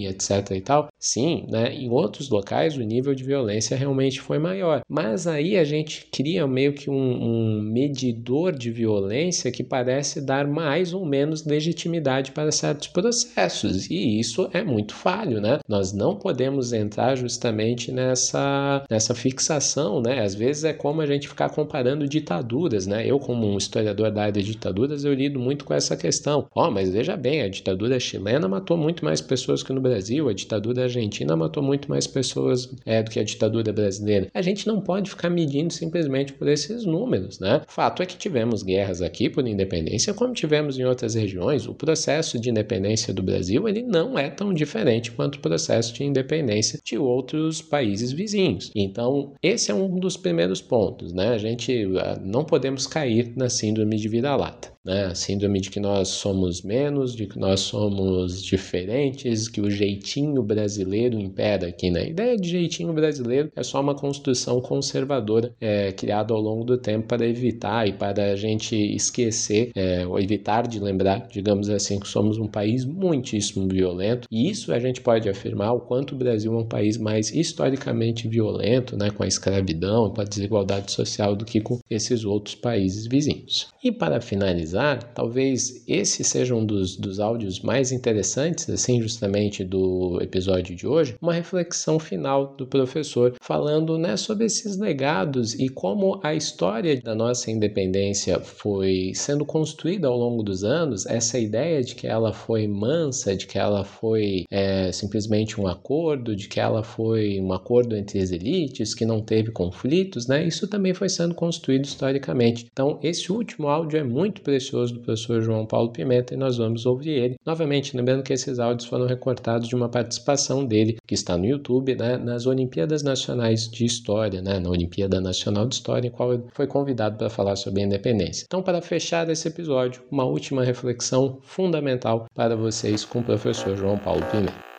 etc. 0.07 0.51
e 0.51 0.61
tal. 0.61 0.87
Sim, 0.99 1.45
né, 1.49 1.73
em 1.73 1.89
outros 1.89 2.29
locais 2.29 2.75
o 2.77 2.81
nível 2.81 3.13
de 3.13 3.23
violência 3.23 3.77
realmente 3.77 4.19
foi 4.19 4.39
maior. 4.39 4.81
Mas 4.89 5.27
aí 5.27 5.57
a 5.57 5.63
gente 5.63 6.07
cria 6.11 6.47
meio 6.47 6.73
que 6.73 6.89
um, 6.89 6.95
um 6.95 7.61
medidor 7.61 8.51
de 8.51 8.71
violência 8.71 9.51
que 9.51 9.63
parece 9.63 10.21
dar 10.21 10.47
mais 10.47 10.93
ou 10.93 11.05
menos 11.05 11.45
legitimidade 11.45 12.31
para 12.31 12.51
certos 12.51 12.87
processos. 12.87 13.89
E 13.89 14.19
isso 14.19 14.49
é 14.53 14.63
muito 14.63 14.93
falho, 14.93 15.39
né? 15.39 15.59
Nós 15.67 15.93
não 15.93 16.15
podemos 16.15 16.73
entrar 16.73 17.15
justamente 17.15 17.91
nessa, 17.91 18.83
nessa 18.89 19.13
fixação, 19.13 20.01
né? 20.01 20.23
Às 20.23 20.33
vezes 20.33 20.63
é 20.63 20.73
como 20.73 21.01
a 21.01 21.05
gente 21.05 21.27
ficar 21.27 21.49
comparando 21.49 22.07
ditaduras, 22.07 22.87
né? 22.87 23.05
Eu, 23.05 23.19
como 23.19 23.45
um 23.45 23.57
historiador 23.57 24.11
da 24.11 24.23
área 24.23 24.41
de 24.41 24.51
ditaduras, 24.51 25.03
eu 25.03 25.13
lido 25.13 25.39
muito 25.39 25.65
com 25.65 25.73
essa 25.73 25.95
questão. 25.95 26.47
Ó, 26.55 26.67
oh, 26.67 26.71
mas 26.71 26.89
veja 26.89 27.15
bem, 27.15 27.41
a 27.41 27.49
ditadura 27.49 27.99
chilena 27.99 28.47
matou 28.47 28.77
muito 28.77 29.03
mais 29.03 29.21
pessoas 29.27 29.61
que 29.61 29.73
no 29.73 29.81
Brasil, 29.81 30.29
a 30.29 30.33
ditadura 30.33 30.83
argentina 30.83 31.35
matou 31.35 31.61
muito 31.61 31.89
mais 31.89 32.07
pessoas 32.07 32.69
é, 32.85 33.03
do 33.03 33.11
que 33.11 33.19
a 33.19 33.23
ditadura 33.23 33.71
brasileira. 33.71 34.27
A 34.33 34.41
gente 34.41 34.65
não 34.65 34.81
pode 34.81 35.09
ficar 35.09 35.29
medindo 35.29 35.71
simplesmente 35.73 36.33
por 36.33 36.47
esses 36.47 36.85
números, 36.85 37.39
né? 37.39 37.61
Fato 37.67 38.01
é 38.01 38.05
que 38.05 38.17
tivemos 38.17 38.63
guerras 38.63 39.01
aqui 39.01 39.29
por 39.29 39.45
independência, 39.47 40.13
como 40.13 40.33
tivemos 40.33 40.79
em 40.79 40.85
outras 40.85 41.15
regiões. 41.15 41.67
O 41.67 41.73
processo 41.73 42.39
de 42.39 42.49
independência 42.49 43.13
do 43.13 43.21
Brasil 43.21 43.67
ele 43.67 43.83
não 43.83 44.17
é 44.17 44.29
tão 44.29 44.53
diferente 44.53 45.11
quanto 45.11 45.35
o 45.35 45.41
processo 45.41 45.93
de 45.93 46.03
independência 46.03 46.79
de 46.83 46.97
outros 46.97 47.61
países 47.61 48.11
vizinhos. 48.11 48.71
Então, 48.75 49.33
esse 49.43 49.71
é 49.71 49.73
um 49.73 49.99
dos 49.99 50.15
primeiros 50.15 50.61
pontos, 50.61 51.13
né? 51.13 51.29
A 51.29 51.37
gente 51.37 51.85
ah, 51.97 52.19
não 52.23 52.45
podemos 52.45 52.87
cair 52.87 53.33
na 53.35 53.49
síndrome 53.49 53.97
de 53.97 54.07
vira-lata 54.07 54.76
né? 54.87 55.07
A 55.07 55.15
síndrome 55.15 55.59
de 55.59 55.69
que 55.69 55.81
nós 55.81 56.07
somos 56.07 56.61
menos, 56.61 57.13
de 57.13 57.27
que 57.27 57.37
nós 57.37 57.59
somos 57.59 58.41
diferentes, 58.41 59.49
que 59.49 59.59
o 59.59 59.69
jeitinho 59.69 60.41
brasileiro 60.41 61.19
impera 61.19 61.67
aqui, 61.67 61.91
né? 61.91 62.03
A 62.03 62.07
ideia 62.07 62.37
de 62.37 62.47
jeitinho 62.47 62.93
brasileiro 62.93 63.51
é 63.53 63.63
só 63.63 63.81
uma 63.81 63.93
construção 63.93 64.61
conservadora 64.61 65.53
é, 65.59 65.91
criada 65.91 66.33
ao 66.33 66.39
longo 66.39 66.63
do 66.63 66.77
tempo 66.77 67.07
para 67.07 67.27
evitar 67.27 67.85
e 67.85 67.91
para 67.91 68.31
a 68.31 68.35
gente 68.37 68.75
esquecer 68.75 69.71
é, 69.75 70.07
ou 70.07 70.17
evitar 70.17 70.65
de 70.65 70.79
lembrar, 70.79 71.27
digamos 71.29 71.69
assim, 71.69 71.99
que 71.99 72.07
somos 72.07 72.37
um 72.37 72.47
país 72.47 72.85
muitíssimo 72.85 73.67
violento. 73.67 74.27
E 74.31 74.49
isso 74.49 74.71
a 74.71 74.79
gente 74.79 75.01
pode 75.01 75.27
afirmar 75.27 75.73
o 75.73 75.81
quanto 75.81 76.15
o 76.15 76.17
Brasil 76.17 76.53
é 76.53 76.57
um 76.57 76.65
país 76.65 76.97
mais 76.97 77.33
historicamente 77.33 78.27
violento, 78.29 78.95
né? 78.95 79.09
Com 79.09 79.23
a 79.23 79.27
escravidão, 79.27 80.09
com 80.09 80.21
a 80.21 80.23
desigualdade 80.23 80.93
social 80.93 81.35
do 81.35 81.43
que 81.43 81.59
com 81.59 81.79
esses 81.89 82.23
outros 82.23 82.55
países 82.55 83.05
vizinhos. 83.05 83.67
E 83.83 83.91
para 83.91 84.21
finalizar 84.21 84.76
talvez 85.13 85.83
esse 85.87 86.23
seja 86.23 86.53
um 86.53 86.65
dos, 86.65 86.95
dos 86.95 87.19
áudios 87.19 87.59
mais 87.61 87.91
interessantes, 87.91 88.69
assim, 88.69 89.01
justamente 89.01 89.63
do 89.63 90.19
episódio 90.21 90.75
de 90.75 90.85
hoje, 90.85 91.15
uma 91.21 91.33
reflexão 91.33 91.99
final 91.99 92.55
do 92.55 92.67
professor 92.67 93.33
falando 93.41 93.97
né, 93.97 94.15
sobre 94.17 94.45
esses 94.45 94.77
legados 94.77 95.53
e 95.53 95.69
como 95.69 96.19
a 96.23 96.35
história 96.35 96.99
da 97.01 97.15
nossa 97.15 97.49
independência 97.49 98.39
foi 98.39 99.11
sendo 99.15 99.45
construída 99.45 100.07
ao 100.07 100.17
longo 100.17 100.43
dos 100.43 100.63
anos, 100.63 101.05
essa 101.05 101.39
ideia 101.39 101.81
de 101.81 101.95
que 101.95 102.05
ela 102.05 102.33
foi 102.33 102.67
mansa, 102.67 103.35
de 103.35 103.47
que 103.47 103.57
ela 103.57 103.83
foi 103.83 104.45
é, 104.51 104.91
simplesmente 104.91 105.59
um 105.59 105.67
acordo, 105.67 106.35
de 106.35 106.47
que 106.47 106.59
ela 106.59 106.83
foi 106.83 107.39
um 107.39 107.53
acordo 107.53 107.95
entre 107.95 108.19
as 108.19 108.31
elites, 108.31 108.93
que 108.93 109.05
não 109.05 109.21
teve 109.21 109.51
conflitos, 109.51 110.27
né? 110.27 110.45
Isso 110.45 110.67
também 110.67 110.93
foi 110.93 111.09
sendo 111.09 111.33
construído 111.33 111.85
historicamente. 111.85 112.67
Então, 112.71 112.99
esse 113.01 113.31
último 113.31 113.67
áudio 113.67 113.99
é 113.99 114.03
muito 114.03 114.41
precioso 114.41 114.56
precioso 114.57 114.95
do 114.95 114.99
professor 115.01 115.41
João 115.41 115.65
Paulo 115.65 115.91
Pimenta 115.91 116.33
e 116.33 116.37
nós 116.37 116.57
vamos 116.57 116.85
ouvir 116.85 117.11
ele. 117.11 117.35
Novamente, 117.45 117.95
lembrando 117.95 118.23
que 118.23 118.33
esses 118.33 118.59
áudios 118.59 118.89
foram 118.89 119.05
recortados 119.05 119.67
de 119.67 119.75
uma 119.75 119.87
participação 119.87 120.65
dele, 120.65 120.97
que 121.05 121.13
está 121.13 121.37
no 121.37 121.45
YouTube, 121.45 121.95
né, 121.95 122.17
nas 122.17 122.45
Olimpíadas 122.47 123.03
Nacionais 123.03 123.69
de 123.69 123.85
História, 123.85 124.41
né, 124.41 124.59
na 124.59 124.69
Olimpíada 124.69 125.21
Nacional 125.21 125.67
de 125.67 125.75
História, 125.75 126.07
em 126.07 126.11
qual 126.11 126.33
ele 126.33 126.43
foi 126.53 126.65
convidado 126.65 127.17
para 127.17 127.29
falar 127.29 127.55
sobre 127.55 127.81
a 127.81 127.85
independência. 127.85 128.45
Então, 128.47 128.63
para 128.63 128.81
fechar 128.81 129.29
esse 129.29 129.47
episódio, 129.47 130.01
uma 130.11 130.25
última 130.25 130.63
reflexão 130.63 131.37
fundamental 131.43 132.25
para 132.33 132.55
vocês 132.55 133.05
com 133.05 133.19
o 133.19 133.23
professor 133.23 133.75
João 133.77 133.97
Paulo 133.97 134.25
Pimenta. 134.31 134.76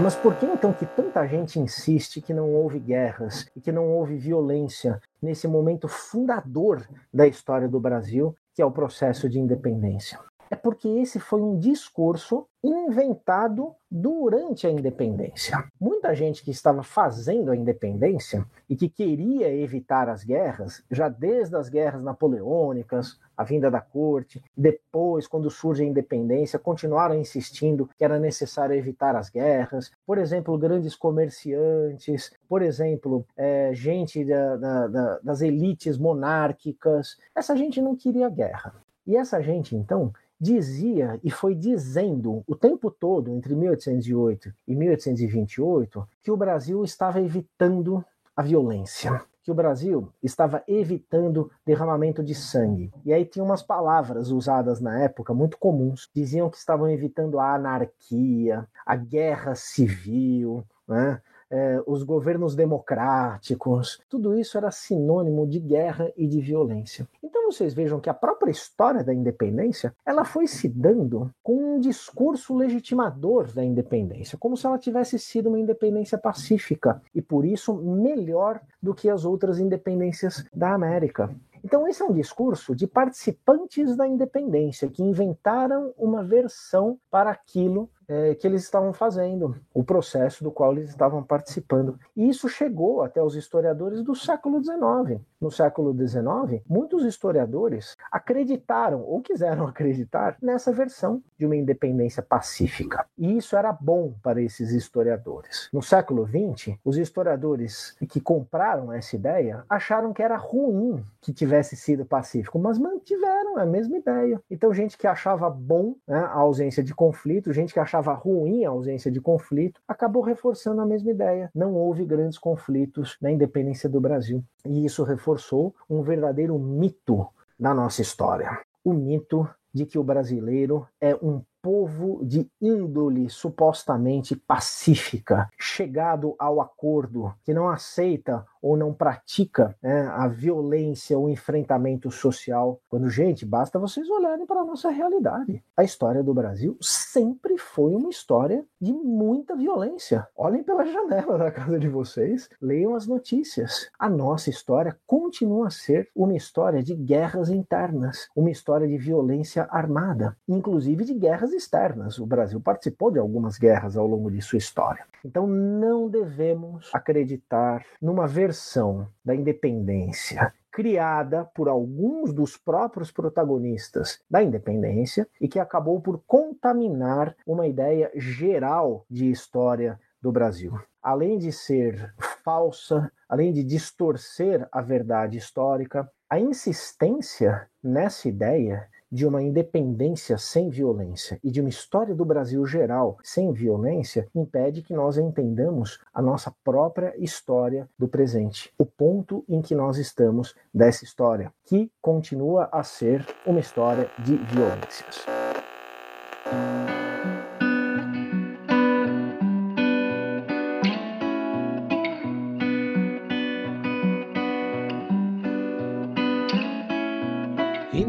Mas 0.00 0.14
por 0.14 0.36
que 0.36 0.46
então 0.46 0.72
que 0.72 0.86
tanta 0.86 1.26
gente 1.26 1.58
insiste 1.58 2.20
que 2.20 2.32
não 2.32 2.54
houve 2.54 2.78
guerras 2.78 3.50
e 3.56 3.60
que 3.60 3.72
não 3.72 3.88
houve 3.88 4.16
violência 4.16 5.00
nesse 5.20 5.48
momento 5.48 5.88
fundador 5.88 6.86
da 7.12 7.26
história 7.26 7.68
do 7.68 7.80
Brasil, 7.80 8.32
que 8.54 8.62
é 8.62 8.64
o 8.64 8.70
processo 8.70 9.28
de 9.28 9.40
independência? 9.40 10.20
É 10.50 10.56
porque 10.56 10.88
esse 10.88 11.18
foi 11.20 11.40
um 11.40 11.58
discurso 11.58 12.46
inventado 12.62 13.74
durante 13.90 14.66
a 14.66 14.70
independência. 14.70 15.64
Muita 15.80 16.14
gente 16.14 16.42
que 16.42 16.50
estava 16.50 16.82
fazendo 16.82 17.50
a 17.50 17.56
independência 17.56 18.44
e 18.68 18.76
que 18.76 18.88
queria 18.88 19.54
evitar 19.54 20.08
as 20.08 20.24
guerras, 20.24 20.82
já 20.90 21.08
desde 21.08 21.56
as 21.56 21.68
guerras 21.68 22.02
napoleônicas, 22.02 23.18
a 23.36 23.44
vinda 23.44 23.70
da 23.70 23.80
corte, 23.80 24.42
depois, 24.56 25.28
quando 25.28 25.48
surge 25.48 25.84
a 25.84 25.86
independência, 25.86 26.58
continuaram 26.58 27.14
insistindo 27.14 27.88
que 27.96 28.04
era 28.04 28.18
necessário 28.18 28.74
evitar 28.74 29.14
as 29.14 29.30
guerras. 29.30 29.92
Por 30.04 30.18
exemplo, 30.18 30.58
grandes 30.58 30.96
comerciantes, 30.96 32.32
por 32.48 32.62
exemplo, 32.62 33.24
é, 33.36 33.72
gente 33.72 34.24
da, 34.24 34.56
da, 34.56 34.86
da, 34.88 35.18
das 35.20 35.40
elites 35.40 35.96
monárquicas. 35.96 37.16
Essa 37.34 37.56
gente 37.56 37.80
não 37.80 37.94
queria 37.94 38.28
guerra. 38.28 38.74
E 39.06 39.16
essa 39.16 39.40
gente, 39.40 39.74
então, 39.74 40.12
dizia 40.40 41.18
e 41.22 41.30
foi 41.30 41.54
dizendo 41.54 42.42
o 42.46 42.54
tempo 42.54 42.90
todo, 42.90 43.30
entre 43.30 43.54
1808 43.54 44.52
e 44.66 44.74
1828, 44.74 46.08
que 46.22 46.30
o 46.30 46.36
Brasil 46.36 46.84
estava 46.84 47.20
evitando 47.20 48.04
a 48.36 48.42
violência, 48.42 49.20
que 49.42 49.50
o 49.50 49.54
Brasil 49.54 50.12
estava 50.22 50.62
evitando 50.68 51.50
derramamento 51.66 52.22
de 52.22 52.34
sangue. 52.34 52.92
E 53.04 53.12
aí 53.12 53.24
tinha 53.24 53.44
umas 53.44 53.62
palavras 53.62 54.30
usadas 54.30 54.80
na 54.80 55.00
época 55.00 55.34
muito 55.34 55.58
comuns, 55.58 56.08
diziam 56.14 56.50
que 56.50 56.56
estavam 56.56 56.88
evitando 56.88 57.40
a 57.40 57.54
anarquia, 57.54 58.68
a 58.86 58.94
guerra 58.94 59.54
civil, 59.54 60.64
né? 60.86 61.20
É, 61.50 61.82
os 61.86 62.02
governos 62.02 62.54
democráticos, 62.54 64.00
tudo 64.08 64.38
isso 64.38 64.58
era 64.58 64.70
sinônimo 64.70 65.46
de 65.46 65.58
guerra 65.58 66.12
e 66.16 66.26
de 66.26 66.40
violência. 66.40 67.08
Então 67.22 67.50
vocês 67.50 67.72
vejam 67.72 67.98
que 67.98 68.10
a 68.10 68.14
própria 68.14 68.50
história 68.50 69.02
da 69.02 69.14
independência, 69.14 69.94
ela 70.04 70.24
foi 70.24 70.46
se 70.46 70.68
dando 70.68 71.30
com 71.42 71.76
um 71.76 71.80
discurso 71.80 72.54
legitimador 72.54 73.50
da 73.52 73.64
independência, 73.64 74.36
como 74.38 74.56
se 74.56 74.66
ela 74.66 74.78
tivesse 74.78 75.18
sido 75.18 75.48
uma 75.48 75.58
independência 75.58 76.18
pacífica 76.18 77.00
e 77.14 77.22
por 77.22 77.46
isso 77.46 77.74
melhor 77.74 78.60
do 78.82 78.94
que 78.94 79.08
as 79.08 79.24
outras 79.24 79.58
independências 79.58 80.44
da 80.54 80.74
América. 80.74 81.34
Então, 81.64 81.88
esse 81.88 82.02
é 82.02 82.04
um 82.04 82.12
discurso 82.12 82.74
de 82.74 82.86
participantes 82.86 83.96
da 83.96 84.06
independência 84.06 84.88
que 84.88 85.02
inventaram 85.02 85.92
uma 85.96 86.22
versão 86.22 86.98
para 87.10 87.30
aquilo 87.30 87.90
é, 88.08 88.34
que 88.34 88.46
eles 88.46 88.62
estavam 88.62 88.92
fazendo, 88.92 89.54
o 89.74 89.84
processo 89.84 90.42
do 90.42 90.50
qual 90.50 90.72
eles 90.72 90.88
estavam 90.88 91.22
participando. 91.22 91.98
E 92.16 92.28
isso 92.28 92.48
chegou 92.48 93.02
até 93.02 93.22
os 93.22 93.36
historiadores 93.36 94.02
do 94.02 94.14
século 94.14 94.62
XIX. 94.62 95.20
No 95.40 95.50
século 95.50 95.94
XIX, 95.94 96.62
muitos 96.68 97.04
historiadores 97.04 97.96
acreditaram 98.10 99.02
ou 99.02 99.20
quiseram 99.20 99.66
acreditar 99.68 100.36
nessa 100.42 100.72
versão 100.72 101.22
de 101.38 101.46
uma 101.46 101.54
independência 101.54 102.22
pacífica. 102.22 103.06
E 103.16 103.36
isso 103.36 103.56
era 103.56 103.72
bom 103.72 104.14
para 104.22 104.40
esses 104.40 104.72
historiadores. 104.72 105.68
No 105.72 105.82
século 105.82 106.26
XX, 106.26 106.76
os 106.84 106.96
historiadores 106.96 107.96
que 108.08 108.20
compraram 108.20 108.92
essa 108.92 109.14
ideia 109.14 109.64
acharam 109.68 110.12
que 110.12 110.22
era 110.22 110.36
ruim 110.36 111.04
que 111.20 111.32
tivesse 111.32 111.76
sido 111.76 112.04
pacífico, 112.04 112.58
mas 112.58 112.78
mantiveram 112.78 113.58
a 113.58 113.66
mesma 113.66 113.98
ideia. 113.98 114.40
Então, 114.50 114.72
gente 114.72 114.96
que 114.96 115.06
achava 115.06 115.50
bom 115.50 115.94
né, 116.06 116.18
a 116.18 116.38
ausência 116.38 116.82
de 116.82 116.94
conflito, 116.94 117.52
gente 117.52 117.72
que 117.72 117.80
achava 117.80 117.97
achava 117.98 118.14
ruim 118.14 118.64
a 118.64 118.70
ausência 118.70 119.10
de 119.10 119.20
conflito, 119.20 119.80
acabou 119.86 120.22
reforçando 120.22 120.80
a 120.80 120.86
mesma 120.86 121.10
ideia. 121.10 121.50
Não 121.54 121.74
houve 121.74 122.04
grandes 122.04 122.38
conflitos 122.38 123.16
na 123.20 123.30
independência 123.30 123.88
do 123.88 124.00
Brasil. 124.00 124.42
E 124.64 124.84
isso 124.84 125.02
reforçou 125.02 125.74
um 125.90 126.02
verdadeiro 126.02 126.58
mito 126.58 127.26
na 127.58 127.74
nossa 127.74 128.00
história. 128.00 128.58
O 128.84 128.92
mito 128.92 129.48
de 129.74 129.84
que 129.84 129.98
o 129.98 130.04
brasileiro 130.04 130.86
é 131.00 131.14
um 131.16 131.42
povo 131.62 132.24
de 132.24 132.48
índole 132.60 133.28
supostamente 133.28 134.36
pacífica, 134.36 135.48
chegado 135.58 136.34
ao 136.38 136.60
acordo, 136.60 137.34
que 137.44 137.54
não 137.54 137.68
aceita 137.68 138.44
ou 138.60 138.76
não 138.76 138.92
pratica 138.92 139.76
né, 139.82 140.08
a 140.08 140.26
violência, 140.26 141.18
o 141.18 141.28
enfrentamento 141.28 142.10
social. 142.10 142.80
Quando, 142.88 143.08
gente, 143.08 143.46
basta 143.46 143.78
vocês 143.78 144.08
olharem 144.10 144.46
para 144.46 144.60
a 144.60 144.64
nossa 144.64 144.90
realidade. 144.90 145.62
A 145.76 145.84
história 145.84 146.22
do 146.22 146.34
Brasil 146.34 146.76
sempre 146.80 147.56
foi 147.56 147.94
uma 147.94 148.08
história 148.08 148.64
de 148.80 148.92
muita 148.92 149.56
violência. 149.56 150.26
Olhem 150.36 150.62
pela 150.62 150.84
janela 150.84 151.38
da 151.38 151.50
casa 151.50 151.78
de 151.78 151.88
vocês, 151.88 152.48
leiam 152.60 152.94
as 152.94 153.06
notícias. 153.06 153.90
A 153.98 154.08
nossa 154.08 154.50
história 154.50 154.98
continua 155.06 155.68
a 155.68 155.70
ser 155.70 156.08
uma 156.14 156.36
história 156.36 156.82
de 156.82 156.94
guerras 156.94 157.50
internas, 157.50 158.28
uma 158.34 158.50
história 158.50 158.86
de 158.86 158.96
violência 158.96 159.66
armada, 159.70 160.36
inclusive 160.48 161.04
de 161.04 161.14
guerras 161.14 161.47
externas. 161.52 162.18
O 162.18 162.26
Brasil 162.26 162.60
participou 162.60 163.10
de 163.10 163.18
algumas 163.18 163.58
guerras 163.58 163.96
ao 163.96 164.06
longo 164.06 164.30
de 164.30 164.40
sua 164.40 164.58
história. 164.58 165.04
Então 165.24 165.46
não 165.46 166.08
devemos 166.08 166.90
acreditar 166.92 167.84
numa 168.00 168.26
versão 168.26 169.08
da 169.24 169.34
independência 169.34 170.52
criada 170.70 171.44
por 171.56 171.68
alguns 171.68 172.32
dos 172.32 172.56
próprios 172.56 173.10
protagonistas 173.10 174.20
da 174.30 174.42
independência 174.42 175.26
e 175.40 175.48
que 175.48 175.58
acabou 175.58 176.00
por 176.00 176.22
contaminar 176.24 177.34
uma 177.44 177.66
ideia 177.66 178.12
geral 178.14 179.04
de 179.10 179.28
história 179.28 179.98
do 180.22 180.30
Brasil. 180.30 180.78
Além 181.02 181.36
de 181.36 181.50
ser 181.50 182.14
falsa, 182.44 183.10
além 183.28 183.52
de 183.52 183.64
distorcer 183.64 184.68
a 184.70 184.80
verdade 184.80 185.36
histórica, 185.36 186.08
a 186.30 186.38
insistência 186.38 187.68
nessa 187.82 188.28
ideia 188.28 188.88
de 189.10 189.26
uma 189.26 189.42
independência 189.42 190.36
sem 190.38 190.68
violência 190.68 191.38
e 191.42 191.50
de 191.50 191.60
uma 191.60 191.68
história 191.68 192.14
do 192.14 192.24
Brasil 192.24 192.64
geral 192.66 193.18
sem 193.22 193.52
violência 193.52 194.28
impede 194.34 194.82
que 194.82 194.94
nós 194.94 195.18
entendamos 195.18 195.98
a 196.12 196.20
nossa 196.20 196.52
própria 196.62 197.14
história 197.18 197.88
do 197.98 198.08
presente, 198.08 198.72
o 198.78 198.84
ponto 198.84 199.44
em 199.48 199.62
que 199.62 199.74
nós 199.74 199.96
estamos 199.96 200.54
dessa 200.72 201.04
história, 201.04 201.52
que 201.64 201.90
continua 202.00 202.68
a 202.70 202.82
ser 202.82 203.24
uma 203.46 203.60
história 203.60 204.10
de 204.18 204.36
violências. 204.36 205.24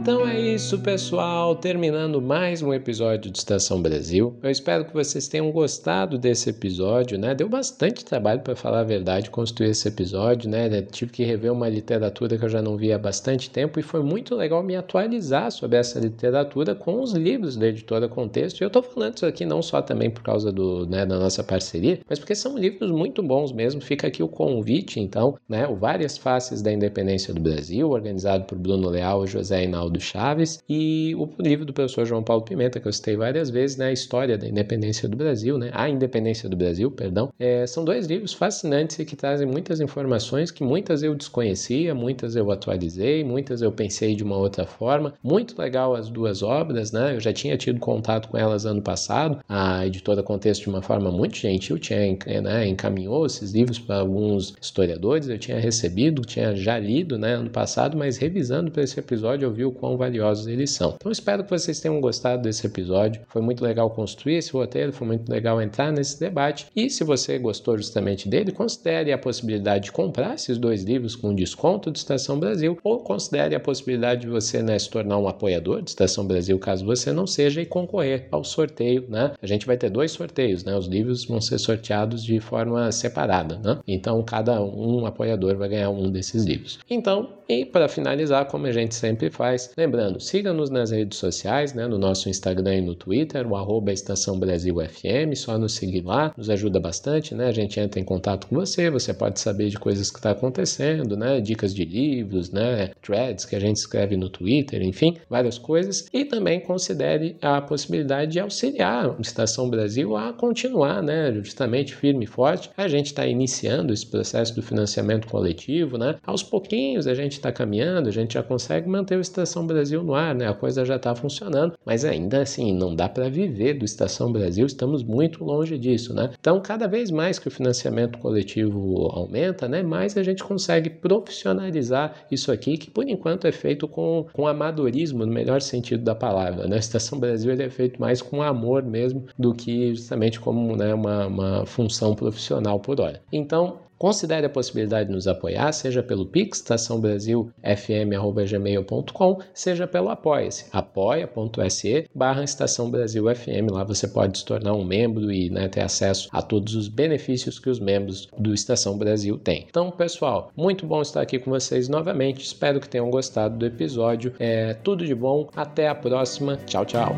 Então 0.01 0.26
é 0.26 0.39
isso, 0.39 0.80
pessoal. 0.80 1.53
Terminando 1.57 2.21
mais 2.21 2.61
um 2.61 2.73
episódio 2.73 3.30
de 3.30 3.38
Estação 3.38 3.81
Brasil. 3.81 4.34
Eu 4.41 4.49
espero 4.49 4.85
que 4.85 4.93
vocês 4.93 5.27
tenham 5.27 5.51
gostado 5.51 6.17
desse 6.17 6.49
episódio, 6.49 7.17
né? 7.19 7.35
Deu 7.35 7.49
bastante 7.49 8.05
trabalho 8.05 8.39
para 8.39 8.55
falar 8.55 8.80
a 8.80 8.84
verdade 8.85 9.30
construir 9.30 9.71
esse 9.71 9.89
episódio, 9.89 10.49
né? 10.49 10.81
tive 10.84 11.11
que 11.11 11.26
rever 11.26 11.51
uma 11.51 11.67
literatura 11.67 12.38
que 12.38 12.45
eu 12.45 12.49
já 12.49 12.61
não 12.61 12.77
via 12.77 12.95
há 12.95 12.97
bastante 12.97 13.49
tempo 13.49 13.77
e 13.77 13.84
foi 13.84 14.01
muito 14.01 14.35
legal 14.35 14.63
me 14.63 14.73
atualizar 14.73 15.51
sobre 15.51 15.77
essa 15.77 15.99
literatura 15.99 16.73
com 16.73 17.01
os 17.01 17.11
livros 17.11 17.57
da 17.57 17.67
editora 17.67 18.07
Contexto. 18.07 18.61
E 18.61 18.63
eu 18.63 18.67
estou 18.67 18.81
falando 18.81 19.17
isso 19.17 19.26
aqui 19.26 19.45
não 19.45 19.61
só 19.61 19.81
também 19.81 20.09
por 20.09 20.23
causa 20.23 20.49
do, 20.49 20.85
né, 20.85 21.05
da 21.05 21.19
nossa 21.19 21.43
parceria, 21.43 21.99
mas 22.07 22.17
porque 22.17 22.35
são 22.35 22.57
livros 22.57 22.89
muito 22.89 23.21
bons 23.21 23.51
mesmo. 23.51 23.81
Fica 23.81 24.07
aqui 24.07 24.23
o 24.23 24.30
convite, 24.30 24.97
então, 24.97 25.35
né? 25.47 25.67
O 25.67 25.76
Várias 25.76 26.17
Faces 26.17 26.61
da 26.61 26.71
Independência 26.71 27.34
do 27.34 27.41
Brasil, 27.41 27.89
organizado 27.89 28.45
por 28.45 28.57
Bruno 28.57 28.88
Leal 28.88 29.26
e 29.26 29.27
José 29.27 29.65
Hinaldo 29.90 29.99
Chaves, 29.99 30.64
e 30.70 31.16
o 31.16 31.28
livro 31.40 31.66
do 31.66 31.74
professor 31.74 32.06
João 32.06 32.24
Paulo 32.24 32.44
Pimenta, 32.44 32.80
que 32.80 32.88
eu 32.88 32.94
citei 32.94 33.16
várias 33.16 33.49
vezes, 33.49 33.78
né, 33.78 33.88
a 33.88 33.91
história 33.91 34.38
da 34.38 34.48
independência 34.48 35.10
do 35.10 35.18
Brasil, 35.18 35.57
né, 35.57 35.72
a 35.74 35.90
independência 35.90 36.48
do 36.48 36.56
Brasil, 36.56 36.91
perdão, 36.91 37.30
é, 37.40 37.66
são 37.66 37.84
dois 37.84 38.06
livros 38.06 38.34
fascinantes 38.34 38.99
e 38.99 39.06
que 39.06 39.16
trazem 39.16 39.48
muitas 39.48 39.80
informações 39.80 40.52
que 40.52 40.64
muitas 40.64 41.02
eu 41.02 41.16
desconhecia, 41.16 41.94
muitas 41.95 42.36
eu 42.36 42.52
atualizei, 42.52 43.24
muitas 43.24 43.61
eu 43.61 43.72
pensei 43.72 44.16
de 44.16 44.24
uma 44.24 44.38
outra 44.38 44.66
forma. 44.66 45.14
Muito 45.24 45.60
legal 45.60 45.95
as 45.95 46.10
duas 46.10 46.44
obras, 46.44 46.91
né, 46.91 47.16
eu 47.16 47.20
já 47.20 47.34
tinha 47.34 47.57
tido 47.57 47.80
contato 47.80 48.30
com 48.30 48.38
elas 48.38 48.66
ano 48.66 48.82
passado, 48.82 49.40
a 49.48 49.86
editora 49.86 50.22
Contexto 50.22 50.64
de 50.64 50.70
uma 50.70 50.82
forma 50.82 51.11
muito 51.11 51.38
gentil 51.38 51.80
tinha 51.80 51.99
né, 52.41 52.68
encaminhou 52.68 53.26
esses 53.26 53.52
livros 53.52 53.80
para 53.80 53.99
alguns 53.99 54.53
historiadores, 54.61 55.28
eu 55.28 55.40
tinha 55.40 55.60
recebido, 55.60 56.22
tinha 56.22 56.56
já 56.56 56.78
lido, 56.78 57.18
né, 57.18 57.34
ano 57.34 57.49
passado, 57.49 57.98
mas 57.98 58.18
revisando 58.18 58.72
para 58.72 58.84
esse 58.84 58.99
episódio 58.99 59.45
eu 59.45 59.53
vi 59.53 59.66
o 59.66 59.72
quão 59.80 59.97
valiosos 59.97 60.47
eles 60.47 60.72
são. 60.72 60.95
Então 60.95 61.11
espero 61.11 61.43
que 61.43 61.49
vocês 61.49 61.80
tenham 61.80 61.99
gostado 62.01 62.43
desse 62.43 62.68
episódio. 62.68 63.22
Foi 63.27 63.41
muito 63.41 63.64
legal 63.64 63.89
construir 63.89 64.35
esse 64.35 64.51
roteiro, 64.51 64.93
foi 64.93 65.07
muito 65.07 65.30
legal 65.30 65.61
entrar 65.61 65.91
nesse 65.91 66.19
debate. 66.19 66.68
E 66.76 66.89
se 66.89 67.03
você 67.03 67.39
gostou 67.39 67.77
justamente 67.77 68.27
dele, 68.27 68.51
considere 68.51 69.11
a 69.11 69.18
possibilidade 69.18 69.85
de 69.85 69.91
comprar 69.91 70.35
esses 70.35 70.57
dois 70.57 70.84
livros 70.84 71.15
com 71.15 71.34
desconto 71.34 71.91
de 71.91 71.99
Estação 71.99 72.39
Brasil 72.39 72.77
ou 72.84 72.99
considere 72.99 73.56
a 73.56 73.60
possibilidade 73.60 74.22
de 74.22 74.27
você 74.27 74.61
né, 74.61 74.77
se 74.77 74.89
tornar 74.89 75.18
um 75.18 75.27
apoiador 75.27 75.81
de 75.81 75.89
Estação 75.91 76.26
Brasil, 76.26 76.60
caso 76.60 76.85
você 76.85 77.11
não 77.11 77.26
seja, 77.26 77.61
e 77.61 77.65
concorrer 77.65 78.27
ao 78.31 78.43
sorteio. 78.43 79.06
Né? 79.07 79.31
A 79.41 79.47
gente 79.47 79.65
vai 79.65 79.77
ter 79.77 79.89
dois 79.89 80.11
sorteios, 80.11 80.64
né? 80.64 80.76
os 80.76 80.88
livros 80.88 81.26
vão 81.26 81.39
ser 81.39 81.57
sorteados 81.57 82.23
de 82.23 82.39
forma 82.39 82.91
separada. 82.91 83.60
Né? 83.64 83.80
Então 83.88 84.22
cada 84.23 84.61
um 84.61 85.06
apoiador 85.06 85.56
vai 85.56 85.69
ganhar 85.69 85.89
um 85.89 86.11
desses 86.11 86.43
livros. 86.43 86.80
Então, 86.89 87.39
e 87.47 87.65
para 87.65 87.88
finalizar, 87.88 88.45
como 88.45 88.68
a 88.68 88.72
gente 88.72 88.93
sempre 88.93 89.30
faz, 89.30 89.69
Lembrando, 89.78 90.20
siga-nos 90.20 90.70
nas 90.70 90.91
redes 90.91 91.18
sociais, 91.18 91.74
né, 91.74 91.88
no 91.88 91.98
nosso 91.98 92.30
Instagram 92.30 92.76
e 92.76 92.82
no 92.82 92.96
Twitter, 92.96 93.48
o 93.48 93.56
arroba 93.56 93.91
Estação 93.91 94.40
Brasil 94.40 94.76
FM, 94.76 95.36
só 95.36 95.58
nos 95.58 95.74
seguir 95.74 96.02
lá, 96.02 96.34
nos 96.38 96.50
ajuda 96.50 96.80
bastante, 96.80 97.34
né? 97.36 97.48
A 97.48 97.52
gente 97.52 97.80
entra 97.80 98.00
em 98.00 98.04
contato 98.04 98.48
com 98.48 98.56
você, 98.56 98.90
você 98.90 99.14
pode 99.14 99.40
saber 99.40 99.70
de 99.70 99.78
coisas 99.78 100.10
que 100.10 100.18
está 100.18 100.32
acontecendo, 100.32 101.16
né? 101.16 101.40
Dicas 101.40 101.74
de 101.74 101.86
livros, 101.86 102.52
né? 102.52 102.91
Threads 103.02 103.46
que 103.46 103.56
a 103.56 103.60
gente 103.60 103.78
escreve 103.78 104.18
no 104.18 104.30
Twitter, 104.30 104.82
enfim, 104.82 105.18
várias 105.30 105.58
coisas. 105.58 106.08
E 106.14 106.26
também 106.26 106.60
considere 106.60 107.38
a 107.41 107.62
possibilidade 107.62 108.34
de 108.34 108.40
auxiliar 108.40 109.06
a 109.18 109.22
Estação 109.22 109.70
Brasil 109.70 110.16
a 110.16 110.34
continuar, 110.34 111.02
né? 111.02 111.32
Justamente 111.44 111.96
firme 111.96 112.26
e 112.26 112.28
forte. 112.28 112.70
A 112.76 112.88
gente 112.88 113.08
está 113.08 113.26
iniciando 113.26 113.94
esse 113.94 114.06
processo 114.06 114.56
do 114.56 114.62
financiamento 114.62 115.28
coletivo, 115.28 115.98
né? 115.98 116.16
Aos 116.26 116.44
pouquinhos 116.44 117.08
a 117.08 117.14
gente 117.14 117.34
está 117.34 117.52
caminhando, 117.52 118.10
a 118.10 118.12
gente 118.12 118.34
já 118.34 118.44
consegue 118.44 118.88
manter 118.90 119.18
o 119.18 119.22
Estação 119.22 119.59
Brasil 119.65 120.03
no 120.03 120.14
ar, 120.14 120.34
né? 120.36 120.48
A 120.48 120.53
coisa 120.53 120.86
já 120.86 120.95
está 120.95 121.15
funcionando, 121.15 121.73
mas 121.86 122.06
ainda 122.06 122.41
assim 122.41 122.73
não 122.73 122.95
dá 122.95 123.07
para 123.07 123.30
viver 123.30 123.73
do 123.73 123.86
Estação 123.86 124.31
Brasil, 124.31 124.65
estamos 124.65 125.03
muito 125.03 125.44
longe 125.44 125.77
disso, 125.77 126.14
né? 126.14 126.31
Então, 126.40 126.60
cada 126.61 126.88
vez 126.88 127.11
mais 127.11 127.40
que 127.40 127.48
o 127.48 127.52
financiamento 127.52 128.18
coletivo 128.19 129.07
aumenta, 129.14 129.68
né? 129.68 129.81
Mais 129.84 130.18
a 130.18 130.23
gente 130.23 130.44
consegue 130.44 130.90
profissionalizar 130.90 132.26
isso 132.31 132.52
aqui, 132.52 132.77
que 132.77 132.90
por 132.90 133.07
enquanto 133.07 133.48
é 133.48 133.52
feito 133.52 133.88
com, 133.88 134.26
com 134.34 134.48
amadorismo, 134.48 135.26
no 135.26 135.31
melhor 135.31 135.61
sentido 135.61 136.03
da 136.03 136.15
palavra, 136.15 136.68
né? 136.68 136.77
Estação 136.77 137.19
Brasil 137.19 137.52
ele 137.52 137.64
é 137.64 137.69
feito 137.69 137.99
mais 137.99 138.22
com 138.22 138.41
amor 138.41 138.84
mesmo 138.84 139.26
do 139.38 139.53
que 139.53 139.94
justamente 139.94 140.40
como 140.40 140.76
né, 140.76 140.94
uma, 140.94 141.27
uma 141.27 141.65
função 141.65 142.15
profissional 142.15 142.80
por 142.80 142.99
hora. 142.99 143.22
Então, 143.31 143.80
Considere 143.99 144.45
a 144.45 144.49
possibilidade 144.49 145.09
de 145.09 145.15
nos 145.15 145.27
apoiar, 145.27 145.73
seja 145.73 146.01
pelo 146.01 146.26
Pix, 146.26 146.59
estaçãobrasilfm.gmail.com, 146.59 149.39
seja 149.53 149.85
pelo 149.85 150.07
Apoia-se, 150.07 150.67
apoia.se 150.71 152.07
barra 152.15 152.45
Estação 152.45 152.89
Brasil 152.89 153.26
FM. 153.35 153.69
Lá 153.69 153.84
você 153.84 154.07
pode 154.07 154.38
se 154.38 154.45
tornar 154.45 154.73
um 154.73 154.85
membro 154.85 155.30
e 155.30 155.49
né, 155.49 155.67
ter 155.67 155.81
acesso 155.81 156.30
a 156.31 156.41
todos 156.41 156.76
os 156.76 156.88
benefícios 156.88 157.59
que 157.59 157.69
os 157.69 157.81
membros 157.81 158.30
do 158.38 158.53
Estação 158.53 158.97
Brasil 158.97 159.38
têm. 159.38 159.65
Então, 159.69 159.91
pessoal, 159.91 160.49
muito 160.55 160.85
bom 160.85 161.01
estar 161.01 161.19
aqui 161.19 161.38
com 161.38 161.51
vocês 161.51 161.89
novamente. 161.89 162.41
Espero 162.41 162.80
que 162.80 162.88
tenham 162.88 163.09
gostado 163.09 163.57
do 163.57 163.65
episódio. 163.65 164.34
É 164.39 164.76
tudo 164.76 165.05
de 165.05 165.13
bom. 165.13 165.49
Até 165.53 165.89
a 165.89 165.95
próxima. 165.95 166.55
Tchau, 166.65 166.85
tchau. 166.85 167.13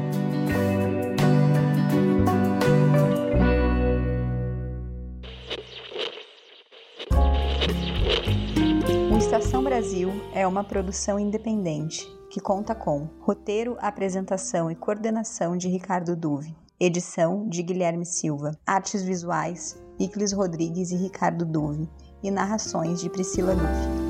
Brasil 10.01 10.21
é 10.33 10.47
uma 10.47 10.63
produção 10.63 11.19
independente 11.19 12.07
que 12.31 12.39
conta 12.39 12.73
com 12.73 13.07
roteiro, 13.19 13.77
apresentação 13.79 14.71
e 14.71 14.75
coordenação 14.75 15.55
de 15.55 15.67
Ricardo 15.67 16.15
Duve, 16.15 16.55
edição 16.79 17.47
de 17.47 17.61
Guilherme 17.61 18.05
Silva, 18.05 18.57
artes 18.65 19.03
visuais 19.03 19.79
Iclis 19.99 20.31
Rodrigues 20.31 20.89
e 20.89 20.95
Ricardo 20.95 21.45
Duve 21.45 21.87
e 22.23 22.31
narrações 22.31 22.99
de 22.99 23.11
Priscila 23.11 23.53
Duve. 23.53 24.00